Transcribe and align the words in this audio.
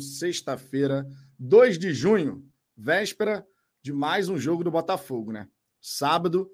sexta-feira, 0.00 1.06
2 1.38 1.78
de 1.78 1.92
junho, 1.92 2.44
véspera 2.76 3.46
de 3.82 3.92
mais 3.92 4.28
um 4.28 4.38
jogo 4.38 4.64
do 4.64 4.70
Botafogo, 4.70 5.32
né? 5.32 5.48
Sábado, 5.80 6.50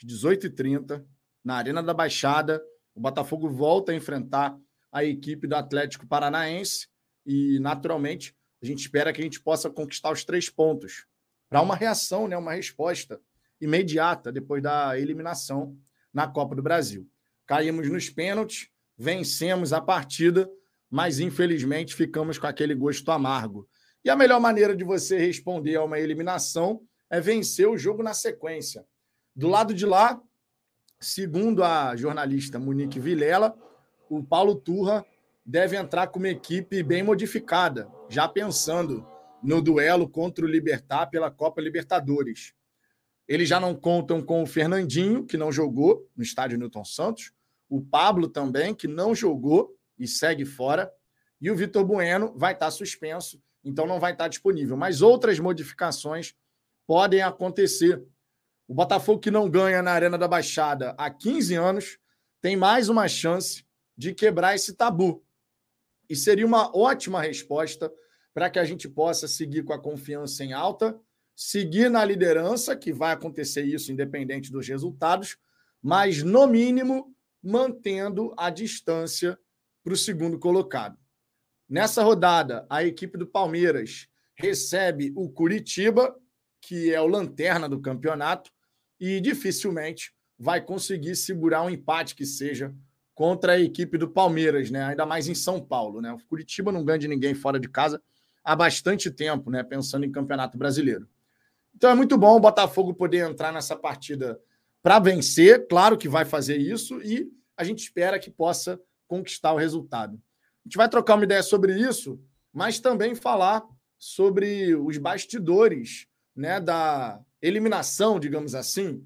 às 0.00 0.08
18h30, 0.08 1.04
na 1.44 1.56
Arena 1.56 1.82
da 1.82 1.94
Baixada, 1.94 2.62
o 2.94 3.00
Botafogo 3.00 3.48
volta 3.48 3.92
a 3.92 3.94
enfrentar 3.94 4.56
a 4.92 5.04
equipe 5.04 5.46
do 5.46 5.56
Atlético 5.56 6.06
Paranaense 6.06 6.88
e, 7.26 7.58
naturalmente, 7.60 8.34
a 8.62 8.66
gente 8.66 8.80
espera 8.80 9.12
que 9.12 9.20
a 9.20 9.24
gente 9.24 9.40
possa 9.40 9.70
conquistar 9.70 10.12
os 10.12 10.24
três 10.24 10.48
pontos 10.50 11.06
para 11.48 11.62
uma 11.62 11.76
reação, 11.76 12.28
né? 12.28 12.36
uma 12.36 12.54
resposta 12.54 13.20
imediata 13.60 14.32
depois 14.32 14.62
da 14.62 14.98
eliminação 14.98 15.76
na 16.12 16.26
Copa 16.26 16.54
do 16.54 16.62
Brasil. 16.62 17.08
Caímos 17.46 17.88
nos 17.88 18.10
pênaltis, 18.10 18.68
vencemos 18.96 19.72
a 19.72 19.80
partida 19.80 20.48
mas 20.90 21.18
infelizmente 21.20 21.94
ficamos 21.94 22.38
com 22.38 22.46
aquele 22.46 22.74
gosto 22.74 23.10
amargo. 23.10 23.68
E 24.04 24.10
a 24.10 24.16
melhor 24.16 24.40
maneira 24.40 24.74
de 24.74 24.84
você 24.84 25.18
responder 25.18 25.76
a 25.76 25.84
uma 25.84 25.98
eliminação 25.98 26.80
é 27.10 27.20
vencer 27.20 27.68
o 27.68 27.76
jogo 27.76 28.02
na 28.02 28.14
sequência. 28.14 28.84
Do 29.34 29.48
lado 29.48 29.74
de 29.74 29.84
lá, 29.84 30.20
segundo 31.00 31.62
a 31.62 31.94
jornalista 31.96 32.58
Monique 32.58 32.98
Vilela, 32.98 33.56
o 34.08 34.22
Paulo 34.22 34.54
Turra 34.54 35.04
deve 35.44 35.76
entrar 35.76 36.08
com 36.08 36.18
uma 36.18 36.28
equipe 36.28 36.82
bem 36.82 37.02
modificada, 37.02 37.88
já 38.08 38.28
pensando 38.28 39.06
no 39.42 39.62
duelo 39.62 40.08
contra 40.08 40.44
o 40.44 40.48
Libertar 40.48 41.06
pela 41.06 41.30
Copa 41.30 41.60
Libertadores. 41.60 42.52
Eles 43.26 43.48
já 43.48 43.60
não 43.60 43.74
contam 43.74 44.22
com 44.22 44.42
o 44.42 44.46
Fernandinho, 44.46 45.24
que 45.24 45.36
não 45.36 45.52
jogou 45.52 46.08
no 46.16 46.22
estádio 46.22 46.58
Newton 46.58 46.84
Santos, 46.84 47.32
o 47.68 47.80
Pablo 47.80 48.28
também, 48.28 48.74
que 48.74 48.88
não 48.88 49.14
jogou 49.14 49.77
e 49.98 50.06
segue 50.06 50.44
fora. 50.44 50.92
E 51.40 51.50
o 51.50 51.56
Vitor 51.56 51.84
Bueno 51.84 52.32
vai 52.36 52.52
estar 52.52 52.70
suspenso, 52.70 53.42
então 53.64 53.86
não 53.86 54.00
vai 54.00 54.12
estar 54.12 54.28
disponível. 54.28 54.76
Mas 54.76 55.02
outras 55.02 55.38
modificações 55.38 56.34
podem 56.86 57.22
acontecer. 57.22 58.02
O 58.66 58.74
Botafogo, 58.74 59.20
que 59.20 59.30
não 59.30 59.48
ganha 59.48 59.82
na 59.82 59.92
Arena 59.92 60.18
da 60.18 60.28
Baixada 60.28 60.94
há 60.98 61.10
15 61.10 61.54
anos, 61.54 61.98
tem 62.40 62.56
mais 62.56 62.88
uma 62.88 63.08
chance 63.08 63.64
de 63.96 64.14
quebrar 64.14 64.54
esse 64.54 64.74
tabu. 64.74 65.24
E 66.08 66.16
seria 66.16 66.46
uma 66.46 66.74
ótima 66.76 67.20
resposta 67.20 67.92
para 68.32 68.48
que 68.48 68.58
a 68.58 68.64
gente 68.64 68.88
possa 68.88 69.26
seguir 69.26 69.64
com 69.64 69.72
a 69.72 69.78
confiança 69.78 70.44
em 70.44 70.52
alta, 70.52 70.98
seguir 71.34 71.90
na 71.90 72.04
liderança, 72.04 72.76
que 72.76 72.92
vai 72.92 73.12
acontecer 73.12 73.62
isso 73.62 73.92
independente 73.92 74.50
dos 74.50 74.66
resultados, 74.68 75.36
mas, 75.82 76.22
no 76.22 76.46
mínimo, 76.46 77.14
mantendo 77.42 78.34
a 78.36 78.50
distância 78.50 79.38
para 79.88 79.94
o 79.94 79.96
segundo 79.96 80.38
colocado. 80.38 80.98
Nessa 81.66 82.02
rodada, 82.02 82.66
a 82.68 82.84
equipe 82.84 83.16
do 83.16 83.26
Palmeiras 83.26 84.06
recebe 84.34 85.14
o 85.16 85.30
Curitiba, 85.30 86.14
que 86.60 86.92
é 86.92 87.00
o 87.00 87.06
lanterna 87.06 87.66
do 87.66 87.80
campeonato, 87.80 88.50
e 89.00 89.18
dificilmente 89.18 90.12
vai 90.38 90.60
conseguir 90.60 91.16
segurar 91.16 91.62
um 91.62 91.70
empate 91.70 92.14
que 92.14 92.26
seja 92.26 92.74
contra 93.14 93.54
a 93.54 93.58
equipe 93.58 93.96
do 93.96 94.10
Palmeiras, 94.10 94.70
né? 94.70 94.84
Ainda 94.84 95.06
mais 95.06 95.26
em 95.26 95.34
São 95.34 95.58
Paulo, 95.58 96.02
né? 96.02 96.12
O 96.12 96.18
Curitiba 96.26 96.70
não 96.70 96.84
ganha 96.84 96.98
de 96.98 97.08
ninguém 97.08 97.32
fora 97.32 97.58
de 97.58 97.68
casa 97.68 97.98
há 98.44 98.54
bastante 98.54 99.10
tempo, 99.10 99.50
né? 99.50 99.62
Pensando 99.62 100.04
em 100.04 100.12
Campeonato 100.12 100.58
Brasileiro. 100.58 101.08
Então 101.74 101.88
é 101.88 101.94
muito 101.94 102.18
bom 102.18 102.36
o 102.36 102.40
Botafogo 102.40 102.92
poder 102.92 103.26
entrar 103.26 103.54
nessa 103.54 103.74
partida 103.74 104.38
para 104.82 104.98
vencer, 104.98 105.66
claro 105.66 105.96
que 105.96 106.10
vai 106.10 106.26
fazer 106.26 106.58
isso 106.58 107.00
e 107.00 107.26
a 107.56 107.64
gente 107.64 107.78
espera 107.78 108.18
que 108.18 108.30
possa 108.30 108.78
conquistar 109.08 109.52
o 109.52 109.56
resultado. 109.56 110.14
A 110.14 110.68
gente 110.68 110.76
vai 110.76 110.88
trocar 110.88 111.14
uma 111.14 111.24
ideia 111.24 111.42
sobre 111.42 111.76
isso, 111.76 112.20
mas 112.52 112.78
também 112.78 113.14
falar 113.14 113.64
sobre 113.98 114.74
os 114.76 114.98
bastidores 114.98 116.06
né, 116.36 116.60
da 116.60 117.20
eliminação, 117.42 118.20
digamos 118.20 118.54
assim. 118.54 119.04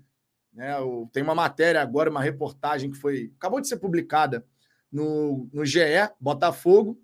Né, 0.52 0.74
tem 1.12 1.22
uma 1.22 1.34
matéria 1.34 1.80
agora, 1.80 2.10
uma 2.10 2.22
reportagem 2.22 2.90
que 2.90 2.98
foi 2.98 3.32
acabou 3.38 3.60
de 3.60 3.68
ser 3.68 3.78
publicada 3.78 4.46
no, 4.90 5.48
no 5.52 5.64
GE 5.64 5.80
Botafogo, 6.20 7.00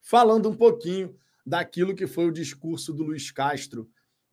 falando 0.00 0.48
um 0.48 0.54
pouquinho 0.54 1.16
daquilo 1.44 1.94
que 1.94 2.06
foi 2.06 2.26
o 2.26 2.32
discurso 2.32 2.92
do 2.92 3.02
Luiz 3.02 3.32
Castro 3.32 3.90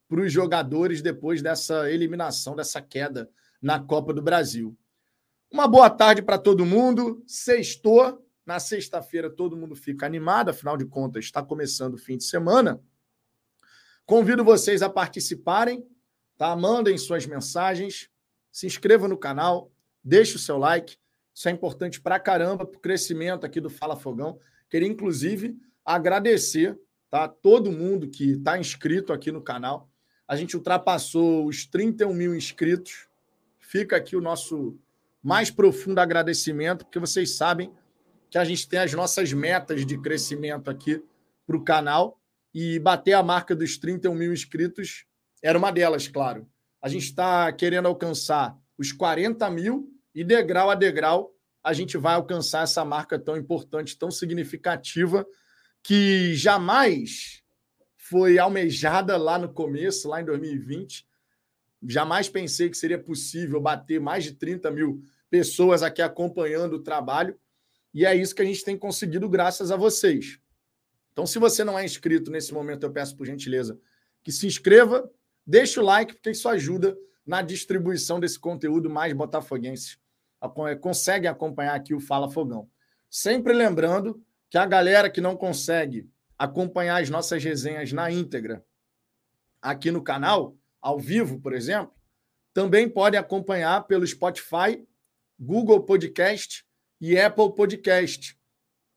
para 0.08 0.22
os 0.22 0.32
jogadores 0.32 1.02
depois 1.02 1.42
dessa 1.42 1.92
eliminação, 1.92 2.56
dessa 2.56 2.82
queda 2.82 3.30
na 3.62 3.80
Copa 3.80 4.14
do 4.14 4.22
Brasil. 4.22 4.78
Uma 5.50 5.66
boa 5.66 5.90
tarde 5.90 6.22
para 6.22 6.38
todo 6.38 6.66
mundo. 6.66 7.24
Sextou. 7.26 8.24
Na 8.46 8.60
sexta-feira 8.60 9.30
todo 9.30 9.58
mundo 9.58 9.76
fica 9.76 10.06
animado, 10.06 10.50
afinal 10.50 10.78
de 10.78 10.86
contas, 10.86 11.26
está 11.26 11.44
começando 11.44 11.96
o 11.96 11.98
fim 11.98 12.18
de 12.18 12.24
semana. 12.24 12.82
Convido 14.06 14.42
vocês 14.44 14.82
a 14.82 14.90
participarem, 14.90 15.86
tá? 16.38 16.56
Mandem 16.56 16.98
suas 16.98 17.26
mensagens, 17.26 18.10
se 18.50 18.66
inscreva 18.66 19.06
no 19.06 19.18
canal, 19.18 19.70
deixe 20.02 20.38
o 20.38 20.40
seu 20.40 20.58
like. 20.58 20.98
Isso 21.34 21.50
é 21.50 21.52
importante 21.52 22.00
para 22.00 22.20
caramba 22.20 22.66
para 22.66 22.78
o 22.78 22.82
crescimento 22.82 23.46
aqui 23.46 23.60
do 23.60 23.70
Fala 23.70 23.98
Fogão. 23.98 24.40
Queria, 24.70 24.88
inclusive, 24.88 25.58
agradecer 25.84 26.80
tá? 27.10 27.28
todo 27.28 27.72
mundo 27.72 28.10
que 28.10 28.32
está 28.32 28.58
inscrito 28.58 29.12
aqui 29.12 29.30
no 29.30 29.42
canal. 29.42 29.90
A 30.26 30.38
gente 30.38 30.56
ultrapassou 30.56 31.46
os 31.46 31.66
31 31.66 32.14
mil 32.14 32.34
inscritos. 32.34 33.08
Fica 33.60 33.98
aqui 33.98 34.16
o 34.16 34.22
nosso 34.22 34.80
mais 35.28 35.52
profundo 35.52 36.00
agradecimento, 36.00 36.86
porque 36.86 37.00
vocês 37.00 37.36
sabem 37.36 37.70
que 38.30 38.38
a 38.38 38.46
gente 38.46 38.66
tem 38.66 38.80
as 38.80 38.94
nossas 38.94 39.34
metas 39.34 39.86
de 39.86 39.98
crescimento 39.98 40.70
aqui 40.70 41.04
para 41.46 41.58
o 41.58 41.64
canal 41.66 42.18
e 42.54 42.80
bater 42.80 43.12
a 43.12 43.22
marca 43.22 43.54
dos 43.54 43.78
31 43.78 44.16
mil 44.16 44.32
inscritos 44.32 45.04
era 45.44 45.58
uma 45.58 45.70
delas, 45.70 46.08
claro. 46.08 46.48
A 46.82 46.88
gente 46.88 47.08
está 47.08 47.52
querendo 47.52 47.90
alcançar 47.90 48.58
os 48.78 48.94
40 48.94 49.50
mil 49.50 49.94
e 50.16 50.24
degrau 50.24 50.70
a 50.70 50.76
degrau 50.76 51.36
a 51.62 51.74
gente 51.74 51.98
vai 51.98 52.14
alcançar 52.14 52.64
essa 52.64 52.86
marca 52.86 53.20
tão 53.20 53.36
importante, 53.36 53.98
tão 53.98 54.10
significativa, 54.10 55.28
que 55.84 56.36
jamais 56.36 57.44
foi 57.98 58.40
almejada 58.40 59.18
lá 59.18 59.38
no 59.38 59.52
começo, 59.52 60.08
lá 60.08 60.22
em 60.22 60.26
2020. 60.26 61.06
Jamais 61.86 62.30
pensei 62.30 62.70
que 62.70 62.78
seria 62.78 62.98
possível 62.98 63.60
bater 63.60 64.00
mais 64.00 64.24
de 64.24 64.32
30 64.32 64.72
mil 64.72 65.04
pessoas 65.30 65.84
aqui 65.84 66.02
acompanhando 66.02 66.74
o 66.78 66.84
trabalho. 66.84 67.40
E 67.94 68.06
é 68.06 68.16
isso 68.16 68.36
que 68.36 68.42
a 68.42 68.46
gente 68.46 68.64
tem 68.64 68.78
conseguido 68.78 69.28
graças 69.28 69.72
a 69.72 69.76
vocês. 69.76 70.40
Então, 71.12 71.26
se 71.26 71.40
você 71.40 71.64
não 71.64 71.78
é 71.78 71.84
inscrito 71.84 72.30
nesse 72.30 72.54
momento, 72.54 72.84
eu 72.84 72.92
peço 72.92 73.16
por 73.16 73.26
gentileza 73.26 73.80
que 74.24 74.32
se 74.32 74.46
inscreva, 74.46 75.10
deixe 75.46 75.80
o 75.80 75.84
like, 75.84 76.14
porque 76.14 76.32
isso 76.32 76.48
ajuda 76.48 76.98
na 77.26 77.42
distribuição 77.42 78.20
desse 78.20 78.38
conteúdo 78.38 78.90
mais 78.90 79.14
botafoguense. 79.14 79.98
Conseguem 80.82 81.30
acompanhar 81.30 81.76
aqui 81.76 81.94
o 81.94 82.00
Fala 82.00 82.30
Fogão. 82.30 82.70
Sempre 83.10 83.54
lembrando 83.54 84.24
que 84.50 84.58
a 84.58 84.66
galera 84.66 85.10
que 85.10 85.20
não 85.20 85.36
consegue 85.36 86.10
acompanhar 86.38 87.02
as 87.02 87.10
nossas 87.10 87.44
resenhas 87.44 87.92
na 87.92 88.12
íntegra 88.12 88.64
aqui 89.62 89.90
no 89.90 90.04
canal, 90.04 90.56
ao 90.80 91.00
vivo, 91.00 91.40
por 91.40 91.54
exemplo, 91.54 91.94
também 92.54 92.88
pode 92.88 93.18
acompanhar 93.18 93.88
pelo 93.88 94.06
Spotify 94.06 94.86
Google 95.40 95.84
Podcast 95.84 96.66
e 97.00 97.20
Apple 97.20 97.54
Podcast. 97.54 98.36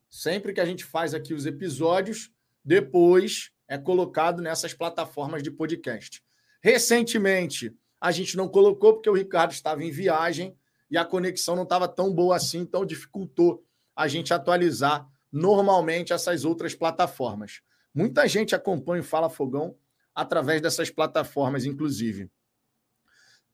Sempre 0.09 0.53
que 0.53 0.59
a 0.59 0.65
gente 0.65 0.83
faz 0.83 1.13
aqui 1.13 1.33
os 1.33 1.45
episódios, 1.45 2.31
depois 2.65 3.51
é 3.67 3.77
colocado 3.77 4.41
nessas 4.41 4.73
plataformas 4.73 5.43
de 5.43 5.51
podcast. 5.51 6.21
Recentemente, 6.61 7.75
a 7.99 8.11
gente 8.11 8.35
não 8.35 8.47
colocou 8.47 8.93
porque 8.93 9.09
o 9.09 9.13
Ricardo 9.13 9.51
estava 9.51 9.83
em 9.83 9.91
viagem 9.91 10.57
e 10.89 10.97
a 10.97 11.05
conexão 11.05 11.55
não 11.55 11.63
estava 11.63 11.87
tão 11.87 12.13
boa 12.13 12.35
assim, 12.35 12.59
então 12.59 12.85
dificultou 12.85 13.63
a 13.95 14.07
gente 14.07 14.33
atualizar 14.33 15.07
normalmente 15.31 16.11
essas 16.11 16.43
outras 16.43 16.73
plataformas. 16.73 17.61
Muita 17.93 18.27
gente 18.27 18.55
acompanha 18.55 19.01
o 19.01 19.05
Fala 19.05 19.29
Fogão 19.29 19.77
através 20.13 20.61
dessas 20.61 20.89
plataformas, 20.89 21.65
inclusive. 21.65 22.29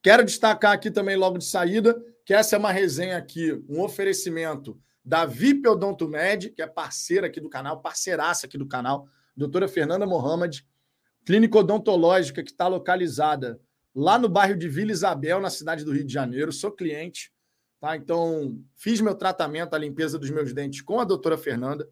Quero 0.02 0.24
destacar 0.24 0.72
aqui 0.72 0.90
também, 0.90 1.16
logo 1.16 1.38
de 1.38 1.44
saída, 1.44 2.00
que 2.28 2.34
essa 2.34 2.56
é 2.56 2.58
uma 2.58 2.70
resenha 2.70 3.16
aqui, 3.16 3.58
um 3.66 3.80
oferecimento 3.80 4.78
da 5.02 5.24
VIP 5.24 5.66
Odontomed, 5.66 6.50
que 6.50 6.60
é 6.60 6.66
parceira 6.66 7.26
aqui 7.26 7.40
do 7.40 7.48
canal, 7.48 7.80
parceiraça 7.80 8.44
aqui 8.44 8.58
do 8.58 8.66
canal, 8.66 9.08
doutora 9.34 9.66
Fernanda 9.66 10.04
Mohamed, 10.04 10.62
clínica 11.24 11.56
odontológica 11.56 12.44
que 12.44 12.50
está 12.50 12.68
localizada 12.68 13.58
lá 13.94 14.18
no 14.18 14.28
bairro 14.28 14.58
de 14.58 14.68
Vila 14.68 14.92
Isabel, 14.92 15.40
na 15.40 15.48
cidade 15.48 15.86
do 15.86 15.90
Rio 15.90 16.04
de 16.04 16.12
Janeiro. 16.12 16.52
Sou 16.52 16.70
cliente, 16.70 17.32
tá? 17.80 17.96
Então, 17.96 18.62
fiz 18.76 19.00
meu 19.00 19.14
tratamento, 19.14 19.72
a 19.72 19.78
limpeza 19.78 20.18
dos 20.18 20.28
meus 20.28 20.52
dentes 20.52 20.82
com 20.82 21.00
a 21.00 21.04
doutora 21.04 21.38
Fernanda. 21.38 21.88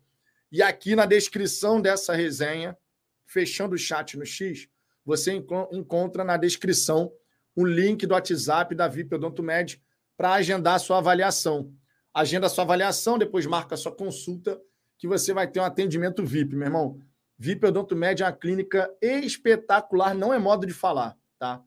E 0.52 0.60
aqui 0.62 0.94
na 0.94 1.06
descrição 1.06 1.80
dessa 1.80 2.14
resenha, 2.14 2.76
fechando 3.24 3.74
o 3.74 3.78
chat 3.78 4.18
no 4.18 4.26
X, 4.26 4.68
você 5.02 5.32
encontra 5.72 6.22
na 6.24 6.36
descrição 6.36 7.10
o 7.54 7.64
link 7.64 8.06
do 8.06 8.12
WhatsApp 8.12 8.74
da 8.74 8.86
VIP 8.86 9.14
Odontomed 9.14 9.80
para 10.16 10.32
agendar 10.34 10.74
a 10.74 10.78
sua 10.78 10.98
avaliação. 10.98 11.72
Agenda 12.12 12.46
a 12.46 12.50
sua 12.50 12.64
avaliação, 12.64 13.18
depois 13.18 13.44
marca 13.46 13.74
a 13.74 13.78
sua 13.78 13.92
consulta 13.92 14.60
que 14.98 15.06
você 15.06 15.32
vai 15.32 15.46
ter 15.46 15.60
um 15.60 15.64
atendimento 15.64 16.24
VIP, 16.24 16.56
meu 16.56 16.66
irmão. 16.66 16.98
VIP 17.38 17.66
Odontomed 17.66 18.22
é 18.22 18.26
uma 18.26 18.32
clínica 18.32 18.90
espetacular, 19.02 20.14
não 20.14 20.32
é 20.32 20.38
modo 20.38 20.66
de 20.66 20.72
falar, 20.72 21.16
tá? 21.38 21.62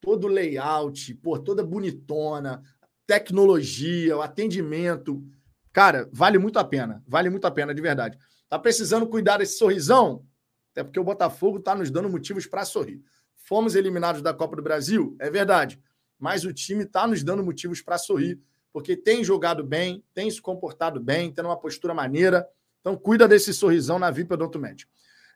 Todo 0.00 0.28
layout, 0.28 1.14
pô, 1.14 1.38
toda 1.38 1.64
bonitona, 1.64 2.62
tecnologia, 3.06 4.16
o 4.16 4.20
atendimento. 4.20 5.24
Cara, 5.72 6.08
vale 6.12 6.36
muito 6.36 6.58
a 6.58 6.64
pena, 6.64 7.02
vale 7.08 7.30
muito 7.30 7.46
a 7.46 7.50
pena, 7.50 7.74
de 7.74 7.80
verdade. 7.80 8.18
Tá 8.50 8.58
precisando 8.58 9.06
cuidar 9.06 9.38
desse 9.38 9.56
sorrisão? 9.56 10.26
Até 10.72 10.84
porque 10.84 11.00
o 11.00 11.04
Botafogo 11.04 11.60
tá 11.60 11.74
nos 11.74 11.90
dando 11.90 12.10
motivos 12.10 12.46
para 12.46 12.66
sorrir. 12.66 13.00
Fomos 13.36 13.74
eliminados 13.74 14.20
da 14.20 14.34
Copa 14.34 14.56
do 14.56 14.62
Brasil, 14.62 15.16
é 15.18 15.30
verdade, 15.30 15.80
mas 16.24 16.46
o 16.46 16.54
time 16.54 16.86
tá 16.86 17.06
nos 17.06 17.22
dando 17.22 17.44
motivos 17.44 17.82
para 17.82 17.98
sorrir, 17.98 18.40
porque 18.72 18.96
tem 18.96 19.22
jogado 19.22 19.62
bem, 19.62 20.02
tem 20.14 20.30
se 20.30 20.40
comportado 20.40 20.98
bem, 20.98 21.30
tendo 21.30 21.50
uma 21.50 21.60
postura 21.60 21.92
maneira. 21.92 22.48
Então, 22.80 22.96
cuida 22.96 23.28
desse 23.28 23.52
sorrisão 23.52 23.98
na 23.98 24.10
VIP 24.10 24.32
Odontomed. 24.32 24.88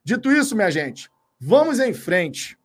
Dito 0.02 0.32
isso, 0.32 0.56
minha 0.56 0.70
gente, 0.70 1.10
vamos 1.38 1.78
em 1.78 1.92
frente. 1.92 2.58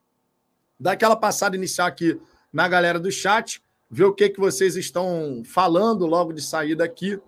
Daquela 0.80 1.18
passada 1.18 1.58
inicial 1.58 1.86
aqui 1.86 2.18
na 2.54 2.66
galera 2.66 2.98
do 2.98 3.12
chat, 3.12 3.62
ver 3.92 4.06
o 4.06 4.14
que, 4.14 4.30
que 4.30 4.40
vocês 4.40 4.78
estão 4.78 5.44
falando 5.46 6.06
logo 6.06 6.32
de 6.32 6.42
saída 6.42 6.86
aqui. 6.86 7.20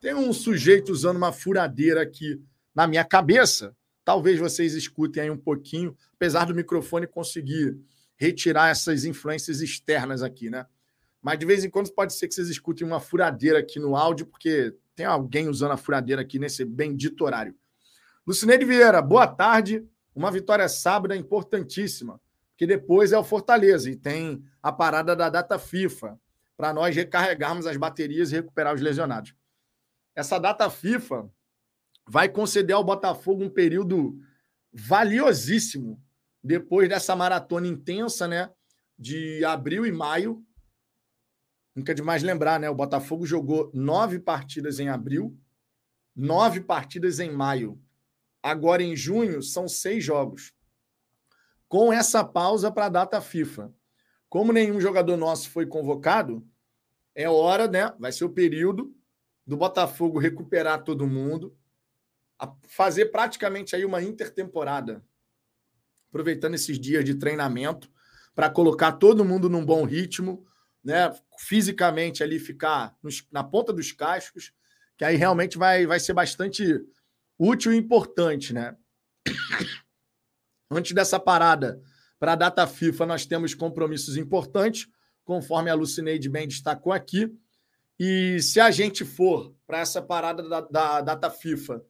Tem 0.00 0.14
um 0.14 0.32
sujeito 0.32 0.92
usando 0.92 1.16
uma 1.16 1.32
furadeira 1.32 2.00
aqui 2.00 2.40
na 2.72 2.86
minha 2.86 3.04
cabeça. 3.04 3.74
Talvez 4.04 4.38
vocês 4.38 4.74
escutem 4.74 5.24
aí 5.24 5.30
um 5.30 5.36
pouquinho, 5.36 5.96
apesar 6.14 6.44
do 6.44 6.54
microfone 6.54 7.08
conseguir 7.08 7.76
retirar 8.22 8.68
essas 8.68 9.04
influências 9.04 9.60
externas 9.60 10.22
aqui, 10.22 10.48
né? 10.48 10.64
Mas 11.20 11.40
de 11.40 11.44
vez 11.44 11.64
em 11.64 11.70
quando 11.70 11.92
pode 11.92 12.12
ser 12.12 12.28
que 12.28 12.34
vocês 12.34 12.48
escutem 12.48 12.86
uma 12.86 13.00
furadeira 13.00 13.58
aqui 13.58 13.80
no 13.80 13.96
áudio, 13.96 14.26
porque 14.26 14.72
tem 14.94 15.04
alguém 15.04 15.48
usando 15.48 15.72
a 15.72 15.76
furadeira 15.76 16.22
aqui 16.22 16.38
nesse 16.38 16.64
bendito 16.64 17.24
horário. 17.24 17.52
Lucineide 18.24 18.64
Vieira, 18.64 19.02
boa 19.02 19.26
tarde. 19.26 19.84
Uma 20.14 20.30
vitória 20.30 20.68
sábado 20.68 21.12
é 21.12 21.16
importantíssima, 21.16 22.20
que 22.56 22.64
depois 22.64 23.10
é 23.10 23.18
o 23.18 23.24
Fortaleza 23.24 23.90
e 23.90 23.96
tem 23.96 24.44
a 24.62 24.70
parada 24.70 25.16
da 25.16 25.28
data 25.28 25.58
FIFA 25.58 26.16
para 26.56 26.72
nós 26.72 26.94
recarregarmos 26.94 27.66
as 27.66 27.76
baterias 27.76 28.30
e 28.30 28.36
recuperar 28.36 28.72
os 28.72 28.80
lesionados. 28.80 29.34
Essa 30.14 30.38
data 30.38 30.70
FIFA 30.70 31.28
vai 32.06 32.28
conceder 32.28 32.76
ao 32.76 32.84
Botafogo 32.84 33.42
um 33.42 33.50
período 33.50 34.16
valiosíssimo 34.72 36.00
depois 36.42 36.88
dessa 36.88 37.14
maratona 37.14 37.66
intensa, 37.66 38.26
né? 38.26 38.50
De 38.98 39.44
abril 39.44 39.86
e 39.86 39.92
maio. 39.92 40.44
Nunca 41.74 41.94
de 41.94 42.02
mais 42.02 42.22
lembrar, 42.22 42.58
né? 42.58 42.68
O 42.68 42.74
Botafogo 42.74 43.24
jogou 43.24 43.70
nove 43.72 44.18
partidas 44.18 44.78
em 44.78 44.88
abril, 44.88 45.38
nove 46.14 46.60
partidas 46.60 47.20
em 47.20 47.30
maio. 47.30 47.80
Agora, 48.42 48.82
em 48.82 48.96
junho, 48.96 49.42
são 49.42 49.68
seis 49.68 50.04
jogos. 50.04 50.52
Com 51.68 51.92
essa 51.92 52.24
pausa 52.24 52.70
para 52.70 52.86
a 52.86 52.90
data 52.90 53.20
FIFA. 53.20 53.72
Como 54.28 54.52
nenhum 54.52 54.80
jogador 54.80 55.16
nosso 55.16 55.50
foi 55.50 55.66
convocado, 55.66 56.46
é 57.14 57.28
hora, 57.28 57.68
né? 57.68 57.94
Vai 57.98 58.12
ser 58.12 58.24
o 58.24 58.30
período 58.30 58.94
do 59.46 59.56
Botafogo 59.56 60.18
recuperar 60.18 60.82
todo 60.82 61.06
mundo, 61.06 61.56
fazer 62.62 63.06
praticamente 63.06 63.76
aí 63.76 63.84
uma 63.84 64.02
intertemporada, 64.02 65.04
aproveitando 66.12 66.54
esses 66.54 66.78
dias 66.78 67.02
de 67.02 67.14
treinamento 67.14 67.90
para 68.34 68.50
colocar 68.50 68.92
todo 68.92 69.24
mundo 69.24 69.48
num 69.48 69.64
bom 69.64 69.82
ritmo, 69.84 70.46
né? 70.84 71.10
Fisicamente 71.38 72.22
ali 72.22 72.38
ficar 72.38 72.94
nos, 73.02 73.26
na 73.32 73.42
ponta 73.42 73.72
dos 73.72 73.92
cascos, 73.92 74.52
que 74.98 75.04
aí 75.04 75.16
realmente 75.16 75.56
vai, 75.56 75.86
vai 75.86 75.98
ser 75.98 76.12
bastante 76.12 76.84
útil 77.38 77.72
e 77.72 77.78
importante, 77.78 78.52
né? 78.52 78.76
Antes 80.70 80.92
dessa 80.92 81.18
parada 81.18 81.80
para 82.18 82.32
a 82.32 82.36
data 82.36 82.66
FIFA, 82.66 83.06
nós 83.06 83.26
temos 83.26 83.54
compromissos 83.54 84.16
importantes, 84.16 84.88
conforme 85.24 85.70
a 85.70 85.74
Lucineide 85.74 86.28
bem 86.28 86.46
destacou 86.46 86.92
aqui. 86.92 87.34
E 87.98 88.40
se 88.40 88.60
a 88.60 88.70
gente 88.70 89.04
for 89.04 89.54
para 89.66 89.80
essa 89.80 90.02
parada 90.02 90.46
da, 90.48 90.60
da, 90.60 91.00
data 91.00 91.30
FIFA 91.30 91.82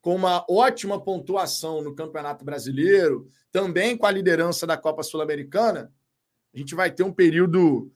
com 0.00 0.14
uma 0.14 0.44
ótima 0.48 1.02
pontuação 1.02 1.82
no 1.82 1.94
Campeonato 1.94 2.44
Brasileiro, 2.44 3.28
também 3.50 3.96
com 3.96 4.06
a 4.06 4.10
liderança 4.10 4.66
da 4.66 4.76
Copa 4.76 5.02
Sul-Americana, 5.02 5.92
a 6.54 6.58
gente 6.58 6.74
vai 6.74 6.90
ter 6.90 7.02
um 7.02 7.12
período 7.12 7.90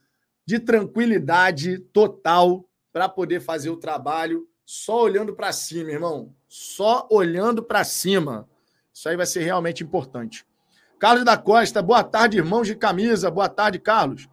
de 0.44 0.58
tranquilidade 0.58 1.78
total 1.78 2.69
para 2.93 3.08
poder 3.08 3.40
fazer 3.40 3.70
o 3.70 3.76
trabalho 3.76 4.49
só 4.64 5.02
olhando 5.02 5.34
para 5.34 5.52
cima, 5.52 5.90
irmão. 5.90 6.34
Só 6.49 7.06
olhando 7.10 7.62
para 7.62 7.84
cima. 7.84 8.49
Isso 8.93 9.08
aí 9.08 9.16
vai 9.16 9.26
ser 9.26 9.43
realmente 9.43 9.82
importante. 9.82 10.46
Carlos 10.99 11.25
da 11.25 11.37
Costa, 11.37 11.82
boa 11.82 12.04
tarde, 12.04 12.38
irmãos 12.38 12.66
de 12.66 12.76
camisa. 12.76 13.31
Boa 13.31 13.49
tarde, 13.49 13.78
Carlos. 13.78 14.28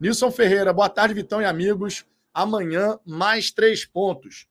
Nilson 0.00 0.30
Ferreira, 0.30 0.72
boa 0.72 0.88
tarde, 0.88 1.14
Vitão 1.14 1.40
e 1.40 1.44
amigos. 1.44 2.04
Amanhã, 2.32 2.98
mais 3.04 3.50
três 3.50 3.84
pontos. 3.84 4.46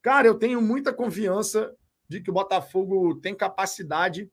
Cara, 0.00 0.26
eu 0.26 0.34
tenho 0.34 0.60
muita 0.60 0.92
confiança 0.92 1.74
de 2.12 2.20
que 2.20 2.30
o 2.30 2.34
Botafogo 2.34 3.16
tem 3.16 3.34
capacidade 3.34 4.30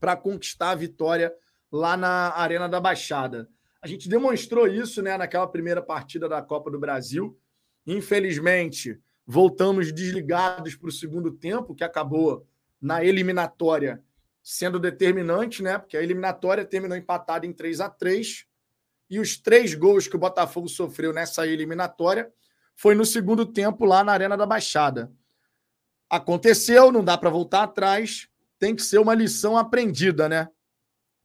para 0.00 0.16
conquistar 0.16 0.70
a 0.70 0.74
vitória 0.74 1.32
lá 1.70 1.96
na 1.96 2.32
Arena 2.34 2.68
da 2.68 2.80
Baixada. 2.80 3.48
A 3.80 3.86
gente 3.86 4.08
demonstrou 4.08 4.66
isso 4.66 5.02
né, 5.02 5.16
naquela 5.16 5.46
primeira 5.46 5.82
partida 5.82 6.28
da 6.28 6.42
Copa 6.42 6.70
do 6.70 6.80
Brasil. 6.80 7.38
Infelizmente, 7.86 8.98
voltamos 9.26 9.92
desligados 9.92 10.74
para 10.74 10.88
o 10.88 10.92
segundo 10.92 11.30
tempo, 11.30 11.74
que 11.74 11.84
acabou 11.84 12.46
na 12.80 13.04
eliminatória 13.04 14.02
sendo 14.42 14.78
determinante, 14.78 15.62
né? 15.62 15.78
Porque 15.78 15.96
a 15.96 16.02
eliminatória 16.02 16.64
terminou 16.64 16.96
empatada 16.96 17.44
em 17.44 17.52
3 17.52 17.80
a 17.80 17.90
3 17.90 18.46
e 19.10 19.20
os 19.20 19.36
três 19.38 19.74
gols 19.74 20.06
que 20.06 20.16
o 20.16 20.18
Botafogo 20.18 20.68
sofreu 20.68 21.12
nessa 21.12 21.46
eliminatória 21.46 22.32
foi 22.74 22.94
no 22.94 23.04
segundo 23.04 23.44
tempo 23.44 23.84
lá 23.84 24.04
na 24.04 24.12
Arena 24.12 24.36
da 24.36 24.46
Baixada. 24.46 25.12
Aconteceu, 26.10 26.90
não 26.90 27.04
dá 27.04 27.18
para 27.18 27.30
voltar 27.30 27.64
atrás, 27.64 28.28
tem 28.58 28.74
que 28.74 28.82
ser 28.82 28.98
uma 28.98 29.14
lição 29.14 29.56
aprendida, 29.56 30.28
né? 30.28 30.48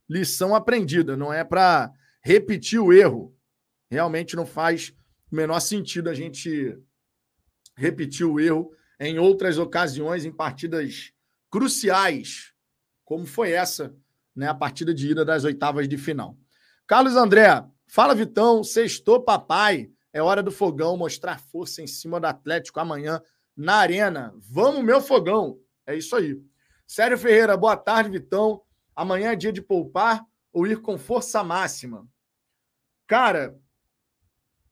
Lição 0.10 0.54
aprendida, 0.54 1.16
não 1.16 1.34
é 1.34 1.44
para 1.44 1.92
repetir 2.22 2.80
o 2.80 2.92
erro. 2.92 3.36
Realmente 3.90 4.36
não 4.36 4.46
faz 4.46 4.94
o 5.32 5.36
menor 5.36 5.60
sentido 5.60 6.12
a 6.12 6.14
gente 6.14 6.78
repetiu 7.76 8.34
o 8.34 8.40
erro 8.40 8.72
em 9.00 9.18
outras 9.18 9.58
ocasiões, 9.58 10.26
em 10.26 10.32
partidas 10.32 11.12
cruciais, 11.50 12.54
como 13.04 13.26
foi 13.26 13.52
essa, 13.52 13.96
né? 14.36 14.48
A 14.48 14.54
partida 14.54 14.94
de 14.94 15.10
ida 15.10 15.26
das 15.26 15.44
oitavas 15.44 15.90
de 15.90 15.98
final. 15.98 16.38
Carlos 16.86 17.16
André, 17.16 17.66
fala 17.88 18.14
Vitão, 18.14 18.64
sextou 18.64 19.24
papai. 19.24 19.90
É 20.12 20.22
hora 20.22 20.44
do 20.44 20.52
fogão 20.52 20.96
mostrar 20.96 21.40
força 21.40 21.82
em 21.82 21.88
cima 21.88 22.20
do 22.20 22.28
Atlético 22.28 22.80
amanhã 22.80 23.20
na 23.56 23.76
Arena. 23.76 24.34
Vamos, 24.38 24.84
meu 24.84 25.02
fogão. 25.02 25.60
É 25.86 25.96
isso 25.96 26.16
aí. 26.16 26.42
Sério 26.88 27.18
Ferreira, 27.18 27.56
boa 27.58 27.78
tarde, 27.78 28.10
Vitão. 28.10 28.62
Amanhã 28.96 29.32
é 29.32 29.36
dia 29.36 29.52
de 29.52 29.62
poupar 29.62 30.24
ou 30.52 30.68
ir 30.68 30.82
com 30.82 30.98
força 30.98 31.44
máxima? 31.44 32.08
Cara, 33.08 33.58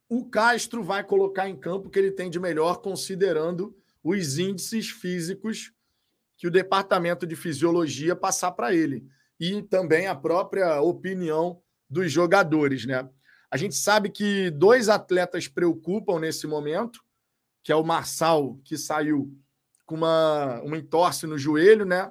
o 0.08 0.28
Castro 0.28 0.82
vai 0.82 1.02
colocar 1.02 1.48
em 1.48 1.56
campo 1.56 1.88
o 1.88 1.90
que 1.90 1.98
ele 1.98 2.12
tem 2.12 2.30
de 2.30 2.38
melhor, 2.38 2.80
considerando 2.80 3.76
os 4.02 4.38
índices 4.38 4.90
físicos 4.90 5.72
que 6.36 6.46
o 6.46 6.50
departamento 6.50 7.26
de 7.26 7.36
fisiologia 7.36 8.16
passar 8.16 8.52
para 8.52 8.74
ele 8.74 9.06
e 9.38 9.62
também 9.62 10.06
a 10.06 10.14
própria 10.14 10.80
opinião 10.80 11.62
dos 11.88 12.10
jogadores, 12.10 12.84
né? 12.86 13.08
A 13.50 13.56
gente 13.56 13.74
sabe 13.74 14.08
que 14.08 14.50
dois 14.50 14.88
atletas 14.88 15.46
preocupam 15.46 16.18
nesse 16.18 16.46
momento, 16.46 17.00
que 17.62 17.72
é 17.72 17.76
o 17.76 17.84
Marçal, 17.84 18.58
que 18.64 18.76
saiu 18.76 19.32
com 19.86 19.94
uma, 19.94 20.60
uma 20.62 20.76
entorse 20.76 21.26
no 21.26 21.38
joelho, 21.38 21.84
né? 21.84 22.10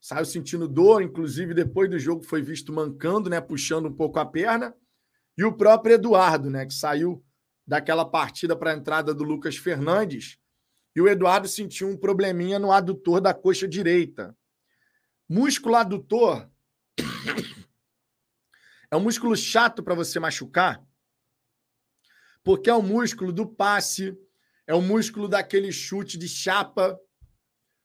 Saiu 0.00 0.24
sentindo 0.24 0.68
dor, 0.68 1.02
inclusive 1.02 1.54
depois 1.54 1.90
do 1.90 1.98
jogo 1.98 2.22
foi 2.22 2.42
visto 2.42 2.72
mancando, 2.72 3.28
né? 3.28 3.40
Puxando 3.40 3.86
um 3.86 3.94
pouco 3.94 4.18
a 4.18 4.26
perna. 4.26 4.74
E 5.36 5.44
o 5.44 5.56
próprio 5.56 5.94
Eduardo, 5.94 6.50
né, 6.50 6.66
que 6.66 6.74
saiu 6.74 7.24
daquela 7.64 8.04
partida 8.04 8.56
para 8.56 8.72
a 8.72 8.74
entrada 8.74 9.14
do 9.14 9.22
Lucas 9.22 9.56
Fernandes, 9.56 10.36
e 10.96 11.00
o 11.00 11.06
Eduardo 11.06 11.46
sentiu 11.46 11.88
um 11.88 11.96
probleminha 11.96 12.58
no 12.58 12.72
adutor 12.72 13.20
da 13.20 13.32
coxa 13.32 13.68
direita. 13.68 14.36
Músculo 15.28 15.76
adutor 15.76 16.50
é 18.90 18.96
um 18.96 19.00
músculo 19.00 19.36
chato 19.36 19.80
para 19.80 19.94
você 19.94 20.18
machucar, 20.18 20.84
porque 22.48 22.70
é 22.70 22.74
o 22.74 22.80
músculo 22.80 23.30
do 23.30 23.46
passe, 23.46 24.18
é 24.66 24.74
o 24.74 24.80
músculo 24.80 25.28
daquele 25.28 25.70
chute 25.70 26.16
de 26.16 26.26
chapa. 26.26 26.98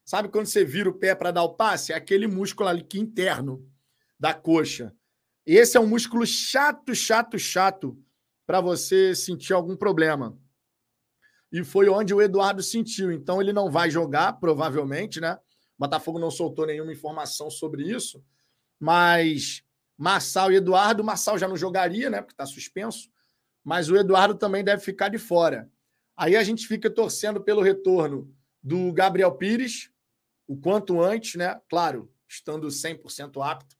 Sabe 0.06 0.30
quando 0.30 0.46
você 0.46 0.64
vira 0.64 0.90
o 0.90 0.98
pé 0.98 1.14
para 1.14 1.32
dar 1.32 1.44
o 1.44 1.54
passe? 1.56 1.92
É 1.92 1.98
aquele 1.98 2.28
músculo 2.28 2.70
ali 2.70 2.82
que 2.82 2.98
interno 2.98 3.70
da 4.18 4.34
coxa. 4.34 4.96
Esse 5.46 5.76
é 5.76 5.82
um 5.82 5.86
músculo 5.86 6.26
chato, 6.26 6.96
chato, 6.96 7.38
chato 7.38 8.02
para 8.48 8.62
você 8.62 9.14
sentir 9.14 9.52
algum 9.52 9.76
problema. 9.76 10.40
e 11.52 11.62
foi 11.62 11.90
onde 11.90 12.14
o 12.14 12.22
Eduardo 12.22 12.64
sentiu. 12.64 13.12
Então 13.12 13.42
ele 13.42 13.52
não 13.52 13.70
vai 13.70 13.92
jogar, 13.92 14.40
provavelmente, 14.40 15.20
né? 15.20 15.34
O 15.78 15.80
Botafogo 15.80 16.20
não 16.20 16.32
soltou 16.32 16.66
nenhuma 16.66 16.94
informação 16.94 17.52
sobre 17.52 17.84
isso, 17.84 18.24
mas 18.80 19.62
Marçal 19.98 20.54
e 20.54 20.56
Eduardo, 20.56 21.04
Marçal 21.04 21.38
já 21.38 21.50
não 21.50 21.58
jogaria, 21.58 22.10
né? 22.10 22.22
Porque 22.22 22.34
está 22.34 22.46
suspenso, 22.46 23.12
mas 23.64 23.90
o 23.90 23.96
Eduardo 23.96 24.36
também 24.36 24.64
deve 24.64 24.84
ficar 24.84 25.10
de 25.10 25.18
fora. 25.18 25.70
Aí 26.16 26.36
a 26.36 26.44
gente 26.44 26.68
fica 26.68 26.90
torcendo 26.90 27.42
pelo 27.42 27.62
retorno 27.62 28.34
do 28.62 28.92
Gabriel 28.92 29.32
Pires, 29.32 29.90
o 30.48 30.56
quanto 30.56 31.02
antes, 31.02 31.36
né? 31.36 31.60
Claro, 31.70 32.12
estando 32.28 32.68
100% 32.68 33.42
apto. 33.44 33.76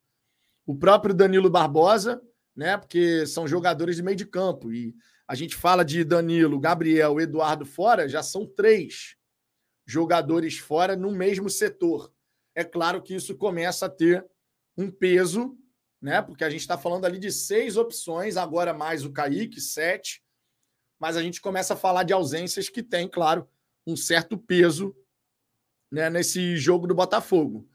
O 0.66 0.76
próprio 0.76 1.14
Danilo 1.14 1.50
Barbosa, 1.50 2.22
né? 2.56 2.78
Porque 2.78 3.26
são 3.26 3.48
jogadores 3.48 3.96
de 3.96 4.04
meio 4.04 4.18
de 4.18 4.26
campo. 4.26 4.72
E 4.72 4.96
a 5.28 5.36
gente 5.36 5.56
fala 5.56 5.84
de 5.84 6.04
Danilo, 6.04 6.60
Gabriel, 6.60 7.20
Eduardo 7.20 7.66
fora, 7.66 8.08
já 8.08 8.24
são 8.24 8.46
três 8.46 9.16
jogadores 9.86 10.58
fora 10.58 10.96
no 10.96 11.12
mesmo 11.12 11.50
setor. 11.50 12.12
É 12.56 12.64
claro 12.64 13.02
que 13.02 13.16
isso 13.16 13.36
começa 13.36 13.86
a 13.86 13.90
ter 13.90 14.26
um 14.78 14.90
peso, 14.90 15.58
né? 16.04 16.22
Porque 16.22 16.44
a 16.44 16.50
gente 16.50 16.60
está 16.60 16.78
falando 16.78 17.06
ali 17.06 17.18
de 17.18 17.32
seis 17.32 17.78
opções, 17.78 18.36
agora 18.36 18.74
mais 18.74 19.06
o 19.06 19.12
Kaique, 19.14 19.62
sete. 19.62 20.22
Mas 21.00 21.16
a 21.16 21.24
gente 21.24 21.40
começa 21.40 21.76
a 21.76 21.78
falar 21.78 22.04
de 22.04 22.12
ausências 22.12 22.68
que 22.68 22.84
tem, 22.84 23.08
claro, 23.08 23.48
um 23.88 23.96
certo 23.96 24.38
peso 24.38 24.94
né, 25.90 26.10
nesse 26.10 26.58
jogo 26.58 26.88
do 26.88 26.94
Botafogo. 26.94 27.70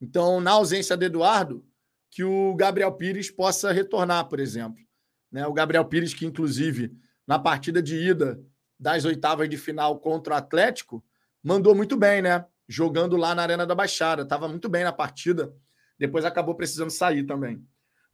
Então, 0.00 0.40
na 0.40 0.52
ausência 0.52 0.96
do 0.96 1.04
Eduardo, 1.04 1.66
que 2.10 2.24
o 2.24 2.54
Gabriel 2.54 2.92
Pires 2.92 3.30
possa 3.30 3.70
retornar, 3.72 4.26
por 4.26 4.40
exemplo. 4.40 4.82
Né? 5.30 5.46
O 5.46 5.52
Gabriel 5.52 5.84
Pires, 5.84 6.14
que 6.14 6.24
inclusive 6.24 6.96
na 7.26 7.38
partida 7.38 7.82
de 7.82 7.94
ida 7.94 8.40
das 8.80 9.04
oitavas 9.04 9.50
de 9.50 9.58
final 9.58 9.98
contra 9.98 10.32
o 10.32 10.36
Atlético, 10.36 11.04
mandou 11.42 11.74
muito 11.74 11.94
bem, 11.94 12.22
né? 12.22 12.46
Jogando 12.66 13.16
lá 13.16 13.34
na 13.34 13.42
Arena 13.42 13.66
da 13.66 13.74
Baixada. 13.74 14.22
Estava 14.22 14.48
muito 14.48 14.68
bem 14.68 14.82
na 14.82 14.92
partida. 14.92 15.54
Depois 15.98 16.24
acabou 16.24 16.54
precisando 16.54 16.90
sair 16.90 17.24
também. 17.24 17.64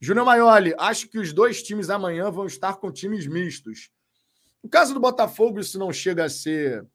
Júnior 0.01 0.27
Maioli, 0.27 0.75
acho 0.79 1.09
que 1.09 1.19
os 1.19 1.33
dois 1.33 1.63
times 1.63 1.89
amanhã 1.89 2.31
vão 2.31 2.47
estar 2.47 2.77
com 2.77 2.91
times 2.91 3.27
mistos. 3.27 3.91
No 4.63 4.69
caso 4.69 4.95
do 4.95 5.01
Botafogo, 5.01 5.61
isso 5.61 5.79
não 5.79 5.93
chega 5.93 6.25
a 6.25 6.29
ser 6.29 6.87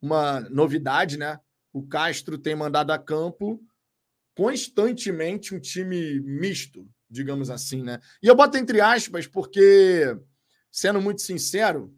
uma 0.00 0.40
novidade, 0.40 1.16
né? 1.16 1.38
O 1.72 1.86
Castro 1.86 2.38
tem 2.38 2.54
mandado 2.54 2.90
a 2.90 2.98
campo 2.98 3.62
constantemente 4.34 5.54
um 5.54 5.60
time 5.60 6.20
misto, 6.20 6.88
digamos 7.08 7.50
assim, 7.50 7.82
né? 7.82 8.00
E 8.22 8.26
eu 8.26 8.34
boto 8.34 8.56
entre 8.56 8.80
aspas 8.80 9.26
porque, 9.26 10.16
sendo 10.70 11.00
muito 11.00 11.20
sincero, 11.20 11.94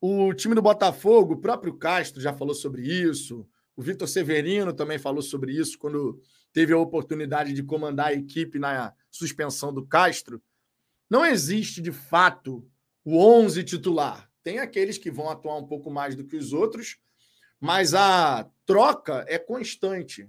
o 0.00 0.32
time 0.32 0.54
do 0.54 0.62
Botafogo, 0.62 1.34
o 1.34 1.40
próprio 1.40 1.76
Castro 1.76 2.20
já 2.20 2.32
falou 2.32 2.54
sobre 2.54 2.82
isso, 2.82 3.46
o 3.76 3.82
Vitor 3.82 4.06
Severino 4.06 4.72
também 4.72 4.98
falou 4.98 5.22
sobre 5.22 5.52
isso 5.52 5.78
quando 5.78 6.20
teve 6.52 6.72
a 6.72 6.78
oportunidade 6.78 7.52
de 7.52 7.62
comandar 7.62 8.08
a 8.08 8.14
equipe 8.14 8.58
na 8.58 8.94
suspensão 9.10 9.72
do 9.72 9.86
Castro. 9.86 10.42
Não 11.08 11.24
existe, 11.24 11.80
de 11.80 11.92
fato, 11.92 12.66
o 13.04 13.18
11 13.18 13.64
titular. 13.64 14.30
Tem 14.42 14.58
aqueles 14.58 14.98
que 14.98 15.10
vão 15.10 15.30
atuar 15.30 15.56
um 15.56 15.66
pouco 15.66 15.90
mais 15.90 16.14
do 16.14 16.24
que 16.24 16.36
os 16.36 16.52
outros, 16.52 16.98
mas 17.60 17.94
a 17.94 18.48
troca 18.66 19.24
é 19.28 19.38
constante. 19.38 20.28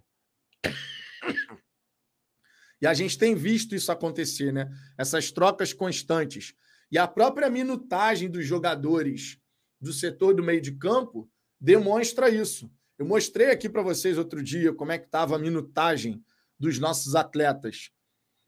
E 2.82 2.88
a 2.88 2.94
gente 2.94 3.18
tem 3.18 3.34
visto 3.34 3.74
isso 3.74 3.92
acontecer, 3.92 4.52
né? 4.52 4.70
Essas 4.98 5.32
trocas 5.32 5.72
constantes. 5.72 6.54
E 6.92 6.98
a 6.98 7.08
própria 7.08 7.50
minutagem 7.50 8.30
dos 8.30 8.46
jogadores 8.46 9.40
do 9.80 9.94
setor 9.94 10.34
do 10.34 10.44
meio 10.44 10.62
de 10.62 10.74
campo 10.74 11.30
demonstra 11.60 12.30
isso. 12.30 12.70
Eu 12.98 13.06
mostrei 13.06 13.50
aqui 13.50 13.68
para 13.68 13.82
vocês 13.82 14.18
outro 14.18 14.44
dia 14.44 14.74
como 14.74 14.92
é 14.92 14.98
que 14.98 15.06
estava 15.06 15.36
a 15.36 15.40
minutagem 15.40 16.24
dos 16.60 16.80
nossos 16.80 17.16
atletas. 17.16 17.92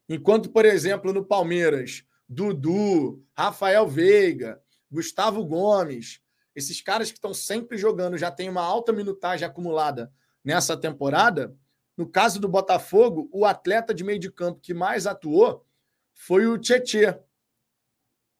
Enquanto, 0.07 0.49
por 0.51 0.65
exemplo, 0.65 1.11
no 1.11 1.25
Palmeiras, 1.25 2.05
Dudu, 2.29 3.23
Rafael 3.35 3.87
Veiga, 3.87 4.61
Gustavo 4.91 5.43
Gomes, 5.45 6.21
esses 6.55 6.81
caras 6.81 7.09
que 7.11 7.17
estão 7.17 7.33
sempre 7.33 7.77
jogando 7.77 8.17
já 8.17 8.31
têm 8.31 8.49
uma 8.49 8.61
alta 8.61 8.93
minutagem 8.93 9.47
acumulada 9.47 10.11
nessa 10.43 10.77
temporada. 10.77 11.55
No 11.97 12.07
caso 12.07 12.39
do 12.39 12.47
Botafogo, 12.47 13.29
o 13.31 13.45
atleta 13.45 13.93
de 13.93 14.03
meio 14.03 14.19
de 14.19 14.31
campo 14.31 14.61
que 14.61 14.73
mais 14.73 15.07
atuou 15.07 15.65
foi 16.13 16.45
o 16.45 16.57
Tietê. 16.57 17.19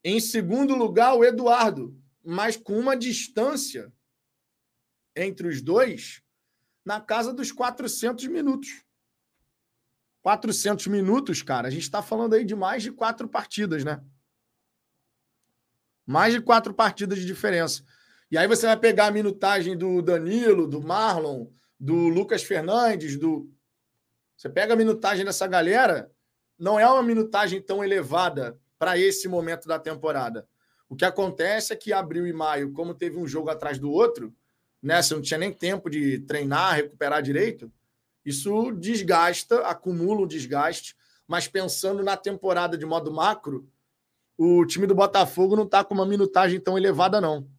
Em 0.04 0.20
segundo 0.20 0.76
lugar, 0.76 1.16
o 1.16 1.24
Eduardo, 1.24 2.00
mas 2.24 2.56
com 2.56 2.78
uma 2.78 2.96
distância 2.96 3.92
entre 5.16 5.48
os 5.48 5.62
dois 5.62 6.22
na 6.84 7.00
casa 7.02 7.34
dos 7.34 7.52
400 7.52 8.28
minutos. 8.28 8.84
400 10.22 10.88
minutos, 10.88 11.42
cara, 11.42 11.68
a 11.68 11.72
gente 11.72 11.84
está 11.84 12.02
falando 12.02 12.34
aí 12.34 12.44
de 12.44 12.56
mais 12.56 12.82
de 12.82 12.92
quatro 12.92 13.28
partidas, 13.28 13.84
né? 13.84 14.04
Mais 16.06 16.34
de 16.34 16.42
quatro 16.42 16.74
partidas 16.74 17.20
de 17.20 17.26
diferença. 17.26 17.84
E 18.30 18.38
aí 18.38 18.48
você 18.48 18.66
vai 18.66 18.78
pegar 18.78 19.08
a 19.08 19.12
minutagem 19.12 19.78
do 19.78 20.02
Danilo, 20.02 20.68
do 20.68 20.82
Marlon, 20.82 21.48
do 21.80 22.08
Lucas 22.08 22.44
Fernandes, 22.44 23.18
do. 23.18 23.50
Você 24.36 24.50
pega 24.50 24.74
a 24.74 24.78
minutagem 24.78 25.24
dessa 25.24 25.48
galera, 25.48 26.12
não 26.58 26.80
é 26.80 26.88
uma 26.88 27.04
minutagem 27.04 27.62
tão 27.62 27.84
elevada 27.84 28.60
para 28.78 28.98
esse 28.98 29.28
momento 29.28 29.68
da 29.68 29.80
temporada. 29.80 30.48
O 30.90 30.96
que 30.96 31.06
acontece 31.06 31.72
é 31.72 31.76
que 31.76 31.94
abril 31.94 32.28
e 32.28 32.34
maio, 32.34 32.72
como 32.74 32.94
teve 32.94 33.18
um 33.18 33.28
jogo 33.28 33.50
atrás 33.50 33.80
do 33.80 33.92
outro, 33.92 34.34
né? 34.86 35.02
Você 35.02 35.16
não 35.16 35.22
tinha 35.22 35.40
nem 35.40 35.52
tempo 35.52 35.90
de 35.90 36.20
treinar, 36.20 36.76
recuperar 36.76 37.20
direito. 37.24 37.74
Isso 38.24 38.72
desgasta, 38.72 39.62
acumula 39.66 40.22
o 40.22 40.28
desgaste. 40.28 40.96
Mas 41.28 41.48
pensando 41.48 42.04
na 42.04 42.16
temporada 42.16 42.78
de 42.78 42.86
modo 42.86 43.12
macro, 43.12 43.68
o 44.38 44.64
time 44.64 44.86
do 44.86 44.94
Botafogo 44.94 45.56
não 45.56 45.64
está 45.64 45.84
com 45.84 45.96
uma 45.96 46.06
minutagem 46.06 46.60
tão 46.60 46.78
elevada, 46.78 47.20
não. 47.20 47.50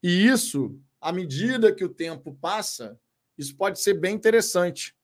E 0.00 0.24
isso, 0.28 0.80
à 1.00 1.12
medida 1.12 1.74
que 1.74 1.84
o 1.84 1.88
tempo 1.88 2.38
passa, 2.40 2.96
isso 3.36 3.56
pode 3.56 3.80
ser 3.80 3.94
bem 3.94 4.14
interessante. 4.14 4.94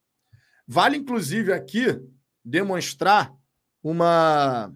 Vale, 0.65 0.95
inclusive, 0.95 1.51
aqui 1.51 1.99
demonstrar 2.45 3.35
uma. 3.83 4.73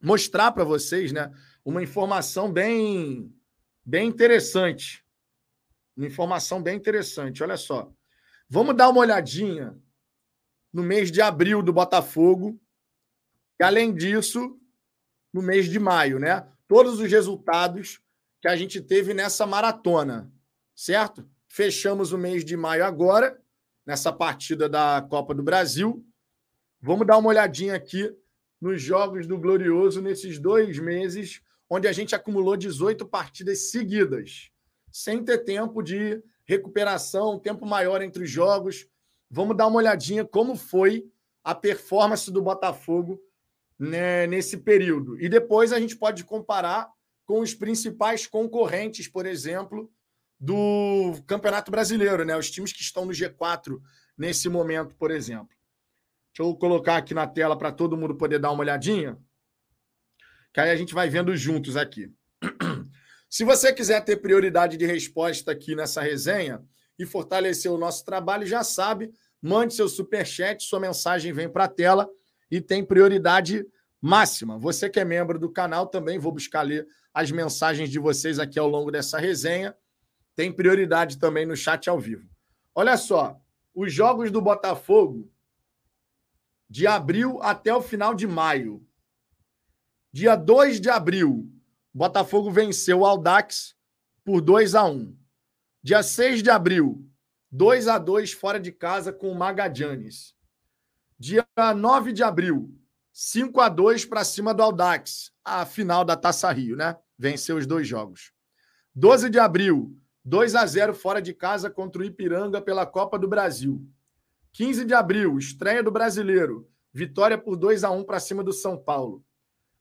mostrar 0.00 0.50
para 0.52 0.64
vocês, 0.64 1.12
né? 1.12 1.30
Uma 1.62 1.82
informação 1.82 2.50
bem, 2.50 3.30
bem 3.84 4.08
interessante 4.08 5.04
informação 6.04 6.62
bem 6.62 6.76
interessante. 6.76 7.42
Olha 7.42 7.56
só. 7.56 7.90
Vamos 8.48 8.76
dar 8.76 8.90
uma 8.90 9.00
olhadinha 9.00 9.76
no 10.72 10.82
mês 10.82 11.10
de 11.10 11.22
abril 11.22 11.62
do 11.62 11.72
Botafogo. 11.72 12.60
E, 13.58 13.64
além 13.64 13.94
disso, 13.94 14.60
no 15.32 15.40
mês 15.40 15.66
de 15.66 15.78
maio, 15.78 16.18
né? 16.18 16.46
Todos 16.68 17.00
os 17.00 17.10
resultados 17.10 18.00
que 18.42 18.48
a 18.48 18.56
gente 18.56 18.80
teve 18.80 19.14
nessa 19.14 19.46
maratona, 19.46 20.30
certo? 20.74 21.26
Fechamos 21.48 22.12
o 22.12 22.18
mês 22.18 22.44
de 22.44 22.56
maio 22.56 22.84
agora, 22.84 23.40
nessa 23.86 24.12
partida 24.12 24.68
da 24.68 25.06
Copa 25.08 25.34
do 25.34 25.42
Brasil. 25.42 26.04
Vamos 26.80 27.06
dar 27.06 27.16
uma 27.16 27.30
olhadinha 27.30 27.74
aqui 27.74 28.14
nos 28.60 28.82
jogos 28.82 29.26
do 29.26 29.38
Glorioso 29.38 30.02
nesses 30.02 30.38
dois 30.38 30.78
meses, 30.78 31.40
onde 31.70 31.88
a 31.88 31.92
gente 31.92 32.14
acumulou 32.14 32.56
18 32.56 33.06
partidas 33.06 33.70
seguidas 33.70 34.50
sem 34.96 35.22
ter 35.22 35.44
tempo 35.44 35.82
de 35.82 36.22
recuperação, 36.46 37.38
tempo 37.38 37.66
maior 37.66 38.00
entre 38.00 38.24
os 38.24 38.30
jogos. 38.30 38.88
Vamos 39.30 39.54
dar 39.54 39.66
uma 39.66 39.76
olhadinha 39.76 40.24
como 40.24 40.56
foi 40.56 41.04
a 41.44 41.54
performance 41.54 42.30
do 42.30 42.40
Botafogo 42.40 43.20
né, 43.78 44.26
nesse 44.26 44.56
período. 44.56 45.20
E 45.20 45.28
depois 45.28 45.70
a 45.70 45.78
gente 45.78 45.94
pode 45.94 46.24
comparar 46.24 46.90
com 47.26 47.40
os 47.40 47.52
principais 47.52 48.26
concorrentes, 48.26 49.06
por 49.06 49.26
exemplo, 49.26 49.92
do 50.40 51.12
Campeonato 51.26 51.70
Brasileiro, 51.70 52.24
né? 52.24 52.34
Os 52.34 52.50
times 52.50 52.72
que 52.72 52.80
estão 52.80 53.04
no 53.04 53.12
G4 53.12 53.78
nesse 54.16 54.48
momento, 54.48 54.94
por 54.94 55.10
exemplo. 55.10 55.54
Deixa 56.34 56.50
eu 56.50 56.56
colocar 56.56 56.96
aqui 56.96 57.12
na 57.12 57.26
tela 57.26 57.56
para 57.56 57.70
todo 57.70 57.98
mundo 57.98 58.16
poder 58.16 58.38
dar 58.38 58.50
uma 58.50 58.62
olhadinha. 58.62 59.18
Que 60.54 60.60
aí 60.60 60.70
a 60.70 60.76
gente 60.76 60.94
vai 60.94 61.10
vendo 61.10 61.36
juntos 61.36 61.76
aqui. 61.76 62.10
Se 63.36 63.44
você 63.44 63.70
quiser 63.70 64.02
ter 64.02 64.16
prioridade 64.16 64.78
de 64.78 64.86
resposta 64.86 65.52
aqui 65.52 65.76
nessa 65.76 66.00
resenha 66.00 66.64
e 66.98 67.04
fortalecer 67.04 67.70
o 67.70 67.76
nosso 67.76 68.02
trabalho, 68.02 68.46
já 68.46 68.64
sabe, 68.64 69.12
mande 69.42 69.74
seu 69.74 69.90
superchat, 69.90 70.64
sua 70.64 70.80
mensagem 70.80 71.34
vem 71.34 71.46
para 71.46 71.64
a 71.64 71.68
tela 71.68 72.08
e 72.50 72.62
tem 72.62 72.82
prioridade 72.82 73.62
máxima. 74.00 74.58
Você 74.58 74.88
que 74.88 74.98
é 74.98 75.04
membro 75.04 75.38
do 75.38 75.52
canal 75.52 75.86
também, 75.86 76.18
vou 76.18 76.32
buscar 76.32 76.62
ler 76.62 76.88
as 77.12 77.30
mensagens 77.30 77.90
de 77.90 77.98
vocês 77.98 78.38
aqui 78.38 78.58
ao 78.58 78.70
longo 78.70 78.90
dessa 78.90 79.18
resenha. 79.18 79.76
Tem 80.34 80.50
prioridade 80.50 81.18
também 81.18 81.44
no 81.44 81.54
chat 81.54 81.90
ao 81.90 82.00
vivo. 82.00 82.26
Olha 82.74 82.96
só, 82.96 83.38
os 83.74 83.92
jogos 83.92 84.30
do 84.30 84.40
Botafogo 84.40 85.30
de 86.70 86.86
abril 86.86 87.38
até 87.42 87.74
o 87.74 87.82
final 87.82 88.14
de 88.14 88.26
maio. 88.26 88.82
Dia 90.10 90.36
2 90.36 90.80
de 90.80 90.88
abril, 90.88 91.52
Botafogo 91.96 92.50
venceu 92.50 92.98
o 93.00 93.06
Aldax 93.06 93.74
por 94.22 94.42
2 94.42 94.74
a 94.74 94.84
1 94.84 95.16
Dia 95.82 96.02
6 96.02 96.42
de 96.42 96.50
abril, 96.50 97.08
2 97.50 97.88
a 97.88 97.96
2 97.96 98.32
fora 98.32 98.60
de 98.60 98.70
casa 98.70 99.14
com 99.14 99.32
o 99.32 99.34
Magadianes. 99.34 100.34
Dia 101.18 101.46
9 101.74 102.12
de 102.12 102.22
abril, 102.22 102.78
5 103.14 103.58
a 103.62 103.70
2 103.70 104.04
para 104.04 104.24
cima 104.24 104.52
do 104.52 104.62
Aldax, 104.62 105.32
a 105.42 105.64
final 105.64 106.04
da 106.04 106.14
Taça 106.14 106.52
Rio, 106.52 106.76
né? 106.76 106.98
Venceu 107.18 107.56
os 107.56 107.66
dois 107.66 107.88
jogos. 107.88 108.30
12 108.94 109.30
de 109.30 109.38
abril, 109.38 109.98
2 110.22 110.54
a 110.54 110.66
0 110.66 110.92
fora 110.92 111.22
de 111.22 111.32
casa 111.32 111.70
contra 111.70 112.02
o 112.02 112.04
Ipiranga 112.04 112.60
pela 112.60 112.84
Copa 112.84 113.18
do 113.18 113.26
Brasil. 113.26 113.82
15 114.52 114.84
de 114.84 114.92
abril, 114.92 115.38
estreia 115.38 115.82
do 115.82 115.90
Brasileiro, 115.90 116.68
vitória 116.92 117.38
por 117.38 117.56
2 117.56 117.84
a 117.84 117.90
1 117.90 118.04
para 118.04 118.20
cima 118.20 118.44
do 118.44 118.52
São 118.52 118.76
Paulo. 118.76 119.24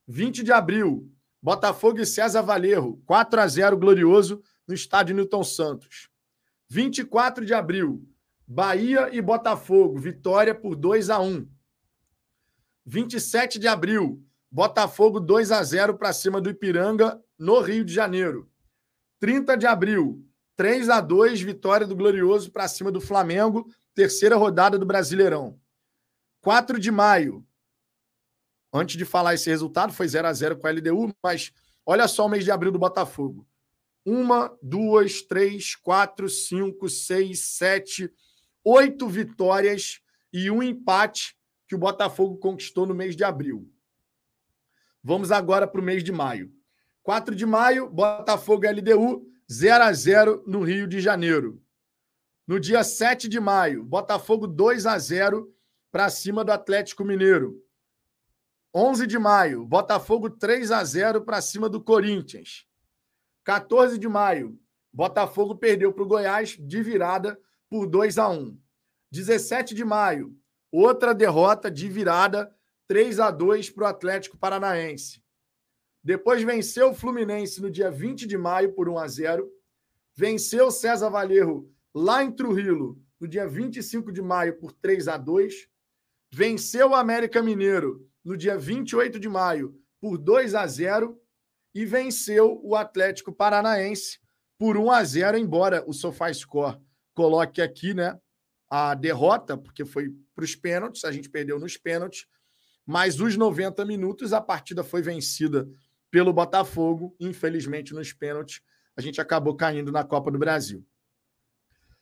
20 0.07 0.43
de 0.43 0.53
abril, 0.53 1.12
Botafogo 1.46 2.02
e 2.02 2.08
César 2.08 2.42
Valerro, 2.42 3.00
4 3.06 3.40
a 3.40 3.48
0 3.48 3.78
glorioso 3.78 4.42
no 4.68 4.74
estádio 4.74 5.16
Newton 5.16 5.44
Santos. 5.44 6.10
24 6.68 7.46
de 7.46 7.54
abril, 7.54 8.04
Bahia 8.48 9.10
e 9.12 9.22
Botafogo, 9.22 9.96
vitória 10.00 10.56
por 10.56 10.75
2 10.75 11.12
a 11.12 11.20
1. 11.20 11.48
27 12.84 13.60
de 13.60 13.68
abril, 13.68 14.25
Botafogo 14.50 15.20
2 15.20 15.52
a 15.52 15.64
0 15.64 16.00
para 16.00 16.12
cima 16.14 16.42
do 16.42 16.50
Ipiranga 16.50 17.22
no 17.38 17.62
Rio 17.62 17.86
de 17.86 17.94
Janeiro. 17.94 18.50
30 19.20 19.56
de 19.56 19.68
abril, 19.68 20.28
3 20.56 20.90
a 20.90 21.00
2 21.00 21.44
vitória 21.44 21.86
do 21.86 21.96
Glorioso 21.96 22.52
para 22.52 22.68
cima 22.68 22.92
do 22.92 23.00
Flamengo, 23.00 23.72
terceira 23.94 24.36
rodada 24.36 24.80
do 24.80 24.86
Brasileirão. 24.88 25.60
4 26.42 26.80
de 26.80 26.90
maio, 26.90 27.46
antes 28.75 28.98
de 28.98 29.05
falar 29.05 29.34
esse 29.34 29.50
resultado, 29.50 29.94
foi 29.94 30.08
0 30.08 30.27
a 30.27 30.34
0 30.34 30.58
com 30.58 30.67
a 30.67 30.72
LDU, 30.72 31.13
mas 31.24 31.51
olha 31.86 32.08
só 32.08 32.25
o 32.25 32.29
mês 32.29 32.44
de 32.44 32.51
abril 32.51 32.72
do 32.72 32.79
Botafogo. 32.79 33.48
Uma, 34.05 34.55
duas, 34.62 35.22
três, 35.22 35.75
quatro, 35.75 36.29
cinco, 36.29 36.89
seis, 36.89 37.39
sete, 37.39 38.12
oito 38.63 39.08
vitórias 39.08 40.00
e 40.32 40.51
um 40.51 40.62
empate 40.62 41.36
que 41.67 41.75
o 41.75 41.79
Botafogo 41.79 42.38
conquistou 42.38 42.86
no 42.86 42.94
mês 42.94 43.15
de 43.15 43.24
abril. 43.24 43.72
Vamos 45.03 45.32
agora 45.32 45.67
para 45.67 45.82
o 45.82 45.84
mês 45.84 46.03
de 46.03 46.12
maio. 46.12 46.51
4 47.03 47.36
de 47.36 47.46
maio, 47.46 47.88
Botafogo 47.88 48.65
LDU, 48.67 49.27
0 49.51 49.84
a 49.84 49.94
0 49.94 50.44
no 50.48 50.63
Rio 50.63 50.88
de 50.88 51.00
Janeiro. 51.00 51.62
No 52.48 52.60
dia 52.60 52.84
7 52.84 53.29
de 53.29 53.39
maio, 53.39 53.84
Botafogo 53.84 54.48
2 54.48 54.88
a 54.88 54.98
0 54.98 55.48
para 55.91 56.10
cima 56.10 56.44
do 56.44 56.51
Atlético 56.51 57.05
Mineiro. 57.05 57.63
11 58.77 59.08
de 59.08 59.17
maio, 59.17 59.65
Botafogo 59.65 60.29
3 60.29 60.70
a 60.72 60.84
0 60.84 61.22
para 61.22 61.41
cima 61.41 61.70
do 61.70 61.82
Corinthians. 61.82 62.67
14 63.46 63.98
de 63.98 64.10
maio, 64.10 64.60
Botafogo 64.91 65.55
perdeu 65.55 65.94
para 65.94 66.03
o 66.03 66.08
Goiás 66.08 66.58
de 66.60 66.84
virada 66.84 67.39
por 67.70 67.88
2 67.88 68.17
a 68.17 68.27
1. 68.27 68.60
17 69.12 69.74
de 69.74 69.86
maio, 69.86 70.38
Outra 70.77 71.15
derrota 71.15 71.72
de 71.72 71.88
virada, 71.88 72.53
3 72.86 73.22
a 73.22 73.32
2 73.32 73.70
para 73.70 73.86
o 73.86 73.88
Atlético 73.88 74.38
Paranaense. 74.38 75.24
Depois 76.03 76.44
venceu 76.44 76.89
o 76.89 76.94
Fluminense 76.94 77.62
no 77.62 77.72
dia 77.72 77.89
20 77.89 78.27
de 78.27 78.38
maio 78.38 78.74
por 78.74 78.89
1 78.89 78.98
a 79.00 79.08
0. 79.08 79.50
Venceu 80.13 80.67
o 80.67 80.72
César 80.72 81.10
Valerro 81.10 81.74
lá 81.94 82.25
em 82.25 82.29
Trujillo 82.29 83.01
no 83.17 83.25
dia 83.25 83.48
25 83.48 84.12
de 84.12 84.22
maio 84.22 84.60
por 84.60 84.74
3 84.74 85.08
a 85.08 85.15
2. 85.15 85.70
Venceu 86.29 86.89
o 86.89 86.96
América 86.96 87.41
Mineiro 87.41 88.05
no 88.25 88.36
dia 88.36 88.58
28 88.58 89.20
de 89.20 89.29
maio 89.29 89.79
por 90.01 90.17
2 90.17 90.55
a 90.55 90.65
0 90.65 91.17
e 91.74 91.86
venceu 91.86 92.60
o 92.63 92.75
Atlético 92.75 93.32
Paranaense 93.32 94.20
por 94.58 94.75
1 94.75 94.91
a 94.91 95.03
0, 95.03 95.38
embora 95.38 95.84
o 95.88 95.94
SofaScore 95.94 96.79
coloque 97.13 97.62
aqui, 97.62 97.94
né, 97.94 98.20
a 98.70 98.96
derrota, 98.96 99.58
porque 99.58 99.86
foi 99.86 100.10
para 100.34 100.44
os 100.44 100.55
pênaltis, 100.55 101.05
a 101.05 101.12
gente 101.12 101.29
perdeu 101.29 101.60
nos 101.60 101.77
pênaltis, 101.77 102.25
mas 102.86 103.20
os 103.20 103.38
90 103.38 103.86
minutos 103.86 104.34
a 104.34 104.41
partida 104.41 104.84
foi 104.84 105.02
vencida 105.02 105.67
pelo 106.10 106.34
Botafogo, 106.34 107.15
infelizmente 107.19 107.93
nos 107.93 108.12
pênaltis 108.12 108.62
a 108.97 109.02
gente 109.02 109.19
acabou 109.19 109.56
caindo 109.56 109.91
na 109.91 110.04
Copa 110.04 110.32
do 110.32 110.39
Brasil. 110.39 110.86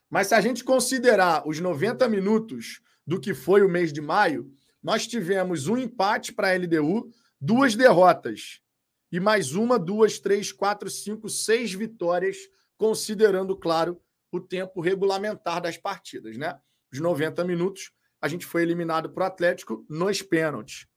Mas 0.09 0.27
se 0.27 0.35
a 0.35 0.41
gente 0.41 0.63
considerar 0.63 1.47
os 1.47 1.59
90 1.59 2.07
minutos 2.07 2.81
do 3.05 3.19
que 3.19 3.33
foi 3.33 3.63
o 3.63 3.69
mês 3.69 3.91
de 3.91 3.99
maio, 3.99 4.51
nós 4.83 5.07
tivemos 5.07 5.67
um 5.67 5.77
empate 5.77 6.33
para 6.33 6.49
a 6.49 6.57
LDU, 6.57 7.09
duas 7.39 7.73
derrotas 7.73 8.61
e 9.09 9.19
mais 9.19 9.55
uma, 9.55 9.79
duas, 9.79 10.19
três, 10.19 10.51
quatro, 10.51 10.89
cinco, 10.89 11.29
seis 11.29 11.71
vitórias, 11.71 12.37
considerando, 12.77 13.55
claro, 13.55 14.01
o 14.31 14.41
tempo 14.41 14.81
regulamentar 14.81 15.61
das 15.61 15.77
partidas, 15.77 16.35
né? 16.35 16.59
Os 16.91 16.99
90 16.99 17.43
minutos, 17.45 17.91
a 18.19 18.27
gente 18.27 18.45
foi 18.45 18.63
eliminado 18.63 19.09
para 19.11 19.23
o 19.23 19.27
Atlético 19.27 19.85
nos 19.87 20.21
pênaltis. 20.21 20.87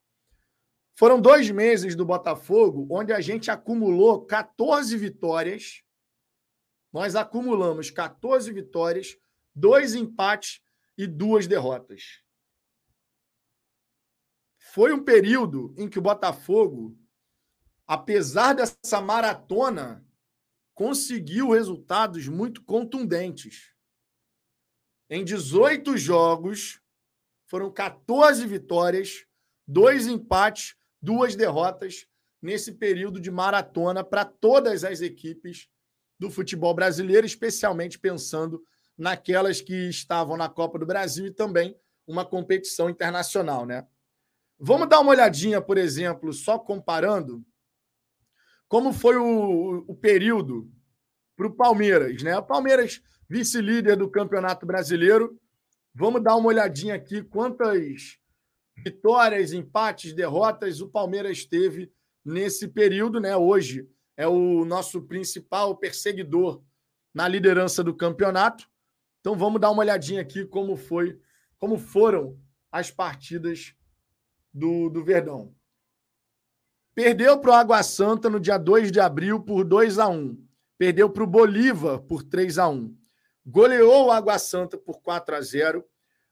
Foram 0.94 1.20
dois 1.20 1.50
meses 1.50 1.94
do 1.94 2.06
Botafogo 2.06 2.86
onde 2.90 3.12
a 3.12 3.20
gente 3.20 3.50
acumulou 3.50 4.24
14 4.24 4.96
vitórias. 4.96 5.82
Nós 6.90 7.14
acumulamos 7.14 7.90
14 7.90 8.50
vitórias, 8.50 9.16
dois 9.54 9.94
empates 9.94 10.62
e 10.96 11.06
duas 11.06 11.46
derrotas. 11.46 12.25
Foi 14.76 14.92
um 14.92 15.02
período 15.02 15.74
em 15.78 15.88
que 15.88 15.98
o 15.98 16.02
Botafogo, 16.02 16.94
apesar 17.86 18.52
dessa 18.52 19.00
maratona 19.00 20.06
conseguiu 20.74 21.48
resultados 21.48 22.28
muito 22.28 22.62
contundentes. 22.62 23.72
Em 25.08 25.24
18 25.24 25.96
jogos, 25.96 26.78
foram 27.46 27.72
14 27.72 28.46
vitórias, 28.46 29.24
dois 29.66 30.06
empates, 30.06 30.76
duas 31.00 31.34
derrotas 31.34 32.06
nesse 32.42 32.72
período 32.72 33.18
de 33.18 33.30
maratona 33.30 34.04
para 34.04 34.26
todas 34.26 34.84
as 34.84 35.00
equipes 35.00 35.70
do 36.18 36.30
futebol 36.30 36.74
brasileiro, 36.74 37.26
especialmente 37.26 37.98
pensando 37.98 38.62
naquelas 38.94 39.62
que 39.62 39.88
estavam 39.88 40.36
na 40.36 40.50
Copa 40.50 40.78
do 40.78 40.84
Brasil 40.84 41.26
e 41.28 41.32
também 41.32 41.74
uma 42.06 42.26
competição 42.26 42.90
internacional, 42.90 43.64
né? 43.64 43.86
Vamos 44.58 44.88
dar 44.88 45.00
uma 45.00 45.10
olhadinha, 45.10 45.60
por 45.60 45.76
exemplo, 45.76 46.32
só 46.32 46.58
comparando 46.58 47.44
como 48.68 48.92
foi 48.92 49.16
o, 49.16 49.84
o 49.86 49.94
período 49.94 50.70
para 51.36 51.46
o 51.46 51.54
Palmeiras, 51.54 52.22
né? 52.22 52.36
O 52.38 52.42
Palmeiras, 52.42 53.02
vice-líder 53.28 53.96
do 53.96 54.10
Campeonato 54.10 54.64
Brasileiro. 54.64 55.38
Vamos 55.94 56.22
dar 56.22 56.36
uma 56.36 56.48
olhadinha 56.48 56.94
aqui 56.94 57.22
quantas 57.22 58.18
vitórias, 58.76 59.52
empates, 59.52 60.12
derrotas 60.12 60.80
o 60.80 60.88
Palmeiras 60.88 61.44
teve 61.44 61.92
nesse 62.24 62.66
período, 62.66 63.20
né? 63.20 63.36
Hoje 63.36 63.88
é 64.16 64.26
o 64.26 64.64
nosso 64.64 65.02
principal 65.02 65.76
perseguidor 65.76 66.62
na 67.14 67.28
liderança 67.28 67.84
do 67.84 67.94
campeonato. 67.94 68.68
Então 69.20 69.36
vamos 69.36 69.60
dar 69.60 69.70
uma 69.70 69.82
olhadinha 69.82 70.22
aqui 70.22 70.44
como 70.44 70.76
foi, 70.76 71.20
como 71.58 71.78
foram 71.78 72.38
as 72.72 72.90
partidas 72.90 73.74
do, 74.56 74.88
do 74.88 75.04
Verdão. 75.04 75.54
Perdeu 76.94 77.38
para 77.38 77.50
o 77.50 77.54
Água 77.54 77.82
Santa 77.82 78.30
no 78.30 78.40
dia 78.40 78.56
2 78.56 78.90
de 78.90 78.98
abril 78.98 79.38
por 79.38 79.64
2 79.64 79.98
a 79.98 80.08
1. 80.08 80.42
Perdeu 80.78 81.10
para 81.10 81.24
o 81.24 81.26
Bolívar 81.26 82.00
por 82.00 82.22
3 82.22 82.56
a 82.58 82.68
1. 82.68 82.96
Goleou 83.44 84.06
o 84.06 84.10
Água 84.10 84.38
Santa 84.38 84.78
por 84.78 85.02
4 85.02 85.36
a 85.36 85.40
0. 85.42 85.84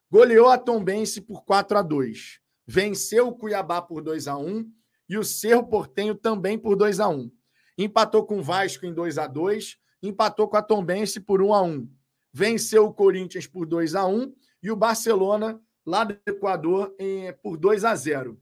Goleou 0.09 0.49
a 0.49 0.57
Tombense 0.57 1.21
por 1.21 1.45
4 1.45 1.77
a 1.77 1.81
2. 1.83 2.39
Venceu 2.65 3.27
o 3.27 3.35
Cuiabá 3.35 3.79
por 3.79 4.01
2 4.01 4.27
a 4.27 4.35
1 4.37 4.71
e 5.07 5.19
o 5.19 5.23
Cerro 5.23 5.67
Portenho 5.67 6.15
também 6.15 6.57
por 6.57 6.75
2 6.75 6.99
a 6.99 7.07
1. 7.07 7.31
Empatou 7.77 8.25
com 8.25 8.39
o 8.39 8.43
Vasco 8.43 8.87
em 8.87 8.93
2 8.93 9.19
a 9.19 9.27
2, 9.27 9.77
empatou 10.01 10.47
com 10.47 10.57
a 10.57 10.63
Tombense 10.63 11.19
por 11.19 11.43
1 11.43 11.53
a 11.53 11.61
1. 11.61 11.87
Venceu 12.33 12.85
o 12.85 12.93
Corinthians 12.93 13.45
por 13.45 13.67
2 13.67 13.93
a 13.93 14.07
1 14.07 14.33
e 14.63 14.71
o 14.71 14.75
Barcelona 14.75 15.61
lá 15.85 16.03
do 16.03 16.19
Equador 16.25 16.95
em, 16.99 17.31
por 17.33 17.57
2 17.57 17.85
a 17.85 17.95
0. 17.95 18.41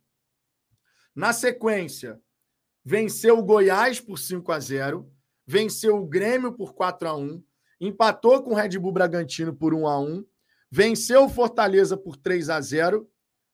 Na 1.15 1.34
sequência, 1.34 2.19
venceu 2.84 3.38
o 3.38 3.43
Goiás 3.43 3.99
por 3.99 4.17
5 4.17 4.51
a 4.51 4.60
0, 4.60 5.12
venceu 5.45 5.97
o 5.97 6.06
Grêmio 6.06 6.53
por 6.53 6.73
4 6.73 7.08
a 7.08 7.15
1, 7.15 7.43
empatou 7.79 8.41
com 8.41 8.51
o 8.51 8.56
Red 8.56 8.79
Bull 8.79 8.93
Bragantino 8.93 9.53
por 9.53 9.73
1 9.73 9.88
a 9.88 9.99
1, 9.99 10.25
venceu 10.71 11.25
o 11.25 11.29
Fortaleza 11.29 11.95
por 11.97 12.15
3 12.15 12.49
a 12.49 12.60
0, 12.60 13.10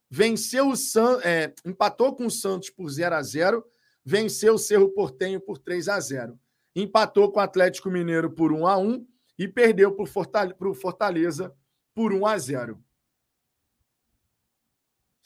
venceu 0.09 0.69
o 0.69 0.75
San, 0.75 1.19
é, 1.23 1.53
empatou 1.65 2.15
com 2.15 2.25
o 2.25 2.31
Santos 2.31 2.69
por 2.69 2.89
0 2.89 3.15
a 3.15 3.21
0, 3.21 3.65
venceu 4.05 4.53
o 4.53 4.59
Cerro 4.59 4.89
Portenho 4.89 5.41
por 5.41 5.57
3 5.57 5.89
a 5.89 5.99
0, 5.99 6.39
empatou 6.75 7.31
com 7.31 7.39
o 7.39 7.43
Atlético 7.43 7.89
Mineiro 7.89 8.31
por 8.31 8.51
1 8.53 8.67
a 8.67 8.77
1 8.77 9.05
e 9.37 9.47
perdeu 9.47 9.95
para 9.95 10.69
o 10.69 10.73
Fortaleza 10.73 11.53
por 11.93 12.13
1 12.13 12.25
a 12.25 12.37
0. 12.37 12.83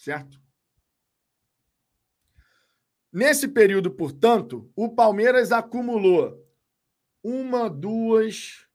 Certo? 0.04 0.38
Nesse 3.10 3.48
período, 3.48 3.89
portanto, 3.89 4.70
o 4.76 4.94
Palmeiras 4.94 5.54
acumulou 5.54 6.46
uma, 7.24 7.70
duas, 7.70 8.68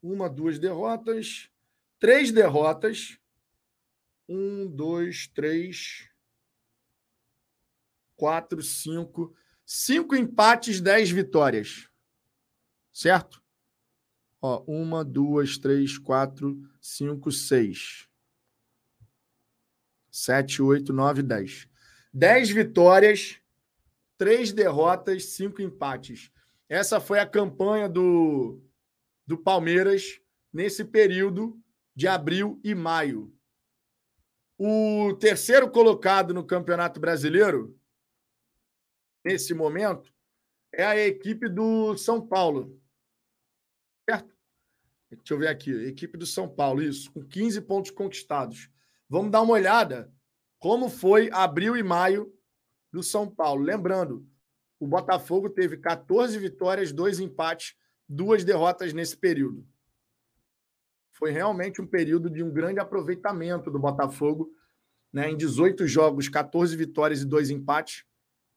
uma, 0.00 0.30
duas 0.30 0.56
derrotas, 0.60 1.50
três 1.98 2.30
derrotas. 2.30 3.18
Um, 4.28 4.70
dois, 4.70 5.26
três, 5.26 6.08
quatro, 8.14 8.62
cinco. 8.62 9.34
Cinco 9.66 10.14
empates, 10.14 10.80
dez 10.80 11.10
vitórias. 11.10 11.90
Certo? 12.92 13.42
Ó, 14.40 14.62
uma, 14.64 15.04
duas, 15.04 15.58
três, 15.58 15.98
quatro, 15.98 16.70
cinco, 16.80 17.32
seis. 17.32 18.11
Sete, 20.12 20.60
oito, 20.60 20.92
nove, 20.92 21.22
dez. 21.22 21.66
Dez 22.12 22.50
vitórias, 22.50 23.40
três 24.18 24.52
derrotas, 24.52 25.30
cinco 25.30 25.62
empates. 25.62 26.30
Essa 26.68 27.00
foi 27.00 27.18
a 27.18 27.26
campanha 27.26 27.88
do, 27.88 28.62
do 29.26 29.38
Palmeiras 29.38 30.20
nesse 30.52 30.84
período 30.84 31.58
de 31.96 32.06
abril 32.06 32.60
e 32.62 32.74
maio. 32.74 33.34
O 34.58 35.14
terceiro 35.14 35.70
colocado 35.70 36.34
no 36.34 36.44
Campeonato 36.44 37.00
Brasileiro, 37.00 37.74
nesse 39.24 39.54
momento, 39.54 40.12
é 40.74 40.84
a 40.84 40.98
equipe 40.98 41.48
do 41.48 41.96
São 41.96 42.20
Paulo. 42.24 42.78
Certo? 44.08 44.36
Deixa 45.10 45.32
eu 45.32 45.38
ver 45.38 45.48
aqui. 45.48 45.70
Equipe 45.70 46.18
do 46.18 46.26
São 46.26 46.46
Paulo, 46.46 46.82
isso, 46.82 47.10
com 47.12 47.24
15 47.24 47.62
pontos 47.62 47.90
conquistados. 47.90 48.71
Vamos 49.12 49.30
dar 49.30 49.42
uma 49.42 49.52
olhada 49.52 50.10
como 50.58 50.88
foi 50.88 51.28
abril 51.30 51.76
e 51.76 51.82
maio 51.82 52.32
do 52.90 53.02
São 53.02 53.28
Paulo. 53.28 53.62
Lembrando, 53.62 54.26
o 54.80 54.86
Botafogo 54.86 55.50
teve 55.50 55.76
14 55.76 56.38
vitórias, 56.38 56.94
dois 56.94 57.20
empates, 57.20 57.76
duas 58.08 58.42
derrotas 58.42 58.94
nesse 58.94 59.14
período. 59.14 59.68
Foi 61.10 61.30
realmente 61.30 61.82
um 61.82 61.86
período 61.86 62.30
de 62.30 62.42
um 62.42 62.50
grande 62.50 62.80
aproveitamento 62.80 63.70
do 63.70 63.78
Botafogo. 63.78 64.50
Né? 65.12 65.28
Em 65.28 65.36
18 65.36 65.86
jogos, 65.86 66.30
14 66.30 66.74
vitórias 66.74 67.20
e 67.20 67.26
dois 67.26 67.50
empates. 67.50 68.06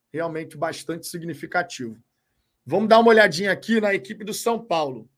Realmente 0.10 0.56
bastante 0.56 1.06
significativo. 1.06 2.02
Vamos 2.65 2.88
dar 2.88 3.00
uma 3.00 3.10
olhadinha 3.10 3.52
aqui 3.52 3.82
na 3.82 3.94
equipe 3.94 4.24
do 4.24 4.34
São 4.34 4.63
Paulo, 4.63 5.10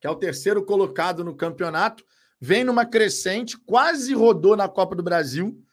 que 0.00 0.08
é 0.08 0.10
o 0.10 0.16
terceiro 0.16 0.64
colocado 0.64 1.22
no 1.22 1.36
campeonato. 1.36 2.04
Vem 2.40 2.64
numa 2.64 2.86
crescente, 2.86 3.58
quase 3.58 4.14
rodou 4.14 4.56
na 4.56 4.68
Copa 4.68 4.94
do 4.94 5.02
Brasil 5.02 5.64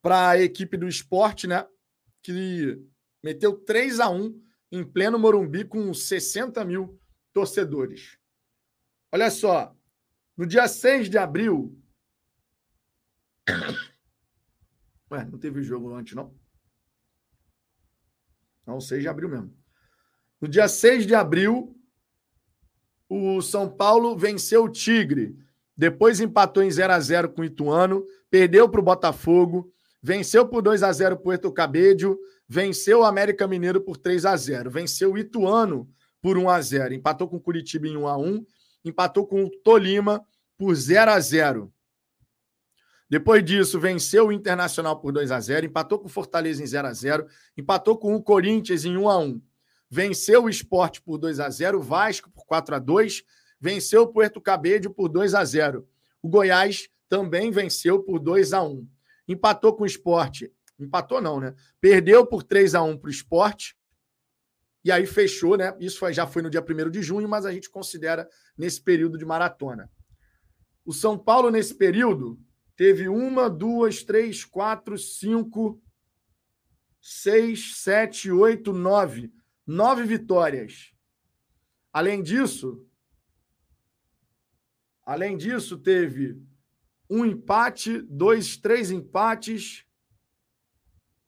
para 0.00 0.30
a 0.30 0.40
equipe 0.40 0.76
do 0.76 0.88
esporte, 0.88 1.46
né? 1.46 1.66
Que 2.22 2.80
Meteu 3.26 3.58
3 3.58 3.98
a 3.98 4.08
1 4.08 4.40
em 4.70 4.84
pleno 4.84 5.18
Morumbi 5.18 5.64
com 5.64 5.92
60 5.92 6.64
mil 6.64 6.96
torcedores. 7.32 8.16
Olha 9.10 9.30
só, 9.32 9.76
no 10.36 10.46
dia 10.46 10.68
6 10.68 11.10
de 11.10 11.18
abril. 11.18 11.76
Ué, 15.10 15.24
não 15.24 15.38
teve 15.40 15.60
jogo 15.62 15.92
antes, 15.92 16.14
não? 16.14 16.32
Não, 18.64 18.80
6 18.80 19.02
de 19.02 19.08
abril 19.08 19.28
mesmo. 19.28 19.56
No 20.40 20.46
dia 20.46 20.68
6 20.68 21.04
de 21.04 21.14
abril, 21.16 21.76
o 23.08 23.42
São 23.42 23.68
Paulo 23.68 24.16
venceu 24.16 24.64
o 24.64 24.70
Tigre. 24.70 25.36
Depois 25.76 26.20
empatou 26.20 26.62
em 26.62 26.70
0 26.70 26.92
a 26.92 27.00
0 27.00 27.28
com 27.30 27.42
o 27.42 27.44
Ituano, 27.44 28.04
perdeu 28.30 28.68
para 28.68 28.80
o 28.80 28.84
Botafogo, 28.84 29.70
venceu 30.02 30.48
por 30.48 30.62
2 30.62 30.82
a 30.82 30.92
0 30.92 31.18
para 31.18 31.48
o 31.48 31.52
Cabédio, 31.52 32.18
venceu 32.48 33.00
o 33.00 33.04
América 33.04 33.46
Mineiro 33.46 33.80
por 33.80 33.96
3 33.96 34.24
a 34.24 34.36
0 34.36 34.70
venceu 34.70 35.12
o 35.12 35.18
Ituano 35.18 35.88
por 36.22 36.38
1 36.38 36.48
a 36.48 36.60
0 36.60 36.94
empatou 36.94 37.28
com 37.28 37.36
o 37.36 37.40
Curitiba 37.40 37.88
em 37.88 37.96
1 37.96 38.06
a 38.06 38.16
1 38.16 38.46
empatou 38.84 39.26
com 39.26 39.44
o 39.44 39.50
Tolima 39.62 40.24
por 40.56 40.74
0 40.74 41.10
a 41.10 41.20
0 41.20 41.72
depois 43.08 43.44
disso, 43.44 43.78
venceu 43.78 44.26
o 44.26 44.32
Internacional 44.32 45.00
por 45.00 45.12
2 45.12 45.30
a 45.30 45.40
0 45.40 45.66
empatou 45.66 45.98
com 45.98 46.06
o 46.06 46.10
Fortaleza 46.10 46.62
em 46.62 46.66
0 46.66 46.88
a 46.88 46.92
0 46.92 47.26
empatou 47.56 47.98
com 47.98 48.14
o 48.14 48.22
Corinthians 48.22 48.84
em 48.84 48.96
1 48.96 49.08
a 49.08 49.18
1 49.18 49.42
venceu 49.90 50.44
o 50.44 50.50
Esporte 50.50 51.02
por 51.02 51.18
2 51.18 51.40
a 51.40 51.50
0 51.50 51.78
o 51.78 51.82
Vasco 51.82 52.30
por 52.30 52.46
4 52.46 52.76
a 52.76 52.78
2 52.78 53.24
venceu 53.60 54.02
o 54.02 54.12
Puerto 54.12 54.40
Cabedelo 54.40 54.94
por 54.94 55.08
2 55.08 55.34
a 55.34 55.44
0 55.44 55.88
o 56.22 56.28
Goiás 56.28 56.88
também 57.08 57.50
venceu 57.50 58.02
por 58.02 58.18
2 58.18 58.52
a 58.52 58.62
1 58.62 58.88
empatou 59.28 59.74
com 59.74 59.84
o 59.84 59.86
Esporte 59.86 60.52
Empatou, 60.78 61.20
não, 61.20 61.40
né? 61.40 61.54
Perdeu 61.80 62.26
por 62.26 62.42
3 62.42 62.74
a 62.74 62.82
1 62.82 62.98
para 62.98 63.08
o 63.08 63.10
esporte. 63.10 63.76
E 64.84 64.92
aí 64.92 65.06
fechou, 65.06 65.56
né? 65.56 65.74
Isso 65.80 66.10
já 66.12 66.26
foi 66.26 66.42
no 66.42 66.50
dia 66.50 66.62
1 66.62 66.90
de 66.90 67.02
junho, 67.02 67.28
mas 67.28 67.46
a 67.46 67.52
gente 67.52 67.70
considera 67.70 68.28
nesse 68.56 68.80
período 68.80 69.18
de 69.18 69.24
maratona. 69.24 69.90
O 70.84 70.92
São 70.92 71.18
Paulo, 71.18 71.50
nesse 71.50 71.74
período, 71.74 72.38
teve 72.76 73.08
uma, 73.08 73.48
duas, 73.48 74.04
três, 74.04 74.44
quatro, 74.44 74.96
cinco, 74.98 75.82
seis, 77.00 77.76
sete, 77.76 78.30
oito, 78.30 78.72
nove. 78.72 79.32
Nove 79.66 80.04
vitórias. 80.04 80.92
Além 81.92 82.22
disso, 82.22 82.86
além 85.06 85.38
disso, 85.38 85.78
teve 85.78 86.38
um 87.08 87.24
empate, 87.24 88.02
dois, 88.02 88.58
três 88.58 88.90
empates, 88.90 89.86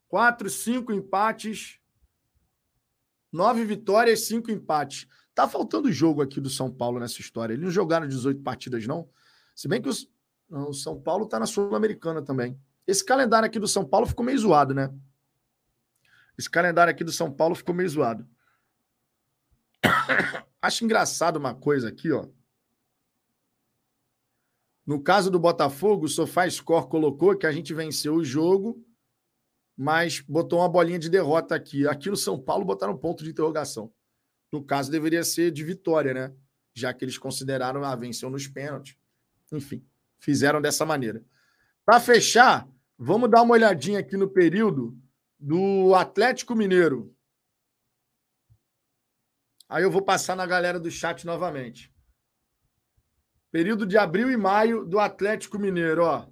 Quatro, 0.09 0.49
cinco 0.49 0.91
empates. 0.91 1.79
Nove 3.31 3.65
vitórias, 3.65 4.27
cinco 4.27 4.51
empates. 4.51 5.07
Tá 5.35 5.47
faltando 5.47 5.93
jogo 5.93 6.23
aqui 6.23 6.41
do 6.41 6.49
São 6.49 6.73
Paulo 6.73 6.99
nessa 6.99 7.21
história. 7.21 7.53
Eles 7.53 7.65
não 7.65 7.71
jogaram 7.71 8.09
18 8.09 8.43
partidas, 8.43 8.87
não. 8.87 9.09
Se 9.55 9.69
bem 9.69 9.83
que 9.83 9.89
os... 9.89 10.11
o 10.51 10.73
São 10.73 10.99
Paulo 10.99 11.27
tá 11.27 11.39
na 11.39 11.47
Sul-Americana 11.47 12.23
também. 12.23 12.59
Esse 12.87 13.05
calendário 13.05 13.47
aqui 13.47 13.59
do 13.59 13.69
São 13.69 13.87
Paulo 13.87 14.07
ficou 14.07 14.25
meio 14.25 14.39
zoado, 14.39 14.73
né? 14.73 14.93
Esse 16.39 16.49
calendário 16.49 16.91
aqui 16.91 17.05
do 17.05 17.13
São 17.13 17.31
Paulo 17.31 17.55
ficou 17.55 17.75
meio 17.75 17.89
zoado. 17.89 18.27
Acho 20.63 20.85
engraçado 20.85 21.37
uma 21.37 21.55
coisa 21.55 21.89
aqui, 21.89 22.11
ó. 22.11 22.27
No 24.89 25.01
caso 25.01 25.31
do 25.31 25.39
Botafogo, 25.39 26.07
o 26.07 26.09
Sofá 26.09 26.51
Score 26.51 26.89
colocou 26.89 27.37
que 27.37 27.47
a 27.47 27.53
gente 27.53 27.73
venceu 27.73 28.15
o 28.17 28.25
jogo 28.25 28.85
mas 29.81 30.19
botou 30.19 30.59
uma 30.59 30.69
bolinha 30.69 30.99
de 30.99 31.09
derrota 31.09 31.55
aqui. 31.55 31.87
Aqui 31.87 32.11
no 32.11 32.17
São 32.17 32.37
Paulo 32.37 32.65
botaram 32.65 32.99
ponto 32.99 33.23
de 33.23 33.31
interrogação. 33.31 33.95
No 34.51 34.61
caso, 34.65 34.91
deveria 34.91 35.23
ser 35.23 35.53
de 35.53 35.63
vitória, 35.63 36.13
né? 36.13 36.35
Já 36.75 36.93
que 36.93 37.05
eles 37.05 37.17
consideraram 37.17 37.85
a 37.85 37.93
ah, 37.93 37.97
venceu 37.97 38.29
nos 38.29 38.49
pênaltis. 38.49 38.97
Enfim, 39.53 39.87
fizeram 40.19 40.61
dessa 40.61 40.85
maneira. 40.85 41.25
Para 41.87 42.01
fechar, 42.01 42.69
vamos 42.99 43.31
dar 43.31 43.43
uma 43.43 43.55
olhadinha 43.55 44.01
aqui 44.01 44.17
no 44.17 44.29
período 44.29 44.99
do 45.39 45.95
Atlético 45.95 46.57
Mineiro. 46.57 47.15
Aí 49.69 49.85
eu 49.85 49.93
vou 49.93 50.03
passar 50.03 50.35
na 50.35 50.45
galera 50.45 50.81
do 50.81 50.91
chat 50.91 51.25
novamente. 51.25 51.95
Período 53.51 53.87
de 53.87 53.97
abril 53.97 54.31
e 54.31 54.37
maio 54.37 54.85
do 54.85 54.99
Atlético 54.99 55.59
Mineiro, 55.59 56.05
ó. 56.05 56.27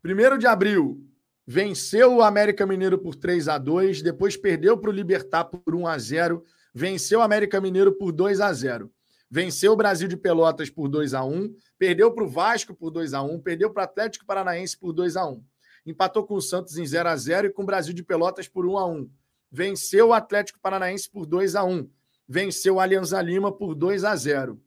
Primeiro 0.00 0.38
de 0.38 0.46
abril, 0.46 1.06
venceu 1.46 2.16
o 2.16 2.22
América 2.22 2.66
Mineiro 2.66 2.98
por 2.98 3.14
3 3.14 3.48
a 3.48 3.58
2 3.58 4.00
depois 4.00 4.36
perdeu 4.36 4.78
para 4.78 4.88
o 4.88 4.92
Libertar 4.92 5.44
por 5.44 5.74
1 5.74 5.86
a 5.86 5.98
0 5.98 6.42
venceu 6.74 7.18
o 7.18 7.22
América 7.22 7.60
Mineiro 7.60 7.92
por 7.92 8.12
2 8.12 8.40
a 8.40 8.50
0 8.52 8.90
venceu 9.30 9.72
o 9.72 9.76
Brasil 9.76 10.08
de 10.08 10.16
Pelotas 10.16 10.70
por 10.70 10.88
2 10.88 11.12
a 11.12 11.22
1 11.22 11.54
perdeu 11.78 12.10
para 12.12 12.24
o 12.24 12.28
Vasco 12.28 12.74
por 12.74 12.90
2 12.90 13.12
a 13.12 13.22
1 13.22 13.40
perdeu 13.40 13.70
para 13.70 13.82
o 13.82 13.84
Atlético 13.84 14.24
Paranaense 14.24 14.78
por 14.78 14.92
2 14.94 15.16
a 15.16 15.26
1 15.26 15.44
empatou 15.84 16.24
com 16.24 16.34
o 16.34 16.40
Santos 16.40 16.78
em 16.78 16.86
0 16.86 17.10
a 17.10 17.16
0 17.16 17.48
e 17.48 17.50
com 17.50 17.62
o 17.62 17.66
Brasil 17.66 17.92
de 17.92 18.02
Pelotas 18.02 18.48
por 18.48 18.64
1 18.64 18.78
a 18.78 18.86
1 18.86 19.10
venceu 19.52 20.08
o 20.08 20.12
Atlético 20.14 20.58
Paranaense 20.60 21.10
por 21.10 21.26
2 21.26 21.56
a 21.56 21.64
1 21.64 21.86
venceu 22.26 22.76
o 22.76 22.80
Alianza 22.80 23.20
Lima 23.20 23.52
por 23.52 23.74
2 23.74 24.04
a 24.04 24.16
0 24.16 24.58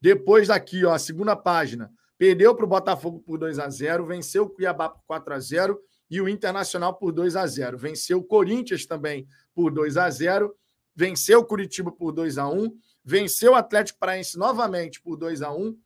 depois 0.00 0.48
daqui, 0.48 0.84
ó, 0.84 0.92
a 0.92 0.98
segunda 0.98 1.34
página, 1.36 1.92
perdeu 2.16 2.54
para 2.54 2.64
o 2.64 2.68
Botafogo 2.68 3.20
por 3.20 3.38
2 3.38 3.58
a 3.58 3.68
0 3.68 4.06
venceu 4.06 4.44
o 4.44 4.50
Cuiabá 4.50 4.88
por 4.88 5.02
4 5.06 5.34
a 5.34 5.40
0 5.40 5.80
e 6.10 6.20
o 6.20 6.28
Internacional 6.28 6.94
por 6.94 7.12
2 7.12 7.36
a 7.36 7.46
0. 7.46 7.76
Venceu 7.76 8.18
o 8.18 8.24
Corinthians 8.24 8.86
também 8.86 9.26
por 9.54 9.70
2 9.70 9.96
a 9.96 10.08
0, 10.08 10.54
venceu 10.94 11.40
o 11.40 11.44
Curitiba 11.44 11.92
por 11.92 12.12
2 12.12 12.38
a 12.38 12.48
1, 12.48 12.76
venceu 13.04 13.52
o 13.52 13.56
Atlético 13.56 13.98
Paraense 13.98 14.38
novamente 14.38 15.00
por 15.00 15.16
2 15.16 15.42
a 15.42 15.52
1, 15.52 15.76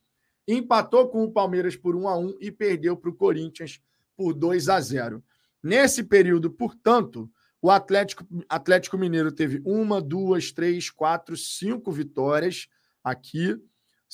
empatou 0.47 1.09
com 1.09 1.25
o 1.25 1.33
Palmeiras 1.33 1.77
por 1.77 1.95
1 1.95 2.09
a 2.09 2.19
1 2.19 2.37
e 2.41 2.51
perdeu 2.51 2.97
para 2.97 3.11
o 3.11 3.15
Corinthians 3.15 3.81
por 4.17 4.33
2 4.35 4.69
a 4.69 4.81
0. 4.81 5.23
Nesse 5.63 6.03
período, 6.03 6.51
portanto, 6.51 7.31
o 7.61 7.71
Atlético, 7.71 8.27
Atlético 8.49 8.99
Mineiro 8.99 9.31
teve 9.31 9.63
uma, 9.65 10.03
duas, 10.03 10.51
três, 10.51 10.91
quatro, 10.91 11.37
cinco 11.37 11.93
vitórias 11.93 12.67
aqui. 13.05 13.57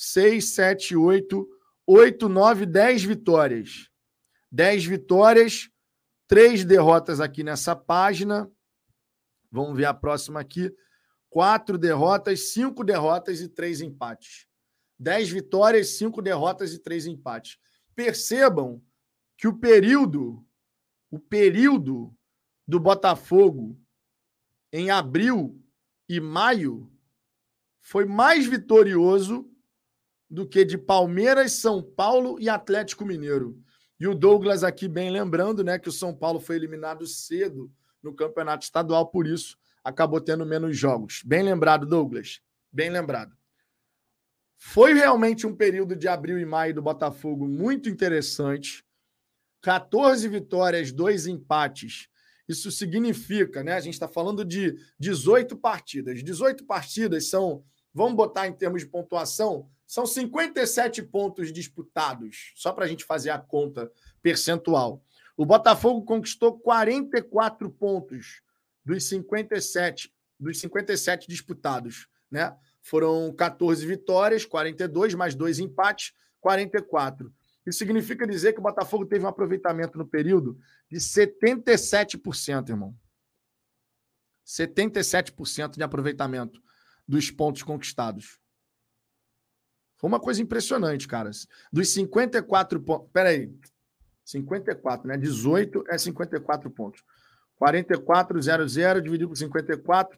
Seis, 0.01 0.53
sete, 0.53 0.95
oito, 0.95 1.45
oito, 1.85 2.29
nove, 2.29 2.65
dez 2.65 3.03
vitórias. 3.03 3.89
Dez 4.49 4.85
vitórias, 4.85 5.69
Três 6.29 6.63
derrotas 6.63 7.19
aqui 7.19 7.43
nessa 7.43 7.75
página. 7.75 8.47
Vamos 9.51 9.75
ver 9.75 9.85
a 9.85 9.93
próxima 9.95 10.39
aqui. 10.39 10.71
Quatro 11.27 11.75
derrotas, 11.75 12.51
cinco 12.51 12.83
derrotas 12.83 13.41
e 13.41 13.49
três 13.49 13.81
empates. 13.81 14.45
Dez 14.97 15.27
vitórias, 15.27 15.97
cinco 15.97 16.21
derrotas 16.21 16.71
e 16.71 16.77
três 16.77 17.07
empates. 17.07 17.57
Percebam 17.95 18.79
que 19.35 19.47
o 19.47 19.57
período, 19.57 20.45
o 21.09 21.17
período 21.17 22.15
do 22.67 22.79
Botafogo 22.79 23.75
em 24.71 24.91
abril 24.91 25.59
e 26.07 26.19
maio 26.19 26.93
foi 27.81 28.05
mais 28.05 28.45
vitorioso 28.45 29.51
do 30.29 30.47
que 30.47 30.63
de 30.63 30.77
Palmeiras, 30.77 31.53
São 31.53 31.81
Paulo 31.81 32.37
e 32.39 32.47
Atlético 32.47 33.05
Mineiro. 33.05 33.59
E 33.99 34.07
o 34.07 34.15
Douglas 34.15 34.63
aqui 34.63 34.87
bem 34.87 35.09
lembrando, 35.09 35.63
né, 35.63 35.79
que 35.79 35.89
o 35.89 35.91
São 35.91 36.15
Paulo 36.15 36.39
foi 36.39 36.55
eliminado 36.55 37.05
cedo 37.07 37.71
no 38.01 38.13
Campeonato 38.13 38.63
Estadual, 38.63 39.07
por 39.07 39.27
isso 39.27 39.57
acabou 39.83 40.21
tendo 40.21 40.45
menos 40.45 40.77
jogos. 40.77 41.21
Bem 41.25 41.43
lembrado, 41.43 41.85
Douglas. 41.85 42.41
Bem 42.71 42.89
lembrado. 42.89 43.35
Foi 44.57 44.93
realmente 44.93 45.47
um 45.47 45.55
período 45.55 45.95
de 45.95 46.07
abril 46.07 46.37
e 46.37 46.45
maio 46.45 46.73
do 46.75 46.81
Botafogo 46.81 47.47
muito 47.47 47.89
interessante. 47.89 48.85
14 49.61 50.27
vitórias, 50.27 50.91
dois 50.91 51.25
empates. 51.27 52.07
Isso 52.47 52.71
significa, 52.71 53.63
né? 53.63 53.73
A 53.73 53.79
gente 53.79 53.93
está 53.93 54.07
falando 54.07 54.43
de 54.43 54.77
18 54.99 55.57
partidas. 55.57 56.23
18 56.23 56.65
partidas 56.65 57.29
são, 57.29 57.63
vamos 57.93 58.15
botar 58.15 58.47
em 58.47 58.53
termos 58.53 58.81
de 58.81 58.87
pontuação, 58.87 59.69
são 59.89 60.05
57 60.05 61.01
pontos 61.01 61.51
disputados, 61.51 62.53
só 62.55 62.71
para 62.71 62.85
a 62.85 62.87
gente 62.87 63.03
fazer 63.03 63.31
a 63.31 63.39
conta 63.39 63.91
percentual. 64.21 65.03
O 65.35 65.43
Botafogo 65.47 66.05
conquistou 66.05 66.59
44 66.59 67.71
pontos 67.71 68.43
dos 68.85 69.05
57, 69.05 70.13
dos 70.39 70.59
57 70.59 71.27
disputados, 71.27 72.07
né? 72.29 72.55
Foram 72.83 73.33
14 73.33 73.83
vitórias, 73.87 74.45
42 74.45 75.15
mais 75.15 75.33
dois 75.33 75.57
empates, 75.57 76.13
44. 76.39 77.33
Isso 77.65 77.79
significa 77.79 78.27
dizer 78.27 78.53
que 78.53 78.59
o 78.59 78.63
Botafogo 78.63 79.07
teve 79.07 79.25
um 79.25 79.27
aproveitamento 79.27 79.97
no 79.97 80.05
período 80.05 80.59
de 80.87 80.97
77%, 80.97 82.69
irmão. 82.69 82.95
77% 84.45 85.77
de 85.77 85.83
aproveitamento 85.83 86.61
dos 87.07 87.31
pontos 87.31 87.63
conquistados. 87.63 88.39
Foi 89.99 90.07
uma 90.07 90.19
coisa 90.19 90.41
impressionante, 90.41 91.07
caras. 91.07 91.47
Dos 91.71 91.93
54 91.93 92.79
pontos. 92.79 93.07
Peraí. 93.11 93.53
54, 94.25 95.07
né? 95.07 95.15
18 95.17 95.83
é 95.89 95.97
54 95.97 96.71
pontos. 96.71 97.03
44,00 97.61 99.01
dividido 99.01 99.27
por 99.27 99.35
54, 99.35 100.17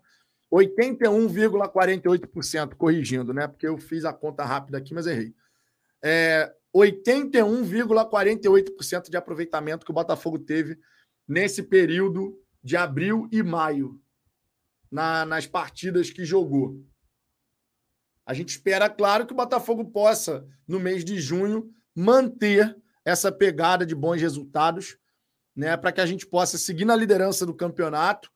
81,48%, 0.51 2.75
corrigindo, 2.75 3.33
né? 3.33 3.47
Porque 3.47 3.67
eu 3.67 3.79
fiz 3.79 4.05
a 4.05 4.13
conta 4.13 4.45
rápida 4.45 4.77
aqui, 4.77 4.93
mas 4.93 5.07
errei. 5.07 5.33
É 6.03 6.53
81,48% 6.75 9.09
de 9.09 9.17
aproveitamento 9.17 9.83
que 9.85 9.91
o 9.91 9.95
Botafogo 9.95 10.37
teve 10.37 10.77
nesse 11.27 11.63
período 11.63 12.39
de 12.63 12.77
abril 12.77 13.27
e 13.31 13.41
maio, 13.41 13.99
na, 14.91 15.25
nas 15.25 15.47
partidas 15.47 16.11
que 16.11 16.23
jogou. 16.23 16.79
A 18.25 18.33
gente 18.33 18.49
espera, 18.49 18.89
claro, 18.89 19.25
que 19.25 19.33
o 19.33 19.35
Botafogo 19.35 19.85
possa, 19.85 20.45
no 20.67 20.79
mês 20.79 21.03
de 21.03 21.19
junho, 21.19 21.69
manter 21.95 22.75
essa 23.03 23.31
pegada 23.31 23.85
de 23.85 23.95
bons 23.95 24.21
resultados, 24.21 24.97
né, 25.55 25.75
para 25.75 25.91
que 25.91 26.01
a 26.01 26.05
gente 26.05 26.25
possa 26.25 26.57
seguir 26.57 26.85
na 26.85 26.95
liderança 26.95 27.45
do 27.45 27.53
campeonato, 27.53 28.31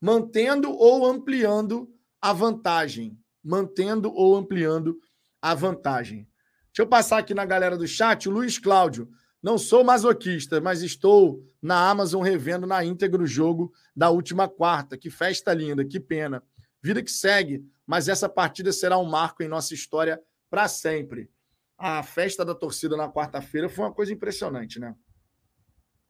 mantendo 0.00 0.70
ou 0.72 1.06
ampliando 1.06 1.88
a 2.20 2.32
vantagem. 2.32 3.18
Mantendo 3.42 4.12
ou 4.12 4.36
ampliando 4.36 4.98
a 5.40 5.54
vantagem. 5.54 6.26
Deixa 6.66 6.82
eu 6.82 6.86
passar 6.86 7.18
aqui 7.18 7.32
na 7.32 7.44
galera 7.44 7.76
do 7.76 7.86
chat. 7.86 8.28
O 8.28 8.32
Luiz 8.32 8.58
Cláudio. 8.58 9.08
Não 9.42 9.56
sou 9.56 9.84
masoquista, 9.84 10.60
mas 10.60 10.82
estou 10.82 11.40
na 11.62 11.88
Amazon 11.88 12.20
revendo 12.22 12.66
na 12.66 12.84
íntegra 12.84 13.22
o 13.22 13.26
jogo 13.26 13.72
da 13.94 14.10
última 14.10 14.48
quarta. 14.48 14.98
Que 14.98 15.08
festa 15.08 15.54
linda, 15.54 15.84
que 15.84 16.00
pena. 16.00 16.42
Vida 16.82 17.02
que 17.02 17.10
segue 17.10 17.64
mas 17.86 18.08
essa 18.08 18.28
partida 18.28 18.72
será 18.72 18.98
um 18.98 19.04
marco 19.04 19.42
em 19.42 19.48
nossa 19.48 19.72
história 19.72 20.20
para 20.50 20.66
sempre. 20.66 21.30
A 21.78 22.02
festa 22.02 22.44
da 22.44 22.54
torcida 22.54 22.96
na 22.96 23.08
quarta-feira 23.08 23.68
foi 23.68 23.84
uma 23.84 23.92
coisa 23.92 24.12
impressionante, 24.12 24.80
né? 24.80 24.94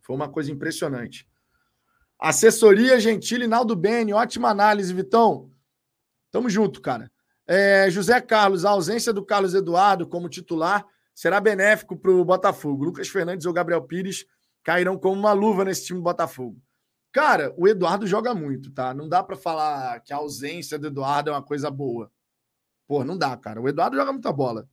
Foi 0.00 0.16
uma 0.16 0.28
coisa 0.28 0.50
impressionante. 0.50 1.28
Assessoria 2.18 2.98
Gentile 2.98 3.46
Naldo 3.46 3.76
Bene, 3.76 4.14
ótima 4.14 4.48
análise, 4.48 4.94
Vitão. 4.94 5.52
Tamo 6.30 6.48
junto, 6.48 6.80
cara. 6.80 7.12
É, 7.46 7.90
José 7.90 8.20
Carlos, 8.20 8.64
a 8.64 8.70
ausência 8.70 9.12
do 9.12 9.24
Carlos 9.24 9.54
Eduardo 9.54 10.08
como 10.08 10.28
titular 10.28 10.86
será 11.14 11.40
benéfico 11.40 11.96
para 11.96 12.10
o 12.10 12.24
Botafogo. 12.24 12.84
Lucas 12.84 13.08
Fernandes 13.08 13.44
ou 13.44 13.52
Gabriel 13.52 13.82
Pires 13.82 14.24
cairão 14.62 14.98
como 14.98 15.20
uma 15.20 15.32
luva 15.32 15.64
nesse 15.64 15.86
time 15.86 15.98
do 15.98 16.02
Botafogo. 16.02 16.60
Cara, 17.16 17.54
o 17.56 17.66
Eduardo 17.66 18.06
joga 18.06 18.34
muito, 18.34 18.70
tá? 18.70 18.92
Não 18.92 19.08
dá 19.08 19.22
para 19.22 19.36
falar 19.36 20.00
que 20.00 20.12
a 20.12 20.16
ausência 20.16 20.78
do 20.78 20.88
Eduardo 20.88 21.30
é 21.30 21.32
uma 21.32 21.42
coisa 21.42 21.70
boa. 21.70 22.12
Pô, 22.86 23.02
não 23.04 23.16
dá, 23.16 23.34
cara. 23.38 23.58
O 23.58 23.66
Eduardo 23.66 23.96
joga 23.96 24.12
muita 24.12 24.30
bola. 24.30 24.68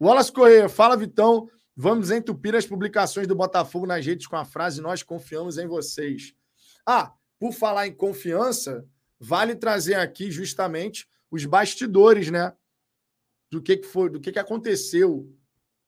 Wallace 0.00 0.30
Correia, 0.30 0.68
fala 0.68 0.96
Vitão. 0.96 1.50
Vamos 1.74 2.12
entupir 2.12 2.54
as 2.54 2.64
publicações 2.64 3.26
do 3.26 3.34
Botafogo 3.34 3.88
nas 3.88 4.06
redes 4.06 4.28
com 4.28 4.36
a 4.36 4.44
frase 4.44 4.80
Nós 4.80 5.02
confiamos 5.02 5.58
em 5.58 5.66
vocês. 5.66 6.32
Ah, 6.86 7.12
por 7.40 7.52
falar 7.52 7.88
em 7.88 7.92
confiança, 7.92 8.86
vale 9.18 9.56
trazer 9.56 9.94
aqui 9.94 10.30
justamente 10.30 11.08
os 11.28 11.44
bastidores, 11.44 12.30
né? 12.30 12.52
Do 13.50 13.60
que, 13.60 13.78
que 13.78 13.88
foi, 13.88 14.08
do 14.08 14.20
que, 14.20 14.30
que 14.30 14.38
aconteceu 14.38 15.28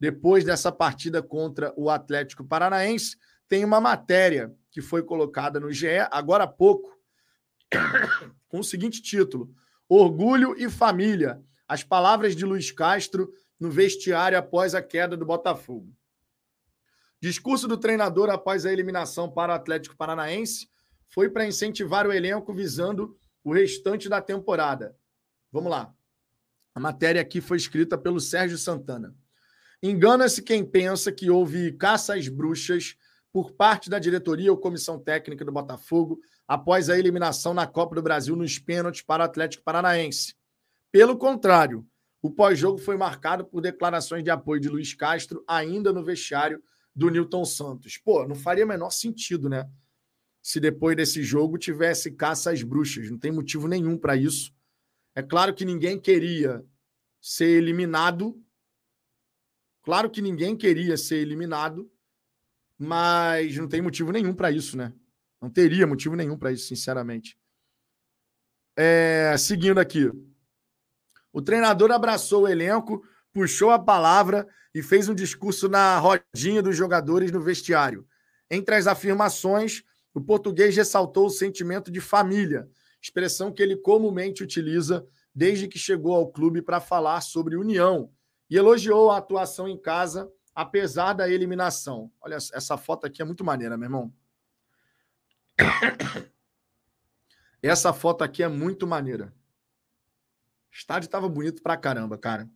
depois 0.00 0.42
dessa 0.42 0.72
partida 0.72 1.22
contra 1.22 1.72
o 1.76 1.88
Atlético 1.88 2.44
Paranaense. 2.44 3.16
Tem 3.46 3.64
uma 3.64 3.80
matéria 3.80 4.52
que 4.70 4.80
foi 4.80 5.02
colocada 5.02 5.58
no 5.58 5.72
GE 5.72 5.98
agora 6.10 6.44
há 6.44 6.48
pouco, 6.48 6.98
com 8.48 8.60
o 8.60 8.64
seguinte 8.64 9.02
título: 9.02 9.52
Orgulho 9.88 10.54
e 10.56 10.70
Família. 10.70 11.42
As 11.66 11.84
palavras 11.84 12.34
de 12.34 12.44
Luiz 12.44 12.72
Castro 12.72 13.32
no 13.58 13.70
vestiário 13.70 14.38
após 14.38 14.74
a 14.74 14.82
queda 14.82 15.16
do 15.16 15.24
Botafogo. 15.24 15.94
Discurso 17.20 17.68
do 17.68 17.76
treinador 17.76 18.30
após 18.30 18.64
a 18.64 18.72
eliminação 18.72 19.30
para 19.30 19.52
o 19.52 19.56
Atlético 19.56 19.96
Paranaense 19.96 20.68
foi 21.06 21.28
para 21.28 21.46
incentivar 21.46 22.06
o 22.06 22.12
elenco 22.12 22.52
visando 22.54 23.16
o 23.44 23.52
restante 23.52 24.08
da 24.08 24.20
temporada. 24.22 24.96
Vamos 25.52 25.70
lá. 25.70 25.94
A 26.74 26.80
matéria 26.80 27.20
aqui 27.20 27.40
foi 27.40 27.56
escrita 27.56 27.98
pelo 27.98 28.20
Sérgio 28.20 28.56
Santana. 28.56 29.14
Engana-se 29.82 30.42
quem 30.42 30.64
pensa 30.64 31.10
que 31.10 31.30
houve 31.30 31.72
caça 31.72 32.14
às 32.14 32.28
bruxas 32.28 32.96
por 33.32 33.52
parte 33.52 33.88
da 33.88 33.98
diretoria 33.98 34.50
ou 34.50 34.58
comissão 34.58 34.98
técnica 34.98 35.44
do 35.44 35.52
Botafogo 35.52 36.20
após 36.46 36.90
a 36.90 36.98
eliminação 36.98 37.54
na 37.54 37.66
Copa 37.66 37.94
do 37.94 38.02
Brasil 38.02 38.34
nos 38.34 38.58
pênaltis 38.58 39.02
para 39.02 39.22
o 39.22 39.26
Atlético 39.26 39.62
Paranaense. 39.62 40.34
Pelo 40.90 41.16
contrário, 41.16 41.86
o 42.20 42.30
pós-jogo 42.30 42.78
foi 42.78 42.96
marcado 42.96 43.44
por 43.44 43.60
declarações 43.60 44.24
de 44.24 44.30
apoio 44.30 44.60
de 44.60 44.68
Luiz 44.68 44.92
Castro, 44.94 45.44
ainda 45.46 45.92
no 45.92 46.04
vestiário 46.04 46.62
do 46.94 47.08
Newton 47.08 47.44
Santos. 47.44 47.96
Pô, 47.96 48.26
não 48.26 48.34
faria 48.34 48.66
menor 48.66 48.90
sentido, 48.90 49.48
né? 49.48 49.70
Se 50.42 50.58
depois 50.58 50.96
desse 50.96 51.22
jogo 51.22 51.56
tivesse 51.56 52.10
caça 52.10 52.50
às 52.50 52.62
bruxas. 52.62 53.08
Não 53.10 53.18
tem 53.18 53.30
motivo 53.30 53.68
nenhum 53.68 53.96
para 53.96 54.16
isso. 54.16 54.52
É 55.14 55.22
claro 55.22 55.54
que 55.54 55.64
ninguém 55.64 55.98
queria 55.98 56.64
ser 57.20 57.58
eliminado. 57.58 58.42
Claro 59.82 60.10
que 60.10 60.20
ninguém 60.20 60.56
queria 60.56 60.96
ser 60.96 61.16
eliminado 61.18 61.90
mas 62.82 63.58
não 63.58 63.68
tem 63.68 63.82
motivo 63.82 64.10
nenhum 64.10 64.32
para 64.32 64.50
isso, 64.50 64.74
né? 64.74 64.90
Não 65.38 65.50
teria 65.50 65.86
motivo 65.86 66.16
nenhum 66.16 66.38
para 66.38 66.50
isso, 66.50 66.66
sinceramente. 66.66 67.38
É, 68.74 69.36
seguindo 69.36 69.78
aqui. 69.78 70.10
O 71.30 71.42
treinador 71.42 71.90
abraçou 71.92 72.44
o 72.44 72.48
elenco, 72.48 73.04
puxou 73.34 73.70
a 73.70 73.78
palavra 73.78 74.48
e 74.74 74.82
fez 74.82 75.10
um 75.10 75.14
discurso 75.14 75.68
na 75.68 75.98
rodinha 75.98 76.62
dos 76.62 76.74
jogadores 76.74 77.30
no 77.30 77.42
vestiário. 77.42 78.08
Entre 78.50 78.74
as 78.74 78.86
afirmações, 78.86 79.82
o 80.14 80.20
português 80.20 80.74
ressaltou 80.74 81.26
o 81.26 81.30
sentimento 81.30 81.90
de 81.90 82.00
família, 82.00 82.66
expressão 83.02 83.52
que 83.52 83.62
ele 83.62 83.76
comumente 83.76 84.42
utiliza 84.42 85.06
desde 85.34 85.68
que 85.68 85.78
chegou 85.78 86.16
ao 86.16 86.32
clube 86.32 86.62
para 86.62 86.80
falar 86.80 87.20
sobre 87.20 87.56
união, 87.56 88.10
e 88.48 88.56
elogiou 88.56 89.10
a 89.10 89.18
atuação 89.18 89.68
em 89.68 89.78
casa 89.78 90.32
apesar 90.60 91.14
da 91.14 91.26
eliminação. 91.26 92.12
Olha, 92.20 92.34
essa 92.34 92.76
foto 92.76 93.06
aqui 93.06 93.22
é 93.22 93.24
muito 93.24 93.42
maneira, 93.42 93.78
meu 93.78 93.86
irmão. 93.86 94.12
Essa 97.62 97.94
foto 97.94 98.22
aqui 98.22 98.42
é 98.42 98.48
muito 98.48 98.86
maneira. 98.86 99.34
O 100.70 100.74
estádio 100.74 101.06
estava 101.06 101.28
bonito 101.30 101.62
pra 101.62 101.78
caramba, 101.78 102.18
cara. 102.18 102.46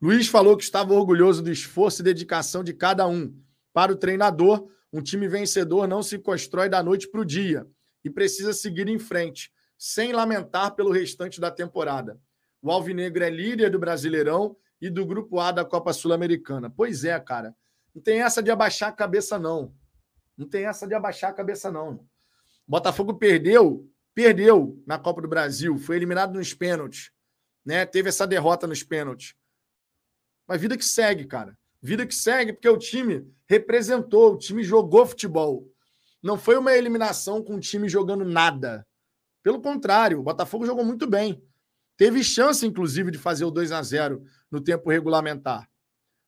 Luiz 0.00 0.28
falou 0.28 0.54
que 0.54 0.64
estava 0.64 0.92
orgulhoso 0.92 1.42
do 1.42 1.50
esforço 1.50 2.02
e 2.02 2.04
dedicação 2.04 2.62
de 2.62 2.74
cada 2.74 3.06
um. 3.06 3.34
Para 3.72 3.90
o 3.90 3.96
treinador, 3.96 4.70
um 4.92 5.02
time 5.02 5.26
vencedor 5.26 5.88
não 5.88 6.02
se 6.02 6.18
constrói 6.18 6.68
da 6.68 6.82
noite 6.82 7.08
para 7.08 7.22
o 7.22 7.24
dia. 7.24 7.66
e 8.04 8.10
precisa 8.10 8.52
seguir 8.52 8.86
em 8.86 8.98
frente, 8.98 9.50
sem 9.78 10.12
lamentar 10.12 10.74
pelo 10.74 10.92
restante 10.92 11.40
da 11.40 11.50
temporada. 11.50 12.20
O 12.60 12.70
Alvinegro 12.70 13.24
é 13.24 13.30
líder 13.30 13.70
do 13.70 13.78
Brasileirão 13.78 14.54
e 14.84 14.90
do 14.90 15.06
Grupo 15.06 15.40
A 15.40 15.50
da 15.50 15.64
Copa 15.64 15.94
Sul-Americana. 15.94 16.68
Pois 16.68 17.04
é, 17.04 17.18
cara. 17.18 17.56
Não 17.94 18.02
tem 18.02 18.20
essa 18.20 18.42
de 18.42 18.50
abaixar 18.50 18.90
a 18.90 18.92
cabeça, 18.92 19.38
não. 19.38 19.74
Não 20.36 20.46
tem 20.46 20.66
essa 20.66 20.86
de 20.86 20.92
abaixar 20.92 21.30
a 21.30 21.32
cabeça, 21.32 21.72
não. 21.72 22.06
Botafogo 22.68 23.14
perdeu, 23.14 23.88
perdeu 24.14 24.78
na 24.86 24.98
Copa 24.98 25.22
do 25.22 25.28
Brasil, 25.28 25.78
foi 25.78 25.96
eliminado 25.96 26.34
nos 26.34 26.52
pênaltis, 26.52 27.10
né? 27.64 27.86
Teve 27.86 28.10
essa 28.10 28.26
derrota 28.26 28.66
nos 28.66 28.82
pênaltis. 28.82 29.34
Mas 30.46 30.60
vida 30.60 30.76
que 30.76 30.84
segue, 30.84 31.24
cara. 31.24 31.56
Vida 31.80 32.06
que 32.06 32.14
segue, 32.14 32.52
porque 32.52 32.68
o 32.68 32.76
time 32.76 33.26
representou, 33.46 34.34
o 34.34 34.38
time 34.38 34.62
jogou 34.62 35.06
futebol. 35.06 35.66
Não 36.22 36.36
foi 36.36 36.58
uma 36.58 36.74
eliminação 36.74 37.42
com 37.42 37.54
o 37.54 37.60
time 37.60 37.88
jogando 37.88 38.24
nada. 38.24 38.86
Pelo 39.42 39.62
contrário, 39.62 40.20
o 40.20 40.22
Botafogo 40.22 40.66
jogou 40.66 40.84
muito 40.84 41.06
bem. 41.06 41.42
Teve 41.96 42.24
chance, 42.24 42.66
inclusive, 42.66 43.10
de 43.10 43.18
fazer 43.18 43.44
o 43.44 43.50
2 43.50 43.72
a 43.72 43.82
0 43.82 44.24
no 44.50 44.60
tempo 44.60 44.90
regulamentar. 44.90 45.68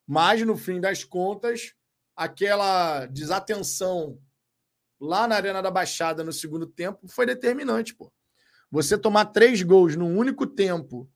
Mas, 0.07 0.42
no 0.42 0.57
fim 0.57 0.81
das 0.81 1.02
contas, 1.02 1.74
aquela 2.14 3.07
desatenção 3.07 4.18
lá 5.00 5.26
na 5.26 5.37
Arena 5.37 5.61
da 5.61 5.70
Baixada 5.70 6.24
no 6.24 6.33
segundo 6.33 6.66
tempo 6.66 7.07
foi 7.09 7.26
determinante, 7.26 7.94
pô. 7.94 8.12
Você 8.70 8.96
tomar 8.96 9.26
três 9.26 9.62
gols 9.62 9.96
no 9.96 10.07
único 10.07 10.46
tempo 10.46 11.09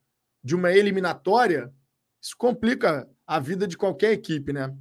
de 0.42 0.54
uma 0.54 0.72
eliminatória, 0.72 1.72
isso 2.20 2.36
complica 2.36 3.08
a 3.26 3.38
vida 3.38 3.66
de 3.66 3.76
qualquer 3.76 4.12
equipe, 4.12 4.52
né? 4.52 4.74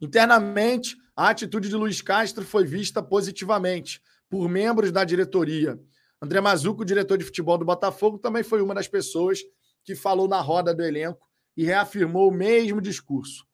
Internamente, 0.00 0.96
a 1.16 1.30
atitude 1.30 1.68
de 1.68 1.76
Luiz 1.76 2.02
Castro 2.02 2.44
foi 2.44 2.64
vista 2.64 3.02
positivamente 3.02 4.02
por 4.28 4.48
membros 4.48 4.90
da 4.90 5.04
diretoria. 5.04 5.78
André 6.20 6.40
Mazuco, 6.40 6.84
diretor 6.84 7.18
de 7.18 7.24
futebol 7.24 7.58
do 7.58 7.64
Botafogo, 7.64 8.18
também 8.18 8.42
foi 8.42 8.62
uma 8.62 8.74
das 8.74 8.88
pessoas 8.88 9.40
que 9.84 9.94
falou 9.94 10.26
na 10.26 10.40
roda 10.40 10.74
do 10.74 10.82
elenco 10.82 11.28
e 11.56 11.64
reafirmou 11.64 12.28
o 12.28 12.34
mesmo 12.34 12.80
discurso. 12.80 13.46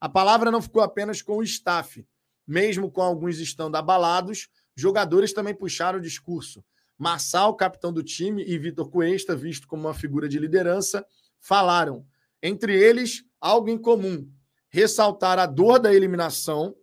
A 0.00 0.08
palavra 0.08 0.50
não 0.50 0.62
ficou 0.62 0.82
apenas 0.82 1.22
com 1.22 1.36
o 1.36 1.42
staff. 1.42 2.06
Mesmo 2.46 2.90
com 2.90 3.02
alguns 3.02 3.38
estando 3.38 3.76
abalados, 3.76 4.48
jogadores 4.74 5.32
também 5.32 5.54
puxaram 5.54 5.98
o 5.98 6.02
discurso. 6.02 6.64
Marçal, 6.98 7.54
capitão 7.54 7.92
do 7.92 8.02
time, 8.02 8.42
e 8.42 8.58
Vitor 8.58 8.90
Cuesta, 8.90 9.36
visto 9.36 9.66
como 9.66 9.86
uma 9.86 9.94
figura 9.94 10.28
de 10.28 10.38
liderança, 10.38 11.04
falaram. 11.38 12.04
Entre 12.42 12.78
eles, 12.78 13.24
algo 13.40 13.68
em 13.68 13.78
comum: 13.78 14.30
ressaltar 14.68 15.38
a 15.38 15.46
dor 15.46 15.78
da 15.78 15.94
eliminação 15.94 16.74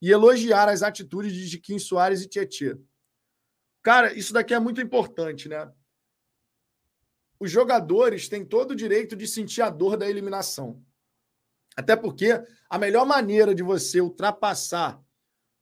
e 0.00 0.10
elogiar 0.10 0.68
as 0.68 0.82
atitudes 0.82 1.32
de 1.32 1.46
Jiquim 1.46 1.78
Soares 1.78 2.22
e 2.22 2.28
Tietê. 2.28 2.78
Cara, 3.86 4.12
isso 4.12 4.32
daqui 4.32 4.52
é 4.52 4.58
muito 4.58 4.80
importante, 4.80 5.48
né? 5.48 5.72
Os 7.38 7.48
jogadores 7.48 8.28
têm 8.28 8.44
todo 8.44 8.72
o 8.72 8.74
direito 8.74 9.14
de 9.14 9.28
sentir 9.28 9.62
a 9.62 9.70
dor 9.70 9.96
da 9.96 10.10
eliminação. 10.10 10.84
Até 11.76 11.94
porque 11.94 12.32
a 12.68 12.78
melhor 12.78 13.06
maneira 13.06 13.54
de 13.54 13.62
você 13.62 14.00
ultrapassar 14.00 15.00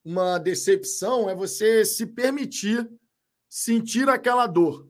uma 0.02 0.38
decepção 0.38 1.28
é 1.28 1.34
você 1.34 1.84
se 1.84 2.06
permitir 2.06 2.90
sentir 3.46 4.08
aquela 4.08 4.46
dor. 4.46 4.88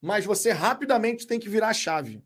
Mas 0.00 0.24
você 0.24 0.52
rapidamente 0.52 1.26
tem 1.26 1.40
que 1.40 1.48
virar 1.48 1.70
a 1.70 1.74
chave. 1.74 2.24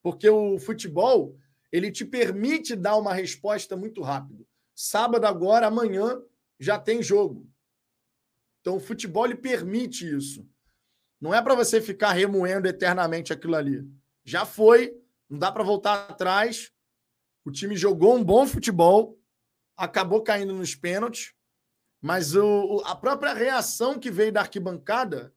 Porque 0.00 0.30
o 0.30 0.60
futebol, 0.60 1.36
ele 1.72 1.90
te 1.90 2.04
permite 2.04 2.76
dar 2.76 2.94
uma 2.94 3.12
resposta 3.12 3.76
muito 3.76 4.00
rápido. 4.00 4.46
Sábado 4.76 5.24
agora, 5.24 5.66
amanhã 5.66 6.22
já 6.56 6.78
tem 6.78 7.02
jogo. 7.02 7.50
Então 8.66 8.78
o 8.78 8.80
futebol 8.80 9.24
lhe 9.24 9.36
permite 9.36 10.12
isso. 10.12 10.44
Não 11.20 11.32
é 11.32 11.40
para 11.40 11.54
você 11.54 11.80
ficar 11.80 12.10
remoendo 12.10 12.66
eternamente 12.66 13.32
aquilo 13.32 13.54
ali. 13.54 13.88
Já 14.24 14.44
foi, 14.44 14.92
não 15.30 15.38
dá 15.38 15.52
para 15.52 15.62
voltar 15.62 16.10
atrás. 16.10 16.72
O 17.44 17.52
time 17.52 17.76
jogou 17.76 18.16
um 18.16 18.24
bom 18.24 18.44
futebol, 18.44 19.16
acabou 19.76 20.20
caindo 20.20 20.52
nos 20.52 20.74
pênaltis, 20.74 21.32
mas 22.02 22.34
o, 22.34 22.82
a 22.84 22.96
própria 22.96 23.34
reação 23.34 24.00
que 24.00 24.10
veio 24.10 24.32
da 24.32 24.40
arquibancada 24.40 25.32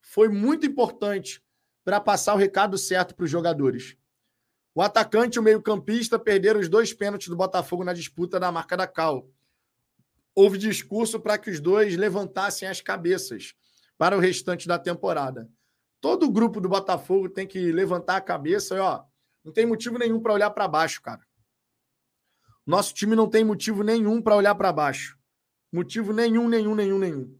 foi 0.00 0.28
muito 0.28 0.64
importante 0.64 1.42
para 1.84 2.00
passar 2.00 2.34
o 2.34 2.38
recado 2.38 2.78
certo 2.78 3.12
para 3.12 3.24
os 3.24 3.30
jogadores. 3.30 3.96
O 4.72 4.80
atacante 4.80 5.34
e 5.34 5.40
o 5.40 5.42
meio-campista 5.42 6.16
perderam 6.16 6.60
os 6.60 6.68
dois 6.68 6.94
pênaltis 6.94 7.26
do 7.26 7.34
Botafogo 7.34 7.82
na 7.82 7.92
disputa 7.92 8.38
da 8.38 8.52
marca 8.52 8.76
da 8.76 8.86
Cal. 8.86 9.28
Houve 10.40 10.56
discurso 10.56 11.18
para 11.18 11.36
que 11.36 11.50
os 11.50 11.58
dois 11.58 11.96
levantassem 11.96 12.68
as 12.68 12.80
cabeças 12.80 13.54
para 13.98 14.16
o 14.16 14.20
restante 14.20 14.68
da 14.68 14.78
temporada. 14.78 15.50
Todo 16.00 16.26
o 16.26 16.30
grupo 16.30 16.60
do 16.60 16.68
Botafogo 16.68 17.28
tem 17.28 17.44
que 17.44 17.72
levantar 17.72 18.18
a 18.18 18.20
cabeça 18.20 18.76
e, 18.76 18.78
ó, 18.78 19.02
não 19.44 19.52
tem 19.52 19.66
motivo 19.66 19.98
nenhum 19.98 20.20
para 20.20 20.32
olhar 20.32 20.50
para 20.50 20.68
baixo, 20.68 21.02
cara. 21.02 21.20
Nosso 22.64 22.94
time 22.94 23.16
não 23.16 23.28
tem 23.28 23.42
motivo 23.42 23.82
nenhum 23.82 24.22
para 24.22 24.36
olhar 24.36 24.54
para 24.54 24.72
baixo. 24.72 25.18
Motivo 25.72 26.12
nenhum, 26.12 26.48
nenhum, 26.48 26.76
nenhum, 26.76 27.00
nenhum. 27.00 27.36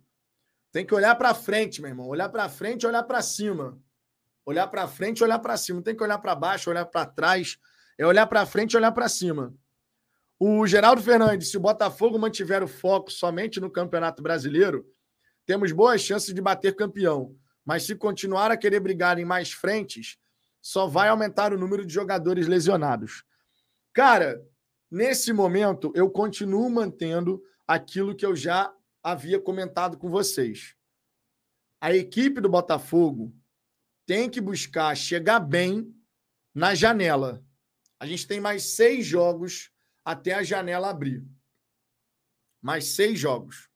Tem 0.72 0.84
que 0.84 0.92
olhar 0.92 1.14
para 1.14 1.32
frente, 1.34 1.80
meu 1.80 1.90
irmão. 1.90 2.08
Olhar 2.08 2.28
para 2.28 2.48
frente, 2.48 2.84
olhar 2.84 3.04
para 3.04 3.22
cima. 3.22 3.80
Olhar 4.44 4.66
para 4.66 4.88
frente, 4.88 5.22
olhar 5.22 5.38
para 5.38 5.56
cima. 5.56 5.80
Tem 5.82 5.94
que 5.94 6.02
olhar 6.02 6.18
para 6.18 6.34
baixo, 6.34 6.68
olhar 6.68 6.84
para 6.84 7.06
trás. 7.06 7.60
É 7.96 8.04
olhar 8.04 8.26
para 8.26 8.44
frente, 8.44 8.76
olhar 8.76 8.90
para 8.90 9.08
cima. 9.08 9.54
O 10.38 10.66
Geraldo 10.66 11.02
Fernandes, 11.02 11.50
se 11.50 11.56
o 11.56 11.60
Botafogo 11.60 12.18
mantiver 12.18 12.62
o 12.62 12.68
foco 12.68 13.10
somente 13.10 13.60
no 13.60 13.70
Campeonato 13.70 14.22
Brasileiro, 14.22 14.86
temos 15.44 15.72
boas 15.72 16.00
chances 16.00 16.32
de 16.32 16.40
bater 16.40 16.76
campeão. 16.76 17.36
Mas 17.64 17.82
se 17.82 17.94
continuar 17.94 18.50
a 18.50 18.56
querer 18.56 18.80
brigar 18.80 19.18
em 19.18 19.24
mais 19.24 19.52
frentes, 19.52 20.16
só 20.60 20.86
vai 20.86 21.08
aumentar 21.08 21.52
o 21.52 21.58
número 21.58 21.84
de 21.84 21.92
jogadores 21.92 22.46
lesionados. 22.46 23.24
Cara, 23.92 24.40
Nesse 24.90 25.34
momento, 25.34 25.92
eu 25.94 26.10
continuo 26.10 26.70
mantendo 26.70 27.42
aquilo 27.66 28.16
que 28.16 28.24
eu 28.24 28.34
já 28.34 28.74
havia 29.02 29.38
comentado 29.38 29.98
com 29.98 30.08
vocês. 30.08 30.74
A 31.78 31.94
equipe 31.94 32.40
do 32.40 32.48
Botafogo 32.48 33.34
tem 34.06 34.30
que 34.30 34.40
buscar 34.40 34.96
chegar 34.96 35.40
bem 35.40 35.94
na 36.54 36.74
janela. 36.74 37.44
A 38.00 38.06
gente 38.06 38.26
tem 38.26 38.40
mais 38.40 38.62
seis 38.62 39.04
jogos 39.04 39.70
até 40.10 40.32
a 40.32 40.42
janela 40.42 40.88
abrir. 40.88 41.22
Mais 42.62 42.86
seis 42.94 43.20
jogos. 43.20 43.68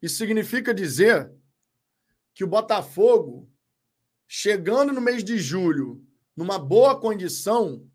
Isso 0.00 0.18
significa 0.18 0.72
dizer 0.72 1.32
que 2.32 2.44
o 2.44 2.46
Botafogo, 2.46 3.52
chegando 4.28 4.92
no 4.92 5.00
mês 5.00 5.24
de 5.24 5.36
julho, 5.36 6.06
numa 6.36 6.60
boa 6.60 6.98
condição, 7.00 7.90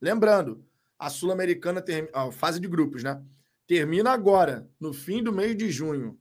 Lembrando, 0.00 0.66
a 0.98 1.10
Sul-Americana, 1.10 1.84
a 2.12 2.30
fase 2.30 2.60
de 2.60 2.68
grupos, 2.68 3.02
né? 3.02 3.22
Termina 3.66 4.12
agora, 4.12 4.70
no 4.78 4.92
fim 4.92 5.22
do 5.22 5.32
mês 5.32 5.56
de 5.56 5.70
junho, 5.70 6.18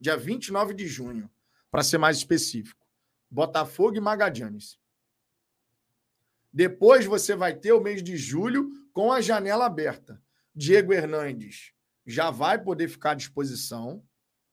dia 0.00 0.16
29 0.16 0.74
de 0.74 0.86
junho, 0.86 1.30
para 1.70 1.82
ser 1.82 1.98
mais 1.98 2.16
específico. 2.16 2.84
Botafogo 3.30 3.96
e 3.96 4.00
Magadianes. 4.00 4.80
Depois 6.52 7.06
você 7.06 7.36
vai 7.36 7.54
ter 7.54 7.72
o 7.72 7.80
mês 7.80 8.02
de 8.02 8.16
julho 8.16 8.70
com 8.92 9.12
a 9.12 9.20
janela 9.20 9.66
aberta. 9.66 10.20
Diego 10.54 10.92
Hernandes 10.92 11.72
já 12.04 12.30
vai 12.30 12.60
poder 12.62 12.88
ficar 12.88 13.12
à 13.12 13.14
disposição, 13.14 14.04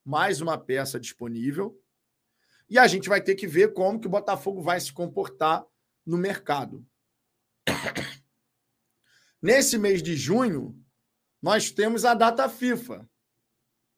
mais 0.05 0.41
uma 0.41 0.57
peça 0.57 0.99
disponível. 0.99 1.79
E 2.69 2.77
a 2.77 2.85
gente 2.85 3.09
vai 3.09 3.21
ter 3.21 3.35
que 3.35 3.47
ver 3.47 3.73
como 3.73 3.99
que 3.99 4.07
o 4.07 4.11
Botafogo 4.11 4.61
vai 4.61 4.79
se 4.79 4.93
comportar 4.93 5.65
no 6.05 6.17
mercado. 6.17 6.85
Nesse 9.41 9.77
mês 9.77 10.03
de 10.03 10.15
junho, 10.15 10.77
nós 11.41 11.71
temos 11.71 12.05
a 12.05 12.13
data 12.13 12.49
FIFA, 12.49 13.09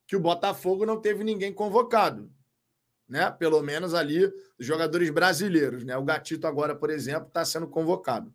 que 0.08 0.16
o 0.16 0.20
Botafogo 0.20 0.86
não 0.86 1.00
teve 1.00 1.24
ninguém 1.24 1.54
convocado. 1.54 2.32
Né? 3.10 3.32
Pelo 3.32 3.62
menos 3.64 3.96
ali, 3.96 4.26
os 4.60 4.66
jogadores 4.66 5.10
brasileiros. 5.10 5.84
Né? 5.84 5.98
O 5.98 6.04
Gatito, 6.04 6.46
agora, 6.46 6.76
por 6.76 6.92
exemplo, 6.92 7.28
está 7.28 7.44
sendo 7.44 7.68
convocado. 7.68 8.32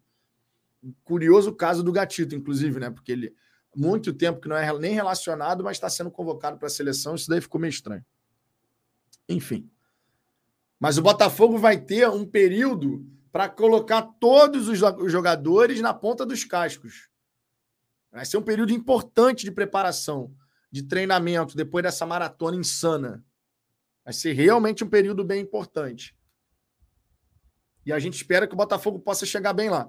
Curioso 1.04 1.54
caso 1.54 1.82
do 1.82 1.92
Gatito, 1.92 2.34
inclusive, 2.34 2.80
né? 2.80 2.90
Porque 2.90 3.12
ele 3.12 3.34
muito 3.76 4.12
tempo 4.12 4.40
que 4.40 4.48
não 4.48 4.56
é 4.56 4.78
nem 4.78 4.94
relacionado, 4.94 5.64
mas 5.64 5.76
está 5.76 5.88
sendo 5.88 6.10
convocado 6.10 6.58
para 6.58 6.66
a 6.66 6.70
seleção. 6.70 7.14
Isso 7.14 7.28
daí 7.28 7.40
ficou 7.40 7.60
meio 7.60 7.70
estranho. 7.70 8.04
Enfim. 9.28 9.68
Mas 10.78 10.98
o 10.98 11.02
Botafogo 11.02 11.58
vai 11.58 11.78
ter 11.78 12.08
um 12.08 12.26
período 12.26 13.06
para 13.32 13.48
colocar 13.48 14.02
todos 14.20 14.68
os 14.68 14.78
jogadores 15.10 15.80
na 15.80 15.92
ponta 15.92 16.24
dos 16.24 16.44
cascos. 16.44 17.08
Vai 18.12 18.24
ser 18.24 18.36
um 18.36 18.42
período 18.42 18.72
importante 18.72 19.44
de 19.44 19.50
preparação, 19.50 20.32
de 20.70 20.82
treinamento, 20.82 21.56
depois 21.56 21.82
dessa 21.82 22.06
maratona 22.06 22.56
insana. 22.56 23.24
Vai 24.04 24.12
ser 24.12 24.32
realmente 24.32 24.84
um 24.84 24.88
período 24.88 25.24
bem 25.24 25.40
importante. 25.40 26.14
E 27.86 27.92
a 27.92 27.98
gente 27.98 28.14
espera 28.14 28.46
que 28.46 28.54
o 28.54 28.56
Botafogo 28.56 28.98
possa 28.98 29.24
chegar 29.24 29.52
bem 29.52 29.70
lá. 29.70 29.88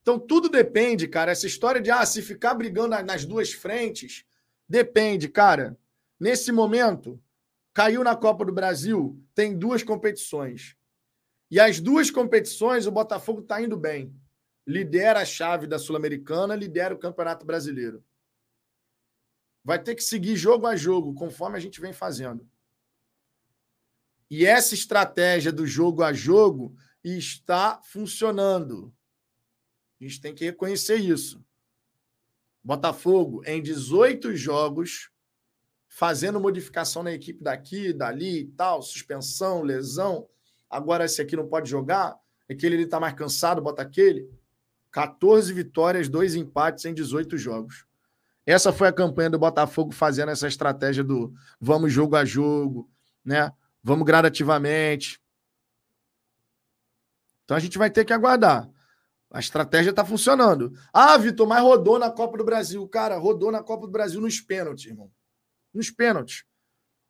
Então 0.00 0.18
tudo 0.18 0.48
depende, 0.48 1.06
cara. 1.06 1.32
Essa 1.32 1.46
história 1.46 1.80
de 1.80 1.90
ah, 1.90 2.04
se 2.04 2.22
ficar 2.22 2.54
brigando 2.54 2.96
nas 3.04 3.24
duas 3.24 3.52
frentes, 3.52 4.24
depende, 4.68 5.28
cara. 5.28 5.78
nesse 6.18 6.50
momento, 6.52 7.20
caiu 7.74 8.02
na 8.02 8.16
Copa 8.16 8.44
do 8.44 8.52
Brasil, 8.52 9.20
tem 9.34 9.56
duas 9.56 9.82
competições. 9.82 10.76
E 11.50 11.60
as 11.60 11.80
duas 11.80 12.10
competições, 12.10 12.86
o 12.86 12.90
Botafogo 12.90 13.40
está 13.40 13.60
indo 13.60 13.76
bem. 13.76 14.14
Lidera 14.66 15.20
a 15.20 15.24
chave 15.24 15.66
da 15.66 15.78
Sul-Americana, 15.78 16.54
lidera 16.54 16.94
o 16.94 16.98
Campeonato 16.98 17.44
Brasileiro. 17.44 18.02
Vai 19.64 19.80
ter 19.82 19.94
que 19.94 20.02
seguir 20.02 20.36
jogo 20.36 20.66
a 20.66 20.74
jogo, 20.74 21.14
conforme 21.14 21.56
a 21.56 21.60
gente 21.60 21.80
vem 21.80 21.92
fazendo. 21.92 22.48
E 24.32 24.46
essa 24.46 24.72
estratégia 24.72 25.52
do 25.52 25.66
jogo 25.66 26.02
a 26.02 26.10
jogo 26.10 26.74
está 27.04 27.82
funcionando. 27.84 28.90
A 30.00 30.04
gente 30.04 30.22
tem 30.22 30.34
que 30.34 30.42
reconhecer 30.42 30.96
isso. 30.96 31.44
Botafogo, 32.64 33.42
em 33.44 33.62
18 33.62 34.34
jogos, 34.34 35.10
fazendo 35.86 36.40
modificação 36.40 37.02
na 37.02 37.12
equipe 37.12 37.44
daqui, 37.44 37.92
dali 37.92 38.38
e 38.38 38.44
tal, 38.46 38.80
suspensão, 38.80 39.60
lesão. 39.60 40.26
Agora 40.70 41.04
esse 41.04 41.20
aqui 41.20 41.36
não 41.36 41.46
pode 41.46 41.68
jogar, 41.68 42.18
aquele 42.50 42.76
ele 42.76 42.84
está 42.84 42.98
mais 42.98 43.12
cansado, 43.12 43.60
bota 43.60 43.82
aquele. 43.82 44.30
14 44.92 45.52
vitórias, 45.52 46.08
dois 46.08 46.34
empates 46.34 46.86
em 46.86 46.94
18 46.94 47.36
jogos. 47.36 47.84
Essa 48.46 48.72
foi 48.72 48.88
a 48.88 48.92
campanha 48.94 49.28
do 49.28 49.38
Botafogo 49.38 49.92
fazendo 49.92 50.30
essa 50.30 50.48
estratégia 50.48 51.04
do 51.04 51.34
vamos 51.60 51.92
jogo 51.92 52.16
a 52.16 52.24
jogo, 52.24 52.90
né? 53.22 53.52
Vamos 53.82 54.06
gradativamente. 54.06 55.20
Então 57.44 57.56
a 57.56 57.60
gente 57.60 57.76
vai 57.76 57.90
ter 57.90 58.04
que 58.04 58.12
aguardar. 58.12 58.70
A 59.30 59.40
estratégia 59.40 59.90
está 59.90 60.04
funcionando. 60.04 60.72
Ah, 60.92 61.16
Vitor, 61.16 61.46
mas 61.48 61.62
rodou 61.62 61.98
na 61.98 62.10
Copa 62.10 62.36
do 62.36 62.44
Brasil. 62.44 62.86
Cara, 62.86 63.16
rodou 63.16 63.50
na 63.50 63.62
Copa 63.62 63.86
do 63.86 63.92
Brasil 63.92 64.20
nos 64.20 64.40
pênaltis, 64.40 64.86
irmão. 64.86 65.10
Nos 65.72 65.90
pênaltis. 65.90 66.44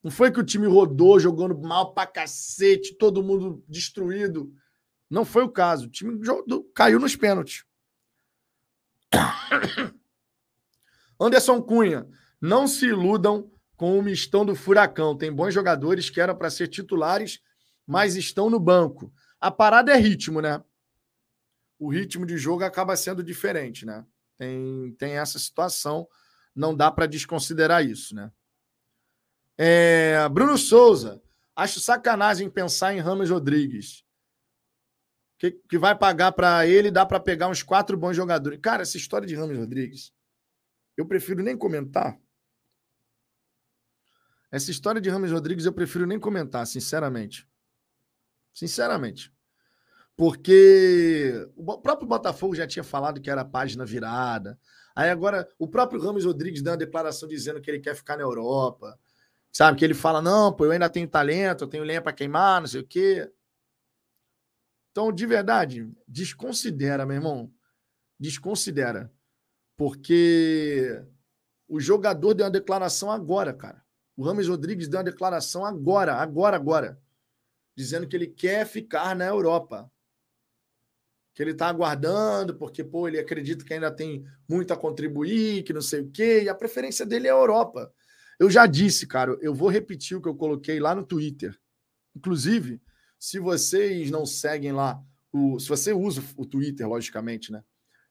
Não 0.03 0.11
foi 0.11 0.31
que 0.33 0.41
o 0.41 0.45
time 0.45 0.67
rodou 0.67 1.19
jogando 1.21 1.57
mal 1.61 1.93
pra 1.93 2.07
cacete, 2.07 2.95
todo 2.97 3.23
mundo 3.23 3.65
destruído. 3.69 4.53
Não 5.11 5.25
foi 5.25 5.43
o 5.43 5.51
caso. 5.51 5.87
O 5.87 5.91
time 5.91 6.19
caiu 6.75 6.99
nos 6.99 7.15
pênaltis. 7.15 7.65
Anderson 11.21 11.61
Cunha, 11.63 12.09
não 12.41 12.67
se 12.67 12.87
iludam 12.87 13.51
com 13.83 13.99
o 13.99 14.03
mistão 14.03 14.47
do 14.47 14.55
Furacão. 14.55 15.19
Tem 15.19 15.33
bons 15.33 15.53
jogadores 15.53 16.09
que 16.09 16.21
eram 16.21 16.37
para 16.37 16.49
ser 16.49 16.69
titulares, 16.69 17.41
mas 17.85 18.15
estão 18.15 18.49
no 18.49 18.61
banco. 18.61 19.13
A 19.41 19.51
parada 19.51 19.91
é 19.91 19.97
ritmo, 19.97 20.41
né? 20.41 20.63
O 21.81 21.91
ritmo 21.91 22.25
de 22.25 22.39
jogo 22.39 22.63
acaba 22.63 22.95
sendo 22.95 23.25
diferente, 23.25 23.85
né? 23.85 24.07
Tem, 24.39 24.95
tem 24.97 25.19
essa 25.19 25.37
situação, 25.37 26.07
não 26.55 26.77
dá 26.77 26.93
para 26.93 27.07
desconsiderar 27.07 27.85
isso, 27.85 28.15
né? 28.15 28.31
É, 29.59 30.29
Bruno 30.29 30.57
Souza, 30.57 31.21
acho 31.57 31.81
sacanagem 31.81 32.49
pensar 32.49 32.95
em 32.95 33.01
Ramos 33.01 33.31
Rodrigues. 33.31 34.05
Que, 35.39 35.51
que 35.51 35.77
vai 35.77 35.99
pagar 35.99 36.31
para 36.31 36.65
ele, 36.69 36.89
dá 36.89 37.05
para 37.05 37.19
pegar 37.19 37.49
uns 37.49 37.65
quatro 37.65 37.97
bons 37.97 38.15
jogadores. 38.15 38.61
Cara, 38.63 38.83
essa 38.83 38.97
história 38.97 39.27
de 39.27 39.35
Ramos 39.35 39.59
Rodrigues, 39.59 40.13
eu 40.97 41.05
prefiro 41.05 41.43
nem 41.43 41.57
comentar. 41.59 42.17
Essa 44.53 44.71
história 44.71 45.01
de 45.01 45.09
Ramos 45.09 45.33
Rodrigues 45.33 45.65
eu 45.65 45.73
prefiro 45.73 46.07
nem 46.07 46.21
comentar, 46.21 46.67
sinceramente. 46.67 47.49
Sinceramente. 48.53 49.33
Porque 50.15 51.49
o 51.57 51.79
próprio 51.79 52.07
Botafogo 52.07 52.55
já 52.55 52.67
tinha 52.67 52.85
falado 52.85 53.19
que 53.19 53.31
era 53.31 53.47
página 53.47 53.83
virada. 53.87 54.61
Aí 54.95 55.09
agora 55.09 55.49
o 55.59 55.67
próprio 55.67 55.99
Ramos 55.99 56.27
Rodrigues 56.27 56.61
deu 56.61 56.73
uma 56.73 56.77
declaração 56.77 57.27
dizendo 57.27 57.63
que 57.63 57.71
ele 57.71 57.81
quer 57.81 57.97
ficar 57.97 58.19
na 58.19 58.23
Europa. 58.23 58.99
Sabe? 59.51 59.79
Que 59.79 59.87
ele 59.87 59.95
fala: 59.95 60.21
não, 60.21 60.53
pô, 60.53 60.67
eu 60.67 60.71
ainda 60.71 60.91
tenho 60.91 61.09
talento, 61.09 61.65
eu 61.65 61.69
tenho 61.69 61.83
lenha 61.83 62.03
para 62.03 62.13
queimar, 62.13 62.61
não 62.61 62.69
sei 62.69 62.83
o 62.83 62.87
quê. 62.87 63.33
Então, 64.91 65.11
de 65.11 65.25
verdade, 65.25 65.91
desconsidera, 66.07 67.07
meu 67.07 67.17
irmão. 67.17 67.51
Desconsidera. 68.21 69.11
Porque 69.79 71.03
o 71.67 71.81
jogador 71.81 72.35
deu 72.35 72.45
uma 72.45 72.51
declaração 72.51 73.11
agora, 73.11 73.55
cara. 73.55 73.82
O 74.17 74.25
Rames 74.25 74.49
Rodrigues 74.49 74.89
deu 74.89 74.99
uma 74.99 75.05
declaração 75.05 75.65
agora, 75.65 76.15
agora, 76.15 76.57
agora, 76.57 77.01
dizendo 77.75 78.07
que 78.07 78.15
ele 78.15 78.27
quer 78.27 78.67
ficar 78.67 79.17
na 79.17 79.27
Europa. 79.27 79.91
Que 81.35 81.43
ele 81.43 81.53
está 81.53 81.69
aguardando, 81.69 82.55
porque 82.57 82.85
pô, 82.85 83.09
ele 83.09 83.19
acredita 83.19 83.65
que 83.65 83.73
ainda 83.73 83.91
tem 83.91 84.25
muito 84.47 84.73
a 84.73 84.77
contribuir, 84.77 85.63
que 85.63 85.73
não 85.73 85.81
sei 85.81 86.01
o 86.01 86.11
quê, 86.11 86.43
e 86.43 86.49
a 86.49 86.55
preferência 86.55 87.07
dele 87.07 87.27
é 87.27 87.31
a 87.31 87.35
Europa. 87.35 87.91
Eu 88.39 88.51
já 88.51 88.67
disse, 88.67 89.07
cara, 89.07 89.39
eu 89.41 89.55
vou 89.55 89.71
repetir 89.71 90.17
o 90.17 90.21
que 90.21 90.29
eu 90.29 90.35
coloquei 90.35 90.79
lá 90.79 90.95
no 90.95 91.07
Twitter. 91.07 91.59
Inclusive, 92.15 92.83
se 93.19 93.39
vocês 93.39 94.11
não 94.11 94.27
seguem 94.27 94.73
lá, 94.73 95.03
o, 95.33 95.59
se 95.59 95.69
você 95.69 95.93
usa 95.93 96.23
o 96.37 96.45
Twitter, 96.45 96.87
logicamente, 96.87 97.51
né? 97.51 97.65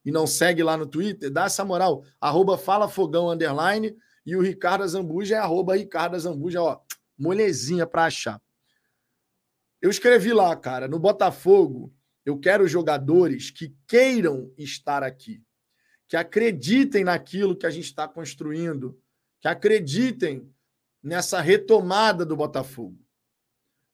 E 0.03 0.11
não 0.11 0.25
segue 0.25 0.63
lá 0.63 0.75
no 0.75 0.87
Twitter, 0.87 1.29
dá 1.29 1.45
essa 1.45 1.63
moral. 1.63 2.03
Arroba 2.19 2.57
Fala 2.57 2.87
Fogão 2.87 3.29
Underline 3.29 3.95
e 4.25 4.35
o 4.35 4.41
Ricardo 4.41 4.87
Zambuja 4.87 5.35
é 5.35 5.39
arroba 5.39 5.75
Ricardo 5.75 6.19
Zambuja, 6.19 6.61
ó, 6.61 6.79
molezinha 7.17 7.87
para 7.87 8.05
achar. 8.05 8.41
Eu 9.81 9.89
escrevi 9.89 10.31
lá, 10.31 10.55
cara, 10.55 10.87
no 10.87 10.99
Botafogo, 10.99 11.93
eu 12.23 12.39
quero 12.39 12.67
jogadores 12.67 13.49
que 13.49 13.75
queiram 13.87 14.53
estar 14.57 15.03
aqui, 15.03 15.43
que 16.07 16.15
acreditem 16.15 17.03
naquilo 17.03 17.55
que 17.55 17.65
a 17.65 17.69
gente 17.69 17.85
está 17.85 18.07
construindo, 18.07 18.99
que 19.39 19.47
acreditem 19.47 20.53
nessa 21.01 21.41
retomada 21.41 22.23
do 22.23 22.35
Botafogo. 22.35 22.99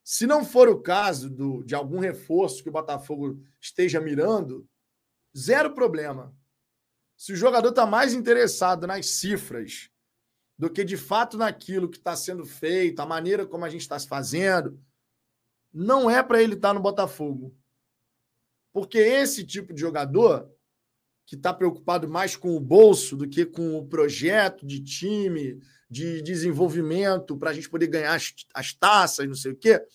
Se 0.03 0.28
não 0.28 0.43
for 0.43 0.67
o 0.67 0.82
caso 0.82 1.30
do, 1.30 1.63
de 1.63 1.73
algum 1.73 1.99
reforço 1.99 2.63
que 2.63 2.69
o 2.69 2.71
Botafogo 2.71 3.41
esteja 3.59 4.01
mirando, 4.01 4.67
zero 5.38 5.73
problema. 5.73 6.36
Se 7.15 7.32
o 7.34 7.36
jogador 7.36 7.69
está 7.69 7.86
mais 7.86 8.13
interessado 8.13 8.86
nas 8.86 9.05
cifras 9.07 9.89
do 10.58 10.70
que 10.70 10.84
de 10.84 10.97
fato 10.97 11.38
naquilo 11.38 11.89
que 11.89 11.97
está 11.97 12.16
sendo 12.16 12.45
feito, 12.45 12.99
a 12.99 13.05
maneira 13.05 13.45
como 13.45 13.64
a 13.64 13.70
gente 13.70 13.82
está 13.82 13.97
se 13.97 14.08
fazendo, 14.08 14.80
não 15.72 16.10
é 16.10 16.24
para 16.24 16.41
ele 16.41 16.55
estar 16.55 16.70
tá 16.70 16.74
no 16.74 16.80
Botafogo. 16.80 17.55
Porque 18.74 18.97
esse 18.97 19.45
tipo 19.45 19.74
de 19.74 19.82
jogador, 19.82 20.51
que 21.26 21.36
está 21.36 21.53
preocupado 21.53 22.08
mais 22.08 22.36
com 22.36 22.55
o 22.55 22.60
bolso 22.60 23.16
do 23.16 23.28
que 23.28 23.45
com 23.45 23.78
o 23.78 23.88
projeto 23.88 24.66
de 24.66 24.84
time, 24.84 25.60
de 25.89 26.22
desenvolvimento, 26.22 27.38
para 27.38 27.51
a 27.51 27.53
gente 27.53 27.70
poder 27.70 27.88
ganhar 27.88 28.16
as, 28.16 28.34
as 28.53 28.74
taças, 28.74 29.28
não 29.28 29.36
sei 29.36 29.51
o 29.51 29.55
quê, 29.55 29.86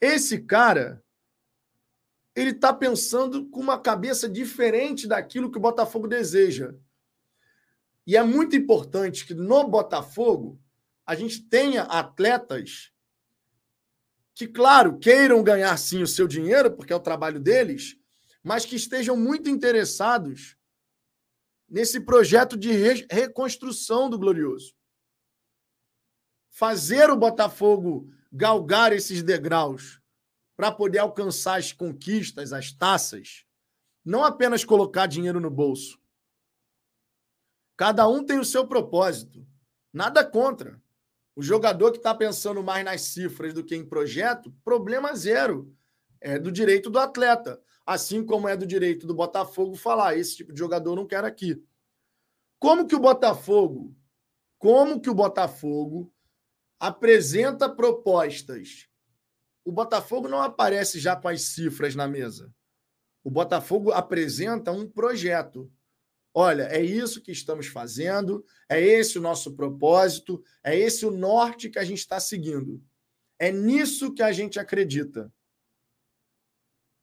esse 0.00 0.38
cara 0.38 1.02
ele 2.34 2.50
está 2.50 2.72
pensando 2.72 3.48
com 3.48 3.60
uma 3.60 3.80
cabeça 3.80 4.28
diferente 4.28 5.08
daquilo 5.08 5.50
que 5.50 5.58
o 5.58 5.60
Botafogo 5.60 6.06
deseja. 6.06 6.72
E 8.08 8.16
é 8.16 8.22
muito 8.22 8.56
importante 8.56 9.26
que 9.26 9.34
no 9.34 9.68
Botafogo 9.68 10.58
a 11.04 11.14
gente 11.14 11.42
tenha 11.42 11.82
atletas 11.82 12.90
que, 14.34 14.46
claro, 14.46 14.98
queiram 14.98 15.42
ganhar 15.42 15.76
sim 15.76 16.02
o 16.02 16.06
seu 16.06 16.26
dinheiro, 16.26 16.74
porque 16.74 16.90
é 16.90 16.96
o 16.96 17.00
trabalho 17.00 17.38
deles, 17.38 17.98
mas 18.42 18.64
que 18.64 18.76
estejam 18.76 19.14
muito 19.14 19.50
interessados 19.50 20.56
nesse 21.68 22.00
projeto 22.00 22.56
de 22.56 22.72
re 22.72 23.06
reconstrução 23.10 24.08
do 24.08 24.18
Glorioso. 24.18 24.74
Fazer 26.48 27.10
o 27.10 27.16
Botafogo 27.16 28.10
galgar 28.32 28.90
esses 28.90 29.22
degraus 29.22 30.00
para 30.56 30.72
poder 30.72 31.00
alcançar 31.00 31.58
as 31.58 31.74
conquistas, 31.74 32.54
as 32.54 32.72
taças, 32.72 33.44
não 34.02 34.24
apenas 34.24 34.64
colocar 34.64 35.06
dinheiro 35.06 35.38
no 35.38 35.50
bolso, 35.50 36.00
Cada 37.78 38.08
um 38.08 38.24
tem 38.24 38.40
o 38.40 38.44
seu 38.44 38.66
propósito. 38.66 39.46
Nada 39.92 40.24
contra. 40.24 40.82
O 41.36 41.40
jogador 41.40 41.92
que 41.92 41.98
está 41.98 42.12
pensando 42.12 42.60
mais 42.60 42.84
nas 42.84 43.02
cifras 43.02 43.54
do 43.54 43.62
que 43.62 43.76
em 43.76 43.88
projeto, 43.88 44.52
problema 44.64 45.14
zero. 45.14 45.72
É 46.20 46.40
do 46.40 46.50
direito 46.50 46.90
do 46.90 46.98
atleta. 46.98 47.62
Assim 47.86 48.26
como 48.26 48.48
é 48.48 48.56
do 48.56 48.66
direito 48.66 49.06
do 49.06 49.14
Botafogo 49.14 49.76
falar: 49.76 50.16
esse 50.16 50.38
tipo 50.38 50.52
de 50.52 50.58
jogador 50.58 50.96
não 50.96 51.06
quero 51.06 51.28
aqui. 51.28 51.64
Como 52.58 52.84
que 52.84 52.96
o 52.96 53.00
Botafogo, 53.00 53.96
como 54.58 55.00
que 55.00 55.08
o 55.08 55.14
Botafogo 55.14 56.12
apresenta 56.80 57.68
propostas? 57.68 58.88
O 59.64 59.70
Botafogo 59.70 60.26
não 60.26 60.42
aparece 60.42 60.98
já 60.98 61.14
com 61.14 61.28
as 61.28 61.42
cifras 61.42 61.94
na 61.94 62.08
mesa. 62.08 62.52
O 63.22 63.30
Botafogo 63.30 63.92
apresenta 63.92 64.72
um 64.72 64.90
projeto. 64.90 65.70
Olha, 66.34 66.64
é 66.64 66.80
isso 66.80 67.22
que 67.22 67.32
estamos 67.32 67.66
fazendo, 67.66 68.44
é 68.68 68.80
esse 68.80 69.18
o 69.18 69.22
nosso 69.22 69.54
propósito, 69.54 70.42
é 70.62 70.76
esse 70.76 71.04
o 71.04 71.10
norte 71.10 71.70
que 71.70 71.78
a 71.78 71.84
gente 71.84 71.98
está 71.98 72.20
seguindo. 72.20 72.82
É 73.38 73.50
nisso 73.50 74.12
que 74.12 74.22
a 74.22 74.32
gente 74.32 74.58
acredita. 74.58 75.32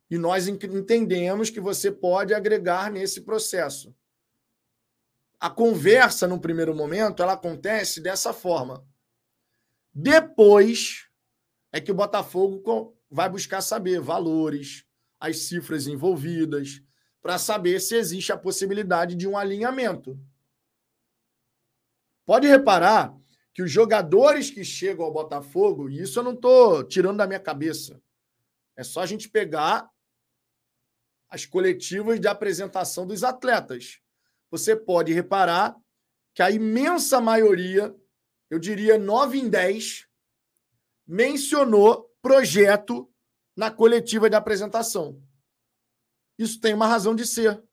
E 0.09 0.17
nós 0.17 0.47
entendemos 0.47 1.49
que 1.49 1.59
você 1.59 1.91
pode 1.91 2.33
agregar 2.33 2.91
nesse 2.91 3.21
processo. 3.21 3.95
A 5.39 5.49
conversa, 5.49 6.27
no 6.27 6.39
primeiro 6.39 6.75
momento, 6.75 7.21
ela 7.21 7.33
acontece 7.33 7.99
dessa 7.99 8.31
forma. 8.31 8.85
Depois 9.93 11.07
é 11.71 11.81
que 11.81 11.91
o 11.91 11.95
Botafogo 11.95 12.97
vai 13.09 13.29
buscar 13.29 13.61
saber 13.61 13.99
valores, 13.99 14.85
as 15.19 15.39
cifras 15.39 15.87
envolvidas, 15.87 16.81
para 17.25 17.39
saber 17.39 17.81
se 17.81 17.95
existe 17.95 18.31
a 18.31 18.37
possibilidade 18.37 19.15
de 19.15 19.27
um 19.27 19.35
alinhamento. 19.35 20.15
Pode 22.23 22.47
reparar 22.47 23.17
que 23.51 23.63
os 23.63 23.71
jogadores 23.71 24.51
que 24.51 24.63
chegam 24.63 25.03
ao 25.03 25.11
Botafogo, 25.11 25.89
e 25.89 26.03
isso 26.03 26.19
eu 26.19 26.23
não 26.23 26.33
estou 26.33 26.83
tirando 26.83 27.17
da 27.17 27.25
minha 27.25 27.39
cabeça, 27.39 27.99
é 28.75 28.83
só 28.83 29.01
a 29.01 29.07
gente 29.07 29.27
pegar 29.27 29.89
as 31.27 31.47
coletivas 31.47 32.19
de 32.19 32.27
apresentação 32.27 33.07
dos 33.07 33.23
atletas. 33.23 33.99
Você 34.51 34.75
pode 34.75 35.11
reparar 35.11 35.75
que 36.31 36.43
a 36.43 36.51
imensa 36.51 37.19
maioria, 37.19 37.91
eu 38.51 38.59
diria 38.59 38.99
9 38.99 39.39
em 39.39 39.49
10, 39.49 40.07
mencionou 41.07 42.07
projeto 42.21 43.11
na 43.57 43.71
coletiva 43.71 44.29
de 44.29 44.35
apresentação. 44.35 45.19
Isso 46.37 46.59
tem 46.59 46.73
uma 46.73 46.87
razão 46.87 47.15
de 47.15 47.25
ser. 47.25 47.63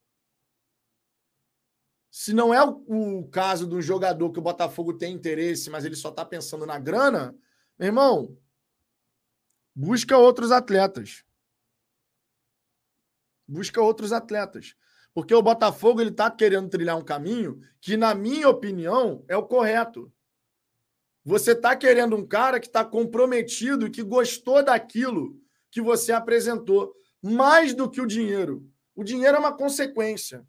Se 2.10 2.32
não 2.32 2.52
é 2.52 2.62
o, 2.62 3.20
o 3.20 3.28
caso 3.28 3.66
do 3.66 3.80
jogador 3.80 4.30
que 4.30 4.38
o 4.38 4.42
Botafogo 4.42 4.92
tem 4.92 5.14
interesse, 5.14 5.70
mas 5.70 5.84
ele 5.84 5.96
só 5.96 6.10
está 6.10 6.24
pensando 6.24 6.66
na 6.66 6.78
grana, 6.78 7.34
meu 7.78 7.86
irmão, 7.86 8.38
busca 9.74 10.16
outros 10.18 10.52
atletas. 10.52 11.24
Busca 13.48 13.80
outros 13.80 14.12
atletas. 14.12 14.76
Porque 15.14 15.34
o 15.34 15.42
Botafogo 15.42 16.00
ele 16.00 16.10
está 16.10 16.30
querendo 16.30 16.68
trilhar 16.68 16.96
um 16.96 17.04
caminho 17.04 17.60
que, 17.80 17.96
na 17.96 18.14
minha 18.14 18.48
opinião, 18.48 19.24
é 19.28 19.36
o 19.36 19.46
correto. 19.46 20.12
Você 21.24 21.52
está 21.52 21.76
querendo 21.76 22.16
um 22.16 22.26
cara 22.26 22.58
que 22.58 22.66
está 22.66 22.84
comprometido 22.84 23.90
que 23.90 24.02
gostou 24.02 24.62
daquilo 24.62 25.40
que 25.70 25.80
você 25.80 26.12
apresentou, 26.12 26.94
mais 27.22 27.74
do 27.74 27.88
que 27.88 28.00
o 28.00 28.06
dinheiro. 28.06 28.68
O 28.94 29.04
dinheiro 29.04 29.36
é 29.36 29.40
uma 29.40 29.56
consequência. 29.56 30.46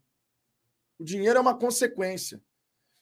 O 0.98 1.04
dinheiro 1.04 1.38
é 1.38 1.42
uma 1.42 1.58
consequência. 1.58 2.42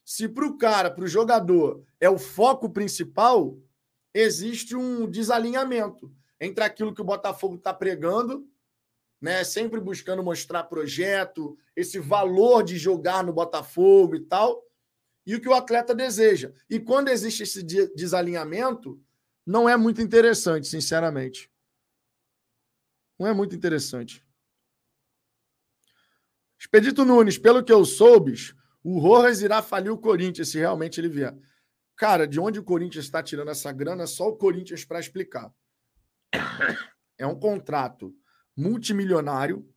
Se 0.04 0.28
para 0.28 0.46
o 0.46 0.58
cara, 0.58 0.92
para 0.92 1.04
o 1.04 1.08
jogador, 1.08 1.84
é 2.00 2.10
o 2.10 2.18
foco 2.18 2.70
principal, 2.70 3.58
existe 4.14 4.76
um 4.76 5.10
desalinhamento 5.10 6.12
entre 6.40 6.64
aquilo 6.64 6.94
que 6.94 7.02
o 7.02 7.06
Botafogo 7.06 7.56
está 7.56 7.74
pregando 7.74 8.52
né? 9.22 9.44
Sempre 9.44 9.80
buscando 9.80 10.24
mostrar 10.24 10.64
projeto, 10.64 11.56
esse 11.76 12.00
valor 12.00 12.64
de 12.64 12.78
jogar 12.78 13.24
no 13.24 13.32
Botafogo 13.32 14.16
e 14.16 14.22
tal, 14.22 14.66
e 15.26 15.36
o 15.36 15.40
que 15.40 15.48
o 15.48 15.54
atleta 15.54 15.94
deseja. 15.94 16.52
E 16.68 16.80
quando 16.80 17.10
existe 17.10 17.44
esse 17.44 17.62
desalinhamento, 17.62 19.00
não 19.46 19.70
é 19.70 19.78
muito 19.78 20.02
interessante, 20.02 20.68
sinceramente. 20.68 21.51
Não 23.22 23.28
é 23.28 23.34
muito 23.36 23.56
interessante. 23.56 24.26
Expedito 26.60 27.06
Nunes, 27.06 27.38
pelo 27.38 27.64
que 27.64 27.72
eu 27.72 27.86
soube, 27.86 28.34
o 28.84 28.98
Rojas 28.98 29.44
irá 29.44 29.62
falir 29.62 29.92
o 29.92 29.98
Corinthians 29.98 30.50
se 30.50 30.58
realmente 30.58 31.00
ele 31.00 31.08
vier. 31.08 31.38
Cara, 31.96 32.28
de 32.28 32.40
onde 32.40 32.58
o 32.58 32.64
Corinthians 32.64 33.06
está 33.06 33.22
tirando 33.22 33.52
essa 33.52 33.72
grana, 33.72 34.08
só 34.08 34.28
o 34.28 34.36
Corinthians 34.36 34.84
para 34.84 35.00
explicar. 35.00 35.54
É 37.16 37.28
um 37.28 37.40
contrato 37.40 38.12
multimilionário. 38.58 39.72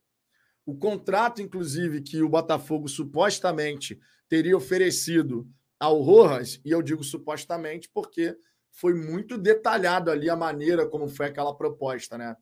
O 0.65 0.75
contrato, 0.75 1.43
inclusive, 1.43 2.01
que 2.01 2.23
o 2.23 2.31
Botafogo 2.31 2.89
supostamente 2.89 4.01
teria 4.27 4.57
oferecido 4.57 5.47
ao 5.79 6.01
Rojas, 6.01 6.59
e 6.65 6.71
eu 6.71 6.81
digo 6.81 7.05
supostamente 7.05 7.91
porque 7.93 8.35
foi 8.71 8.95
muito 8.95 9.37
detalhado 9.37 10.11
ali 10.11 10.31
a 10.31 10.37
maneira 10.37 10.89
como 10.89 11.11
foi 11.11 11.27
aquela 11.27 11.55
proposta, 11.55 12.17
né? 12.17 12.35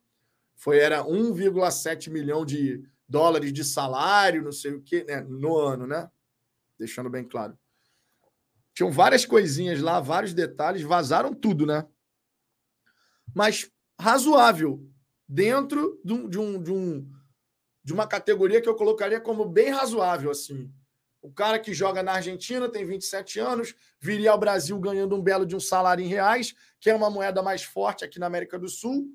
Foi, 0.57 0.79
era 0.79 1.05
1,7 1.05 2.11
milhão 2.11 2.45
de 2.45 2.83
dólares 3.09 3.53
de 3.53 3.65
salário, 3.65 4.43
não 4.43 4.53
sei 4.53 4.73
o 4.73 4.83
quê, 4.83 5.05
né? 5.05 5.21
no 5.21 5.57
ano, 5.57 5.87
né? 5.87 6.11
Deixando 6.79 7.11
bem 7.11 7.25
claro. 7.25 7.59
Tinham 8.75 8.91
várias 8.91 9.27
coisinhas 9.27 9.81
lá, 9.81 10.01
vários 10.01 10.33
detalhes, 10.33 10.83
vazaram 10.83 11.35
tudo, 11.35 11.67
né? 11.67 11.87
Mas 13.35 13.71
razoável 14.01 14.83
dentro 15.29 16.01
de, 16.05 16.13
um, 16.13 16.29
de, 16.29 16.39
um, 16.39 16.63
de, 16.63 16.73
um, 16.73 17.13
de 17.85 17.93
uma 17.93 18.07
categoria 18.07 18.61
que 18.61 18.69
eu 18.69 18.75
colocaria 18.75 19.21
como 19.21 19.45
bem 19.45 19.71
razoável. 19.71 20.31
assim. 20.31 20.73
O 21.21 21.31
cara 21.31 21.59
que 21.59 21.73
joga 21.73 22.03
na 22.03 22.15
Argentina 22.15 22.69
tem 22.69 22.85
27 22.85 23.39
anos, 23.39 23.75
viria 24.01 24.33
ao 24.33 24.39
Brasil 24.39 24.79
ganhando 24.81 25.15
um 25.15 25.23
belo 25.23 25.47
de 25.47 25.55
um 25.55 25.61
salário 25.61 26.05
em 26.05 26.09
reais, 26.09 26.55
que 26.81 26.91
é 26.91 26.95
uma 26.95 27.11
moeda 27.11 27.43
mais 27.43 27.63
forte 27.63 28.05
aqui 28.05 28.19
na 28.19 28.27
América 28.27 28.59
do 28.59 28.69
Sul. 28.69 29.07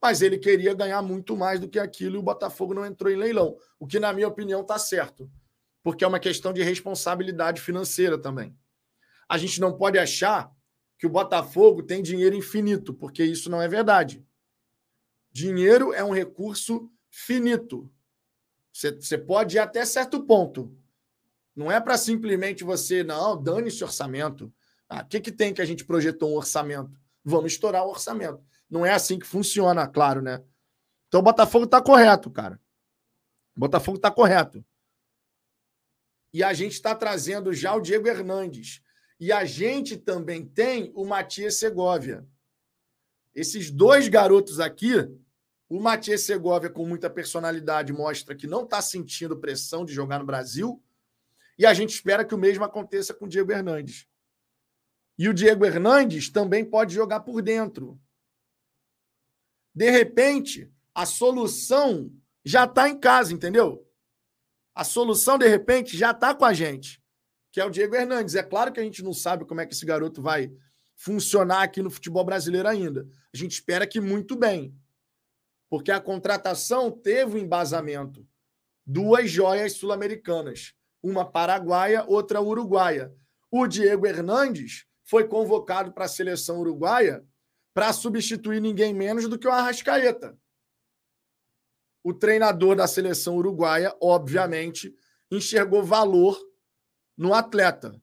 Mas 0.00 0.22
ele 0.22 0.38
queria 0.38 0.74
ganhar 0.74 1.02
muito 1.02 1.36
mais 1.36 1.58
do 1.58 1.68
que 1.68 1.78
aquilo 1.78 2.16
e 2.16 2.18
o 2.18 2.22
Botafogo 2.22 2.74
não 2.74 2.86
entrou 2.86 3.12
em 3.12 3.16
leilão. 3.16 3.56
O 3.78 3.86
que, 3.86 3.98
na 3.98 4.12
minha 4.12 4.28
opinião, 4.28 4.60
está 4.60 4.78
certo. 4.78 5.30
Porque 5.82 6.04
é 6.04 6.06
uma 6.06 6.20
questão 6.20 6.52
de 6.52 6.62
responsabilidade 6.62 7.60
financeira 7.60 8.16
também. 8.16 8.56
A 9.28 9.36
gente 9.36 9.60
não 9.60 9.76
pode 9.76 9.98
achar 9.98 10.52
que 10.98 11.06
o 11.06 11.10
Botafogo 11.10 11.82
tem 11.82 12.02
dinheiro 12.02 12.34
infinito, 12.34 12.92
porque 12.92 13.24
isso 13.24 13.50
não 13.50 13.60
é 13.60 13.68
verdade. 13.68 14.24
Dinheiro 15.30 15.92
é 15.92 16.02
um 16.02 16.12
recurso 16.12 16.90
finito. 17.10 17.90
Você, 18.72 19.18
pode 19.18 19.56
ir 19.56 19.60
até 19.60 19.84
certo 19.84 20.24
ponto. 20.24 20.72
Não 21.54 21.70
é 21.70 21.80
para 21.80 21.98
simplesmente 21.98 22.62
você, 22.62 23.02
não, 23.02 23.40
dane 23.40 23.68
esse 23.68 23.82
orçamento. 23.82 24.52
Ah, 24.88 25.02
o 25.02 25.06
que, 25.06 25.20
que 25.20 25.32
tem 25.32 25.52
que 25.52 25.60
a 25.60 25.64
gente 25.64 25.84
projetou 25.84 26.32
um 26.32 26.36
orçamento? 26.36 26.98
Vamos 27.24 27.52
estourar 27.52 27.84
o 27.84 27.90
orçamento. 27.90 28.42
Não 28.68 28.84
é 28.84 28.92
assim 28.92 29.18
que 29.18 29.26
funciona, 29.26 29.86
claro, 29.86 30.20
né? 30.20 30.42
Então 31.08 31.20
o 31.20 31.22
Botafogo 31.22 31.64
está 31.64 31.80
correto, 31.80 32.30
cara. 32.30 32.60
O 33.56 33.60
Botafogo 33.60 33.96
está 33.96 34.10
correto. 34.10 34.64
E 36.32 36.42
a 36.42 36.52
gente 36.52 36.72
está 36.72 36.94
trazendo 36.94 37.52
já 37.52 37.74
o 37.74 37.80
Diego 37.80 38.06
Hernandes. 38.06 38.82
E 39.18 39.32
a 39.32 39.44
gente 39.44 39.96
também 39.96 40.46
tem 40.46 40.92
o 40.94 41.04
Matias 41.04 41.58
Segovia. 41.58 42.26
Esses 43.34 43.70
dois 43.70 44.08
garotos 44.08 44.60
aqui 44.60 45.08
o 45.68 45.78
Matias 45.78 46.22
Segovia, 46.22 46.70
com 46.70 46.86
muita 46.86 47.10
personalidade, 47.10 47.92
mostra 47.92 48.34
que 48.34 48.46
não 48.46 48.64
está 48.64 48.80
sentindo 48.80 49.36
pressão 49.36 49.84
de 49.84 49.92
jogar 49.92 50.18
no 50.18 50.24
Brasil. 50.24 50.82
E 51.58 51.66
a 51.66 51.74
gente 51.74 51.90
espera 51.90 52.24
que 52.24 52.34
o 52.34 52.38
mesmo 52.38 52.64
aconteça 52.64 53.12
com 53.12 53.26
o 53.26 53.28
Diego 53.28 53.52
Hernandes. 53.52 54.06
E 55.18 55.28
o 55.28 55.34
Diego 55.34 55.66
Hernandes 55.66 56.30
também 56.30 56.64
pode 56.64 56.94
jogar 56.94 57.20
por 57.20 57.42
dentro. 57.42 58.00
De 59.74 59.90
repente, 59.90 60.70
a 60.94 61.06
solução 61.06 62.12
já 62.44 62.64
está 62.64 62.88
em 62.88 62.98
casa, 62.98 63.32
entendeu? 63.32 63.86
A 64.74 64.84
solução, 64.84 65.38
de 65.38 65.46
repente, 65.46 65.96
já 65.96 66.12
está 66.12 66.34
com 66.34 66.44
a 66.44 66.52
gente, 66.52 67.02
que 67.52 67.60
é 67.60 67.64
o 67.64 67.70
Diego 67.70 67.94
Hernandes. 67.94 68.34
É 68.34 68.42
claro 68.42 68.72
que 68.72 68.80
a 68.80 68.82
gente 68.82 69.02
não 69.02 69.12
sabe 69.12 69.44
como 69.44 69.60
é 69.60 69.66
que 69.66 69.74
esse 69.74 69.84
garoto 69.84 70.22
vai 70.22 70.52
funcionar 70.96 71.62
aqui 71.62 71.82
no 71.82 71.90
futebol 71.90 72.24
brasileiro 72.24 72.68
ainda. 72.68 73.06
A 73.32 73.36
gente 73.36 73.52
espera 73.52 73.86
que 73.86 74.00
muito 74.00 74.36
bem 74.36 74.74
porque 75.68 75.90
a 75.90 76.00
contratação 76.00 76.90
teve 76.90 77.36
um 77.36 77.42
embasamento. 77.42 78.26
Duas 78.84 79.30
joias 79.30 79.74
sul-americanas, 79.74 80.74
uma 81.02 81.30
paraguaia, 81.30 82.04
outra 82.06 82.40
uruguaia. 82.40 83.12
O 83.50 83.66
Diego 83.66 84.06
Hernandes 84.06 84.86
foi 85.04 85.28
convocado 85.28 85.92
para 85.92 86.06
a 86.06 86.08
seleção 86.08 86.60
uruguaia 86.60 87.24
para 87.74 87.92
substituir 87.92 88.60
ninguém 88.60 88.92
menos 88.94 89.28
do 89.28 89.38
que 89.38 89.46
o 89.46 89.52
Arrascaeta. 89.52 90.36
O 92.02 92.14
treinador 92.14 92.76
da 92.76 92.86
seleção 92.86 93.36
uruguaia, 93.36 93.94
obviamente, 94.00 94.94
enxergou 95.30 95.82
valor 95.82 96.38
no 97.16 97.34
atleta. 97.34 98.00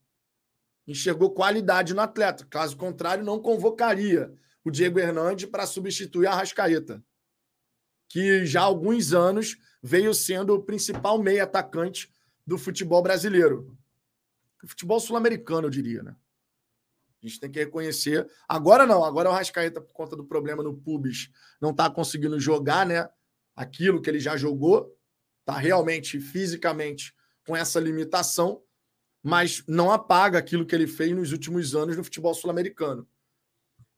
Enxergou 0.88 1.32
qualidade 1.32 1.94
no 1.94 2.02
atleta. 2.02 2.46
Caso 2.46 2.78
contrário, 2.78 3.24
não 3.24 3.40
convocaria 3.40 4.34
o 4.64 4.70
Diego 4.70 5.00
Hernandes 5.00 5.50
para 5.50 5.66
substituir 5.66 6.28
a 6.28 6.32
Arrascaeta 6.32 7.04
que 8.08 8.46
já 8.46 8.62
há 8.62 8.64
alguns 8.64 9.14
anos 9.14 9.58
veio 9.82 10.14
sendo 10.14 10.54
o 10.54 10.64
principal 10.64 11.22
meio 11.22 11.44
atacante 11.44 12.12
do 12.46 12.58
futebol 12.58 13.02
brasileiro. 13.02 13.78
Futebol 14.66 15.00
sul-americano, 15.00 15.68
eu 15.68 15.72
diria, 15.72 16.02
né? 16.02 16.16
A 17.26 17.28
gente 17.28 17.40
tem 17.40 17.50
que 17.52 17.60
reconhecer. 17.60 18.30
Agora 18.48 18.86
não, 18.86 19.04
agora 19.04 19.30
o 19.30 19.34
Rascaeta, 19.34 19.82
por 19.82 19.94
conta 19.94 20.16
do 20.16 20.24
problema 20.24 20.62
no 20.62 20.76
Pubis, 20.76 21.30
não 21.60 21.72
está 21.72 21.90
conseguindo 21.90 22.40
jogar, 22.40 22.86
né? 22.86 23.10
Aquilo 23.56 24.02
que 24.02 24.10
ele 24.10 24.20
já 24.20 24.38
jogou. 24.38 24.96
Está 25.42 25.58
realmente, 25.58 26.20
fisicamente, 26.20 27.14
com 27.46 27.56
essa 27.56 27.80
limitação, 27.80 28.62
mas 29.22 29.64
não 29.68 29.92
apaga 29.92 30.40
aquilo 30.40 30.66
que 30.66 30.74
ele 30.74 30.88
fez 30.88 31.16
nos 31.16 31.32
últimos 31.32 31.76
anos 31.76 31.98
no 31.98 32.04
futebol 32.04 32.34
sul-americano. 32.34 33.08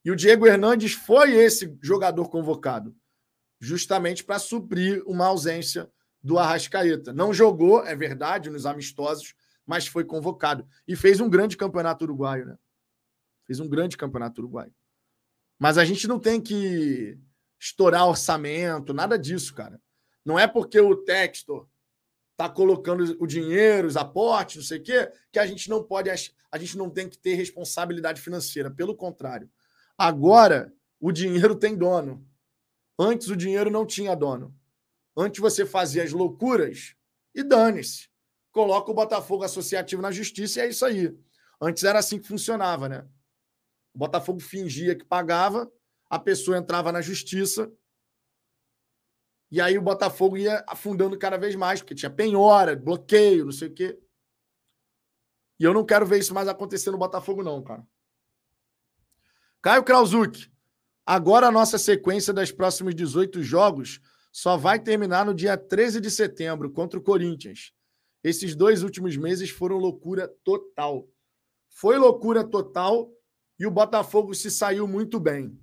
E 0.04 0.12
o 0.12 0.16
Diego 0.16 0.46
Hernandes 0.46 0.94
foi 0.94 1.34
esse 1.36 1.78
jogador 1.82 2.30
convocado 2.30 2.96
justamente 3.60 4.24
para 4.24 4.40
suprir 4.40 5.04
uma 5.06 5.26
ausência 5.26 5.90
do 6.22 6.38
Arrascaeta. 6.38 7.14
Não 7.14 7.34
jogou, 7.34 7.86
é 7.86 7.96
verdade, 7.96 8.50
nos 8.50 8.66
amistosos, 8.66 9.34
mas 9.66 9.88
foi 9.88 10.04
convocado. 10.04 10.68
E 10.88 10.96
fez 10.96 11.20
um 11.20 11.30
grande 11.30 11.58
campeonato 11.58 12.06
uruguaio, 12.06 12.46
né? 12.46 12.58
Fez 13.48 13.60
um 13.60 13.68
grande 13.68 13.98
campeonato 13.98 14.41
uruguaio. 14.41 14.74
Mas 15.58 15.78
a 15.78 15.86
gente 15.86 16.08
não 16.08 16.20
tem 16.20 16.39
que 16.39 17.18
estourar 17.60 18.08
orçamento, 18.08 18.93
nada 18.93 19.18
disso, 19.18 19.56
cara. 19.56 19.82
Não 20.24 20.38
é 20.38 20.45
porque 20.45 20.80
o 20.80 20.95
Textor 20.95 21.68
tá 22.36 22.48
colocando 22.48 23.18
o 23.20 23.26
dinheiro, 23.26 23.88
os 23.88 23.98
aportes, 23.98 24.58
não 24.58 24.64
sei 24.64 24.78
o 24.78 24.84
quê, 24.84 25.12
que 25.32 25.39
a 25.39 25.48
gente 25.48 25.70
não 25.70 25.84
pode, 25.84 26.10
a 26.10 26.58
gente 26.58 26.78
não 26.78 26.89
tem 26.89 27.10
que 27.10 27.18
ter 27.18 27.34
responsabilidade 27.34 28.22
financeira. 28.22 28.70
Pelo 28.70 28.95
contrário. 28.95 29.50
Agora, 29.98 30.72
o 31.00 31.12
dinheiro 31.12 31.56
tem 31.56 31.76
dono. 31.76 32.28
Antes 33.00 33.30
o 33.30 33.36
dinheiro 33.36 33.72
não 33.72 33.86
tinha 33.86 34.16
dono. 34.16 34.56
Antes 35.16 35.39
você 35.39 35.66
fazia 35.66 36.04
as 36.04 36.12
loucuras 36.12 36.95
e 37.34 37.43
dane-se. 37.43 38.10
Coloca 38.52 38.91
o 38.91 38.93
Botafogo 38.93 39.43
associativo 39.43 40.02
na 40.02 40.12
justiça 40.12 40.60
e 40.60 40.64
é 40.64 40.70
isso 40.70 40.86
aí. 40.86 41.18
Antes 41.60 41.84
era 41.84 42.00
assim 42.00 42.20
que 42.20 42.28
funcionava, 42.28 42.88
né? 42.88 43.08
O 43.98 44.06
Botafogo 44.06 44.39
fingia 44.39 44.95
que 44.95 45.04
pagava, 45.04 45.68
a 46.08 46.20
pessoa 46.20 46.56
entrava 46.56 46.91
na 46.91 47.02
justiça 47.02 47.74
e 49.50 49.60
aí 49.60 49.76
o 49.76 49.82
Botafogo 49.82 50.38
ia 50.38 50.64
afundando 50.68 51.18
cada 51.18 51.36
vez 51.36 51.56
mais, 51.56 51.82
porque 51.82 51.95
tinha 51.95 52.12
penhora, 52.12 52.76
bloqueio, 52.76 53.45
não 53.45 53.52
sei 53.52 53.70
o 53.70 53.74
quê. 53.74 54.00
E 55.60 55.64
eu 55.64 55.74
não 55.74 55.84
quero 55.84 56.06
ver 56.06 56.20
isso 56.20 56.32
mais 56.32 56.48
acontecer 56.48 56.91
no 56.91 56.98
Botafogo, 57.00 57.41
não, 57.41 57.64
cara. 57.64 57.84
Caio 59.64 59.84
Krauzuk. 59.84 60.48
Agora 61.04 61.48
a 61.48 61.52
nossa 61.52 61.80
sequência 61.80 62.32
das 62.32 62.52
próximos 62.52 62.93
18 62.93 63.41
jogos 63.41 64.00
só 64.32 64.56
vai 64.56 64.80
terminar 64.80 65.26
no 65.26 65.34
dia 65.34 65.58
13 65.58 66.00
de 66.00 66.12
setembro 66.12 66.70
contra 66.70 67.00
o 67.00 67.04
Corinthians. 67.04 67.74
Esses 68.24 68.56
dois 68.56 68.84
últimos 68.84 69.18
meses 69.18 69.50
foram 69.50 69.78
loucura 69.78 70.28
total. 70.43 71.10
Foi 71.68 71.98
loucura 71.98 72.43
total 72.43 73.12
e 73.60 73.66
o 73.66 73.72
Botafogo 73.72 74.34
se 74.34 74.51
saiu 74.51 74.88
muito 74.88 75.20
bem. 75.20 75.60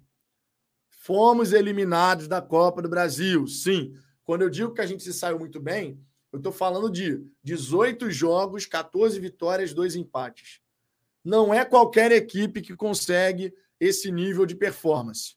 Fomos 0.88 1.52
eliminados 1.52 2.26
da 2.26 2.40
Copa 2.40 2.80
do 2.80 2.88
Brasil. 2.88 3.46
Sim, 3.46 3.94
quando 4.24 4.42
eu 4.42 4.50
digo 4.50 4.72
que 4.72 4.80
a 4.80 4.86
gente 4.86 5.02
se 5.02 5.12
saiu 5.12 5.38
muito 5.38 5.60
bem, 5.60 6.00
eu 6.32 6.38
estou 6.38 6.52
falando 6.52 6.90
de 6.90 7.24
18 7.42 8.10
jogos, 8.10 8.66
14 8.66 9.20
vitórias, 9.20 9.72
2 9.72 9.96
empates. 9.96 10.60
Não 11.22 11.54
é 11.54 11.64
qualquer 11.64 12.10
equipe 12.10 12.60
que 12.60 12.74
consegue 12.74 13.54
esse 13.78 14.10
nível 14.10 14.44
de 14.44 14.56
performance. 14.56 15.36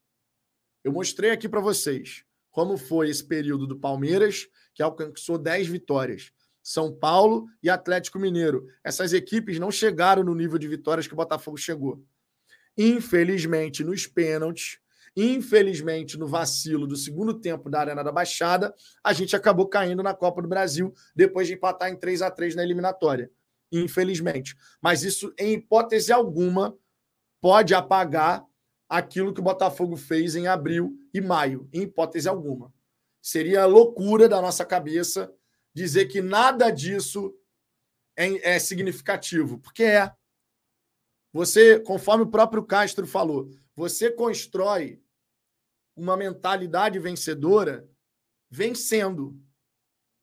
Eu 0.83 0.91
mostrei 0.91 1.31
aqui 1.31 1.47
para 1.47 1.59
vocês 1.59 2.25
como 2.57 2.75
foi 2.75 3.07
esse 3.07 3.23
período 3.23 3.67
do 3.67 3.77
Palmeiras, 3.77 4.47
que 4.73 4.81
alcançou 4.81 5.37
10 5.37 5.67
vitórias. 5.67 6.31
São 6.63 6.91
Paulo 6.91 7.45
e 7.61 7.69
Atlético 7.69 8.17
Mineiro. 8.17 8.67
Essas 8.83 9.13
equipes 9.13 9.59
não 9.59 9.69
chegaram 9.69 10.23
no 10.23 10.33
nível 10.33 10.57
de 10.57 10.67
vitórias 10.67 11.05
que 11.05 11.13
o 11.13 11.15
Botafogo 11.15 11.55
chegou. 11.55 12.03
Infelizmente, 12.77 13.83
nos 13.83 14.05
pênaltis, 14.05 14.79
Infelizmente, 15.19 16.15
no 16.15 16.27
vacilo 16.27 16.85
do 16.85 16.95
segundo 16.95 17.33
tempo 17.33 17.71
da 17.71 17.79
Arena 17.79 18.03
da 18.03 18.11
Baixada, 18.11 18.71
a 19.03 19.11
gente 19.13 19.35
acabou 19.35 19.67
caindo 19.67 20.03
na 20.03 20.13
Copa 20.13 20.43
do 20.43 20.47
Brasil 20.47 20.93
depois 21.15 21.47
de 21.47 21.55
empatar 21.55 21.89
em 21.89 21.95
3 21.95 22.21
a 22.21 22.29
3 22.29 22.55
na 22.55 22.61
eliminatória. 22.61 23.31
Infelizmente. 23.71 24.55
Mas 24.79 25.01
isso, 25.01 25.33
em 25.39 25.53
hipótese 25.53 26.13
alguma, 26.13 26.77
pode 27.41 27.73
apagar 27.73 28.45
aquilo 28.87 29.33
que 29.33 29.39
o 29.39 29.43
Botafogo 29.43 29.97
fez 29.97 30.35
em 30.35 30.45
abril 30.45 30.95
e 31.11 31.19
maio, 31.19 31.67
em 31.73 31.81
hipótese 31.81 32.29
alguma. 32.29 32.71
Seria 33.19 33.65
loucura 33.65 34.29
da 34.29 34.39
nossa 34.39 34.63
cabeça 34.63 35.33
dizer 35.73 36.05
que 36.05 36.21
nada 36.21 36.69
disso 36.69 37.33
é, 38.15 38.55
é 38.55 38.59
significativo, 38.59 39.57
porque 39.57 39.83
é. 39.83 40.11
Você, 41.37 41.79
conforme 41.79 42.23
o 42.23 42.31
próprio 42.31 42.63
Castro 42.63 43.05
falou, 43.05 43.51
você 43.75 44.09
constrói 44.09 44.99
uma 45.95 46.17
mentalidade 46.17 46.97
vencedora 46.97 47.87
vencendo. 48.49 49.39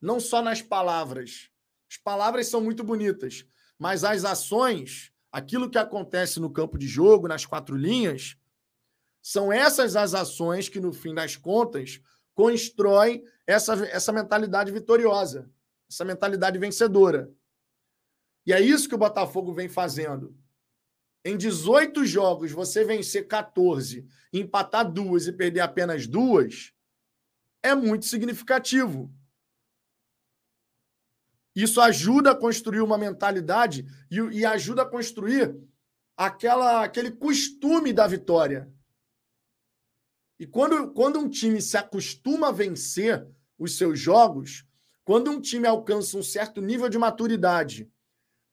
Não 0.01 0.19
só 0.19 0.43
nas 0.43 0.61
palavras. 0.61 1.53
As 1.89 1.97
palavras 1.97 2.49
são 2.49 2.61
muito 2.61 2.83
bonitas, 2.83 3.47
mas 3.79 4.03
as 4.03 4.25
ações, 4.25 5.13
aquilo 5.31 5.71
que 5.71 5.79
acontece 5.79 6.41
no 6.41 6.51
campo 6.51 6.77
de 6.77 6.89
jogo, 6.89 7.29
nas 7.29 7.47
quatro 7.47 7.77
linhas, 7.77 8.37
são 9.23 9.53
essas 9.53 9.95
as 9.95 10.15
ações 10.15 10.69
que, 10.69 10.81
no 10.81 10.93
fim 10.93 11.15
das 11.15 11.37
contas, 11.37 12.01
constroem 12.35 13.25
essa, 13.47 13.75
essa 13.87 14.11
mentalidade 14.11 14.73
vitoriosa, 14.73 15.49
essa 15.89 16.05
mentalidade 16.05 16.59
vencedora. 16.59 17.33
E 18.45 18.53
é 18.53 18.61
isso 18.61 18.89
que 18.89 18.97
o 18.97 18.99
Botafogo 18.99 19.55
vem 19.55 19.69
fazendo 19.69 20.37
em 21.25 21.37
18 21.39 22.05
jogos 22.05 22.53
você 22.53 22.85
vencer 22.85 23.27
14, 23.27 24.07
empatar 24.33 24.91
duas 24.91 25.27
e 25.27 25.33
perder 25.33 25.61
apenas 25.61 26.07
duas, 26.07 26.73
é 27.63 27.75
muito 27.75 28.05
significativo. 28.05 29.11
Isso 31.55 31.81
ajuda 31.81 32.33
a 32.33 32.37
construir 32.37 32.81
uma 32.81 32.99
mentalidade 32.99 33.87
e, 34.11 34.17
e 34.17 34.45
ajuda 34.45 34.83
a 34.83 34.89
construir 34.89 35.57
aquela, 36.17 36.85
aquele 36.85 37.11
costume 37.11 37.93
da 37.93 38.07
vitória. 38.07 38.71
E 40.39 40.47
quando, 40.47 40.93
quando 40.93 41.19
um 41.19 41.29
time 41.29 41.63
se 41.63 41.77
acostuma 41.77 42.49
a 42.49 42.53
vencer 42.53 43.27
os 43.57 43.79
seus 43.79 43.99
jogos, 43.99 44.67
quando 45.05 45.31
um 45.31 45.41
time 45.41 45.67
alcança 45.67 46.19
um 46.19 46.23
certo 46.23 46.61
nível 46.61 46.89
de 46.89 46.99
maturidade 46.99 47.91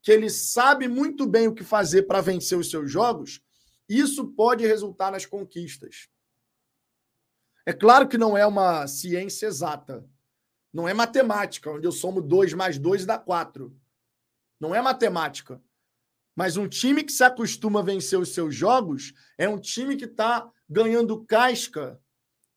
que 0.02 0.12
ele 0.12 0.30
sabe 0.30 0.88
muito 0.88 1.28
bem 1.28 1.47
o 1.47 1.54
que 1.54 1.64
fazer 1.64 2.04
para 2.04 2.22
vencer 2.22 2.58
os 2.58 2.70
seus 2.70 2.91
jogos, 2.91 3.41
isso 3.88 4.28
pode 4.34 4.66
resultar 4.66 5.12
nas 5.12 5.26
conquistas. 5.26 6.10
É 7.66 7.74
claro 7.74 8.08
que 8.08 8.18
não 8.18 8.38
é 8.38 8.45
uma 8.45 8.88
ciência 8.88 9.45
exata. 9.45 10.08
Não 10.74 10.88
é 10.88 10.93
matemática, 10.93 11.70
onde 11.70 11.86
eu 11.86 11.91
somo 11.91 12.22
2 12.22 12.54
mais 12.54 12.80
2 12.80 13.06
dá 13.06 13.20
4. 13.20 13.76
Não 14.60 14.74
é 14.74 14.82
matemática. 14.82 15.62
Mas 16.36 16.58
um 16.58 16.68
time 16.68 17.04
que 17.04 17.12
se 17.12 17.24
acostuma 17.24 17.82
a 17.82 17.84
vencer 17.84 18.18
os 18.18 18.34
seus 18.34 18.56
jogos 18.56 19.14
é 19.38 19.47
um 19.47 19.60
time 19.60 19.97
que 19.97 20.06
está 20.06 20.49
ganhando 20.70 21.24
casca 21.26 22.02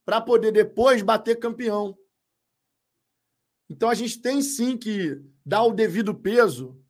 para 0.05 0.21
poder 0.21 0.53
depois 0.53 1.03
bater 1.03 1.39
campeão. 1.39 1.99
Então 3.69 3.91
a 3.91 3.95
gente 3.95 4.21
tem 4.21 4.41
sim 4.41 4.77
que 4.77 5.21
dar 5.45 5.65
o 5.65 5.73
devido 5.73 6.15
peso 6.15 6.81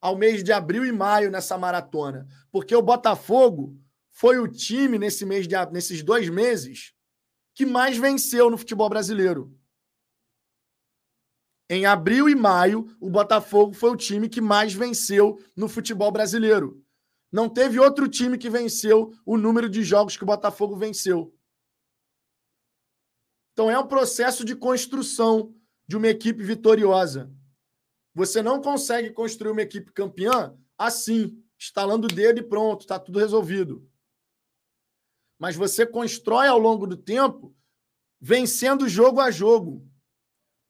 ao 0.00 0.16
mês 0.16 0.42
de 0.42 0.52
abril 0.52 0.84
e 0.84 0.92
maio 0.92 1.30
nessa 1.30 1.58
maratona, 1.58 2.26
porque 2.50 2.74
o 2.74 2.82
Botafogo 2.82 3.78
foi 4.10 4.38
o 4.38 4.48
time 4.48 4.98
nesse 4.98 5.24
mês 5.24 5.46
de, 5.46 5.54
nesses 5.72 6.02
dois 6.02 6.28
meses 6.28 6.94
que 7.54 7.66
mais 7.66 7.96
venceu 7.96 8.50
no 8.50 8.56
futebol 8.56 8.88
brasileiro. 8.88 9.54
Em 11.68 11.86
abril 11.86 12.28
e 12.28 12.34
maio, 12.34 12.86
o 12.98 13.08
Botafogo 13.08 13.72
foi 13.74 13.90
o 13.90 13.96
time 13.96 14.28
que 14.28 14.40
mais 14.40 14.74
venceu 14.74 15.38
no 15.54 15.68
futebol 15.68 16.10
brasileiro. 16.10 16.84
Não 17.30 17.48
teve 17.48 17.78
outro 17.78 18.08
time 18.08 18.36
que 18.36 18.50
venceu 18.50 19.14
o 19.24 19.36
número 19.36 19.68
de 19.68 19.84
jogos 19.84 20.16
que 20.16 20.24
o 20.24 20.26
Botafogo 20.26 20.74
venceu. 20.76 21.32
Então 23.52 23.70
é 23.70 23.78
um 23.78 23.86
processo 23.86 24.44
de 24.44 24.56
construção 24.56 25.54
de 25.86 25.96
uma 25.96 26.08
equipe 26.08 26.42
vitoriosa. 26.42 27.32
Você 28.14 28.42
não 28.42 28.60
consegue 28.60 29.10
construir 29.10 29.52
uma 29.52 29.62
equipe 29.62 29.92
campeã 29.92 30.56
assim, 30.76 31.44
instalando 31.58 32.06
o 32.06 32.12
dedo 32.12 32.40
e 32.40 32.42
pronto, 32.42 32.82
está 32.82 32.98
tudo 32.98 33.18
resolvido. 33.18 33.86
Mas 35.38 35.54
você 35.54 35.86
constrói 35.86 36.48
ao 36.48 36.58
longo 36.58 36.86
do 36.86 36.96
tempo, 36.96 37.54
vencendo 38.20 38.88
jogo 38.88 39.20
a 39.20 39.30
jogo, 39.30 39.86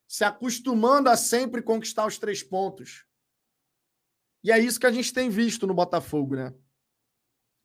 se 0.07 0.25
acostumando 0.25 1.09
a 1.09 1.17
sempre 1.17 1.63
conquistar 1.63 2.07
os 2.07 2.19
três 2.19 2.43
pontos. 2.43 3.07
E 4.43 4.51
é 4.51 4.59
isso 4.59 4.81
que 4.81 4.87
a 4.87 4.93
gente 4.93 5.13
tem 5.13 5.31
visto 5.31 5.67
no 5.67 5.75
Botafogo, 5.75 6.35
né? 6.35 6.55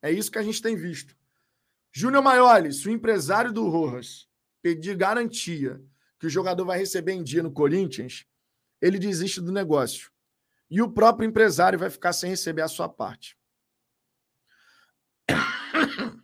É 0.00 0.12
isso 0.12 0.30
que 0.30 0.38
a 0.38 0.42
gente 0.42 0.62
tem 0.62 0.76
visto. 0.76 1.16
Júnior 1.92 2.22
Maioli, 2.22 2.72
se 2.72 2.88
o 2.88 2.92
empresário 2.92 3.52
do 3.52 3.68
Rojas 3.68 4.28
pedir 4.62 4.96
garantia 4.96 5.82
que 6.20 6.26
o 6.26 6.30
jogador 6.30 6.64
vai 6.64 6.78
receber 6.78 7.12
em 7.12 7.22
dia 7.24 7.42
no 7.42 7.50
Corinthians, 7.50 8.26
ele 8.80 8.98
desiste 8.98 9.40
do 9.40 9.52
negócio. 9.52 10.10
E 10.70 10.82
o 10.82 10.90
próprio 10.90 11.28
empresário 11.28 11.78
vai 11.78 11.90
ficar 11.90 12.12
sem 12.12 12.30
receber 12.30 12.62
a 12.62 12.68
sua 12.68 12.88
parte. 12.88 13.36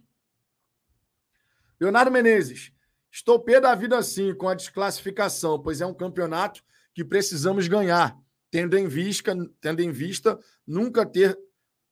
Leonardo 1.81 2.11
Menezes, 2.11 2.73
estou 3.11 3.39
pé 3.39 3.61
da 3.61 3.75
vida 3.75 3.97
assim 3.97 4.35
com 4.35 4.49
a 4.49 4.55
desclassificação, 4.55 5.61
pois 5.61 5.81
é 5.81 5.87
um 5.87 5.95
campeonato 5.95 6.63
que 6.95 7.05
precisamos 7.05 7.69
ganhar, 7.69 8.17
tendo 8.51 8.77
em 8.77 8.87
vista, 8.87 9.35
tendo 9.61 9.81
em 9.81 9.91
vista 9.91 10.39
nunca 10.67 11.07
ter 11.07 11.39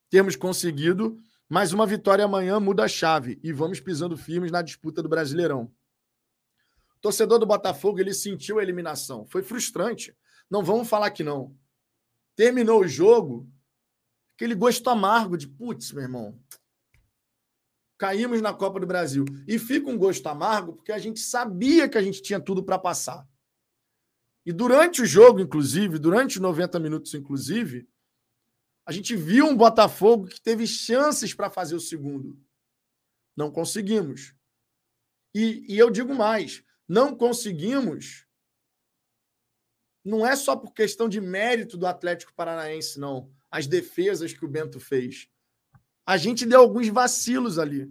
termos 0.09 0.35
conseguido, 0.35 1.17
mas 1.47 1.73
uma 1.73 1.85
vitória 1.85 2.23
amanhã 2.23 2.59
muda 2.59 2.83
a 2.83 2.87
chave 2.87 3.39
e 3.43 3.51
vamos 3.51 3.79
pisando 3.79 4.15
firmes 4.17 4.51
na 4.51 4.61
disputa 4.61 5.01
do 5.01 5.09
Brasileirão. 5.09 5.71
Torcedor 7.01 7.39
do 7.39 7.45
Botafogo, 7.47 7.99
ele 7.99 8.13
sentiu 8.13 8.59
a 8.59 8.63
eliminação, 8.63 9.25
foi 9.25 9.41
frustrante. 9.41 10.15
Não 10.49 10.63
vamos 10.63 10.87
falar 10.87 11.09
que 11.11 11.23
não. 11.23 11.55
Terminou 12.35 12.81
o 12.81 12.87
jogo, 12.87 13.49
aquele 14.35 14.53
gosto 14.53 14.87
amargo 14.89 15.35
de 15.35 15.47
putz, 15.47 15.91
meu 15.91 16.03
irmão. 16.03 16.39
caímos 17.97 18.41
na 18.41 18.53
Copa 18.53 18.79
do 18.79 18.87
Brasil. 18.87 19.25
E 19.47 19.57
fica 19.57 19.89
um 19.89 19.97
gosto 19.97 20.25
amargo 20.27 20.73
porque 20.73 20.91
a 20.91 20.99
gente 20.99 21.19
sabia 21.19 21.89
que 21.89 21.97
a 21.97 22.01
gente 22.01 22.21
tinha 22.21 22.39
tudo 22.39 22.63
para 22.63 22.77
passar. 22.77 23.27
E 24.45 24.51
durante 24.51 25.01
o 25.01 25.05
jogo, 25.05 25.39
inclusive, 25.39 25.99
durante 25.99 26.37
os 26.37 26.41
90 26.41 26.79
minutos, 26.79 27.13
inclusive, 27.13 27.87
a 28.85 28.91
gente 28.91 29.15
viu 29.15 29.45
um 29.45 29.55
Botafogo 29.55 30.27
que 30.27 30.41
teve 30.41 30.65
chances 30.65 31.33
para 31.33 31.49
fazer 31.49 31.75
o 31.75 31.79
segundo. 31.79 32.39
Não 33.35 33.51
conseguimos. 33.51 34.33
E, 35.33 35.63
e 35.73 35.77
eu 35.77 35.89
digo 35.89 36.13
mais: 36.13 36.63
não 36.91 37.15
conseguimos. 37.15 38.27
Não 40.03 40.27
é 40.27 40.35
só 40.35 40.57
por 40.57 40.73
questão 40.73 41.07
de 41.07 41.21
mérito 41.21 41.77
do 41.77 41.87
Atlético 41.87 42.33
Paranaense, 42.33 42.99
não. 42.99 43.31
As 43.49 43.65
defesas 43.65 44.33
que 44.33 44.43
o 44.43 44.47
Bento 44.49 44.77
fez. 44.77 45.29
A 46.05 46.17
gente 46.17 46.45
deu 46.45 46.59
alguns 46.59 46.89
vacilos 46.89 47.57
ali. 47.57 47.89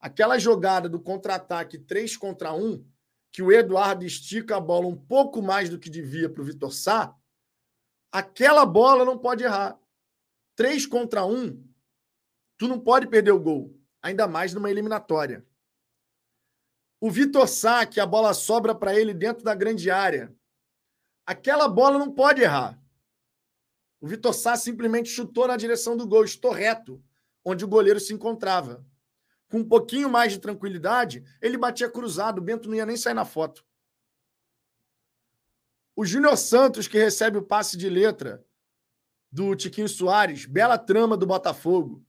Aquela 0.00 0.38
jogada 0.38 0.88
do 0.88 0.98
contra-ataque 0.98 1.78
3 1.78 2.16
contra 2.16 2.54
1, 2.54 2.82
que 3.30 3.42
o 3.42 3.52
Eduardo 3.52 4.06
estica 4.06 4.56
a 4.56 4.60
bola 4.60 4.86
um 4.86 4.96
pouco 4.96 5.42
mais 5.42 5.68
do 5.68 5.78
que 5.78 5.90
devia 5.90 6.30
para 6.30 6.40
o 6.40 6.46
Vitor 6.46 6.72
Sá, 6.72 7.14
aquela 8.10 8.64
bola 8.64 9.04
não 9.04 9.18
pode 9.18 9.44
errar. 9.44 9.78
3 10.56 10.86
contra 10.86 11.26
1, 11.26 11.62
tu 12.56 12.66
não 12.66 12.80
pode 12.80 13.08
perder 13.08 13.32
o 13.32 13.40
gol, 13.40 13.78
ainda 14.00 14.26
mais 14.26 14.54
numa 14.54 14.70
eliminatória. 14.70 15.46
O 17.02 17.10
Vitor 17.10 17.48
Sá, 17.48 17.84
que 17.84 17.98
a 17.98 18.06
bola 18.06 18.32
sobra 18.32 18.76
para 18.76 18.94
ele 18.96 19.12
dentro 19.12 19.42
da 19.42 19.56
grande 19.56 19.90
área, 19.90 20.32
aquela 21.26 21.66
bola 21.66 21.98
não 21.98 22.12
pode 22.12 22.40
errar. 22.40 22.80
O 24.00 24.06
Vitor 24.06 24.32
Sá 24.32 24.54
simplesmente 24.56 25.08
chutou 25.08 25.48
na 25.48 25.56
direção 25.56 25.96
do 25.96 26.06
gol, 26.06 26.24
estou 26.24 26.52
reto, 26.52 27.02
onde 27.44 27.64
o 27.64 27.68
goleiro 27.68 27.98
se 27.98 28.14
encontrava. 28.14 28.86
Com 29.48 29.58
um 29.58 29.68
pouquinho 29.68 30.08
mais 30.08 30.30
de 30.30 30.38
tranquilidade, 30.38 31.24
ele 31.40 31.58
batia 31.58 31.90
cruzado, 31.90 32.38
o 32.38 32.40
Bento 32.40 32.68
não 32.68 32.76
ia 32.76 32.86
nem 32.86 32.96
sair 32.96 33.14
na 33.14 33.24
foto. 33.24 33.66
O 35.96 36.04
Júnior 36.04 36.36
Santos, 36.36 36.86
que 36.86 36.98
recebe 36.98 37.36
o 37.36 37.42
passe 37.42 37.76
de 37.76 37.88
letra 37.88 38.46
do 39.28 39.56
Tiquinho 39.56 39.88
Soares, 39.88 40.46
bela 40.46 40.78
trama 40.78 41.16
do 41.16 41.26
Botafogo. 41.26 42.06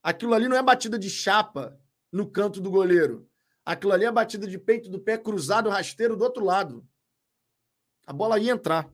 Aquilo 0.00 0.32
ali 0.32 0.46
não 0.46 0.56
é 0.56 0.62
batida 0.62 0.96
de 0.96 1.10
chapa 1.10 1.76
no 2.12 2.30
canto 2.30 2.60
do 2.60 2.70
goleiro. 2.70 3.28
Aquilo 3.64 3.92
ali 3.92 4.04
é 4.04 4.12
batida 4.12 4.46
de 4.46 4.58
peito 4.58 4.90
do 4.90 5.00
pé 5.00 5.16
cruzado, 5.16 5.70
rasteiro 5.70 6.16
do 6.16 6.24
outro 6.24 6.44
lado. 6.44 6.86
A 8.06 8.12
bola 8.12 8.38
ia 8.38 8.52
entrar. 8.52 8.92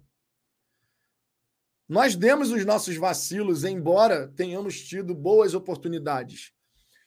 Nós 1.89 2.15
demos 2.15 2.51
os 2.51 2.67
nossos 2.67 2.97
vacilos, 2.97 3.65
embora 3.65 4.29
tenhamos 4.29 4.79
tido 4.79 5.15
boas 5.15 5.55
oportunidades. 5.55 6.53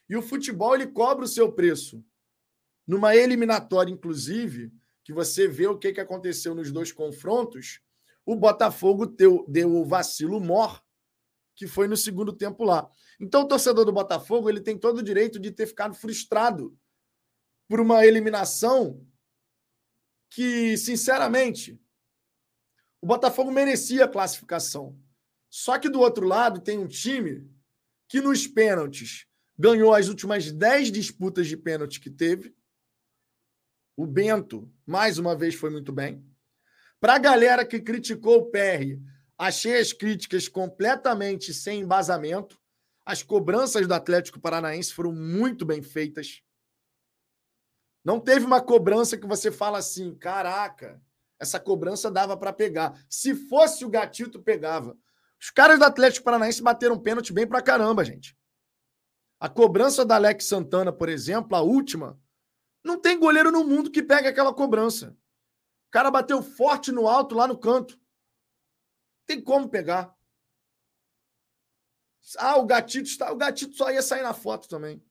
E 0.09 0.15
o 0.17 0.23
futebol 0.23 0.73
ele 0.73 0.87
cobra 0.87 1.23
o 1.23 1.27
seu 1.27 1.51
preço. 1.51 2.03
Numa 2.87 3.15
eliminatória, 3.15 3.91
inclusive, 3.91 4.73
que 5.03 5.13
você 5.13 5.47
vê 5.47 5.67
o 5.67 5.77
que, 5.77 5.93
que 5.93 6.01
aconteceu 6.01 6.55
nos 6.55 6.71
dois 6.71 6.91
confrontos, 6.91 7.79
o 8.25 8.35
Botafogo 8.35 9.05
deu, 9.05 9.45
deu 9.47 9.75
o 9.75 9.85
vacilo 9.85 10.39
mor, 10.39 10.83
que 11.55 11.67
foi 11.67 11.87
no 11.87 11.95
segundo 11.95 12.33
tempo 12.33 12.63
lá. 12.63 12.89
Então, 13.19 13.43
o 13.43 13.47
torcedor 13.47 13.85
do 13.85 13.93
Botafogo 13.93 14.49
ele 14.49 14.61
tem 14.61 14.75
todo 14.75 14.97
o 14.97 15.03
direito 15.03 15.39
de 15.39 15.51
ter 15.51 15.67
ficado 15.67 15.93
frustrado 15.93 16.75
por 17.71 17.79
uma 17.79 18.05
eliminação 18.05 19.01
que, 20.29 20.75
sinceramente, 20.75 21.81
o 22.99 23.07
Botafogo 23.07 23.49
merecia 23.49 24.03
a 24.03 24.09
classificação. 24.09 24.99
Só 25.49 25.79
que 25.79 25.87
do 25.87 26.01
outro 26.01 26.27
lado 26.27 26.59
tem 26.59 26.77
um 26.77 26.85
time 26.85 27.49
que 28.09 28.19
nos 28.19 28.45
pênaltis 28.45 29.25
ganhou 29.57 29.95
as 29.95 30.09
últimas 30.09 30.51
10 30.51 30.91
disputas 30.91 31.47
de 31.47 31.55
pênalti 31.55 32.01
que 32.01 32.09
teve. 32.09 32.53
O 33.95 34.05
Bento, 34.05 34.69
mais 34.85 35.17
uma 35.17 35.33
vez, 35.33 35.55
foi 35.55 35.69
muito 35.69 35.93
bem. 35.93 36.21
Para 36.99 37.15
a 37.15 37.19
galera 37.19 37.65
que 37.65 37.79
criticou 37.79 38.39
o 38.39 38.51
PR, 38.51 38.99
achei 39.37 39.79
as 39.79 39.93
críticas 39.93 40.49
completamente 40.49 41.53
sem 41.53 41.79
embasamento. 41.79 42.59
As 43.05 43.23
cobranças 43.23 43.87
do 43.87 43.93
Atlético 43.93 44.41
Paranaense 44.41 44.93
foram 44.93 45.13
muito 45.13 45.65
bem 45.65 45.81
feitas. 45.81 46.43
Não 48.03 48.19
teve 48.19 48.45
uma 48.45 48.61
cobrança 48.61 49.17
que 49.17 49.27
você 49.27 49.51
fala 49.51 49.77
assim, 49.77 50.15
caraca, 50.15 51.01
essa 51.39 51.59
cobrança 51.59 52.09
dava 52.09 52.35
para 52.35 52.53
pegar. 52.53 53.03
Se 53.09 53.35
fosse 53.35 53.85
o 53.85 53.89
Gatito, 53.89 54.41
pegava. 54.41 54.97
Os 55.39 55.49
caras 55.49 55.79
do 55.79 55.85
Atlético 55.85 56.25
Paranaense 56.25 56.61
bateram 56.61 56.99
pênalti 56.99 57.33
bem 57.33 57.47
pra 57.47 57.61
caramba, 57.61 58.05
gente. 58.05 58.37
A 59.39 59.49
cobrança 59.49 60.05
da 60.05 60.15
Alex 60.15 60.45
Santana, 60.45 60.93
por 60.93 61.09
exemplo, 61.09 61.55
a 61.55 61.61
última, 61.61 62.19
não 62.83 62.99
tem 62.99 63.19
goleiro 63.19 63.51
no 63.51 63.63
mundo 63.63 63.89
que 63.89 64.03
pegue 64.03 64.27
aquela 64.27 64.53
cobrança. 64.53 65.17
O 65.87 65.91
cara 65.91 66.11
bateu 66.11 66.41
forte 66.43 66.91
no 66.91 67.07
alto 67.07 67.35
lá 67.35 67.47
no 67.47 67.57
canto. 67.57 67.99
Tem 69.25 69.41
como 69.41 69.67
pegar. 69.67 70.15
Ah, 72.37 72.57
o 72.57 72.65
gatito 72.65 73.09
está. 73.09 73.31
O 73.31 73.35
gatito 73.35 73.75
só 73.75 73.91
ia 73.91 74.01
sair 74.01 74.21
na 74.21 74.33
foto 74.33 74.67
também. 74.67 75.03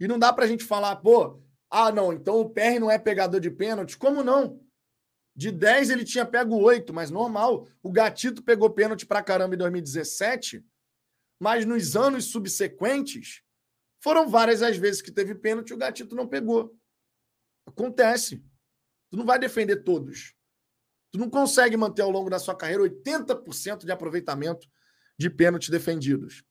E 0.00 0.06
não 0.06 0.18
dá 0.18 0.32
pra 0.32 0.46
gente 0.46 0.64
falar, 0.64 0.96
pô, 0.96 1.42
ah, 1.70 1.92
não, 1.92 2.12
então 2.12 2.40
o 2.40 2.48
PR 2.48 2.78
não 2.80 2.90
é 2.90 2.98
pegador 2.98 3.40
de 3.40 3.50
pênalti. 3.50 3.96
Como 3.96 4.22
não? 4.22 4.60
De 5.34 5.52
10 5.52 5.90
ele 5.90 6.04
tinha 6.04 6.26
pego 6.26 6.56
8, 6.56 6.92
mas 6.92 7.10
normal. 7.10 7.68
O 7.82 7.92
Gatito 7.92 8.42
pegou 8.42 8.70
pênalti 8.70 9.06
pra 9.06 9.22
caramba 9.22 9.54
em 9.54 9.58
2017, 9.58 10.64
mas 11.38 11.64
nos 11.64 11.94
anos 11.94 12.26
subsequentes 12.26 13.42
foram 14.00 14.28
várias 14.28 14.62
as 14.62 14.76
vezes 14.76 15.02
que 15.02 15.12
teve 15.12 15.34
pênalti 15.34 15.70
e 15.70 15.74
o 15.74 15.78
Gatito 15.78 16.16
não 16.16 16.26
pegou. 16.26 16.76
Acontece. 17.66 18.42
Tu 19.10 19.16
não 19.16 19.24
vai 19.24 19.38
defender 19.38 19.84
todos. 19.84 20.34
Tu 21.12 21.18
não 21.18 21.30
consegue 21.30 21.76
manter 21.76 22.02
ao 22.02 22.10
longo 22.10 22.30
da 22.30 22.38
sua 22.38 22.56
carreira 22.56 22.82
80% 22.82 23.84
de 23.84 23.92
aproveitamento 23.92 24.68
de 25.18 25.30
pênaltis 25.30 25.68
defendidos. 25.68 26.44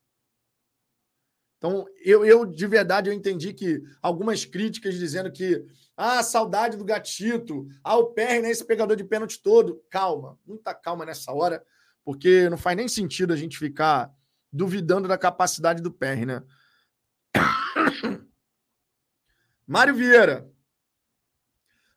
Então, 1.57 1.85
eu, 2.03 2.23
eu 2.23 2.45
de 2.45 2.67
verdade 2.67 3.09
eu 3.09 3.13
entendi 3.13 3.51
que 3.53 3.81
algumas 4.01 4.45
críticas 4.45 4.95
dizendo 4.95 5.31
que 5.31 5.65
ah, 5.95 6.21
saudade 6.21 6.77
do 6.77 6.85
gatito, 6.85 7.67
ah, 7.83 7.97
o 7.97 8.13
Perry, 8.13 8.41
né, 8.43 8.51
esse 8.51 8.63
pegador 8.63 8.95
de 8.95 9.03
pênalti 9.03 9.41
todo. 9.41 9.83
Calma, 9.89 10.37
muita 10.45 10.73
calma 10.73 11.03
nessa 11.03 11.33
hora, 11.33 11.63
porque 12.05 12.47
não 12.49 12.57
faz 12.57 12.77
nem 12.77 12.87
sentido 12.87 13.33
a 13.33 13.35
gente 13.35 13.57
ficar 13.57 14.13
duvidando 14.53 15.07
da 15.07 15.17
capacidade 15.17 15.81
do 15.81 15.91
Perry, 15.91 16.25
né? 16.27 16.43
Mário 19.65 19.95
Vieira. 19.95 20.47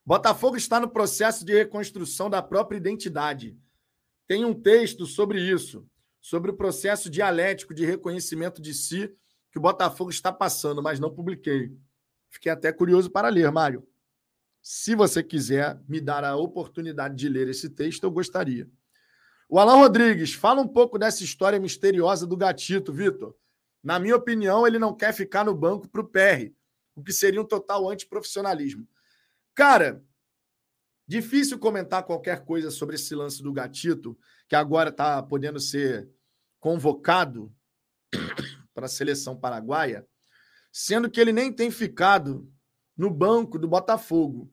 Botafogo 0.04 0.56
está 0.56 0.80
no 0.80 0.88
processo 0.88 1.44
de 1.44 1.52
reconstrução 1.52 2.30
da 2.30 2.42
própria 2.42 2.78
identidade. 2.78 3.56
Tem 4.26 4.44
um 4.44 4.54
texto 4.54 5.04
sobre 5.04 5.40
isso, 5.40 5.86
sobre 6.20 6.50
o 6.50 6.56
processo 6.56 7.11
dialético 7.11 7.74
de 7.74 7.84
reconhecimento 7.84 8.62
de 8.62 8.72
si 8.72 9.14
que 9.51 9.59
o 9.59 9.62
Botafogo 9.62 10.11
está 10.11 10.32
passando, 10.32 10.82
mas 10.82 11.01
não 11.01 11.12
publiquei. 11.12 11.76
Fiquei 12.28 12.53
até 12.53 12.72
curioso 12.72 13.11
para 13.11 13.28
ler, 13.28 13.51
Mário. 13.51 13.86
Se 14.62 14.94
você 14.94 15.22
quiser 15.22 15.80
me 15.88 16.01
dar 16.01 16.24
a 16.24 16.36
oportunidade 16.36 17.16
de 17.16 17.28
ler 17.28 17.48
esse 17.48 17.68
texto, 17.70 18.05
eu 18.05 18.11
gostaria. 18.11 18.70
O 19.48 19.59
Alan 19.59 19.76
Rodrigues, 19.76 20.32
fala 20.32 20.61
um 20.61 20.68
pouco 20.68 20.98
dessa 20.98 21.24
história 21.24 21.59
misteriosa 21.59 22.26
do 22.26 22.36
gatito, 22.36 22.92
Vitor. 22.92 23.34
Na 23.82 23.98
minha 23.98 24.14
opinião, 24.14 24.66
ele 24.66 24.78
não 24.78 24.94
quer 24.94 25.12
ficar 25.12 25.44
no 25.44 25.55
banco 25.55 25.88
para 25.88 26.01
o 26.01 26.07
PR, 26.07 26.53
o 26.94 27.03
que 27.03 27.12
seria 27.12 27.40
um 27.40 27.46
total 27.46 27.88
antiprofissionalismo. 27.90 28.86
Cara, 29.55 30.05
difícil 31.09 31.59
comentar 31.59 32.05
qualquer 32.05 32.44
coisa 32.44 32.70
sobre 32.70 32.94
esse 32.94 33.14
lance 33.14 33.42
do 33.42 33.53
gatito, 33.53 34.16
que 34.48 34.55
agora 34.55 34.90
está 34.90 35.20
podendo 35.22 35.59
ser 35.59 36.09
convocado 36.61 37.53
para 38.74 38.86
a 38.86 38.88
seleção 38.88 39.36
paraguaia, 39.36 40.06
sendo 40.72 41.10
que 41.10 41.20
ele 41.20 41.32
nem 41.32 41.52
tem 41.52 41.70
ficado 41.70 42.50
no 42.96 43.10
banco 43.10 43.58
do 43.58 43.68
Botafogo. 43.68 44.52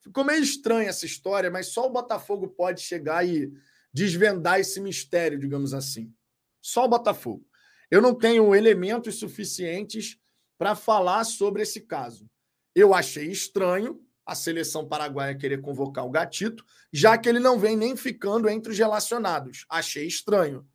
Ficou 0.00 0.22
meio 0.22 0.42
estranha 0.42 0.90
essa 0.90 1.06
história, 1.06 1.50
mas 1.50 1.68
só 1.68 1.86
o 1.86 1.90
Botafogo 1.90 2.48
pode 2.48 2.82
chegar 2.82 3.26
e 3.26 3.52
desvendar 3.92 4.60
esse 4.60 4.80
mistério, 4.80 5.38
digamos 5.38 5.72
assim. 5.72 6.12
Só 6.60 6.84
o 6.84 6.88
Botafogo. 6.88 7.46
Eu 7.90 8.02
não 8.02 8.14
tenho 8.14 8.54
elementos 8.54 9.18
suficientes 9.18 10.18
para 10.58 10.74
falar 10.74 11.24
sobre 11.24 11.62
esse 11.62 11.80
caso. 11.80 12.28
Eu 12.74 12.92
achei 12.92 13.30
estranho 13.30 14.04
a 14.26 14.34
seleção 14.34 14.86
paraguaia 14.86 15.34
querer 15.34 15.60
convocar 15.60 16.04
o 16.04 16.10
Gatito, 16.10 16.64
já 16.92 17.16
que 17.16 17.28
ele 17.28 17.38
não 17.38 17.58
vem 17.58 17.76
nem 17.76 17.96
ficando 17.96 18.48
entre 18.48 18.72
os 18.72 18.78
relacionados. 18.78 19.66
Achei 19.68 20.06
estranho 20.06 20.66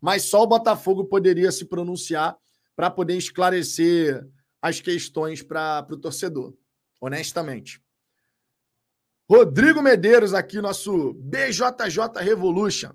mas 0.00 0.24
só 0.24 0.42
o 0.42 0.46
Botafogo 0.46 1.04
poderia 1.04 1.50
se 1.50 1.64
pronunciar 1.64 2.36
para 2.74 2.90
poder 2.90 3.16
esclarecer 3.16 4.26
as 4.60 4.80
questões 4.80 5.42
para 5.42 5.86
o 5.90 5.96
torcedor, 5.96 6.54
honestamente. 7.00 7.82
Rodrigo 9.28 9.82
Medeiros 9.82 10.34
aqui, 10.34 10.60
nosso 10.60 11.14
BJJ 11.14 12.22
Revolution. 12.22 12.92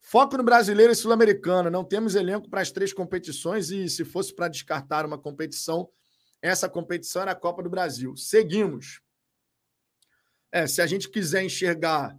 Foco 0.00 0.36
no 0.36 0.42
brasileiro 0.42 0.92
e 0.92 0.96
sul-americano. 0.96 1.70
Não 1.70 1.84
temos 1.84 2.14
elenco 2.14 2.48
para 2.50 2.60
as 2.60 2.70
três 2.70 2.92
competições 2.92 3.70
e, 3.70 3.88
se 3.88 4.04
fosse 4.04 4.34
para 4.34 4.48
descartar 4.48 5.06
uma 5.06 5.16
competição, 5.16 5.88
essa 6.42 6.68
competição 6.68 7.22
era 7.22 7.30
a 7.30 7.36
Copa 7.36 7.62
do 7.62 7.70
Brasil. 7.70 8.16
Seguimos. 8.16 9.00
É, 10.52 10.66
se 10.66 10.82
a 10.82 10.86
gente 10.86 11.08
quiser 11.08 11.42
enxergar 11.42 12.18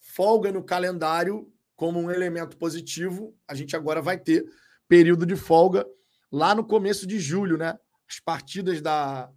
folga 0.00 0.50
no 0.50 0.64
calendário 0.64 1.52
como 1.78 2.00
um 2.00 2.10
elemento 2.10 2.56
positivo, 2.56 3.38
a 3.46 3.54
gente 3.54 3.76
agora 3.76 4.02
vai 4.02 4.18
ter 4.18 4.44
período 4.88 5.24
de 5.24 5.36
folga 5.36 5.86
lá 6.30 6.52
no 6.52 6.64
começo 6.64 7.06
de 7.06 7.20
julho, 7.20 7.56
né? 7.56 7.78
As 8.10 8.18
partidas 8.18 8.82
da, 8.82 9.30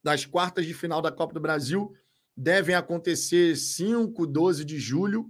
das 0.00 0.24
quartas 0.24 0.64
de 0.64 0.72
final 0.72 1.02
da 1.02 1.10
Copa 1.10 1.34
do 1.34 1.40
Brasil 1.40 1.92
devem 2.36 2.76
acontecer 2.76 3.56
5, 3.56 4.28
12 4.28 4.64
de 4.64 4.78
julho. 4.78 5.28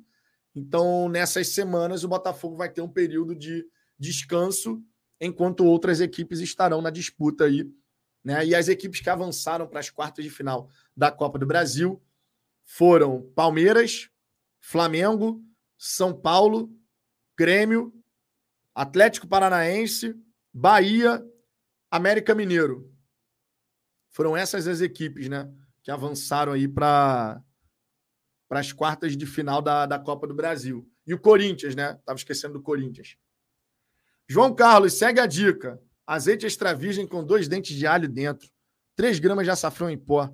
Então, 0.55 1.09
nessas 1.09 1.49
semanas, 1.49 2.05
o 2.05 2.09
Botafogo 2.09 2.55
vai 2.55 2.69
ter 2.69 2.83
um 2.83 2.93
período 2.93 3.35
de 3.35 3.67
descanso, 3.99 4.85
enquanto 5.19 5.65
outras 5.65 6.03
equipes 6.03 6.41
estarão 6.41 6.83
na 6.83 6.91
disputa 6.91 7.45
aí. 7.45 7.67
Né? 8.23 8.45
E 8.45 8.55
as 8.55 8.69
equipes 8.69 9.01
que 9.01 9.09
avançaram 9.09 9.67
para 9.67 9.81
as 9.81 9.89
quartas 9.89 10.23
de 10.23 10.31
final 10.31 10.69
da 10.95 11.11
Copa 11.11 11.39
do 11.39 11.47
Brasil 11.47 11.99
foram 12.63 13.23
Palmeiras, 13.35 14.11
Flamengo, 14.61 15.43
São 15.83 16.13
Paulo, 16.13 16.71
Grêmio, 17.35 17.91
Atlético 18.75 19.27
Paranaense, 19.27 20.15
Bahia, 20.53 21.27
América 21.91 22.35
Mineiro. 22.35 22.95
Foram 24.11 24.37
essas 24.37 24.69
as 24.69 24.83
equipes, 24.83 25.31
né? 25.31 25.51
Que 25.83 25.91
avançaram 25.91 26.53
aí 26.53 26.69
para 26.69 27.43
as 28.51 28.75
quartas 28.75 29.17
de 29.17 29.25
final 29.25 29.63
da, 29.63 29.87
da 29.87 29.99
Copa 29.99 30.27
do 30.27 30.35
Brasil. 30.35 30.87
E 31.07 31.15
o 31.15 31.19
Corinthians, 31.19 31.75
né? 31.75 31.99
Tava 32.05 32.19
esquecendo 32.19 32.53
do 32.59 32.63
Corinthians. 32.63 33.17
João 34.29 34.55
Carlos, 34.55 34.99
segue 34.99 35.19
a 35.19 35.27
dica. 35.27 35.81
Azeite 36.07 36.45
extra 36.45 36.75
virgem 36.75 37.07
com 37.07 37.25
dois 37.25 37.49
dentes 37.49 37.75
de 37.75 37.87
alho 37.87 38.07
dentro. 38.07 38.51
3 38.97 39.19
gramas 39.19 39.47
de 39.47 39.51
açafrão 39.51 39.89
em 39.89 39.97
pó. 39.97 40.31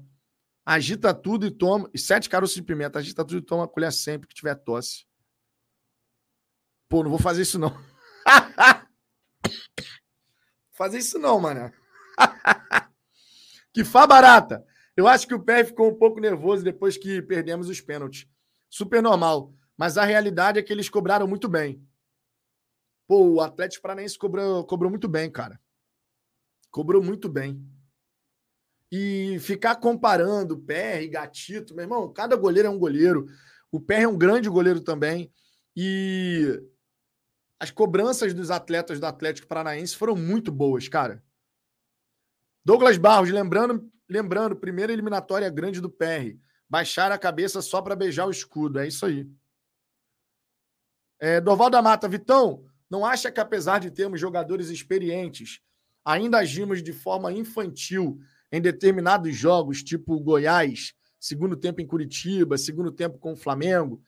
Agita 0.64 1.14
tudo 1.14 1.47
e 1.47 1.53
toma. 1.53 1.88
E 1.94 1.99
sete 2.01 2.28
caroços 2.28 2.57
de 2.57 2.64
pimenta. 2.64 2.99
Agita 2.99 3.24
tudo 3.24 3.38
e 3.38 3.42
toma 3.42 3.62
a 3.62 3.68
colher 3.68 3.92
sempre 3.92 4.26
que 4.26 4.34
tiver 4.34 4.57
tosse. 4.57 5.06
Pô, 6.89 7.03
não 7.03 7.11
vou 7.11 7.18
fazer 7.18 7.43
isso 7.43 7.59
não. 7.59 7.76
fazer 10.72 10.99
isso 10.99 11.18
não, 11.18 11.41
mano. 11.41 11.72
que 13.72 13.84
fá 13.84 14.07
barata. 14.07 14.64
Eu 14.97 15.07
acho 15.07 15.26
que 15.26 15.34
o 15.34 15.43
pé 15.43 15.64
ficou 15.64 15.91
um 15.91 15.99
pouco 15.99 16.20
nervoso 16.20 16.64
depois 16.64 16.97
que 16.97 17.20
perdemos 17.20 17.68
os 17.68 17.80
pênaltis. 17.80 18.26
Super 18.70 19.03
normal. 19.03 19.53
Mas 19.76 19.99
a 19.99 20.05
realidade 20.05 20.59
é 20.59 20.62
que 20.62 20.72
eles 20.72 20.89
cobraram 20.89 21.26
muito 21.26 21.49
bem. 21.49 21.84
Pô, 23.07 23.34
o 23.34 23.41
Atlético 23.41 23.82
Paranaense 23.82 24.18
cobrou, 24.18 24.64
cobrou 24.64 24.91
muito 24.91 25.09
bem, 25.09 25.30
cara. 25.30 25.61
Cobrou 26.70 27.03
muito 27.03 27.28
bem. 27.28 27.62
E 28.91 29.39
ficar 29.41 29.76
comparando 29.76 30.59
PR 30.59 31.03
e 31.03 31.09
Gatito, 31.09 31.74
meu 31.74 31.84
irmão, 31.84 32.12
cada 32.12 32.37
goleiro 32.37 32.68
é 32.68 32.70
um 32.70 32.78
goleiro. 32.78 33.26
O 33.70 33.80
PR 33.80 34.03
é 34.03 34.09
um 34.09 34.16
grande 34.16 34.49
goleiro 34.49 34.80
também. 34.80 35.30
E 35.76 36.59
as 37.59 37.71
cobranças 37.71 38.35
dos 38.35 38.51
atletas 38.51 39.01
do 39.01 39.07
Atlético 39.07 39.49
Paranaense 39.49 39.97
foram 39.97 40.15
muito 40.15 40.53
boas, 40.53 40.89
cara. 40.89 41.23
Douglas 42.65 42.99
Barros, 42.99 43.31
lembrando, 43.31 43.91
lembrando, 44.09 44.57
primeira 44.57 44.93
eliminatória 44.93 45.49
grande 45.49 45.81
do 45.81 45.91
PR. 45.91 46.37
Baixar 46.69 47.13
a 47.13 47.19
cabeça 47.19 47.63
só 47.63 47.81
para 47.81 47.97
beijar 47.97 48.27
o 48.27 48.31
escudo. 48.31 48.79
É 48.79 48.89
isso 48.89 49.07
aí. 49.07 49.27
É, 51.19 51.41
Dorval 51.41 51.71
da 51.71 51.81
Mata, 51.81 52.09
Vitão, 52.09 52.65
não 52.91 53.07
acha 53.07 53.31
que 53.31 53.41
apesar 53.41 53.79
de 53.79 53.91
termos 53.91 54.21
jogadores 54.21 54.69
experientes, 54.69 55.61
ainda 56.05 56.39
agimos 56.39 56.83
de 56.83 56.93
forma 56.93 57.33
infantil 57.33 58.21
em 58.53 58.61
determinados 58.61 59.35
jogos, 59.35 59.83
tipo 59.83 60.21
Goiás, 60.21 60.93
segundo 61.19 61.57
tempo 61.57 61.81
em 61.81 61.87
Curitiba, 61.87 62.59
segundo 62.59 62.93
tempo 62.93 63.19
com 63.19 63.33
o 63.33 63.37
Flamengo? 63.37 64.03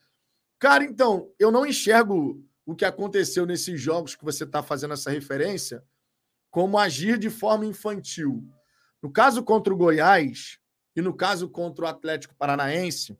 Cara, 0.59 0.83
então, 0.83 1.31
eu 1.39 1.51
não 1.51 1.65
enxergo 1.65 2.45
o 2.65 2.75
que 2.75 2.85
aconteceu 2.85 3.45
nesses 3.45 3.79
jogos 3.79 4.15
que 4.15 4.23
você 4.23 4.43
está 4.43 4.61
fazendo 4.61 4.93
essa 4.93 5.09
referência 5.09 5.83
como 6.49 6.77
agir 6.77 7.17
de 7.17 7.29
forma 7.29 7.65
infantil. 7.65 8.43
No 9.01 9.11
caso 9.11 9.43
contra 9.43 9.73
o 9.73 9.77
Goiás 9.77 10.59
e 10.95 11.01
no 11.01 11.15
caso 11.15 11.49
contra 11.49 11.85
o 11.85 11.87
Atlético 11.87 12.35
Paranaense, 12.35 13.17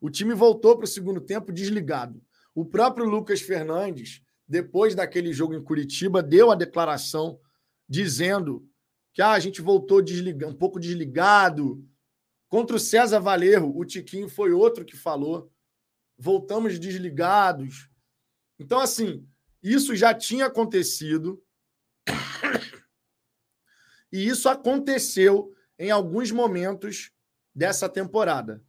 o 0.00 0.10
time 0.10 0.34
voltou 0.34 0.76
para 0.76 0.84
o 0.84 0.88
segundo 0.88 1.20
tempo 1.20 1.52
desligado. 1.52 2.22
O 2.54 2.64
próprio 2.64 3.06
Lucas 3.06 3.40
Fernandes, 3.40 4.22
depois 4.46 4.94
daquele 4.94 5.32
jogo 5.32 5.54
em 5.54 5.62
Curitiba, 5.62 6.22
deu 6.22 6.50
a 6.50 6.54
declaração 6.54 7.38
dizendo 7.88 8.68
que 9.12 9.22
ah, 9.22 9.32
a 9.32 9.38
gente 9.40 9.60
voltou 9.60 10.02
um 10.46 10.54
pouco 10.54 10.78
desligado. 10.78 11.84
Contra 12.48 12.76
o 12.76 12.80
César 12.80 13.20
Valerro, 13.20 13.76
o 13.76 13.84
Tiquinho 13.84 14.28
foi 14.28 14.52
outro 14.52 14.84
que 14.84 14.96
falou. 14.96 15.50
Voltamos 16.16 16.78
desligados. 16.78 17.87
Então, 18.58 18.80
assim, 18.80 19.26
isso 19.62 19.94
já 19.94 20.14
tinha 20.14 20.46
acontecido. 20.46 21.42
E 24.10 24.26
isso 24.26 24.48
aconteceu 24.48 25.54
em 25.78 25.90
alguns 25.90 26.30
momentos 26.30 27.12
dessa 27.54 27.90
temporada. 27.90 28.64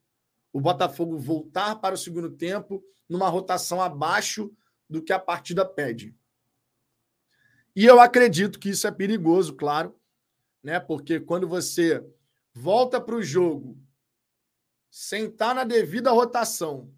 O 0.52 0.60
Botafogo 0.60 1.18
voltar 1.18 1.76
para 1.78 1.96
o 1.96 1.98
segundo 1.98 2.30
tempo 2.30 2.84
numa 3.08 3.30
rotação 3.30 3.82
abaixo 3.82 4.54
do 4.90 5.02
que 5.02 5.14
a 5.14 5.18
partida 5.18 5.64
pede. 5.66 6.14
E 7.74 7.86
eu 7.86 8.02
acredito 8.02 8.60
que 8.60 8.68
isso 8.68 8.86
é 8.86 8.92
perigoso, 8.92 9.56
claro, 9.56 9.98
né? 10.62 10.78
Porque 10.80 11.22
quando 11.22 11.48
você 11.48 12.06
volta 12.54 13.00
para 13.00 13.16
o 13.16 13.24
jogo 13.24 13.82
sem 14.92 15.28
estar 15.28 15.54
na 15.54 15.64
devida 15.64 16.12
rotação, 16.12 16.94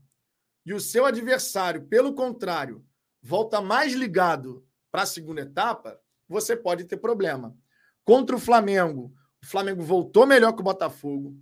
e 0.66 0.74
o 0.74 0.80
seu 0.80 1.06
adversário, 1.06 1.86
pelo 1.88 2.14
contrário, 2.14 2.86
volta 3.22 3.62
mais 3.62 3.94
ligado 3.94 4.66
para 4.92 5.04
a 5.04 5.08
segunda 5.08 5.42
etapa, 5.42 6.00
você 6.28 6.56
pode 6.56 6.86
ter 6.86 6.98
problema. 6.98 7.58
Contra 8.04 8.36
o 8.36 8.40
Flamengo, 8.40 9.14
o 9.42 9.46
Flamengo 9.46 9.82
voltou 9.82 10.26
melhor 10.26 10.54
que 10.54 10.62
o 10.62 10.64
Botafogo. 10.64 11.38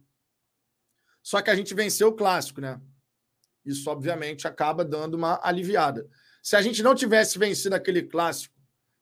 Só 1.21 1.41
que 1.41 1.49
a 1.49 1.55
gente 1.55 1.73
venceu 1.73 2.09
o 2.09 2.15
clássico, 2.15 2.61
né? 2.61 2.81
Isso, 3.65 3.89
obviamente, 3.89 4.47
acaba 4.47 4.85
dando 4.85 5.15
uma 5.15 5.39
aliviada. 5.43 6.09
Se 6.41 6.55
a 6.55 6.61
gente 6.61 6.81
não 6.81 6.95
tivesse 6.95 7.37
vencido 7.37 7.75
aquele 7.75 8.03
clássico, 8.03 8.55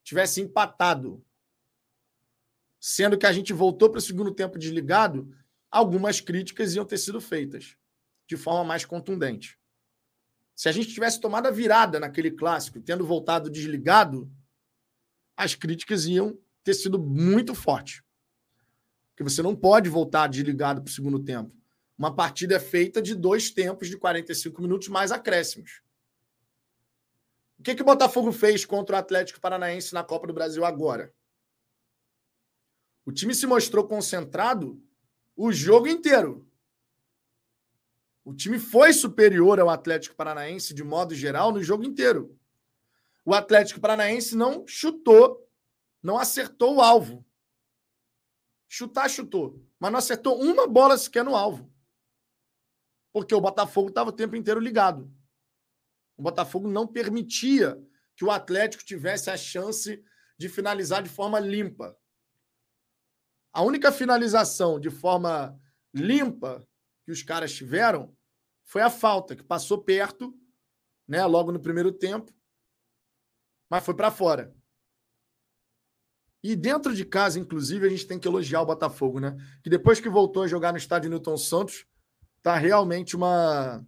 tivesse 0.03 0.41
empatado, 0.41 1.23
sendo 2.79 3.17
que 3.17 3.25
a 3.25 3.31
gente 3.31 3.53
voltou 3.53 3.89
para 3.89 3.99
o 3.99 4.01
segundo 4.01 4.33
tempo 4.33 4.57
desligado, 4.57 5.31
algumas 5.69 6.19
críticas 6.19 6.75
iam 6.75 6.85
ter 6.85 6.97
sido 6.97 7.21
feitas 7.21 7.77
de 8.27 8.35
forma 8.35 8.63
mais 8.63 8.83
contundente. 8.83 9.59
Se 10.57 10.67
a 10.67 10.71
gente 10.71 10.91
tivesse 10.91 11.21
tomado 11.21 11.45
a 11.45 11.51
virada 11.51 11.99
naquele 11.99 12.31
clássico, 12.31 12.81
tendo 12.81 13.05
voltado 13.05 13.47
desligado, 13.47 14.27
as 15.35 15.53
críticas 15.53 16.07
iam 16.07 16.35
ter 16.63 16.73
sido 16.73 16.97
muito 16.97 17.53
fortes. 17.53 18.01
Porque 19.11 19.21
você 19.21 19.43
não 19.43 19.55
pode 19.55 19.87
voltar 19.87 20.25
desligado 20.25 20.81
para 20.81 20.89
o 20.89 20.93
segundo 20.93 21.23
tempo. 21.23 21.55
Uma 21.95 22.15
partida 22.15 22.55
é 22.55 22.59
feita 22.59 23.03
de 23.03 23.13
dois 23.13 23.51
tempos 23.51 23.87
de 23.87 23.97
45 23.97 24.59
minutos 24.59 24.87
mais 24.87 25.11
acréscimos. 25.11 25.83
O 27.59 27.61
que, 27.61 27.75
que 27.75 27.83
o 27.83 27.85
Botafogo 27.85 28.31
fez 28.31 28.65
contra 28.65 28.95
o 28.95 28.99
Atlético 28.99 29.39
Paranaense 29.39 29.93
na 29.93 30.03
Copa 30.03 30.25
do 30.25 30.33
Brasil 30.33 30.65
agora? 30.65 31.13
O 33.05 33.11
time 33.11 33.35
se 33.35 33.45
mostrou 33.45 33.87
concentrado 33.87 34.81
o 35.35 35.51
jogo 35.51 35.87
inteiro. 35.87 36.46
O 38.27 38.35
time 38.35 38.59
foi 38.59 38.91
superior 38.91 39.57
ao 39.57 39.69
Atlético 39.69 40.13
Paranaense 40.13 40.73
de 40.73 40.83
modo 40.83 41.15
geral 41.15 41.49
no 41.49 41.63
jogo 41.63 41.85
inteiro. 41.85 42.37
O 43.23 43.33
Atlético 43.33 43.79
Paranaense 43.79 44.35
não 44.35 44.67
chutou, 44.67 45.49
não 46.03 46.19
acertou 46.19 46.75
o 46.75 46.81
alvo. 46.81 47.25
Chutar, 48.67 49.09
chutou, 49.09 49.65
mas 49.79 49.93
não 49.93 49.99
acertou 49.99 50.41
uma 50.41 50.67
bola 50.67 50.97
sequer 50.97 51.23
no 51.23 51.37
alvo. 51.37 51.73
Porque 53.13 53.33
o 53.33 53.39
Botafogo 53.39 53.87
estava 53.87 54.09
o 54.09 54.13
tempo 54.13 54.35
inteiro 54.35 54.59
ligado. 54.59 55.09
O 56.17 56.21
Botafogo 56.21 56.67
não 56.67 56.85
permitia 56.85 57.81
que 58.13 58.25
o 58.25 58.31
Atlético 58.31 58.83
tivesse 58.83 59.29
a 59.29 59.37
chance 59.37 60.03
de 60.37 60.49
finalizar 60.49 61.01
de 61.01 61.07
forma 61.07 61.39
limpa. 61.39 61.97
A 63.53 63.61
única 63.61 63.89
finalização 63.89 64.81
de 64.81 64.89
forma 64.89 65.57
limpa 65.93 66.67
que 67.05 67.11
os 67.13 67.23
caras 67.23 67.53
tiveram 67.53 68.16
foi 68.67 68.81
a 68.81 68.89
falta, 68.89 69.33
que 69.33 69.43
passou 69.43 69.81
perto, 69.81 70.37
né, 71.07 71.25
logo 71.25 71.53
no 71.53 71.59
primeiro 71.59 71.89
tempo, 71.91 72.33
mas 73.69 73.83
foi 73.83 73.95
para 73.95 74.11
fora. 74.11 74.53
E 76.43 76.53
dentro 76.55 76.93
de 76.93 77.05
casa, 77.05 77.39
inclusive, 77.39 77.87
a 77.87 77.89
gente 77.89 78.05
tem 78.05 78.19
que 78.19 78.27
elogiar 78.27 78.61
o 78.61 78.65
Botafogo, 78.65 79.19
né? 79.19 79.35
Que 79.63 79.69
depois 79.69 79.99
que 79.99 80.09
voltou 80.09 80.43
a 80.43 80.47
jogar 80.47 80.71
no 80.71 80.77
estádio 80.77 81.09
Newton 81.09 81.37
Santos, 81.37 81.85
tá 82.43 82.55
realmente 82.55 83.15
uma 83.15 83.83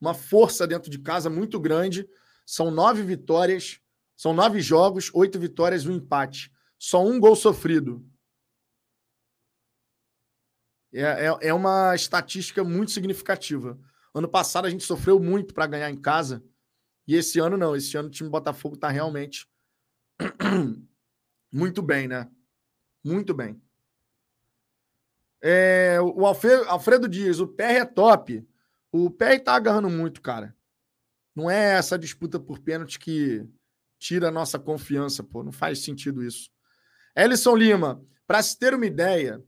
uma 0.00 0.14
força 0.14 0.66
dentro 0.66 0.90
de 0.90 0.98
casa 0.98 1.28
muito 1.28 1.60
grande. 1.60 2.08
São 2.44 2.70
nove 2.70 3.02
vitórias, 3.02 3.80
são 4.16 4.32
nove 4.32 4.60
jogos, 4.60 5.10
oito 5.14 5.38
vitórias 5.38 5.86
um 5.86 5.92
empate. 5.92 6.52
Só 6.78 7.04
um 7.04 7.20
gol 7.20 7.36
sofrido. 7.36 8.04
É, 10.92 11.26
é, 11.26 11.48
é 11.48 11.54
uma 11.54 11.94
estatística 11.94 12.64
muito 12.64 12.90
significativa. 12.92 13.78
Ano 14.14 14.28
passado 14.28 14.66
a 14.66 14.70
gente 14.70 14.84
sofreu 14.84 15.20
muito 15.20 15.54
para 15.54 15.66
ganhar 15.66 15.90
em 15.90 15.96
casa. 15.96 16.42
E 17.06 17.14
esse 17.14 17.38
ano 17.38 17.56
não. 17.56 17.76
Esse 17.76 17.96
ano 17.96 18.08
o 18.08 18.10
time 18.10 18.28
Botafogo 18.28 18.74
está 18.74 18.88
realmente 18.88 19.48
muito 21.52 21.82
bem, 21.82 22.08
né? 22.08 22.28
Muito 23.04 23.34
bem. 23.34 23.60
É, 25.40 25.98
o 26.00 26.26
Alfredo, 26.26 26.64
Alfredo 26.64 27.08
Dias, 27.08 27.38
o 27.38 27.46
PR 27.46 27.62
é 27.62 27.84
top. 27.84 28.46
O 28.90 29.10
PR 29.10 29.38
tá 29.42 29.54
agarrando 29.54 29.88
muito, 29.88 30.20
cara. 30.20 30.56
Não 31.34 31.50
é 31.50 31.74
essa 31.74 31.98
disputa 31.98 32.40
por 32.40 32.58
pênalti 32.58 32.98
que 32.98 33.46
tira 33.98 34.28
a 34.28 34.32
nossa 34.32 34.58
confiança, 34.58 35.22
pô. 35.22 35.44
Não 35.44 35.52
faz 35.52 35.84
sentido 35.84 36.24
isso. 36.24 36.50
Ellison 37.14 37.54
Lima, 37.54 38.04
para 38.26 38.42
se 38.42 38.58
ter 38.58 38.74
uma 38.74 38.86
ideia, 38.86 39.42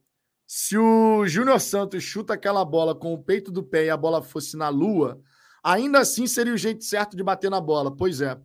se 0.53 0.77
o 0.77 1.25
Júnior 1.29 1.61
Santos 1.61 2.03
chuta 2.03 2.35
aquela 2.35 2.65
bola 2.65 2.93
com 2.93 3.15
o 3.15 3.23
peito 3.23 3.53
do 3.53 3.63
pé 3.63 3.85
e 3.85 3.89
a 3.89 3.97
bola 3.97 4.21
fosse 4.21 4.57
na 4.57 4.69
lua, 4.69 5.23
ainda 5.63 6.01
assim 6.01 6.27
seria 6.27 6.53
o 6.53 6.57
jeito 6.57 6.83
certo 6.83 7.17
de 7.17 7.23
bater 7.23 7.49
na 7.49 7.61
bola. 7.61 7.97
Pois 7.97 8.21
é. 8.21 8.37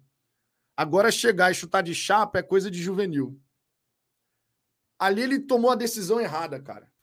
Agora 0.78 1.10
chegar 1.10 1.49
e 1.49 1.56
chutar 1.56 1.82
de 1.82 1.95
chapa 1.95 2.38
é 2.38 2.43
coisa 2.43 2.70
de 2.70 2.80
juvenil. 2.80 3.41
Ali 4.99 5.24
ele 5.24 5.39
tomou 5.39 5.72
a 5.72 5.76
decisão 5.76 6.22
errada, 6.22 6.62
cara. 6.62 6.93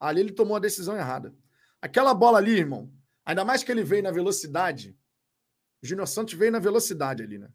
Ali 0.00 0.20
ele 0.20 0.32
tomou 0.32 0.56
a 0.56 0.60
decisão 0.60 0.96
errada. 0.96 1.36
Aquela 1.78 2.14
bola 2.14 2.38
ali, 2.38 2.52
irmão, 2.52 2.90
ainda 3.22 3.44
mais 3.44 3.62
que 3.62 3.70
ele 3.70 3.84
veio 3.84 4.02
na 4.02 4.10
velocidade. 4.10 4.96
O 5.82 5.86
Júnior 5.86 6.08
Santos 6.08 6.32
veio 6.32 6.52
na 6.52 6.58
velocidade 6.58 7.22
ali, 7.22 7.36
né? 7.36 7.52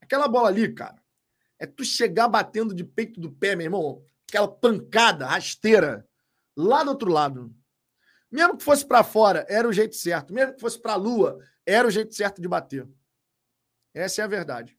Aquela 0.00 0.28
bola 0.28 0.48
ali, 0.48 0.72
cara, 0.72 0.98
é 1.58 1.66
tu 1.66 1.84
chegar 1.84 2.26
batendo 2.26 2.74
de 2.74 2.84
peito 2.84 3.20
do 3.20 3.30
pé, 3.30 3.54
meu 3.54 3.66
irmão, 3.66 4.02
aquela 4.28 4.48
pancada 4.48 5.26
rasteira 5.26 6.06
lá 6.56 6.82
do 6.82 6.90
outro 6.90 7.10
lado. 7.10 7.54
Mesmo 8.30 8.56
que 8.56 8.64
fosse 8.64 8.84
para 8.84 9.04
fora, 9.04 9.46
era 9.48 9.68
o 9.68 9.72
jeito 9.72 9.94
certo. 9.94 10.32
Mesmo 10.32 10.54
que 10.54 10.60
fosse 10.60 10.80
para 10.80 10.94
a 10.94 10.96
lua, 10.96 11.38
era 11.64 11.86
o 11.86 11.90
jeito 11.90 12.14
certo 12.14 12.40
de 12.40 12.48
bater. 12.48 12.88
Essa 13.94 14.22
é 14.22 14.24
a 14.24 14.28
verdade. 14.28 14.76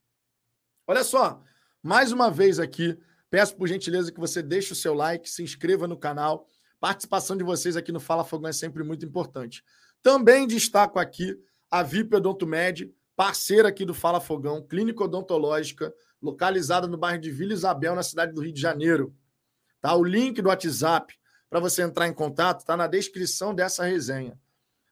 Olha 0.86 1.04
só, 1.04 1.42
mais 1.82 2.12
uma 2.12 2.30
vez 2.30 2.60
aqui, 2.60 2.98
peço 3.30 3.56
por 3.56 3.68
gentileza 3.68 4.12
que 4.12 4.20
você 4.20 4.42
deixe 4.42 4.74
o 4.74 4.76
seu 4.76 4.94
like, 4.94 5.30
se 5.30 5.44
inscreva 5.44 5.88
no 5.88 5.98
canal. 5.98 6.48
Participação 6.80 7.36
de 7.36 7.44
vocês 7.44 7.76
aqui 7.76 7.92
no 7.92 8.00
Fala 8.00 8.24
Fogão 8.24 8.50
é 8.50 8.54
sempre 8.54 8.84
muito 8.84 9.06
importante. 9.06 9.64
Também 10.04 10.46
destaco 10.46 11.00
aqui 11.00 11.36
a 11.70 11.82
VIP 11.84 12.16
Odontomed, 12.16 12.94
parceira 13.16 13.70
aqui 13.70 13.84
do 13.84 13.94
Fala 13.94 14.22
Fogão, 14.22 14.62
clínica 14.62 15.04
odontológica, 15.04 15.94
localizada 16.22 16.88
no 16.88 16.98
bairro 16.98 17.20
de 17.20 17.32
Vila 17.32 17.54
Isabel, 17.54 17.96
na 17.96 18.04
cidade 18.04 18.34
do 18.34 18.42
Rio 18.42 18.54
de 18.54 18.62
Janeiro. 18.62 19.16
Tá? 19.88 19.96
O 19.96 20.04
link 20.04 20.42
do 20.42 20.50
WhatsApp 20.50 21.16
para 21.50 21.62
você 21.62 21.82
entrar 21.82 22.10
em 22.10 22.14
contato 22.14 22.60
está 22.60 22.76
na 22.76 22.88
descrição 22.88 23.56
dessa 23.56 23.86
resenha. 23.86 24.38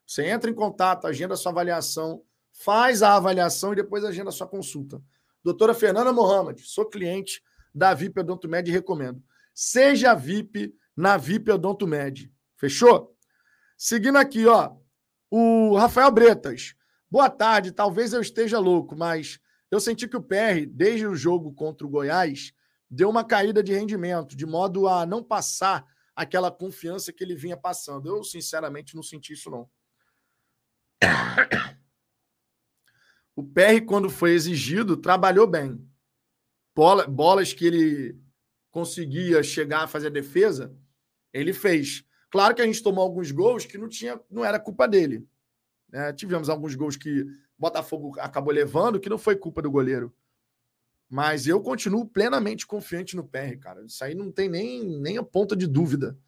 Você 0.06 0.24
entra 0.24 0.50
em 0.50 0.54
contato, 0.54 1.06
agenda 1.06 1.36
sua 1.36 1.52
avaliação, 1.52 2.22
faz 2.50 3.02
a 3.02 3.14
avaliação 3.14 3.74
e 3.74 3.76
depois 3.76 4.04
agenda 4.04 4.30
sua 4.30 4.46
consulta. 4.46 5.02
Doutora 5.44 5.74
Fernanda 5.74 6.14
Mohamed, 6.14 6.62
sou 6.62 6.86
cliente 6.86 7.42
da 7.74 7.92
VIP 7.92 8.20
Odontomed 8.20 8.70
e 8.70 8.72
recomendo. 8.72 9.22
Seja 9.52 10.14
VIP 10.14 10.74
na 10.96 11.18
VIP 11.18 11.50
Odontomed. 11.50 12.32
Fechou? 12.56 13.14
Seguindo 13.76 14.16
aqui, 14.16 14.46
ó, 14.46 14.76
o 15.30 15.76
Rafael 15.76 16.10
Bretas. 16.10 16.74
Boa 17.10 17.28
tarde, 17.28 17.70
talvez 17.70 18.14
eu 18.14 18.22
esteja 18.22 18.58
louco, 18.58 18.96
mas 18.96 19.38
eu 19.70 19.78
senti 19.78 20.08
que 20.08 20.16
o 20.16 20.22
PR, 20.22 20.64
desde 20.66 21.06
o 21.06 21.14
jogo 21.14 21.52
contra 21.52 21.86
o 21.86 21.90
Goiás, 21.90 22.54
deu 22.90 23.08
uma 23.08 23.24
caída 23.24 23.62
de 23.62 23.72
rendimento, 23.72 24.36
de 24.36 24.46
modo 24.46 24.88
a 24.88 25.04
não 25.04 25.22
passar 25.22 25.86
aquela 26.14 26.50
confiança 26.50 27.12
que 27.12 27.22
ele 27.22 27.34
vinha 27.34 27.56
passando. 27.56 28.08
Eu, 28.08 28.24
sinceramente, 28.24 28.94
não 28.94 29.02
senti 29.02 29.32
isso, 29.34 29.50
não. 29.50 29.68
O 33.34 33.44
PR, 33.44 33.84
quando 33.86 34.08
foi 34.08 34.30
exigido, 34.30 34.96
trabalhou 34.96 35.46
bem. 35.46 35.86
Bola, 36.74 37.06
bolas 37.06 37.52
que 37.52 37.66
ele 37.66 38.18
conseguia 38.70 39.42
chegar 39.42 39.82
a 39.82 39.86
fazer 39.86 40.06
a 40.06 40.10
defesa, 40.10 40.74
ele 41.32 41.52
fez. 41.52 42.02
Claro 42.30 42.54
que 42.54 42.62
a 42.62 42.64
gente 42.64 42.82
tomou 42.82 43.04
alguns 43.04 43.30
gols 43.30 43.66
que 43.66 43.76
não 43.76 43.88
tinha, 43.88 44.18
não 44.30 44.42
era 44.42 44.58
culpa 44.58 44.88
dele. 44.88 45.28
Né? 45.90 46.12
Tivemos 46.14 46.48
alguns 46.48 46.74
gols 46.74 46.96
que 46.96 47.22
o 47.22 47.28
Botafogo 47.58 48.18
acabou 48.18 48.52
levando 48.52 49.00
que 49.00 49.08
não 49.08 49.18
foi 49.18 49.36
culpa 49.36 49.60
do 49.60 49.70
goleiro. 49.70 50.14
Mas 51.08 51.46
eu 51.46 51.60
continuo 51.60 52.06
plenamente 52.06 52.66
confiante 52.66 53.14
no 53.14 53.26
PR, 53.26 53.56
cara. 53.60 53.84
Isso 53.84 54.02
aí 54.02 54.14
não 54.14 54.30
tem 54.32 54.48
nem, 54.48 54.84
nem 54.84 55.18
a 55.18 55.22
ponta 55.22 55.54
de 55.56 55.66
dúvida. 55.66 56.18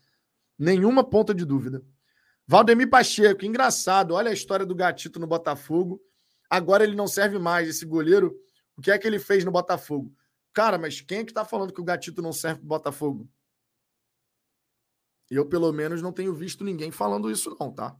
Nenhuma 0.59 1.03
ponta 1.03 1.35
de 1.35 1.45
dúvida. 1.45 1.83
Valdemir 2.47 2.89
Pacheco, 2.89 3.45
engraçado. 3.45 4.15
Olha 4.15 4.31
a 4.31 4.35
história 4.35 4.65
do 4.65 4.75
Gatito 4.75 5.19
no 5.19 5.27
Botafogo. 5.27 6.01
Agora 6.49 6.85
ele 6.85 6.95
não 6.95 7.07
serve 7.07 7.39
mais. 7.39 7.69
Esse 7.69 7.85
goleiro, 7.85 8.37
o 8.77 8.81
que 8.81 8.91
é 8.91 8.99
que 8.99 9.07
ele 9.07 9.19
fez 9.19 9.45
no 9.45 9.51
Botafogo? 9.51 10.15
Cara, 10.53 10.79
mas 10.79 11.01
quem 11.01 11.19
é 11.19 11.25
que 11.25 11.33
tá 11.33 11.45
falando 11.45 11.73
que 11.73 11.81
o 11.81 11.85
Gatito 11.85 12.23
não 12.23 12.33
serve 12.33 12.61
pro 12.61 12.69
Botafogo? 12.69 13.29
Eu, 15.31 15.45
pelo 15.45 15.71
menos, 15.73 16.01
não 16.01 16.13
tenho 16.13 16.35
visto 16.35 16.65
ninguém 16.65 16.91
falando 16.91 17.31
isso, 17.31 17.55
não, 17.61 17.71
tá? 17.71 17.95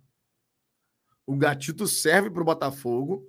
O 1.27 1.37
Gatito 1.37 1.87
serve 1.87 2.31
pro 2.31 2.45
Botafogo 2.45 3.27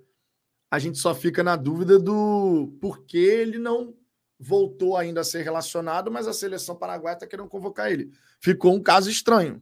a 0.72 0.78
gente 0.78 0.98
só 0.98 1.16
fica 1.16 1.44
na 1.44 1.56
dúvida 1.56 1.98
do 1.98 2.78
porquê 2.80 3.18
ele 3.18 3.58
não 3.58 3.98
voltou 4.40 4.96
ainda 4.96 5.22
a 5.22 5.24
ser 5.24 5.42
relacionado, 5.42 6.12
mas 6.12 6.28
a 6.28 6.34
seleção 6.34 6.76
paraguaia 6.76 7.16
está 7.16 7.28
querendo 7.28 7.50
convocar 7.50 7.92
ele. 7.92 8.12
Ficou 8.40 8.74
um 8.74 8.82
caso 8.82 9.10
estranho. 9.10 9.62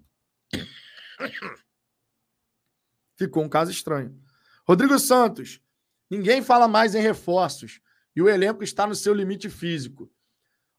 Ficou 3.17 3.43
um 3.43 3.49
caso 3.49 3.71
estranho. 3.71 4.21
Rodrigo 4.67 4.99
Santos, 4.99 5.61
ninguém 6.09 6.43
fala 6.43 6.67
mais 6.67 6.93
em 6.93 7.01
reforços 7.01 7.79
e 8.15 8.21
o 8.21 8.29
elenco 8.29 8.63
está 8.63 8.85
no 8.85 8.93
seu 8.93 9.13
limite 9.13 9.49
físico. 9.49 10.11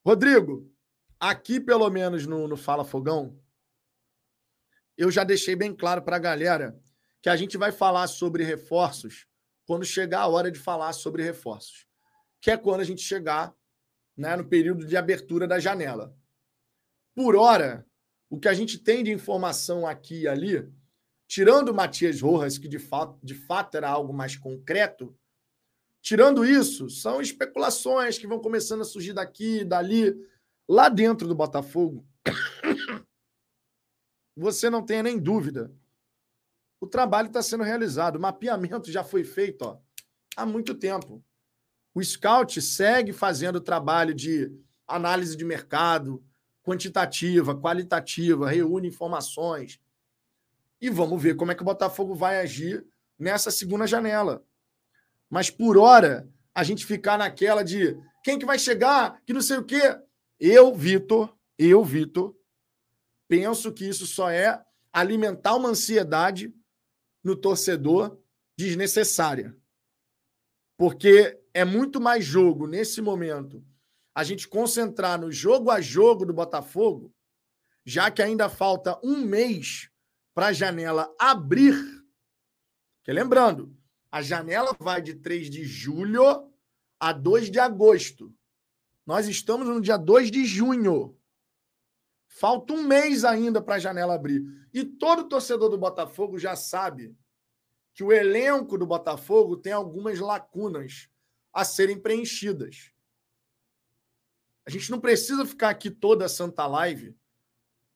Rodrigo, 0.05 0.71
aqui 1.19 1.59
pelo 1.59 1.89
menos 1.89 2.25
no, 2.25 2.47
no 2.47 2.55
Fala 2.55 2.85
Fogão, 2.85 3.37
eu 4.97 5.11
já 5.11 5.23
deixei 5.23 5.55
bem 5.55 5.75
claro 5.75 6.01
para 6.01 6.15
a 6.15 6.19
galera 6.19 6.79
que 7.21 7.29
a 7.29 7.35
gente 7.35 7.57
vai 7.57 7.71
falar 7.71 8.07
sobre 8.07 8.43
reforços 8.43 9.28
quando 9.69 9.85
chegar 9.85 10.21
a 10.21 10.27
hora 10.27 10.49
de 10.49 10.57
falar 10.57 10.91
sobre 10.93 11.21
reforços, 11.21 11.85
que 12.41 12.49
é 12.49 12.57
quando 12.57 12.81
a 12.81 12.83
gente 12.83 13.03
chegar 13.03 13.55
né, 14.17 14.35
no 14.35 14.43
período 14.43 14.83
de 14.83 14.97
abertura 14.97 15.47
da 15.47 15.59
janela. 15.59 16.11
Por 17.13 17.35
hora, 17.35 17.85
o 18.31 18.39
que 18.39 18.47
a 18.47 18.53
gente 18.55 18.79
tem 18.79 19.03
de 19.03 19.11
informação 19.11 19.85
aqui 19.85 20.21
e 20.21 20.27
ali, 20.27 20.67
tirando 21.27 21.69
o 21.69 21.73
Matias 21.75 22.19
Rojas, 22.19 22.57
que 22.57 22.67
de 22.67 22.79
fato, 22.79 23.19
de 23.23 23.35
fato 23.35 23.77
era 23.77 23.87
algo 23.87 24.11
mais 24.11 24.35
concreto, 24.35 25.15
tirando 26.01 26.43
isso, 26.43 26.89
são 26.89 27.21
especulações 27.21 28.17
que 28.17 28.25
vão 28.25 28.39
começando 28.39 28.81
a 28.81 28.85
surgir 28.85 29.13
daqui, 29.13 29.63
dali, 29.63 30.15
lá 30.67 30.89
dentro 30.89 31.27
do 31.27 31.35
Botafogo. 31.35 32.03
Você 34.35 34.67
não 34.67 34.83
tenha 34.83 35.03
nem 35.03 35.19
dúvida 35.19 35.71
o 36.79 36.87
trabalho 36.87 37.27
está 37.27 37.41
sendo 37.41 37.63
realizado. 37.63 38.15
O 38.15 38.21
mapeamento 38.21 38.91
já 38.91 39.03
foi 39.03 39.23
feito 39.23 39.63
ó, 39.63 39.77
há 40.35 40.45
muito 40.45 40.73
tempo. 40.73 41.23
O 41.93 42.03
Scout 42.03 42.61
segue 42.61 43.11
fazendo 43.11 43.57
o 43.57 43.61
trabalho 43.61 44.13
de 44.13 44.51
análise 44.87 45.35
de 45.35 45.43
mercado, 45.43 46.23
quantitativa, 46.63 47.55
qualitativa, 47.55 48.49
reúne 48.49 48.87
informações. 48.87 49.79
E 50.79 50.89
vamos 50.89 51.21
ver 51.21 51.35
como 51.35 51.51
é 51.51 51.55
que 51.55 51.61
o 51.61 51.65
Botafogo 51.65 52.15
vai 52.15 52.39
agir 52.39 52.85
nessa 53.17 53.51
segunda 53.51 53.85
janela. 53.85 54.45
Mas 55.29 55.49
por 55.49 55.77
hora, 55.77 56.29
a 56.55 56.63
gente 56.63 56.85
ficar 56.85 57.17
naquela 57.17 57.63
de 57.63 57.97
quem 58.23 58.39
que 58.39 58.45
vai 58.45 58.57
chegar, 58.57 59.21
que 59.25 59.33
não 59.33 59.41
sei 59.41 59.57
o 59.57 59.63
quê. 59.63 59.99
Eu, 60.39 60.73
Vitor, 60.73 61.35
eu, 61.57 61.83
Vitor, 61.83 62.35
penso 63.27 63.73
que 63.73 63.87
isso 63.87 64.07
só 64.07 64.29
é 64.29 64.63
alimentar 64.91 65.55
uma 65.55 65.69
ansiedade 65.69 66.53
no 67.23 67.35
torcedor 67.35 68.19
desnecessária. 68.57 69.55
Porque 70.77 71.39
é 71.53 71.65
muito 71.65 71.99
mais 71.99 72.23
jogo 72.23 72.67
nesse 72.67 73.01
momento 73.01 73.63
a 74.15 74.23
gente 74.23 74.47
concentrar 74.47 75.19
no 75.19 75.31
jogo 75.31 75.71
a 75.71 75.79
jogo 75.79 76.25
do 76.25 76.33
Botafogo, 76.33 77.13
já 77.85 78.09
que 78.11 78.21
ainda 78.21 78.49
falta 78.49 78.99
um 79.03 79.17
mês 79.17 79.89
para 80.33 80.47
a 80.47 80.53
janela 80.53 81.13
abrir. 81.19 81.75
Que 83.03 83.11
lembrando, 83.11 83.75
a 84.11 84.21
janela 84.21 84.75
vai 84.79 85.01
de 85.01 85.15
3 85.15 85.49
de 85.49 85.63
julho 85.63 86.51
a 86.99 87.11
2 87.11 87.49
de 87.49 87.59
agosto. 87.59 88.33
Nós 89.05 89.27
estamos 89.27 89.67
no 89.67 89.81
dia 89.81 89.97
2 89.97 90.31
de 90.31 90.45
junho. 90.45 91.18
Falta 92.39 92.71
um 92.71 92.83
mês 92.83 93.25
ainda 93.25 93.61
para 93.61 93.75
a 93.75 93.79
janela 93.79 94.15
abrir. 94.15 94.41
E 94.73 94.85
todo 94.85 95.27
torcedor 95.27 95.67
do 95.67 95.77
Botafogo 95.77 96.39
já 96.39 96.55
sabe 96.55 97.13
que 97.93 98.01
o 98.01 98.13
elenco 98.13 98.77
do 98.77 98.87
Botafogo 98.87 99.57
tem 99.57 99.73
algumas 99.73 100.21
lacunas 100.21 101.09
a 101.51 101.65
serem 101.65 101.99
preenchidas. 101.99 102.93
A 104.65 104.69
gente 104.69 104.89
não 104.89 105.01
precisa 105.01 105.45
ficar 105.45 105.67
aqui 105.67 105.91
toda 105.91 106.23
a 106.23 106.29
santa 106.29 106.65
live 106.65 107.13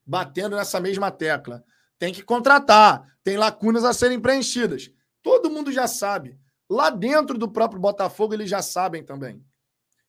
batendo 0.06 0.58
nessa 0.58 0.78
mesma 0.78 1.10
tecla. 1.10 1.64
Tem 1.98 2.14
que 2.14 2.22
contratar, 2.22 3.18
tem 3.24 3.38
lacunas 3.38 3.86
a 3.86 3.94
serem 3.94 4.20
preenchidas. 4.20 4.92
Todo 5.22 5.50
mundo 5.50 5.72
já 5.72 5.88
sabe. 5.88 6.38
Lá 6.70 6.90
dentro 6.90 7.38
do 7.38 7.50
próprio 7.50 7.80
Botafogo, 7.80 8.34
eles 8.34 8.50
já 8.50 8.62
sabem 8.62 9.06
também. 9.06 9.42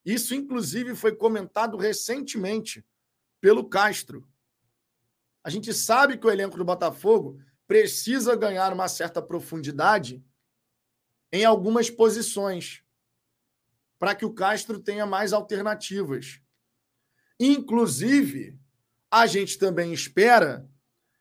Isso, 0.05 0.35
inclusive, 0.35 0.97
foi 0.97 1.15
comentado 1.15 1.77
recentemente 1.77 2.85
pelo 3.45 3.69
Castro. 3.69 4.27
A 5.45 5.51
gente 5.51 5.75
sabe 5.75 6.17
que 6.17 6.27
o 6.27 6.31
elenco 6.31 6.57
do 6.57 6.65
Botafogo 6.65 7.39
precisa 7.67 8.35
ganhar 8.35 8.73
uma 8.73 8.89
certa 8.89 9.21
profundidade 9.21 10.25
em 11.31 11.45
algumas 11.45 11.91
posições 11.91 12.83
para 13.99 14.15
que 14.15 14.25
o 14.25 14.33
Castro 14.33 14.81
tenha 14.81 15.05
mais 15.05 15.35
alternativas. 15.35 16.41
Inclusive, 17.39 18.59
a 19.11 19.27
gente 19.27 19.59
também 19.59 19.93
espera 19.93 20.67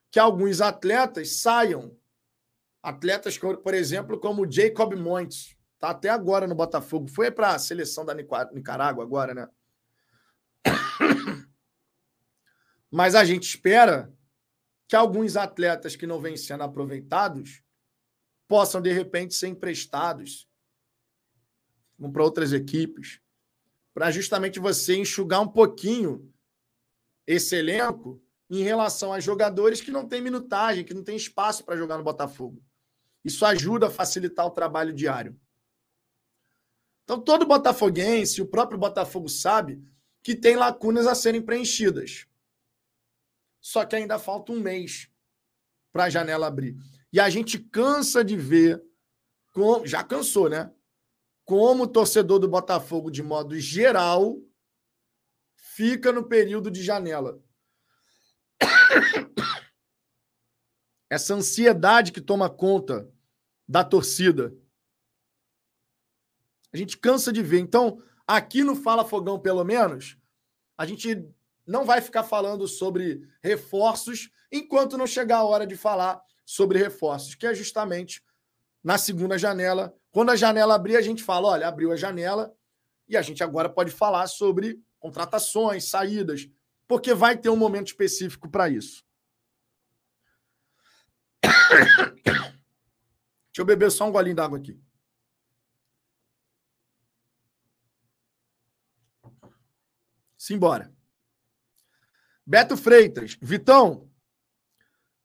que 0.10 0.18
alguns 0.18 0.62
atletas 0.62 1.42
saiam. 1.42 1.94
Atletas, 2.82 3.38
por 3.38 3.74
exemplo, 3.74 4.18
como 4.18 4.50
Jacob 4.50 4.94
Montes, 4.96 5.58
está 5.74 5.90
até 5.90 6.08
agora 6.08 6.48
no 6.48 6.56
Botafogo. 6.56 7.10
Foi 7.10 7.30
para 7.30 7.50
a 7.50 7.60
seleção 7.60 8.06
da 8.06 8.16
Nicarágua 8.16 9.04
agora, 9.04 9.34
né? 9.34 9.50
Mas 12.94 13.16
a 13.16 13.26
gente 13.26 13.50
espera 13.50 14.14
que 14.88 14.96
alguns 14.96 15.36
atletas 15.36 15.96
que 15.96 16.06
não 16.06 16.22
vêm 16.22 16.38
sendo 16.38 16.62
aproveitados 16.62 17.64
possam, 18.48 18.80
de 18.80 18.94
repente, 18.94 19.34
ser 19.34 19.48
emprestados 19.48 20.48
para 22.00 22.24
outras 22.24 22.54
equipes, 22.54 23.20
para 23.96 24.12
justamente 24.12 24.60
você 24.60 24.96
enxugar 24.96 25.42
um 25.42 25.48
pouquinho 25.48 26.32
esse 27.26 27.56
elenco 27.56 28.22
em 28.48 28.62
relação 28.62 29.12
a 29.12 29.20
jogadores 29.20 29.82
que 29.82 29.90
não 29.90 30.08
têm 30.08 30.22
minutagem, 30.22 30.86
que 30.86 30.94
não 30.94 31.04
têm 31.04 31.16
espaço 31.16 31.66
para 31.66 31.76
jogar 31.76 31.98
no 31.98 32.04
Botafogo. 32.04 32.64
Isso 33.26 33.44
ajuda 33.44 33.88
a 33.88 33.90
facilitar 33.90 34.46
o 34.46 34.52
trabalho 34.52 34.94
diário. 34.94 35.36
Então, 37.06 37.20
todo 37.20 37.48
botafoguense, 37.48 38.40
o 38.40 38.46
próprio 38.46 38.78
Botafogo 38.78 39.30
sabe 39.30 39.84
que 40.22 40.36
tem 40.36 40.56
lacunas 40.56 41.08
a 41.08 41.16
serem 41.16 41.42
preenchidas. 41.42 42.28
Só 43.64 43.86
que 43.86 43.96
ainda 43.96 44.20
falta 44.20 44.52
um 44.52 44.60
mês 44.60 45.10
para 45.94 46.04
a 46.04 46.10
janela 46.10 46.48
abrir. 46.48 46.76
E 47.14 47.20
a 47.20 47.30
gente 47.30 47.58
cansa 47.58 48.22
de 48.22 48.36
ver, 48.36 48.84
como, 49.54 49.88
já 49.88 50.04
cansou, 50.04 50.50
né? 50.50 50.70
Como 51.46 51.84
o 51.84 51.88
torcedor 51.88 52.40
do 52.40 52.48
Botafogo, 52.50 53.10
de 53.10 53.24
modo 53.24 53.58
geral, 53.58 54.38
fica 55.56 56.12
no 56.12 56.28
período 56.28 56.70
de 56.70 56.84
janela. 56.84 57.42
Essa 61.10 61.34
ansiedade 61.34 62.12
que 62.12 62.20
toma 62.20 62.50
conta 62.50 63.10
da 63.66 63.82
torcida. 63.82 64.54
A 66.74 66.76
gente 66.76 66.98
cansa 66.98 67.32
de 67.32 67.42
ver. 67.42 67.60
Então, 67.60 68.04
aqui 68.28 68.62
no 68.62 68.76
Fala 68.76 69.06
Fogão, 69.06 69.40
pelo 69.40 69.64
menos, 69.64 70.18
a 70.78 70.86
gente 70.86 71.34
não 71.66 71.86
vai 71.86 72.02
ficar 72.02 72.24
falando 72.24 72.68
sobre 72.68 73.28
reforços 73.42 74.30
enquanto 74.52 74.98
não 74.98 75.08
chegar 75.08 75.38
a 75.38 75.44
hora 75.44 75.66
de 75.66 75.76
falar 75.76 76.22
sobre 76.46 76.78
reforços, 76.78 77.36
que 77.36 77.48
é 77.48 77.54
justamente 77.54 78.22
na 78.84 78.98
segunda 78.98 79.38
janela. 79.38 79.96
Quando 80.12 80.32
a 80.32 80.36
janela 80.36 80.76
abrir, 80.76 80.98
a 80.98 81.02
gente 81.02 81.24
fala: 81.24 81.48
olha, 81.50 81.68
abriu 81.68 81.92
a 81.92 81.96
janela 81.96 82.54
e 83.08 83.16
a 83.16 83.22
gente 83.22 83.44
agora 83.44 83.70
pode 83.70 83.92
falar 83.92 84.28
sobre 84.28 84.82
contratações, 85.00 85.90
saídas, 85.90 86.50
porque 86.88 87.14
vai 87.14 87.38
ter 87.38 87.50
um 87.50 87.58
momento 87.58 87.88
específico 87.88 88.50
para 88.50 88.70
isso. 88.70 89.04
Deixa 93.54 93.62
eu 93.62 93.66
beber 93.66 93.92
só 93.92 94.08
um 94.08 94.12
golinho 94.12 94.36
d'água 94.36 94.58
aqui. 94.58 94.80
Simbora. 100.38 100.94
Beto 102.46 102.76
Freitas. 102.76 103.38
Vitão, 103.42 104.10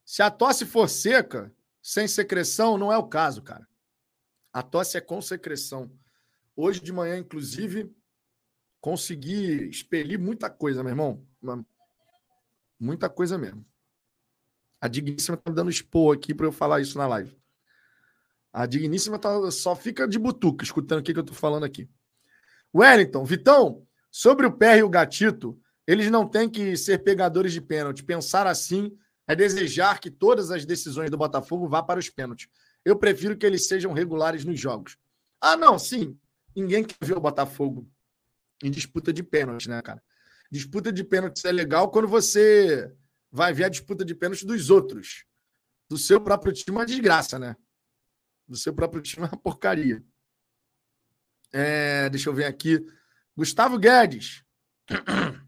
se 0.05 0.23
a 0.23 0.31
tosse 0.31 0.65
for 0.65 0.89
seca, 0.89 1.53
sem 1.83 2.07
secreção, 2.07 2.79
não 2.79 2.93
é 2.93 2.97
o 2.97 3.09
caso, 3.09 3.43
cara. 3.43 3.67
A 4.53 4.63
tosse 4.63 4.97
é 4.97 5.01
com 5.01 5.21
secreção. 5.21 5.91
Hoje 6.57 6.81
de 6.81 6.93
manhã, 6.93 7.19
inclusive, 7.19 7.95
consegui 8.81 9.69
expelir 9.69 10.19
muita 10.19 10.49
coisa, 10.49 10.83
meu 10.83 10.91
irmão. 10.91 11.27
Muita 12.79 13.09
coisa 13.09 13.37
mesmo. 13.37 13.65
A 14.81 14.87
Digníssima 14.89 15.37
tá 15.37 15.53
dando 15.53 15.71
expor 15.71 16.17
aqui 16.17 16.33
para 16.33 16.47
eu 16.47 16.53
falar 16.53 16.81
isso 16.81 16.97
na 16.97 17.07
live. 17.07 17.37
A 18.53 18.65
Digníssima 18.65 19.19
tá, 19.19 19.51
só 19.51 19.75
fica 19.75 20.07
de 20.07 20.19
butuca 20.19 20.65
escutando 20.65 21.01
o 21.01 21.03
que, 21.03 21.13
que 21.13 21.19
eu 21.19 21.25
tô 21.25 21.35
falando 21.35 21.65
aqui. 21.65 21.89
Wellington, 22.75 23.25
Vitão, 23.25 23.87
sobre 24.11 24.47
o 24.47 24.53
Pé 24.53 24.79
e 24.79 24.83
o 24.83 24.89
Gatito, 24.89 25.61
eles 25.89 26.11
não 26.11 26.29
têm 26.29 26.51
que 26.51 26.77
ser 26.77 26.99
pegadores 26.99 27.51
de 27.51 27.63
pênalti. 27.63 28.05
Pensar 28.05 28.47
assim 28.47 28.95
é 29.27 29.35
desejar 29.35 29.99
que 29.99 30.11
todas 30.11 30.51
as 30.51 30.67
decisões 30.67 31.11
do 31.11 31.17
Botafogo 31.17 31.67
vá 31.67 31.83
para 31.83 31.99
os 31.99 32.11
pênaltis. 32.11 32.47
Eu 32.85 32.95
prefiro 32.95 33.35
que 33.35 33.47
eles 33.47 33.67
sejam 33.67 33.95
regulares 33.95 34.45
nos 34.45 34.61
jogos. 34.61 34.99
Ah, 35.41 35.57
não, 35.57 35.79
sim. 35.79 36.15
Ninguém 36.55 36.85
quer 36.85 37.07
ver 37.07 37.17
o 37.17 37.21
Botafogo 37.21 37.91
em 38.63 38.71
disputa 38.71 39.15
de 39.15 39.23
pênaltis, 39.23 39.67
né, 39.67 39.81
cara? 39.81 40.03
Disputa 40.51 40.93
de 40.93 41.03
pênaltis 41.03 41.43
é 41.47 41.53
legal 41.53 41.91
quando 41.91 42.07
você 42.07 42.95
vai 43.33 43.55
ver 43.55 43.65
a 43.65 43.71
disputa 43.71 44.05
de 44.05 44.15
pênaltis 44.15 44.45
dos 44.45 44.69
outros. 44.69 45.25
Do 45.89 45.97
seu 45.97 46.21
próprio 46.21 46.53
time 46.53 46.77
é 46.77 46.81
uma 46.81 46.87
desgraça, 46.87 47.39
né? 47.39 47.57
Do 48.47 48.59
seu 48.59 48.75
próprio 48.75 49.01
time 49.01 49.25
é 49.25 49.31
uma 49.31 49.39
porcaria. 49.39 50.05
É, 51.51 52.11
deixa 52.11 52.29
eu 52.29 52.35
ver 52.35 52.45
aqui. 52.45 52.85
Gustavo 53.35 53.79
Guedes. 53.79 54.45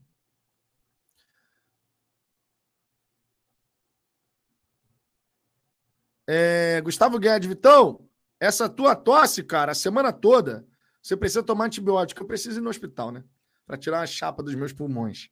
É, 6.33 6.81
Gustavo 6.83 7.19
Guedes, 7.19 7.49
Vitão, 7.49 8.09
essa 8.39 8.69
tua 8.69 8.95
tosse, 8.95 9.43
cara, 9.43 9.73
a 9.73 9.75
semana 9.75 10.13
toda, 10.13 10.65
você 11.03 11.17
precisa 11.17 11.43
tomar 11.43 11.65
antibiótico. 11.65 12.23
Eu 12.23 12.27
preciso 12.27 12.61
ir 12.61 12.63
no 12.63 12.71
hospital, 12.71 13.11
né? 13.11 13.25
Para 13.67 13.77
tirar 13.77 14.01
a 14.01 14.07
chapa 14.07 14.41
dos 14.41 14.55
meus 14.55 14.73
pulmões. 14.73 15.29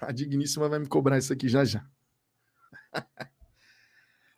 A 0.00 0.10
digníssima 0.12 0.66
vai 0.66 0.78
me 0.78 0.86
cobrar 0.88 1.18
isso 1.18 1.30
aqui 1.30 1.46
já 1.46 1.62
já. 1.62 1.86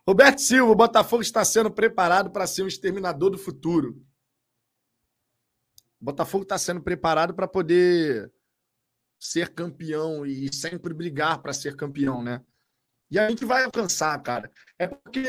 Roberto 0.04 0.40
Silva, 0.40 0.72
o 0.72 0.74
Botafogo 0.74 1.22
está 1.22 1.44
sendo 1.44 1.70
preparado 1.70 2.32
para 2.32 2.48
ser 2.48 2.64
um 2.64 2.68
exterminador 2.68 3.30
do 3.30 3.38
futuro. 3.38 4.04
O 6.00 6.04
Botafogo 6.04 6.42
está 6.42 6.58
sendo 6.58 6.82
preparado 6.82 7.32
para 7.32 7.46
poder 7.46 8.32
ser 9.20 9.54
campeão 9.54 10.26
e 10.26 10.52
sempre 10.52 10.92
brigar 10.92 11.40
para 11.40 11.52
ser 11.52 11.76
campeão, 11.76 12.24
né? 12.24 12.44
E 13.08 13.20
a 13.20 13.30
gente 13.30 13.44
vai 13.44 13.62
alcançar, 13.62 14.20
cara. 14.20 14.50
É 14.76 14.88
porque 14.88 15.22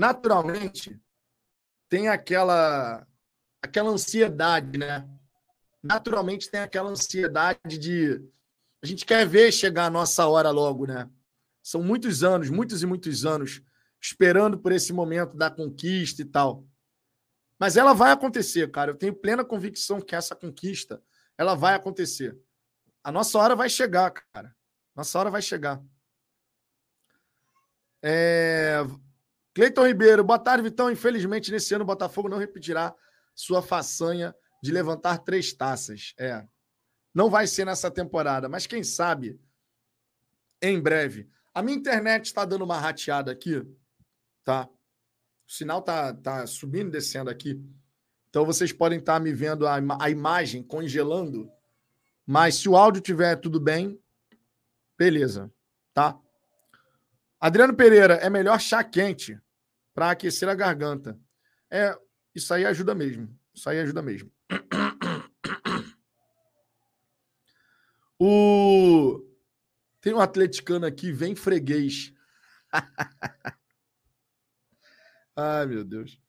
naturalmente 0.00 0.98
tem 1.86 2.08
aquela 2.08 3.06
aquela 3.62 3.90
ansiedade, 3.90 4.78
né? 4.78 5.06
Naturalmente 5.82 6.50
tem 6.50 6.60
aquela 6.60 6.88
ansiedade 6.88 7.76
de 7.78 8.18
a 8.82 8.86
gente 8.86 9.04
quer 9.04 9.26
ver 9.26 9.52
chegar 9.52 9.84
a 9.84 9.90
nossa 9.90 10.26
hora 10.26 10.50
logo, 10.50 10.86
né? 10.86 11.06
São 11.62 11.82
muitos 11.82 12.24
anos, 12.24 12.48
muitos 12.48 12.82
e 12.82 12.86
muitos 12.86 13.26
anos 13.26 13.60
esperando 14.00 14.58
por 14.58 14.72
esse 14.72 14.90
momento 14.90 15.36
da 15.36 15.50
conquista 15.50 16.22
e 16.22 16.24
tal. 16.24 16.64
Mas 17.58 17.76
ela 17.76 17.92
vai 17.92 18.10
acontecer, 18.10 18.70
cara. 18.70 18.92
Eu 18.92 18.96
tenho 18.96 19.14
plena 19.14 19.44
convicção 19.44 20.00
que 20.00 20.16
essa 20.16 20.34
conquista 20.34 21.02
ela 21.36 21.54
vai 21.54 21.74
acontecer. 21.74 22.34
A 23.04 23.12
nossa 23.12 23.38
hora 23.38 23.54
vai 23.54 23.68
chegar, 23.68 24.10
cara. 24.10 24.56
Nossa 24.96 25.18
hora 25.18 25.30
vai 25.30 25.42
chegar. 25.42 25.78
É... 28.02 28.78
Cleiton 29.52 29.86
Ribeiro, 29.86 30.22
boa 30.22 30.38
tarde, 30.38 30.62
Vitão. 30.62 30.90
Infelizmente, 30.90 31.50
nesse 31.50 31.74
ano 31.74 31.82
o 31.82 31.86
Botafogo 31.86 32.28
não 32.28 32.38
repetirá 32.38 32.94
sua 33.34 33.60
façanha 33.60 34.34
de 34.62 34.70
levantar 34.70 35.18
três 35.18 35.52
taças. 35.52 36.14
É. 36.18 36.46
Não 37.12 37.28
vai 37.28 37.46
ser 37.46 37.64
nessa 37.64 37.90
temporada, 37.90 38.48
mas 38.48 38.66
quem 38.66 38.84
sabe 38.84 39.40
em 40.62 40.80
breve. 40.80 41.28
A 41.52 41.62
minha 41.62 41.76
internet 41.76 42.26
está 42.26 42.44
dando 42.44 42.64
uma 42.64 42.78
rateada 42.78 43.32
aqui, 43.32 43.66
tá? 44.44 44.68
O 45.48 45.52
sinal 45.52 45.82
tá, 45.82 46.14
tá 46.14 46.46
subindo 46.46 46.88
e 46.88 46.92
descendo 46.92 47.28
aqui. 47.28 47.60
Então 48.28 48.44
vocês 48.44 48.72
podem 48.72 49.00
estar 49.00 49.14
tá 49.14 49.20
me 49.20 49.32
vendo 49.32 49.66
a, 49.66 49.80
a 50.00 50.10
imagem 50.10 50.62
congelando, 50.62 51.50
mas 52.24 52.56
se 52.56 52.68
o 52.68 52.76
áudio 52.76 53.02
tiver 53.02 53.34
tudo 53.34 53.58
bem, 53.58 54.00
beleza, 54.96 55.52
tá? 55.92 56.16
Adriano 57.40 57.74
Pereira, 57.74 58.14
é 58.14 58.28
melhor 58.28 58.60
chá 58.60 58.84
quente 58.84 59.40
para 59.94 60.10
aquecer 60.10 60.48
a 60.48 60.54
garganta. 60.54 61.18
É, 61.70 61.96
isso 62.34 62.52
aí 62.52 62.66
ajuda 62.66 62.94
mesmo. 62.94 63.34
Isso 63.54 63.68
aí 63.68 63.80
ajuda 63.80 64.02
mesmo. 64.02 64.30
O 68.22 69.26
tem 70.02 70.12
um 70.12 70.20
atleticano 70.20 70.84
aqui, 70.84 71.10
vem 71.10 71.34
freguês. 71.34 72.12
Ai, 75.34 75.64
meu 75.66 75.82
Deus. 75.82 76.20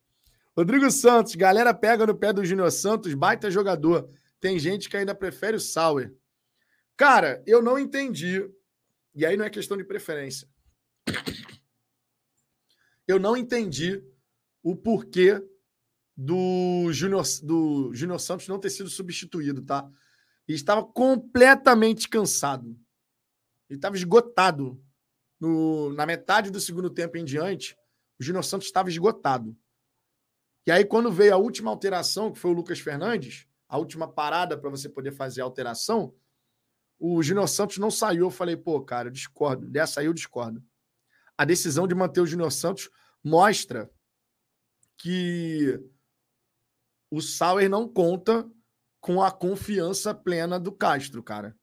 Rodrigo 0.56 0.90
Santos, 0.92 1.36
galera 1.36 1.74
pega 1.74 2.06
no 2.06 2.16
pé 2.16 2.32
do 2.32 2.46
Júnior 2.46 2.72
Santos, 2.72 3.14
baita 3.14 3.52
jogador. 3.52 4.10
Tem 4.40 4.58
gente 4.60 4.90
que 4.90 4.96
ainda 4.96 5.14
prefere 5.14 5.58
o 5.58 5.60
Sauer. 5.60 6.14
Cara, 6.96 7.44
eu 7.46 7.62
não 7.62 7.80
entendi. 7.80 8.50
E 9.14 9.26
aí 9.26 9.36
não 9.36 9.44
é 9.46 9.50
questão 9.50 9.76
de 9.76 9.84
preferência. 9.84 10.48
Eu 13.07 13.19
não 13.19 13.36
entendi 13.36 14.03
o 14.64 14.76
porquê 14.76 15.41
do 16.15 16.91
Júnior 16.91 17.23
do 17.44 17.94
Júnior 17.94 18.19
Santos 18.19 18.48
não 18.48 18.60
ter 18.60 18.69
sido 18.69 18.90
substituído, 18.90 19.61
tá? 19.61 19.90
E 20.48 20.53
estava 20.53 20.84
completamente 20.84 22.07
cansado. 22.07 22.78
Ele 23.69 23.78
estava 23.78 23.95
esgotado. 23.95 24.84
No, 25.40 25.91
na 25.94 26.06
metade 26.06 26.52
do 26.52 26.60
segundo 26.60 26.90
tempo 26.90 27.18
em 27.18 27.26
diante, 27.26 27.76
o 28.19 28.23
Júnior 28.23 28.44
Santos 28.44 28.68
estava 28.68 28.90
esgotado. 28.90 29.57
E 30.68 30.72
aí, 30.72 30.86
quando 30.86 31.11
veio 31.11 31.34
a 31.34 31.38
última 31.38 31.72
alteração, 31.72 32.32
que 32.32 32.38
foi 32.38 32.52
o 32.52 32.53
Lucas 32.53 32.80
Fernandes, 32.80 33.48
a 33.68 33.80
última 33.80 34.07
parada 34.07 34.56
para 34.56 34.69
você 34.69 34.88
poder 34.88 35.11
fazer 35.11 35.41
a 35.41 35.45
alteração, 35.45 36.14
o 36.99 37.23
Júnior 37.23 37.48
Santos 37.49 37.80
não 37.80 37.90
saiu. 37.90 38.28
Eu 38.28 38.30
falei, 38.30 38.56
pô, 38.56 38.80
cara, 38.82 39.07
eu 39.07 39.11
discordo. 39.11 39.68
Dessa 39.68 40.02
aí 40.02 40.06
eu 40.06 40.14
discordo. 40.14 40.64
A 41.38 41.45
decisão 41.45 41.88
de 41.88 41.95
manter 41.95 42.22
o 42.22 42.28
Júnior 42.28 42.52
Santos 42.52 42.90
mostra 43.24 43.90
que 44.98 45.80
o 47.10 47.22
Sauer 47.22 47.70
não 47.70 47.88
conta 47.88 48.49
com 48.99 49.22
a 49.22 49.32
confiança 49.32 50.14
plena 50.14 50.60
do 50.60 50.72
Castro, 50.72 51.24
cara. 51.24 51.58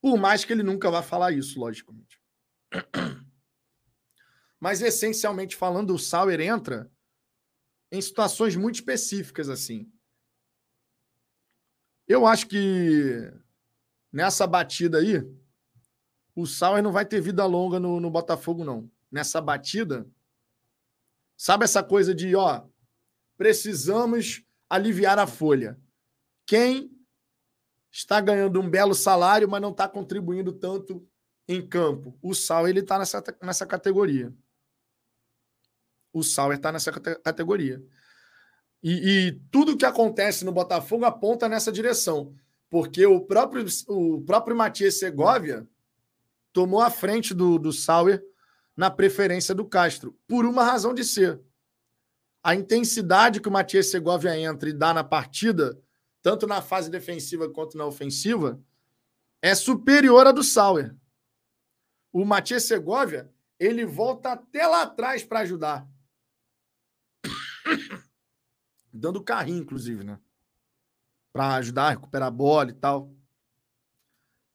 Por 0.00 0.16
mais 0.16 0.44
que 0.44 0.52
ele 0.52 0.62
nunca 0.62 0.90
vá 0.90 1.02
falar 1.02 1.32
isso, 1.32 1.58
logicamente. 1.58 2.20
Mas 4.60 4.80
essencialmente 4.80 5.56
falando, 5.56 5.94
o 5.94 5.98
Sauer 5.98 6.40
entra 6.40 6.90
em 7.90 8.00
situações 8.00 8.54
muito 8.56 8.76
específicas 8.76 9.48
assim. 9.48 9.92
Eu 12.06 12.26
acho 12.26 12.46
que 12.46 13.32
nessa 14.12 14.46
batida 14.46 14.98
aí, 14.98 15.22
o 16.40 16.46
Sauer 16.46 16.82
não 16.82 16.92
vai 16.92 17.04
ter 17.04 17.20
vida 17.20 17.44
longa 17.46 17.78
no, 17.78 18.00
no 18.00 18.10
Botafogo, 18.10 18.64
não. 18.64 18.90
Nessa 19.10 19.40
batida, 19.40 20.06
sabe 21.36 21.64
essa 21.64 21.82
coisa 21.82 22.14
de, 22.14 22.34
ó, 22.36 22.64
precisamos 23.36 24.44
aliviar 24.68 25.18
a 25.18 25.26
folha. 25.26 25.78
Quem 26.46 26.90
está 27.90 28.20
ganhando 28.20 28.60
um 28.60 28.70
belo 28.70 28.94
salário, 28.94 29.48
mas 29.48 29.60
não 29.60 29.70
está 29.70 29.88
contribuindo 29.88 30.52
tanto 30.52 31.06
em 31.48 31.66
campo? 31.66 32.16
O 32.22 32.34
Sauer, 32.34 32.70
ele 32.70 32.80
está 32.80 32.98
nessa, 32.98 33.22
nessa 33.42 33.66
categoria. 33.66 34.32
O 36.12 36.22
Sauer 36.22 36.56
está 36.56 36.70
nessa 36.70 36.92
categoria. 36.92 37.82
E, 38.82 38.92
e 39.28 39.32
tudo 39.50 39.76
que 39.76 39.84
acontece 39.84 40.44
no 40.44 40.52
Botafogo 40.52 41.04
aponta 41.04 41.48
nessa 41.48 41.70
direção. 41.70 42.34
Porque 42.68 43.04
o 43.04 43.20
próprio, 43.20 43.66
o 43.88 44.22
próprio 44.22 44.56
Matias 44.56 44.98
Segovia 44.98 45.68
tomou 46.52 46.80
a 46.80 46.90
frente 46.90 47.34
do, 47.34 47.58
do 47.58 47.72
Sauer 47.72 48.22
na 48.76 48.90
preferência 48.90 49.54
do 49.54 49.64
Castro, 49.64 50.18
por 50.26 50.44
uma 50.44 50.64
razão 50.64 50.94
de 50.94 51.04
ser. 51.04 51.40
A 52.42 52.54
intensidade 52.54 53.40
que 53.40 53.48
o 53.48 53.52
Matias 53.52 53.90
Segovia 53.90 54.38
entra 54.38 54.68
e 54.68 54.72
dá 54.72 54.94
na 54.94 55.04
partida, 55.04 55.78
tanto 56.22 56.46
na 56.46 56.62
fase 56.62 56.90
defensiva 56.90 57.50
quanto 57.50 57.76
na 57.76 57.84
ofensiva, 57.84 58.62
é 59.42 59.54
superior 59.54 60.26
à 60.26 60.32
do 60.32 60.42
Sauer. 60.42 60.96
O 62.12 62.24
Matias 62.24 62.64
Segovia, 62.64 63.32
ele 63.58 63.84
volta 63.84 64.32
até 64.32 64.66
lá 64.66 64.82
atrás 64.82 65.22
para 65.22 65.40
ajudar. 65.40 65.86
Dando 68.92 69.22
carrinho, 69.22 69.62
inclusive, 69.62 70.02
né? 70.02 70.18
Para 71.32 71.54
ajudar 71.56 71.88
a 71.88 71.90
recuperar 71.90 72.28
a 72.28 72.32
bola 72.32 72.70
e 72.70 72.74
tal. 72.74 73.14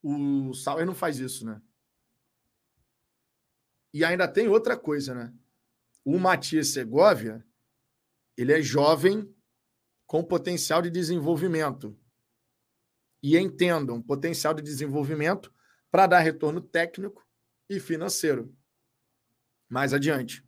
O 0.03 0.53
Sauer 0.53 0.85
não 0.85 0.93
faz 0.93 1.19
isso, 1.19 1.45
né? 1.45 1.61
E 3.95 4.03
ainda 4.03 4.27
tem 4.27 4.49
outra 4.49 4.75
coisa, 4.75 5.15
né? 5.15 5.33
O 6.03 6.19
Matias 6.19 6.67
Segovia, 6.73 7.41
ele 8.35 8.51
é 8.51 8.61
jovem 8.61 9.33
com 10.05 10.21
potencial 10.21 10.81
de 10.81 10.89
desenvolvimento. 10.89 11.97
E 13.23 13.37
entendam, 13.37 14.01
potencial 14.01 14.53
de 14.53 14.61
desenvolvimento 14.61 15.49
para 15.89 16.07
dar 16.07 16.19
retorno 16.19 16.59
técnico 16.59 17.25
e 17.69 17.79
financeiro. 17.79 18.53
Mais 19.69 19.93
adiante. 19.93 20.45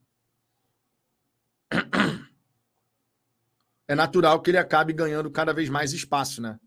é 3.87 3.95
natural 3.95 4.41
que 4.41 4.51
ele 4.51 4.57
acabe 4.57 4.91
ganhando 4.91 5.31
cada 5.31 5.53
vez 5.53 5.69
mais 5.69 5.93
espaço, 5.93 6.41
né? 6.41 6.59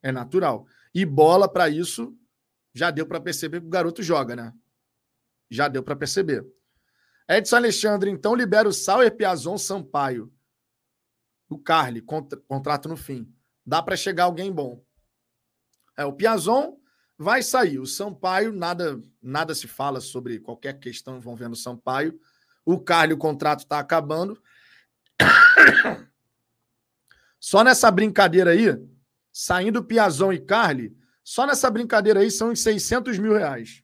É 0.00 0.10
natural. 0.10 0.66
E 0.94 1.04
bola 1.04 1.46
para 1.46 1.68
isso 1.68 2.18
já 2.72 2.90
deu 2.90 3.06
para 3.06 3.20
perceber 3.20 3.60
que 3.60 3.66
o 3.66 3.70
garoto 3.70 4.02
joga, 4.02 4.34
né? 4.34 4.54
Já 5.52 5.68
deu 5.68 5.82
para 5.82 5.94
perceber. 5.94 6.46
Edson 7.28 7.56
Alexandre, 7.56 8.10
então 8.10 8.34
libera 8.34 8.66
o 8.66 8.72
Sauer 8.72 9.14
Piazon 9.14 9.58
Sampaio. 9.58 10.32
O 11.46 11.58
Carly, 11.58 12.00
contra, 12.00 12.40
contrato 12.48 12.88
no 12.88 12.96
fim. 12.96 13.30
Dá 13.64 13.82
para 13.82 13.94
chegar 13.94 14.24
alguém 14.24 14.50
bom. 14.50 14.82
É, 15.94 16.06
o 16.06 16.12
Piazon 16.14 16.78
vai 17.18 17.42
sair. 17.42 17.78
O 17.78 17.86
Sampaio, 17.86 18.50
nada, 18.50 18.98
nada 19.22 19.54
se 19.54 19.68
fala 19.68 20.00
sobre 20.00 20.40
qualquer 20.40 20.80
questão 20.80 21.18
envolvendo 21.18 21.52
o 21.52 21.56
Sampaio. 21.56 22.18
O 22.64 22.80
Carly, 22.80 23.12
o 23.12 23.18
contrato 23.18 23.60
está 23.60 23.78
acabando. 23.78 24.42
Só 27.38 27.62
nessa 27.62 27.90
brincadeira 27.90 28.52
aí, 28.52 28.68
saindo 29.30 29.84
Piazon 29.84 30.32
e 30.32 30.40
Carly, 30.40 30.96
só 31.24 31.44
nessa 31.44 31.68
brincadeira 31.68 32.20
aí 32.20 32.30
são 32.30 32.52
uns 32.52 32.60
600 32.60 33.18
mil 33.18 33.34
reais. 33.34 33.82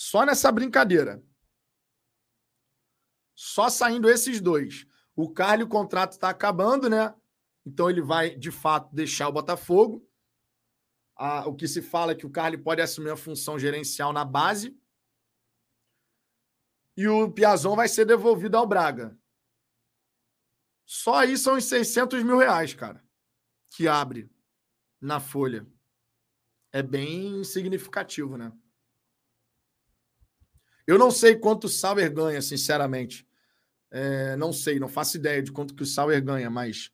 Só 0.00 0.24
nessa 0.24 0.52
brincadeira. 0.52 1.20
Só 3.34 3.68
saindo 3.68 4.08
esses 4.08 4.40
dois. 4.40 4.86
O 5.16 5.28
Carly, 5.28 5.64
o 5.64 5.68
contrato 5.68 6.12
está 6.12 6.30
acabando, 6.30 6.88
né? 6.88 7.12
Então 7.66 7.90
ele 7.90 8.00
vai, 8.00 8.36
de 8.36 8.52
fato, 8.52 8.94
deixar 8.94 9.28
o 9.28 9.32
Botafogo. 9.32 10.08
Ah, 11.16 11.48
o 11.48 11.56
que 11.56 11.66
se 11.66 11.82
fala 11.82 12.12
é 12.12 12.14
que 12.14 12.24
o 12.24 12.30
Carly 12.30 12.56
pode 12.56 12.80
assumir 12.80 13.10
a 13.10 13.16
função 13.16 13.58
gerencial 13.58 14.12
na 14.12 14.24
base. 14.24 14.80
E 16.96 17.08
o 17.08 17.32
Piazon 17.32 17.74
vai 17.74 17.88
ser 17.88 18.04
devolvido 18.04 18.56
ao 18.56 18.68
Braga. 18.68 19.18
Só 20.86 21.16
aí 21.16 21.36
são 21.36 21.56
os 21.56 21.64
600 21.64 22.22
mil 22.22 22.38
reais, 22.38 22.72
cara, 22.72 23.04
que 23.74 23.88
abre 23.88 24.30
na 25.00 25.18
folha. 25.18 25.66
É 26.70 26.84
bem 26.84 27.42
significativo, 27.42 28.36
né? 28.36 28.56
Eu 30.88 30.96
não 30.96 31.10
sei 31.10 31.36
quanto 31.36 31.64
o 31.64 31.68
Sauer 31.68 32.10
ganha, 32.10 32.40
sinceramente. 32.40 33.28
É, 33.90 34.34
não 34.36 34.54
sei, 34.54 34.80
não 34.80 34.88
faço 34.88 35.18
ideia 35.18 35.42
de 35.42 35.52
quanto 35.52 35.74
que 35.74 35.82
o 35.82 35.86
Sauer 35.86 36.24
ganha, 36.24 36.48
mas 36.48 36.90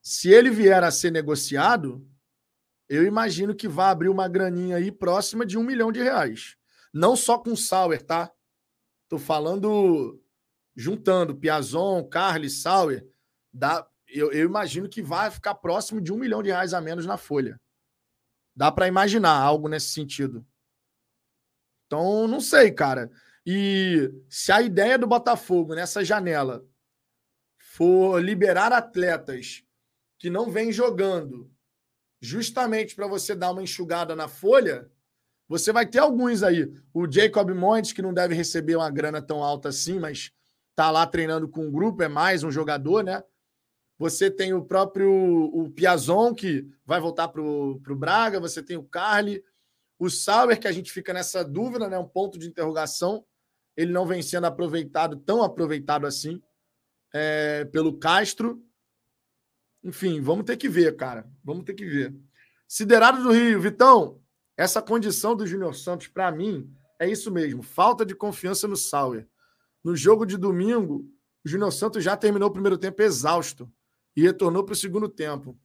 se 0.00 0.30
ele 0.30 0.48
vier 0.48 0.82
a 0.82 0.90
ser 0.90 1.10
negociado, 1.10 2.02
eu 2.88 3.04
imagino 3.04 3.54
que 3.54 3.68
vai 3.68 3.90
abrir 3.90 4.08
uma 4.08 4.26
graninha 4.28 4.78
aí 4.78 4.90
próxima 4.90 5.44
de 5.44 5.58
um 5.58 5.62
milhão 5.62 5.92
de 5.92 6.02
reais. 6.02 6.56
Não 6.90 7.14
só 7.14 7.36
com 7.36 7.52
o 7.52 7.56
Sauer, 7.56 8.00
tá? 8.00 8.32
Tô 9.10 9.18
falando 9.18 10.18
juntando 10.74 11.36
Piazon, 11.36 12.02
Carly, 12.02 12.48
Sauer 12.48 13.06
dá, 13.52 13.86
eu, 14.08 14.32
eu, 14.32 14.46
imagino 14.46 14.88
que 14.88 15.02
vai 15.02 15.30
ficar 15.30 15.54
próximo 15.54 16.00
de 16.00 16.10
um 16.10 16.16
milhão 16.16 16.42
de 16.42 16.48
reais 16.48 16.72
a 16.72 16.80
menos 16.80 17.04
na 17.04 17.18
folha. 17.18 17.60
Dá 18.56 18.72
para 18.72 18.88
imaginar 18.88 19.36
algo 19.36 19.68
nesse 19.68 19.90
sentido. 19.90 20.46
Então, 21.86 22.26
não 22.26 22.40
sei, 22.40 22.72
cara. 22.72 23.10
E 23.46 24.10
se 24.28 24.50
a 24.50 24.62
ideia 24.62 24.98
do 24.98 25.06
Botafogo 25.06 25.74
nessa 25.74 26.04
janela 26.04 26.64
for 27.58 28.22
liberar 28.22 28.72
atletas 28.72 29.62
que 30.18 30.30
não 30.30 30.50
vêm 30.50 30.72
jogando, 30.72 31.50
justamente 32.20 32.94
para 32.94 33.06
você 33.06 33.34
dar 33.34 33.50
uma 33.50 33.62
enxugada 33.62 34.16
na 34.16 34.28
folha, 34.28 34.90
você 35.46 35.72
vai 35.72 35.86
ter 35.86 35.98
alguns 35.98 36.42
aí. 36.42 36.72
O 36.92 37.10
Jacob 37.10 37.50
Montes, 37.50 37.92
que 37.92 38.00
não 38.00 38.14
deve 38.14 38.34
receber 38.34 38.76
uma 38.76 38.90
grana 38.90 39.20
tão 39.20 39.42
alta 39.42 39.68
assim, 39.68 39.98
mas 39.98 40.32
tá 40.74 40.90
lá 40.90 41.06
treinando 41.06 41.48
com 41.48 41.66
o 41.66 41.70
grupo, 41.70 42.02
é 42.02 42.08
mais 42.08 42.42
um 42.42 42.50
jogador, 42.50 43.04
né? 43.04 43.22
Você 43.98 44.30
tem 44.30 44.52
o 44.52 44.64
próprio 44.64 45.10
o 45.10 45.70
Piazon, 45.70 46.34
que 46.34 46.68
vai 46.84 47.00
voltar 47.00 47.28
para 47.28 47.40
o 47.40 47.78
Braga. 47.96 48.40
Você 48.40 48.62
tem 48.62 48.76
o 48.76 48.82
Carly. 48.82 49.42
O 49.98 50.10
Sauer, 50.10 50.58
que 50.58 50.66
a 50.66 50.72
gente 50.72 50.90
fica 50.90 51.12
nessa 51.12 51.44
dúvida, 51.44 51.88
né? 51.88 51.96
um 51.98 52.08
ponto 52.08 52.38
de 52.38 52.48
interrogação. 52.48 53.24
Ele 53.76 53.92
não 53.92 54.06
vem 54.06 54.22
sendo 54.22 54.46
aproveitado, 54.46 55.16
tão 55.16 55.42
aproveitado 55.42 56.06
assim. 56.06 56.42
é, 57.14 57.64
pelo 57.66 57.96
Castro. 57.96 58.60
Enfim, 59.82 60.20
vamos 60.20 60.44
ter 60.44 60.56
que 60.56 60.68
ver, 60.68 60.96
cara. 60.96 61.30
Vamos 61.44 61.64
ter 61.64 61.74
que 61.74 61.86
ver. 61.86 62.12
Siderado 62.66 63.22
do 63.22 63.30
Rio, 63.30 63.60
Vitão, 63.60 64.20
essa 64.56 64.82
condição 64.82 65.36
do 65.36 65.46
Júnior 65.46 65.76
Santos, 65.76 66.08
para 66.08 66.32
mim, 66.32 66.68
é 66.98 67.08
isso 67.08 67.30
mesmo. 67.30 67.62
Falta 67.62 68.04
de 68.04 68.14
confiança 68.16 68.66
no 68.66 68.76
Sauer. 68.76 69.28
No 69.82 69.94
jogo 69.94 70.26
de 70.26 70.36
domingo, 70.36 71.08
o 71.44 71.48
Júnior 71.48 71.72
Santos 71.72 72.02
já 72.02 72.16
terminou 72.16 72.48
o 72.48 72.52
primeiro 72.52 72.76
tempo 72.76 73.00
exausto 73.00 73.70
e 74.16 74.22
retornou 74.22 74.64
para 74.64 74.72
o 74.72 74.76
segundo 74.76 75.08
tempo. 75.08 75.56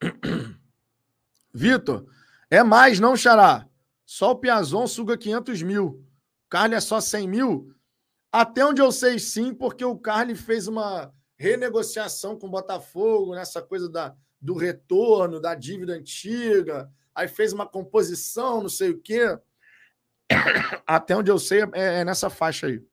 Vitor, 1.54 2.06
é 2.50 2.62
mais, 2.62 3.00
não, 3.00 3.16
Xará? 3.16 3.66
Só 4.12 4.32
o 4.32 4.36
Piazon 4.36 4.86
suga 4.86 5.16
500 5.16 5.62
mil. 5.62 5.86
O 5.86 6.50
Carly 6.50 6.74
é 6.74 6.80
só 6.80 7.00
100 7.00 7.26
mil? 7.26 7.74
Até 8.30 8.62
onde 8.62 8.82
eu 8.82 8.92
sei, 8.92 9.18
sim, 9.18 9.54
porque 9.54 9.82
o 9.86 9.96
Carly 9.96 10.34
fez 10.34 10.68
uma 10.68 11.10
renegociação 11.38 12.38
com 12.38 12.46
o 12.46 12.50
Botafogo, 12.50 13.34
nessa 13.34 13.62
coisa 13.62 13.88
da, 13.88 14.14
do 14.38 14.54
retorno, 14.54 15.40
da 15.40 15.54
dívida 15.54 15.94
antiga, 15.94 16.92
aí 17.14 17.26
fez 17.26 17.54
uma 17.54 17.66
composição, 17.66 18.60
não 18.60 18.68
sei 18.68 18.90
o 18.90 19.00
quê. 19.00 19.38
Até 20.86 21.16
onde 21.16 21.30
eu 21.30 21.38
sei, 21.38 21.62
é, 21.72 22.00
é 22.00 22.04
nessa 22.04 22.28
faixa 22.28 22.66
aí. 22.66 22.84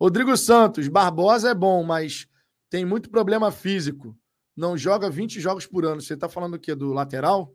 Rodrigo 0.00 0.34
Santos, 0.34 0.88
Barbosa 0.88 1.50
é 1.50 1.54
bom, 1.54 1.84
mas 1.84 2.26
tem 2.70 2.86
muito 2.86 3.10
problema 3.10 3.52
físico. 3.52 4.16
Não 4.56 4.78
joga 4.78 5.10
20 5.10 5.38
jogos 5.38 5.66
por 5.66 5.84
ano. 5.84 6.00
Você 6.00 6.14
está 6.14 6.26
falando 6.26 6.54
o 6.54 6.58
quê? 6.58 6.74
Do 6.74 6.94
lateral? 6.94 7.54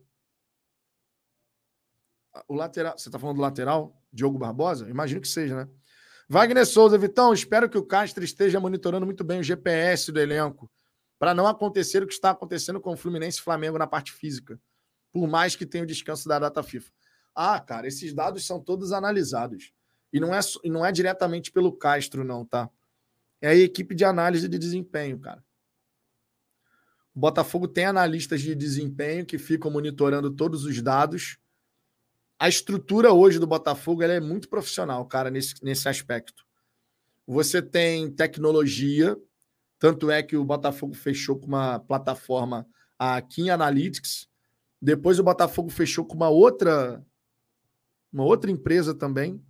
O 2.48 2.54
lateral. 2.54 2.96
Você 2.98 3.08
está 3.08 3.18
falando 3.18 3.36
do 3.36 3.42
lateral? 3.42 4.00
Diogo 4.12 4.38
Barbosa? 4.38 4.88
Imagino 4.88 5.20
que 5.20 5.28
seja, 5.28 5.56
né? 5.56 5.68
Wagner 6.28 6.66
Souza, 6.66 6.96
Vitão, 6.96 7.34
espero 7.34 7.68
que 7.68 7.76
o 7.76 7.84
Castro 7.84 8.24
esteja 8.24 8.58
monitorando 8.58 9.04
muito 9.04 9.22
bem 9.22 9.40
o 9.40 9.42
GPS 9.42 10.10
do 10.10 10.18
elenco, 10.18 10.70
para 11.18 11.34
não 11.34 11.46
acontecer 11.46 12.02
o 12.02 12.06
que 12.06 12.14
está 12.14 12.30
acontecendo 12.30 12.80
com 12.80 12.92
o 12.92 12.96
Fluminense 12.96 13.38
e 13.38 13.42
Flamengo 13.42 13.76
na 13.76 13.86
parte 13.86 14.10
física, 14.10 14.58
por 15.12 15.28
mais 15.28 15.54
que 15.54 15.66
tenha 15.66 15.84
o 15.84 15.86
descanso 15.86 16.26
da 16.26 16.38
data 16.38 16.62
FIFA. 16.62 16.90
Ah, 17.34 17.60
cara, 17.60 17.86
esses 17.86 18.14
dados 18.14 18.46
são 18.46 18.58
todos 18.58 18.92
analisados. 18.92 19.72
E 20.12 20.20
não 20.20 20.34
é, 20.34 20.40
não 20.64 20.86
é 20.86 20.92
diretamente 20.92 21.50
pelo 21.50 21.72
Castro, 21.72 22.24
não, 22.24 22.44
tá? 22.44 22.70
É 23.40 23.48
a 23.48 23.54
equipe 23.54 23.94
de 23.94 24.04
análise 24.04 24.48
de 24.48 24.58
desempenho, 24.58 25.18
cara. 25.18 25.44
O 27.14 27.20
Botafogo 27.20 27.68
tem 27.68 27.84
analistas 27.84 28.40
de 28.40 28.54
desempenho 28.54 29.26
que 29.26 29.38
ficam 29.38 29.70
monitorando 29.70 30.30
todos 30.30 30.64
os 30.64 30.80
dados. 30.80 31.36
A 32.44 32.48
estrutura 32.50 33.10
hoje 33.10 33.38
do 33.38 33.46
Botafogo 33.46 34.02
é 34.02 34.20
muito 34.20 34.50
profissional, 34.50 35.06
cara, 35.06 35.30
nesse, 35.30 35.54
nesse 35.64 35.88
aspecto. 35.88 36.44
Você 37.26 37.62
tem 37.62 38.10
tecnologia, 38.10 39.16
tanto 39.78 40.10
é 40.10 40.22
que 40.22 40.36
o 40.36 40.44
Botafogo 40.44 40.92
fechou 40.92 41.40
com 41.40 41.46
uma 41.46 41.78
plataforma, 41.78 42.66
a 42.98 43.18
Kim 43.22 43.48
Analytics. 43.48 44.28
Depois 44.78 45.18
o 45.18 45.24
Botafogo 45.24 45.70
fechou 45.70 46.04
com 46.04 46.14
uma 46.16 46.28
outra, 46.28 47.02
uma 48.12 48.24
outra 48.24 48.50
empresa 48.50 48.94
também, 48.94 49.42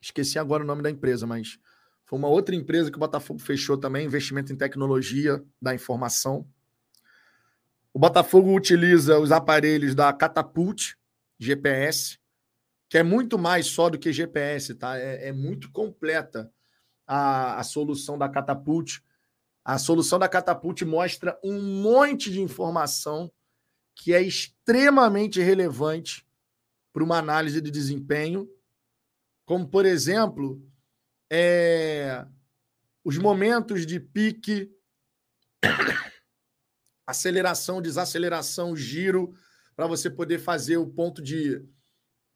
Esqueci 0.00 0.40
agora 0.40 0.64
o 0.64 0.66
nome 0.66 0.82
da 0.82 0.90
empresa, 0.90 1.24
mas 1.24 1.56
foi 2.04 2.18
uma 2.18 2.26
outra 2.26 2.56
empresa 2.56 2.90
que 2.90 2.96
o 2.96 2.98
Botafogo 2.98 3.38
fechou 3.38 3.78
também, 3.78 4.06
investimento 4.06 4.52
em 4.52 4.56
tecnologia 4.56 5.40
da 5.60 5.72
informação. 5.72 6.44
O 7.94 7.98
Botafogo 8.00 8.52
utiliza 8.56 9.20
os 9.20 9.30
aparelhos 9.30 9.94
da 9.94 10.12
Catapult 10.12 10.96
GPS, 11.44 12.18
que 12.88 12.98
é 12.98 13.02
muito 13.02 13.38
mais 13.38 13.66
só 13.66 13.88
do 13.88 13.98
que 13.98 14.12
GPS, 14.12 14.74
tá? 14.74 14.98
É, 14.98 15.28
é 15.28 15.32
muito 15.32 15.70
completa 15.70 16.52
a, 17.06 17.58
a 17.58 17.64
solução 17.64 18.18
da 18.18 18.28
Catapult. 18.28 19.02
A 19.64 19.78
solução 19.78 20.18
da 20.18 20.28
Catapult 20.28 20.84
mostra 20.84 21.38
um 21.42 21.60
monte 21.82 22.30
de 22.30 22.40
informação 22.40 23.32
que 23.94 24.12
é 24.14 24.22
extremamente 24.22 25.40
relevante 25.40 26.26
para 26.92 27.04
uma 27.04 27.18
análise 27.18 27.60
de 27.60 27.70
desempenho 27.70 28.48
como, 29.44 29.68
por 29.68 29.84
exemplo, 29.84 30.62
é, 31.30 32.24
os 33.04 33.18
momentos 33.18 33.84
de 33.84 33.98
pique, 33.98 34.70
aceleração, 37.06 37.82
desaceleração, 37.82 38.76
giro, 38.76 39.34
para 39.82 39.88
você 39.88 40.08
poder 40.08 40.38
fazer 40.38 40.76
o 40.76 40.86
ponto 40.86 41.20
de 41.20 41.60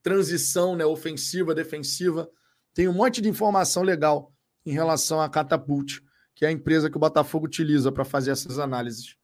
transição 0.03 0.75
né, 0.75 0.85
ofensiva, 0.85 1.55
defensiva. 1.55 2.29
Tem 2.73 2.89
um 2.89 2.93
monte 2.93 3.21
de 3.21 3.29
informação 3.29 3.83
legal 3.83 4.33
em 4.65 4.73
relação 4.73 5.21
à 5.21 5.29
Catapult, 5.29 6.01
que 6.35 6.43
é 6.43 6.49
a 6.49 6.51
empresa 6.51 6.89
que 6.89 6.97
o 6.97 6.99
Botafogo 6.99 7.45
utiliza 7.45 7.89
para 7.89 8.03
fazer 8.03 8.31
essas 8.31 8.59
análises. 8.59 9.15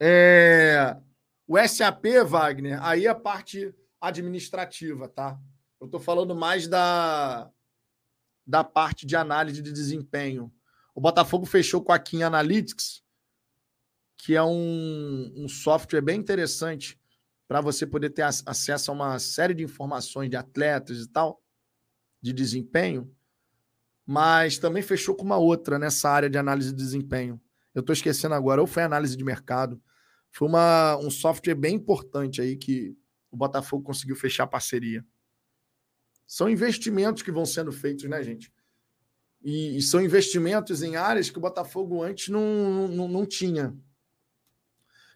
É... 0.00 0.96
O 1.46 1.58
SAP, 1.68 2.06
Wagner, 2.26 2.82
aí 2.82 3.04
é 3.04 3.10
a 3.10 3.14
parte 3.14 3.74
administrativa, 4.00 5.08
tá? 5.08 5.38
Eu 5.78 5.84
estou 5.84 6.00
falando 6.00 6.34
mais 6.34 6.66
da, 6.66 7.50
da 8.46 8.64
parte 8.64 9.04
de 9.04 9.16
análise 9.16 9.60
de 9.60 9.70
desempenho. 9.70 10.50
O 10.94 11.00
Botafogo 11.00 11.44
fechou 11.44 11.84
com 11.84 11.92
a 11.92 11.98
Kim 11.98 12.22
Analytics, 12.22 13.02
que 14.22 14.36
é 14.36 14.42
um, 14.42 15.32
um 15.36 15.48
software 15.48 16.00
bem 16.00 16.20
interessante 16.20 16.96
para 17.48 17.60
você 17.60 17.84
poder 17.84 18.10
ter 18.10 18.22
acesso 18.22 18.92
a 18.92 18.94
uma 18.94 19.18
série 19.18 19.52
de 19.52 19.64
informações 19.64 20.30
de 20.30 20.36
atletas 20.36 20.98
e 21.00 21.08
tal, 21.08 21.42
de 22.20 22.32
desempenho, 22.32 23.12
mas 24.06 24.58
também 24.58 24.80
fechou 24.80 25.16
com 25.16 25.24
uma 25.24 25.38
outra 25.38 25.76
nessa 25.76 26.08
área 26.08 26.30
de 26.30 26.38
análise 26.38 26.70
de 26.70 26.76
desempenho. 26.76 27.40
Eu 27.74 27.80
estou 27.80 27.92
esquecendo 27.92 28.36
agora, 28.36 28.60
ou 28.60 28.66
foi 28.66 28.84
análise 28.84 29.16
de 29.16 29.24
mercado. 29.24 29.82
Foi 30.30 30.46
uma, 30.46 30.96
um 30.98 31.10
software 31.10 31.56
bem 31.56 31.74
importante 31.74 32.40
aí 32.40 32.56
que 32.56 32.96
o 33.28 33.36
Botafogo 33.36 33.82
conseguiu 33.82 34.14
fechar 34.14 34.46
parceria. 34.46 35.04
São 36.28 36.48
investimentos 36.48 37.24
que 37.24 37.32
vão 37.32 37.44
sendo 37.44 37.72
feitos, 37.72 38.08
né, 38.08 38.22
gente? 38.22 38.52
E, 39.42 39.78
e 39.78 39.82
são 39.82 40.00
investimentos 40.00 40.80
em 40.80 40.94
áreas 40.94 41.28
que 41.28 41.38
o 41.38 41.42
Botafogo 41.42 42.00
antes 42.00 42.28
não, 42.28 42.86
não, 42.86 43.08
não 43.08 43.26
tinha. 43.26 43.76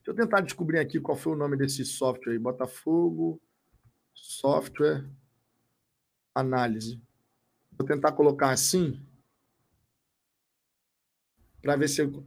Deixa 0.07 0.21
eu 0.21 0.25
tentar 0.25 0.41
descobrir 0.41 0.79
aqui 0.79 1.01
qual 1.01 1.17
foi 1.17 1.33
o 1.33 1.37
nome 1.37 1.57
desse 1.57 1.85
software 1.85 2.35
aí. 2.35 2.39
Botafogo 2.39 3.43
Software 4.15 5.05
Análise. 6.33 7.03
Vou 7.73 7.85
tentar 7.85 8.13
colocar 8.13 8.51
assim 8.51 9.05
para 11.61 11.75
ver 11.75 11.89
se 11.89 12.03
eu... 12.03 12.25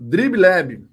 DribLab. 0.00 0.88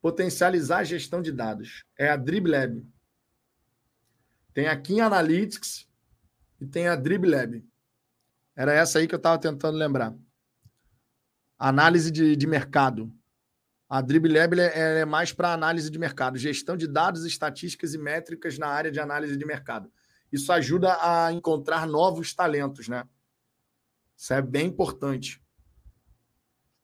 Potencializar 0.00 0.78
a 0.78 0.84
gestão 0.84 1.20
de 1.20 1.30
dados. 1.30 1.84
É 1.98 2.08
a 2.08 2.16
DribLab. 2.16 2.90
Tem 4.54 4.66
a 4.66 4.80
Kim 4.80 5.00
Analytics 5.00 5.86
e 6.58 6.66
tem 6.66 6.88
a 6.88 6.96
DribLab. 6.96 7.62
Era 8.56 8.72
essa 8.72 8.98
aí 8.98 9.06
que 9.06 9.14
eu 9.14 9.18
estava 9.18 9.38
tentando 9.38 9.76
lembrar. 9.76 10.16
Análise 11.58 12.10
de, 12.10 12.36
de 12.36 12.46
mercado. 12.46 13.12
A 13.88 14.00
DribLab 14.00 14.58
é, 14.58 15.00
é 15.00 15.04
mais 15.04 15.32
para 15.32 15.52
análise 15.52 15.90
de 15.90 15.98
mercado, 15.98 16.38
gestão 16.38 16.76
de 16.76 16.86
dados, 16.86 17.24
estatísticas 17.24 17.94
e 17.94 17.98
métricas 17.98 18.58
na 18.58 18.66
área 18.66 18.90
de 18.90 18.98
análise 18.98 19.36
de 19.36 19.46
mercado. 19.46 19.90
Isso 20.32 20.52
ajuda 20.52 20.96
a 21.00 21.32
encontrar 21.32 21.86
novos 21.86 22.34
talentos, 22.34 22.88
né? 22.88 23.04
Isso 24.16 24.32
é 24.32 24.42
bem 24.42 24.66
importante. 24.66 25.40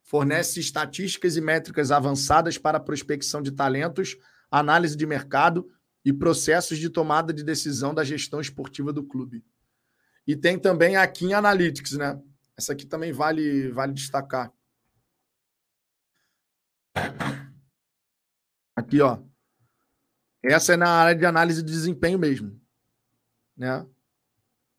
Fornece 0.03 0.61
estatísticas 0.61 1.37
e 1.37 1.41
métricas 1.41 1.91
avançadas 1.91 2.59
para 2.59 2.79
prospecção 2.79 3.43
de 3.43 3.51
talentos, 3.51 4.17
análise 4.51 4.97
de 4.97 5.07
mercado 5.07 5.69
e 6.05 6.13
processos 6.13 6.79
de 6.79 6.91
tomada 6.91 7.33
de 7.33 7.43
decisão 7.43 7.95
da 7.95 8.05
gestão 8.05 8.41
esportiva 8.41 8.93
do 8.93 9.05
clube. 9.05 9.45
E 10.27 10.37
tem 10.37 10.59
também 10.59 10.97
a 10.97 11.07
Kim 11.07 11.33
Analytics, 11.33 11.93
né? 11.93 12.21
Essa 12.57 12.73
aqui 12.73 12.87
também 12.87 13.13
vale, 13.13 13.71
vale 13.71 13.93
destacar. 13.93 14.53
Aqui, 18.75 19.01
ó. 19.01 19.19
Essa 20.43 20.73
é 20.73 20.77
na 20.77 20.89
área 20.89 21.15
de 21.15 21.27
análise 21.27 21.63
de 21.63 21.71
desempenho 21.71 22.19
mesmo. 22.19 22.61
Né? 23.57 23.87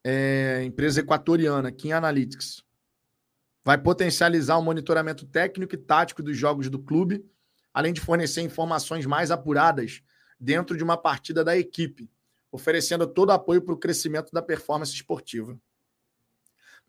É, 0.03 0.63
empresa 0.63 1.01
equatoriana, 1.01 1.71
Kim 1.71 1.91
Analytics. 1.91 2.63
Vai 3.63 3.77
potencializar 3.77 4.57
o 4.57 4.63
monitoramento 4.63 5.25
técnico 5.25 5.75
e 5.75 5.77
tático 5.77 6.23
dos 6.23 6.35
jogos 6.35 6.69
do 6.69 6.79
clube, 6.79 7.23
além 7.71 7.93
de 7.93 8.01
fornecer 8.01 8.41
informações 8.41 9.05
mais 9.05 9.29
apuradas 9.29 10.01
dentro 10.39 10.75
de 10.75 10.83
uma 10.83 10.97
partida 10.97 11.43
da 11.43 11.55
equipe, 11.55 12.09
oferecendo 12.51 13.05
todo 13.05 13.31
apoio 13.31 13.61
para 13.61 13.75
o 13.75 13.77
crescimento 13.77 14.31
da 14.31 14.41
performance 14.41 14.91
esportiva. 14.91 15.59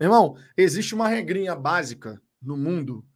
Meu 0.01 0.09
irmão, 0.09 0.37
existe 0.57 0.95
uma 0.95 1.09
regrinha 1.09 1.55
básica 1.55 2.21
no 2.41 2.57
mundo 2.57 3.07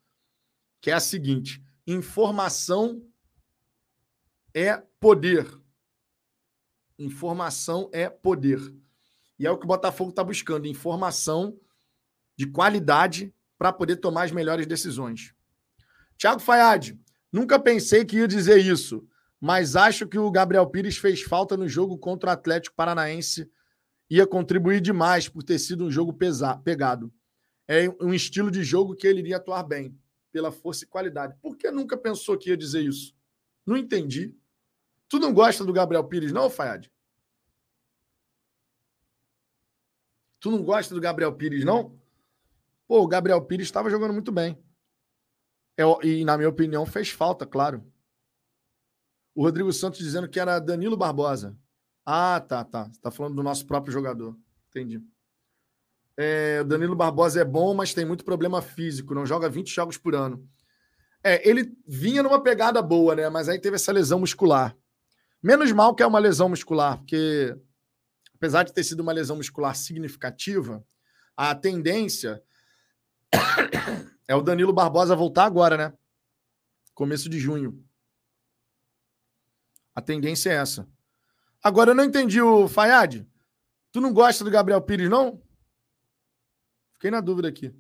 que 0.81 0.91
é 0.91 0.95
a 0.95 1.01
seguinte: 1.01 1.65
informação 1.87 3.03
é 4.55 4.77
poder. 4.99 5.47
Informação 6.99 7.91
é 7.93 8.09
poder. 8.09 8.61
E 9.39 9.47
é 9.47 9.51
o 9.51 9.59
que 9.59 9.65
o 9.65 9.69
Botafogo 9.69 10.11
está 10.11 10.25
buscando: 10.25 10.67
informação 10.67 11.59
de 12.37 12.47
qualidade 12.47 13.35
para 13.59 13.73
poder 13.73 13.97
tomar 13.97 14.25
as 14.25 14.33
melhores 14.33 14.67
decisões. 14.67 15.35
Tiago 16.17 16.41
Fayad, 16.41 16.99
nunca 17.31 17.59
pensei 17.59 18.05
que 18.05 18.17
ia 18.17 18.29
dizer 18.29 18.59
isso, 18.59 19.07
mas 19.41 19.77
acho 19.77 20.07
que 20.07 20.19
o 20.19 20.31
Gabriel 20.31 20.67
Pires 20.67 20.97
fez 20.97 21.23
falta 21.23 21.57
no 21.57 21.69
jogo 21.69 21.99
contra 21.99 22.31
o 22.31 22.33
Atlético 22.33 22.77
Paranaense. 22.77 23.51
Ia 24.09 24.27
contribuir 24.27 24.81
demais 24.81 25.29
por 25.29 25.43
ter 25.43 25.59
sido 25.59 25.85
um 25.85 25.91
jogo 25.91 26.13
pesado, 26.13 26.63
pegado. 26.63 27.13
É 27.69 27.89
um 28.01 28.15
estilo 28.15 28.51
de 28.51 28.63
jogo 28.63 28.95
que 28.95 29.07
ele 29.07 29.21
iria 29.21 29.37
atuar 29.37 29.65
bem, 29.65 29.99
pela 30.37 30.53
força 30.53 30.85
e 30.85 30.87
qualidade. 30.87 31.35
Por 31.41 31.57
que 31.57 31.71
nunca 31.71 31.97
pensou 31.97 32.37
que 32.37 32.51
ia 32.51 32.57
dizer 32.59 32.83
isso? 32.83 33.17
Não 33.65 33.75
entendi. 33.75 34.37
Tu 35.09 35.19
não 35.19 35.33
gosta 35.33 35.65
do 35.65 35.73
Gabriel 35.73 36.05
Pires, 36.05 36.31
não, 36.31 36.51
Fayad? 36.51 36.93
Tu 40.39 40.51
não 40.51 40.63
gosta 40.63 40.95
do 40.95 41.01
Gabriel 41.01 41.35
Pires, 41.35 41.65
não? 41.65 41.99
Pô, 42.87 43.01
o 43.03 43.09
Gabriel 43.09 43.43
Pires 43.47 43.67
estava 43.67 43.89
jogando 43.89 44.13
muito 44.13 44.31
bem. 44.31 44.63
É, 45.75 45.85
e, 46.07 46.23
na 46.23 46.37
minha 46.37 46.51
opinião, 46.51 46.85
fez 46.85 47.09
falta, 47.09 47.47
claro. 47.47 47.83
O 49.35 49.43
Rodrigo 49.43 49.73
Santos 49.73 50.01
dizendo 50.01 50.29
que 50.29 50.39
era 50.39 50.59
Danilo 50.59 50.99
Barbosa. 50.99 51.59
Ah, 52.05 52.43
tá, 52.47 52.63
tá. 52.63 52.91
Você 52.93 53.01
tá 53.01 53.11
falando 53.11 53.37
do 53.37 53.43
nosso 53.43 53.67
próprio 53.67 53.91
jogador. 53.91 54.39
Entendi. 54.69 55.03
É, 56.17 56.65
Danilo 56.65 56.97
Barbosa 56.97 57.41
é 57.41 57.45
bom, 57.45 57.75
mas 57.75 57.93
tem 57.93 58.05
muito 58.05 58.25
problema 58.25 58.63
físico. 58.63 59.15
Não 59.15 59.27
joga 59.27 59.49
20 59.49 59.75
jogos 59.75 59.99
por 59.99 60.15
ano. 60.15 60.49
É, 61.23 61.47
ele 61.49 61.77
vinha 61.87 62.23
numa 62.23 62.43
pegada 62.43 62.81
boa, 62.81 63.15
né? 63.15 63.29
Mas 63.29 63.49
aí 63.49 63.61
teve 63.61 63.77
essa 63.77 63.93
lesão 63.93 64.21
muscular. 64.21 64.77
Menos 65.43 65.71
mal 65.73 65.95
que 65.95 66.03
é 66.03 66.07
uma 66.07 66.19
lesão 66.19 66.49
muscular, 66.49 66.99
porque 66.99 67.57
apesar 68.35 68.63
de 68.63 68.73
ter 68.73 68.85
sido 68.85 69.01
uma 69.01 69.13
lesão 69.13 69.37
muscular 69.37 69.75
significativa, 69.75 70.85
a 71.37 71.55
tendência 71.55 72.43
é 74.27 74.35
o 74.35 74.43
Danilo 74.43 74.73
Barbosa 74.73 75.15
voltar 75.15 75.45
agora, 75.45 75.77
né? 75.77 75.93
Começo 76.95 77.29
de 77.29 77.39
junho. 77.39 77.85
A 79.95 80.01
tendência 80.01 80.51
é 80.51 80.55
essa. 80.55 80.89
Agora 81.63 81.91
eu 81.91 81.95
não 81.95 82.05
entendi 82.05 82.41
o 82.41 82.69
Fayad. 82.69 83.27
Tu 83.93 84.01
não 84.01 84.13
gosta 84.13 84.45
do 84.45 84.51
Gabriel 84.51 84.81
Pires, 84.81 85.09
não? 85.09 85.43
Fiquei 86.97 87.11
na 87.11 87.21
dúvida 87.21 87.49
aqui. 87.49 87.75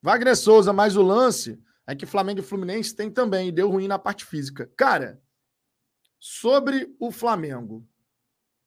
Wagner 0.00 0.36
Souza, 0.36 0.72
mais 0.72 0.96
o 0.96 1.02
lance 1.02 1.62
é 1.86 1.94
que 1.94 2.06
Flamengo 2.06 2.40
e 2.40 2.44
Fluminense 2.44 2.94
tem 2.94 3.10
também, 3.10 3.48
e 3.48 3.52
deu 3.52 3.68
ruim 3.68 3.88
na 3.88 3.98
parte 3.98 4.24
física. 4.24 4.70
Cara, 4.76 5.22
sobre 6.18 6.94
o 6.98 7.10
Flamengo, 7.10 7.86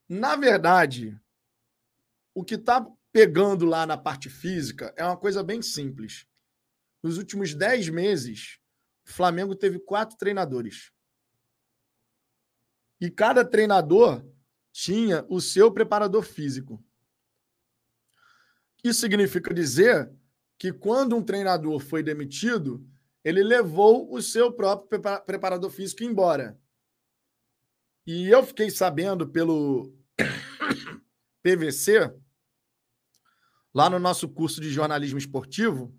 na 0.08 0.36
verdade, 0.36 1.20
o 2.34 2.44
que 2.44 2.56
está 2.56 2.86
pegando 3.12 3.66
lá 3.66 3.86
na 3.86 3.98
parte 3.98 4.30
física 4.30 4.94
é 4.98 5.06
uma 5.06 5.18
coisa 5.18 5.42
bem 5.42 5.62
simples. 5.62 6.28
Nos 7.02 7.18
últimos 7.18 7.56
10 7.56 7.90
meses, 7.90 8.60
o 9.08 9.12
Flamengo 9.14 9.56
teve 9.56 9.80
quatro 9.80 10.18
treinadores. 10.18 10.92
E 13.00 13.10
cada 13.10 13.46
treinador 13.46 14.26
tinha 14.72 15.26
o 15.30 15.40
seu 15.40 15.72
preparador 15.72 16.24
físico. 16.24 16.84
Isso 18.86 19.00
significa 19.00 19.52
dizer 19.52 20.12
que 20.60 20.72
quando 20.72 21.16
um 21.16 21.24
treinador 21.24 21.80
foi 21.80 22.04
demitido, 22.04 22.88
ele 23.24 23.42
levou 23.42 24.14
o 24.14 24.22
seu 24.22 24.54
próprio 24.54 25.02
preparador 25.26 25.72
físico 25.72 26.04
embora. 26.04 26.56
E 28.06 28.30
eu 28.30 28.46
fiquei 28.46 28.70
sabendo 28.70 29.28
pelo 29.28 29.92
PVC, 31.42 32.14
lá 33.74 33.90
no 33.90 33.98
nosso 33.98 34.30
curso 34.30 34.62
de 34.62 34.70
jornalismo 34.70 35.18
esportivo, 35.18 35.92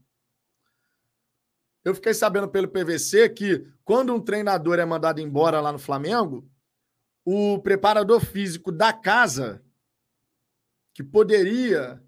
eu 1.85 1.93
fiquei 1.93 2.15
sabendo 2.15 2.49
pelo 2.49 2.69
PVC 2.69 3.31
que 3.31 3.69
quando 3.85 4.15
um 4.15 4.21
treinador 4.21 4.79
é 4.79 4.85
mandado 4.85 5.21
embora 5.21 5.61
lá 5.61 5.73
no 5.73 5.79
Flamengo, 5.81 6.49
o 7.25 7.59
preparador 7.59 8.21
físico 8.21 8.71
da 8.71 8.93
casa, 8.93 9.61
que 10.95 11.03
poderia 11.03 12.01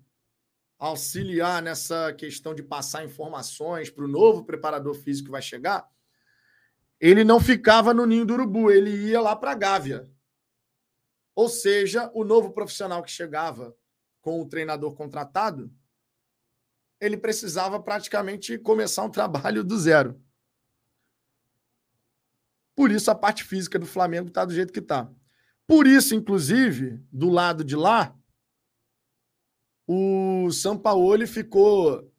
auxiliar 0.78 1.60
nessa 1.60 2.12
questão 2.12 2.54
de 2.54 2.62
passar 2.62 3.04
informações 3.04 3.90
para 3.90 4.04
o 4.04 4.08
novo 4.08 4.44
preparador 4.44 4.94
físico 4.94 5.26
que 5.26 5.32
vai 5.32 5.42
chegar, 5.42 5.88
ele 7.00 7.24
não 7.24 7.40
ficava 7.40 7.92
no 7.92 8.06
ninho 8.06 8.24
do 8.24 8.34
urubu, 8.34 8.70
ele 8.70 8.90
ia 8.90 9.20
lá 9.20 9.34
para 9.34 9.52
a 9.52 9.54
Gávea. 9.54 10.08
Ou 11.34 11.48
seja, 11.48 12.10
o 12.14 12.24
novo 12.24 12.52
profissional 12.52 13.02
que 13.02 13.10
chegava 13.10 13.76
com 14.20 14.40
o 14.40 14.48
treinador 14.48 14.94
contratado, 14.94 15.72
ele 17.00 17.16
precisava 17.16 17.80
praticamente 17.80 18.58
começar 18.58 19.04
um 19.04 19.10
trabalho 19.10 19.62
do 19.62 19.78
zero. 19.78 20.20
Por 22.74 22.90
isso 22.90 23.10
a 23.10 23.14
parte 23.14 23.42
física 23.42 23.78
do 23.78 23.86
Flamengo 23.86 24.28
está 24.28 24.44
do 24.44 24.52
jeito 24.52 24.72
que 24.72 24.78
está. 24.78 25.10
Por 25.66 25.86
isso, 25.86 26.14
inclusive, 26.14 27.00
do 27.12 27.28
lado 27.28 27.62
de 27.62 27.76
lá, 27.76 28.17
o 29.88 30.50
Sampaoli 30.52 31.26
ficou 31.26 32.12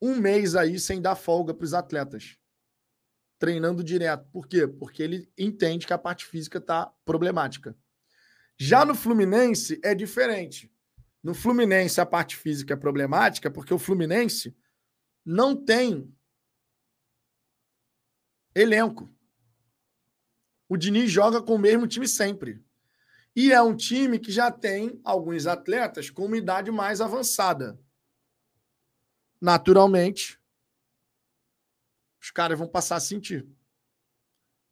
um 0.00 0.16
mês 0.16 0.56
aí 0.56 0.78
sem 0.80 1.00
dar 1.00 1.14
folga 1.14 1.54
para 1.54 1.64
os 1.64 1.72
atletas 1.72 2.36
treinando 3.42 3.82
direto. 3.82 4.24
Por 4.30 4.46
quê? 4.46 4.68
Porque 4.68 5.02
ele 5.02 5.28
entende 5.36 5.84
que 5.84 5.92
a 5.92 5.98
parte 5.98 6.24
física 6.24 6.58
está 6.58 6.86
problemática. 7.04 7.76
Já 8.56 8.84
no 8.84 8.94
Fluminense 8.94 9.80
é 9.82 9.96
diferente. 9.96 10.72
No 11.20 11.34
Fluminense 11.34 12.00
a 12.00 12.06
parte 12.06 12.36
física 12.36 12.74
é 12.74 12.76
problemática 12.76 13.50
porque 13.50 13.74
o 13.74 13.80
Fluminense 13.80 14.56
não 15.24 15.56
tem 15.56 16.12
elenco. 18.54 19.12
O 20.68 20.76
Diniz 20.76 21.10
joga 21.10 21.42
com 21.42 21.56
o 21.56 21.58
mesmo 21.58 21.88
time 21.88 22.06
sempre. 22.06 22.64
E 23.34 23.50
é 23.50 23.62
um 23.62 23.74
time 23.74 24.18
que 24.18 24.30
já 24.30 24.50
tem 24.50 25.00
alguns 25.02 25.46
atletas 25.46 26.10
com 26.10 26.26
uma 26.26 26.36
idade 26.36 26.70
mais 26.70 27.00
avançada. 27.00 27.78
Naturalmente, 29.40 30.38
os 32.20 32.30
caras 32.30 32.58
vão 32.58 32.68
passar 32.68 32.96
a 32.96 33.00
sentir. 33.00 33.48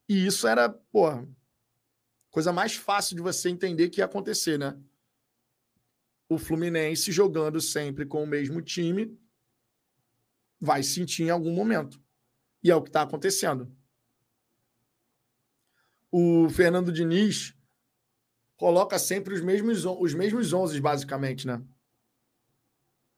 E 0.09 0.27
isso 0.27 0.47
era, 0.47 0.69
pô, 0.69 1.27
coisa 2.31 2.53
mais 2.53 2.75
fácil 2.75 3.17
de 3.17 3.23
você 3.23 3.49
entender 3.49 3.89
que 3.89 4.01
ia 4.01 4.05
acontecer, 4.05 4.59
né? 4.59 4.79
O 6.29 6.39
Fluminense 6.39 7.11
jogando 7.11 7.61
sempre 7.61 8.07
com 8.07 8.23
o 8.23 8.27
mesmo 8.27 8.63
time 8.63 9.19
vai 10.61 10.83
sentir 10.83 11.25
em 11.25 11.31
algum 11.31 11.53
momento. 11.53 12.01
E 12.63 12.71
é 12.71 12.77
o 12.77 12.83
que 12.83 12.91
está 12.91 13.03
acontecendo. 13.03 13.75
O 16.13 16.49
Fernando 16.51 16.93
Diniz 16.93 17.57
coloca 18.61 18.99
sempre 18.99 19.33
os 19.33 19.41
mesmos, 19.41 19.87
os 19.87 20.13
mesmos 20.13 20.53
11, 20.53 20.79
basicamente, 20.83 21.47
né? 21.47 21.65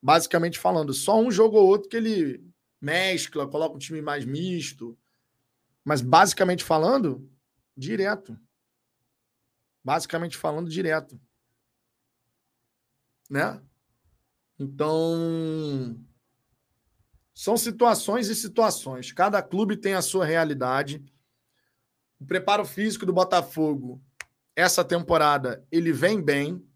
Basicamente 0.00 0.56
falando, 0.56 0.94
só 0.94 1.20
um 1.20 1.32
jogo 1.32 1.56
ou 1.56 1.66
outro 1.66 1.88
que 1.88 1.96
ele 1.96 2.48
mescla, 2.80 3.48
coloca 3.48 3.74
um 3.74 3.78
time 3.78 4.00
mais 4.00 4.24
misto. 4.24 4.96
Mas 5.84 6.00
basicamente 6.00 6.62
falando, 6.62 7.28
direto. 7.76 8.38
Basicamente 9.82 10.36
falando, 10.36 10.70
direto. 10.70 11.20
Né? 13.28 13.60
Então, 14.60 15.98
são 17.34 17.56
situações 17.56 18.28
e 18.28 18.36
situações. 18.36 19.10
Cada 19.10 19.42
clube 19.42 19.76
tem 19.76 19.94
a 19.94 20.02
sua 20.02 20.24
realidade. 20.24 21.04
O 22.20 22.24
preparo 22.24 22.64
físico 22.64 23.04
do 23.04 23.12
Botafogo, 23.12 24.00
essa 24.54 24.84
temporada, 24.84 25.66
ele 25.70 25.92
vem 25.92 26.22
bem, 26.22 26.66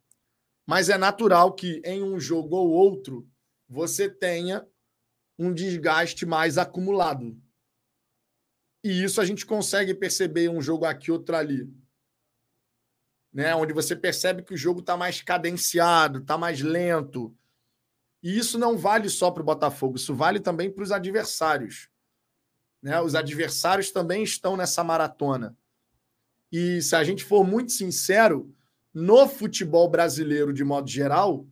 mas 0.66 0.88
é 0.88 0.98
natural 0.98 1.54
que 1.54 1.80
em 1.84 2.02
um 2.02 2.18
jogo 2.18 2.56
ou 2.56 2.70
outro 2.70 3.28
você 3.68 4.08
tenha 4.08 4.66
um 5.38 5.52
desgaste 5.52 6.24
mais 6.24 6.56
acumulado. 6.58 7.36
E 8.82 9.02
isso 9.02 9.20
a 9.20 9.24
gente 9.24 9.44
consegue 9.44 9.94
perceber 9.94 10.48
um 10.48 10.62
jogo 10.62 10.84
aqui, 10.84 11.10
outro 11.10 11.36
ali. 11.36 11.68
Né? 13.32 13.54
Onde 13.54 13.72
você 13.72 13.94
percebe 13.94 14.42
que 14.42 14.54
o 14.54 14.56
jogo 14.56 14.80
está 14.80 14.96
mais 14.96 15.20
cadenciado, 15.20 16.20
está 16.20 16.38
mais 16.38 16.60
lento. 16.60 17.36
E 18.22 18.38
isso 18.38 18.58
não 18.58 18.78
vale 18.78 19.08
só 19.10 19.30
para 19.30 19.42
o 19.42 19.46
Botafogo, 19.46 19.96
isso 19.96 20.14
vale 20.14 20.40
também 20.40 20.70
para 20.70 20.82
os 20.82 20.90
adversários. 20.90 21.90
Né? 22.82 23.00
Os 23.00 23.14
adversários 23.14 23.90
também 23.90 24.22
estão 24.22 24.56
nessa 24.56 24.82
maratona. 24.82 25.56
E 26.50 26.80
se 26.80 26.94
a 26.94 27.02
gente 27.02 27.24
for 27.24 27.44
muito 27.44 27.72
sincero, 27.72 28.54
no 28.94 29.28
futebol 29.28 29.88
brasileiro, 29.88 30.52
de 30.52 30.64
modo 30.64 30.88
geral, 30.88 31.46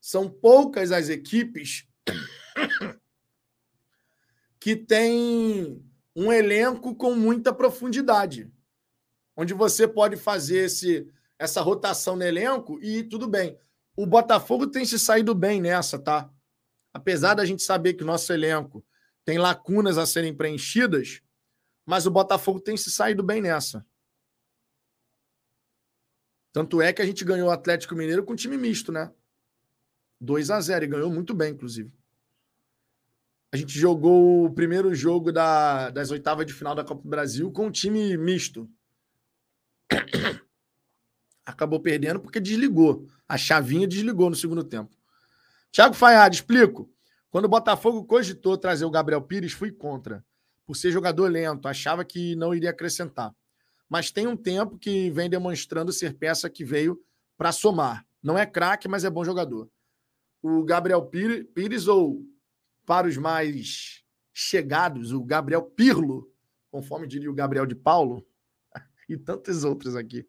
são 0.00 0.28
poucas 0.28 0.92
as 0.92 1.08
equipes 1.08 1.86
que 4.58 4.74
tem 4.76 5.82
um 6.14 6.32
elenco 6.32 6.94
com 6.94 7.14
muita 7.14 7.52
profundidade, 7.52 8.50
onde 9.36 9.54
você 9.54 9.86
pode 9.86 10.16
fazer 10.16 10.66
esse, 10.66 11.06
essa 11.38 11.60
rotação 11.60 12.16
no 12.16 12.24
elenco 12.24 12.78
e 12.82 13.02
tudo 13.02 13.28
bem. 13.28 13.58
O 13.96 14.06
Botafogo 14.06 14.66
tem 14.66 14.84
se 14.84 14.98
saído 14.98 15.34
bem 15.34 15.60
nessa, 15.60 15.98
tá? 15.98 16.30
Apesar 16.92 17.34
da 17.34 17.44
gente 17.44 17.62
saber 17.62 17.94
que 17.94 18.02
o 18.02 18.06
nosso 18.06 18.32
elenco 18.32 18.84
tem 19.24 19.38
lacunas 19.38 19.96
a 19.96 20.06
serem 20.06 20.34
preenchidas, 20.34 21.22
mas 21.84 22.06
o 22.06 22.10
Botafogo 22.10 22.60
tem 22.60 22.76
se 22.76 22.90
saído 22.90 23.22
bem 23.22 23.40
nessa. 23.40 23.84
Tanto 26.52 26.82
é 26.82 26.92
que 26.92 27.00
a 27.00 27.06
gente 27.06 27.24
ganhou 27.24 27.48
o 27.48 27.52
Atlético 27.52 27.94
Mineiro 27.94 28.24
com 28.24 28.34
time 28.34 28.56
misto, 28.56 28.90
né? 28.90 29.12
2 30.20 30.50
a 30.50 30.60
0 30.60 30.84
e 30.84 30.88
ganhou 30.88 31.10
muito 31.10 31.32
bem, 31.32 31.52
inclusive. 31.52 31.92
A 33.52 33.56
gente 33.56 33.78
jogou 33.78 34.44
o 34.44 34.52
primeiro 34.52 34.94
jogo 34.94 35.32
da, 35.32 35.90
das 35.90 36.10
oitavas 36.10 36.46
de 36.46 36.52
final 36.52 36.74
da 36.74 36.84
Copa 36.84 37.02
do 37.02 37.08
Brasil 37.08 37.50
com 37.50 37.66
um 37.66 37.70
time 37.70 38.16
misto. 38.16 38.70
Acabou 41.44 41.80
perdendo 41.80 42.20
porque 42.20 42.38
desligou. 42.38 43.08
A 43.28 43.36
chavinha 43.36 43.88
desligou 43.88 44.30
no 44.30 44.36
segundo 44.36 44.62
tempo. 44.62 44.96
Thiago 45.72 45.94
Faiado, 45.94 46.34
explico. 46.34 46.92
Quando 47.30 47.46
o 47.46 47.48
Botafogo 47.48 48.04
cogitou 48.04 48.58
trazer 48.58 48.84
o 48.84 48.90
Gabriel 48.90 49.22
Pires, 49.22 49.52
fui 49.52 49.72
contra. 49.72 50.24
Por 50.70 50.76
ser 50.76 50.92
jogador 50.92 51.28
lento, 51.28 51.66
achava 51.66 52.04
que 52.04 52.36
não 52.36 52.54
iria 52.54 52.70
acrescentar 52.70 53.34
mas 53.90 54.12
tem 54.12 54.28
um 54.28 54.36
tempo 54.36 54.78
que 54.78 55.10
vem 55.10 55.28
demonstrando 55.28 55.92
ser 55.92 56.14
peça 56.14 56.48
que 56.48 56.64
veio 56.64 56.96
para 57.36 57.50
somar. 57.50 58.06
Não 58.22 58.38
é 58.38 58.46
craque, 58.46 58.86
mas 58.86 59.02
é 59.02 59.10
bom 59.10 59.24
jogador. 59.24 59.68
O 60.40 60.62
Gabriel 60.62 61.04
Pires, 61.04 61.88
ou 61.88 62.24
para 62.86 63.08
os 63.08 63.16
mais 63.16 64.04
chegados, 64.32 65.12
o 65.12 65.24
Gabriel 65.24 65.62
Pirlo, 65.62 66.32
conforme 66.70 67.08
diria 67.08 67.28
o 67.28 67.34
Gabriel 67.34 67.66
de 67.66 67.74
Paulo, 67.74 68.24
e 69.08 69.16
tantos 69.16 69.64
outros 69.64 69.96
aqui. 69.96 70.24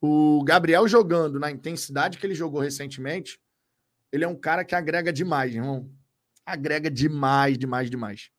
O 0.00 0.42
Gabriel 0.42 0.88
jogando 0.88 1.38
na 1.38 1.52
intensidade 1.52 2.18
que 2.18 2.26
ele 2.26 2.34
jogou 2.34 2.60
recentemente, 2.60 3.40
ele 4.10 4.24
é 4.24 4.28
um 4.28 4.36
cara 4.36 4.64
que 4.64 4.74
agrega 4.74 5.12
demais, 5.12 5.54
irmão. 5.54 5.88
Agrega 6.44 6.90
demais, 6.90 7.56
demais, 7.56 7.88
demais. 7.88 8.32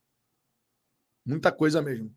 Muita 1.26 1.52
coisa 1.52 1.82
mesmo. 1.82 2.14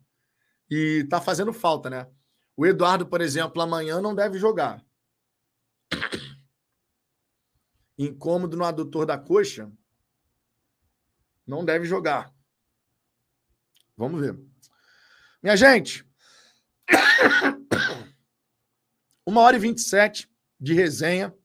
E 0.69 1.05
tá 1.09 1.21
fazendo 1.21 1.53
falta, 1.53 1.89
né? 1.89 2.07
O 2.55 2.65
Eduardo, 2.65 3.05
por 3.05 3.21
exemplo, 3.21 3.61
amanhã 3.61 4.01
não 4.01 4.13
deve 4.13 4.37
jogar. 4.37 4.83
Incômodo 7.97 8.57
no 8.57 8.65
adutor 8.65 9.05
da 9.05 9.17
coxa. 9.17 9.71
Não 11.45 11.63
deve 11.63 11.85
jogar. 11.85 12.33
Vamos 13.95 14.21
ver. 14.21 14.39
Minha 15.41 15.57
gente, 15.57 16.07
uma 19.25 19.41
hora 19.41 19.57
e 19.57 19.59
27 19.59 20.29
de 20.59 20.73
resenha. 20.73 21.35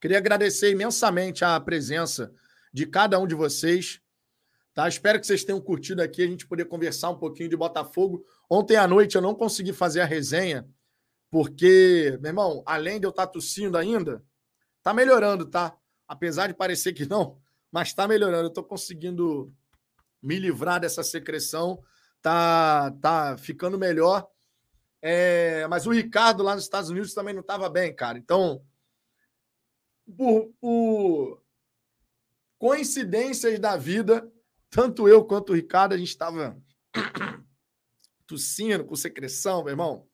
Queria 0.00 0.18
agradecer 0.18 0.70
imensamente 0.70 1.44
a 1.44 1.60
presença 1.60 2.32
de 2.72 2.86
cada 2.86 3.18
um 3.18 3.26
de 3.26 3.34
vocês. 3.34 4.00
Tá? 4.80 4.88
Espero 4.88 5.20
que 5.20 5.26
vocês 5.26 5.44
tenham 5.44 5.60
curtido 5.60 6.00
aqui, 6.00 6.22
a 6.22 6.26
gente 6.26 6.46
poder 6.46 6.64
conversar 6.64 7.10
um 7.10 7.18
pouquinho 7.18 7.50
de 7.50 7.56
Botafogo. 7.56 8.24
Ontem 8.48 8.76
à 8.76 8.88
noite 8.88 9.14
eu 9.14 9.20
não 9.20 9.34
consegui 9.34 9.74
fazer 9.74 10.00
a 10.00 10.06
resenha, 10.06 10.66
porque, 11.28 12.18
meu 12.22 12.30
irmão, 12.30 12.62
além 12.64 12.98
de 12.98 13.04
eu 13.04 13.10
estar 13.10 13.26
tá 13.26 13.32
tossindo 13.34 13.76
ainda, 13.76 14.24
tá 14.82 14.94
melhorando, 14.94 15.44
tá? 15.44 15.76
Apesar 16.08 16.46
de 16.46 16.54
parecer 16.54 16.94
que 16.94 17.04
não, 17.04 17.38
mas 17.70 17.92
tá 17.92 18.08
melhorando. 18.08 18.46
Eu 18.46 18.52
tô 18.54 18.64
conseguindo 18.64 19.52
me 20.22 20.38
livrar 20.38 20.80
dessa 20.80 21.02
secreção, 21.02 21.84
tá, 22.22 22.90
tá 23.02 23.36
ficando 23.36 23.78
melhor. 23.78 24.26
É, 25.02 25.66
mas 25.68 25.86
o 25.86 25.90
Ricardo 25.90 26.42
lá 26.42 26.54
nos 26.54 26.64
Estados 26.64 26.88
Unidos 26.88 27.12
também 27.12 27.34
não 27.34 27.42
estava 27.42 27.68
bem, 27.68 27.94
cara. 27.94 28.16
Então, 28.16 28.64
por, 30.16 30.50
por 30.58 31.42
coincidências 32.58 33.58
da 33.58 33.76
vida, 33.76 34.26
tanto 34.70 35.08
eu 35.08 35.24
quanto 35.24 35.50
o 35.50 35.54
Ricardo, 35.56 35.92
a 35.92 35.98
gente 35.98 36.08
estava 36.08 36.56
tossindo, 38.26 38.84
com 38.84 38.94
secreção, 38.94 39.64
meu 39.64 39.72
irmão. 39.72 40.06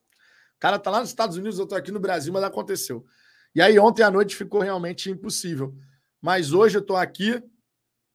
O 0.55 0.59
cara 0.59 0.79
tá 0.79 0.89
lá 0.89 0.99
nos 0.99 1.09
Estados 1.09 1.37
Unidos, 1.37 1.59
eu 1.59 1.67
tô 1.67 1.75
aqui 1.75 1.91
no 1.91 1.99
Brasil, 1.99 2.33
mas 2.33 2.43
aconteceu. 2.43 3.05
E 3.53 3.61
aí, 3.61 3.77
ontem 3.79 4.03
à 4.03 4.09
noite 4.09 4.35
ficou 4.35 4.61
realmente 4.61 5.09
impossível. 5.09 5.75
Mas 6.21 6.51
hoje 6.51 6.77
eu 6.77 6.81
tô 6.81 6.95
aqui. 6.95 7.41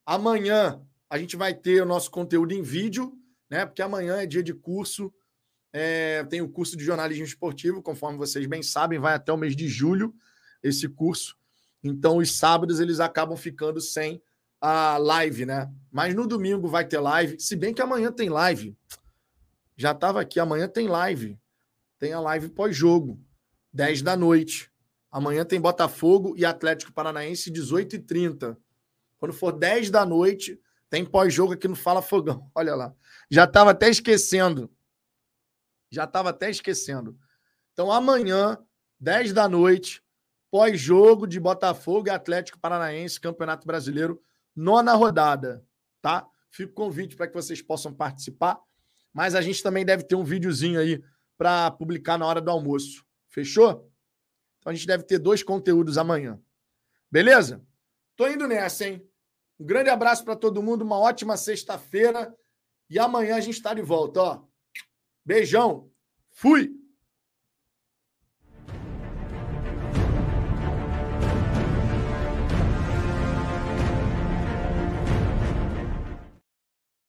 Amanhã 0.04 0.84
a 1.08 1.18
gente 1.18 1.36
vai 1.36 1.54
ter 1.54 1.82
o 1.82 1.86
nosso 1.86 2.10
conteúdo 2.10 2.52
em 2.52 2.62
vídeo, 2.62 3.12
né? 3.48 3.64
Porque 3.64 3.80
amanhã 3.80 4.16
é 4.16 4.26
dia 4.26 4.42
de 4.42 4.52
curso. 4.52 5.12
É, 5.72 6.24
tem 6.24 6.42
o 6.42 6.48
curso 6.48 6.76
de 6.76 6.84
jornalismo 6.84 7.24
esportivo, 7.24 7.80
conforme 7.80 8.18
vocês 8.18 8.44
bem 8.46 8.62
sabem, 8.62 8.98
vai 8.98 9.14
até 9.14 9.32
o 9.32 9.36
mês 9.36 9.54
de 9.54 9.68
julho 9.68 10.14
esse 10.62 10.88
curso. 10.88 11.36
Então, 11.82 12.18
os 12.18 12.36
sábados 12.36 12.80
eles 12.80 13.00
acabam 13.00 13.36
ficando 13.36 13.80
sem 13.80 14.22
a 14.62 14.96
live, 14.96 15.44
né? 15.44 15.68
Mas 15.90 16.14
no 16.14 16.24
domingo 16.24 16.68
vai 16.68 16.86
ter 16.86 17.00
live, 17.00 17.38
se 17.40 17.56
bem 17.56 17.74
que 17.74 17.82
amanhã 17.82 18.12
tem 18.12 18.28
live. 18.28 18.78
Já 19.76 19.90
estava 19.90 20.20
aqui, 20.20 20.38
amanhã 20.38 20.68
tem 20.68 20.86
live. 20.86 21.36
Tem 21.98 22.12
a 22.12 22.20
live 22.20 22.48
pós-jogo, 22.48 23.20
10 23.72 24.02
da 24.02 24.16
noite. 24.16 24.70
Amanhã 25.10 25.44
tem 25.44 25.60
Botafogo 25.60 26.34
e 26.36 26.44
Atlético 26.44 26.92
Paranaense, 26.92 27.50
18h30. 27.50 28.56
Quando 29.18 29.32
for 29.32 29.52
10 29.52 29.90
da 29.90 30.06
noite, 30.06 30.58
tem 30.88 31.04
pós-jogo 31.04 31.54
aqui 31.54 31.66
no 31.66 31.74
Fala 31.74 32.00
Fogão. 32.00 32.48
Olha 32.54 32.76
lá. 32.76 32.94
Já 33.28 33.44
estava 33.44 33.72
até 33.72 33.90
esquecendo. 33.90 34.70
Já 35.90 36.04
estava 36.04 36.30
até 36.30 36.48
esquecendo. 36.48 37.18
Então, 37.72 37.90
amanhã, 37.90 38.56
10 39.00 39.32
da 39.32 39.48
noite, 39.48 40.02
pós-jogo 40.50 41.26
de 41.26 41.40
Botafogo 41.40 42.06
e 42.06 42.10
Atlético 42.10 42.60
Paranaense, 42.60 43.20
Campeonato 43.20 43.66
Brasileiro 43.66 44.22
nona 44.54 44.94
rodada, 44.94 45.64
tá? 46.00 46.26
Fico 46.50 46.72
convite 46.74 47.16
para 47.16 47.26
que 47.26 47.34
vocês 47.34 47.62
possam 47.62 47.92
participar, 47.92 48.58
mas 49.12 49.34
a 49.34 49.40
gente 49.40 49.62
também 49.62 49.84
deve 49.84 50.04
ter 50.04 50.14
um 50.14 50.24
videozinho 50.24 50.78
aí 50.78 51.02
para 51.36 51.70
publicar 51.70 52.18
na 52.18 52.26
hora 52.26 52.40
do 52.40 52.50
almoço. 52.50 53.04
Fechou? 53.28 53.90
Então 54.58 54.70
a 54.70 54.74
gente 54.74 54.86
deve 54.86 55.04
ter 55.04 55.18
dois 55.18 55.42
conteúdos 55.42 55.98
amanhã. 55.98 56.40
Beleza? 57.10 57.64
Tô 58.16 58.28
indo 58.28 58.46
nessa, 58.46 58.86
hein? 58.86 59.06
Um 59.58 59.64
grande 59.64 59.90
abraço 59.90 60.24
para 60.24 60.36
todo 60.36 60.62
mundo, 60.62 60.82
uma 60.82 60.98
ótima 60.98 61.36
sexta-feira 61.36 62.34
e 62.88 62.98
amanhã 62.98 63.36
a 63.36 63.40
gente 63.40 63.56
está 63.56 63.72
de 63.72 63.82
volta, 63.82 64.20
ó. 64.20 64.44
Beijão. 65.24 65.90
Fui. 66.30 66.81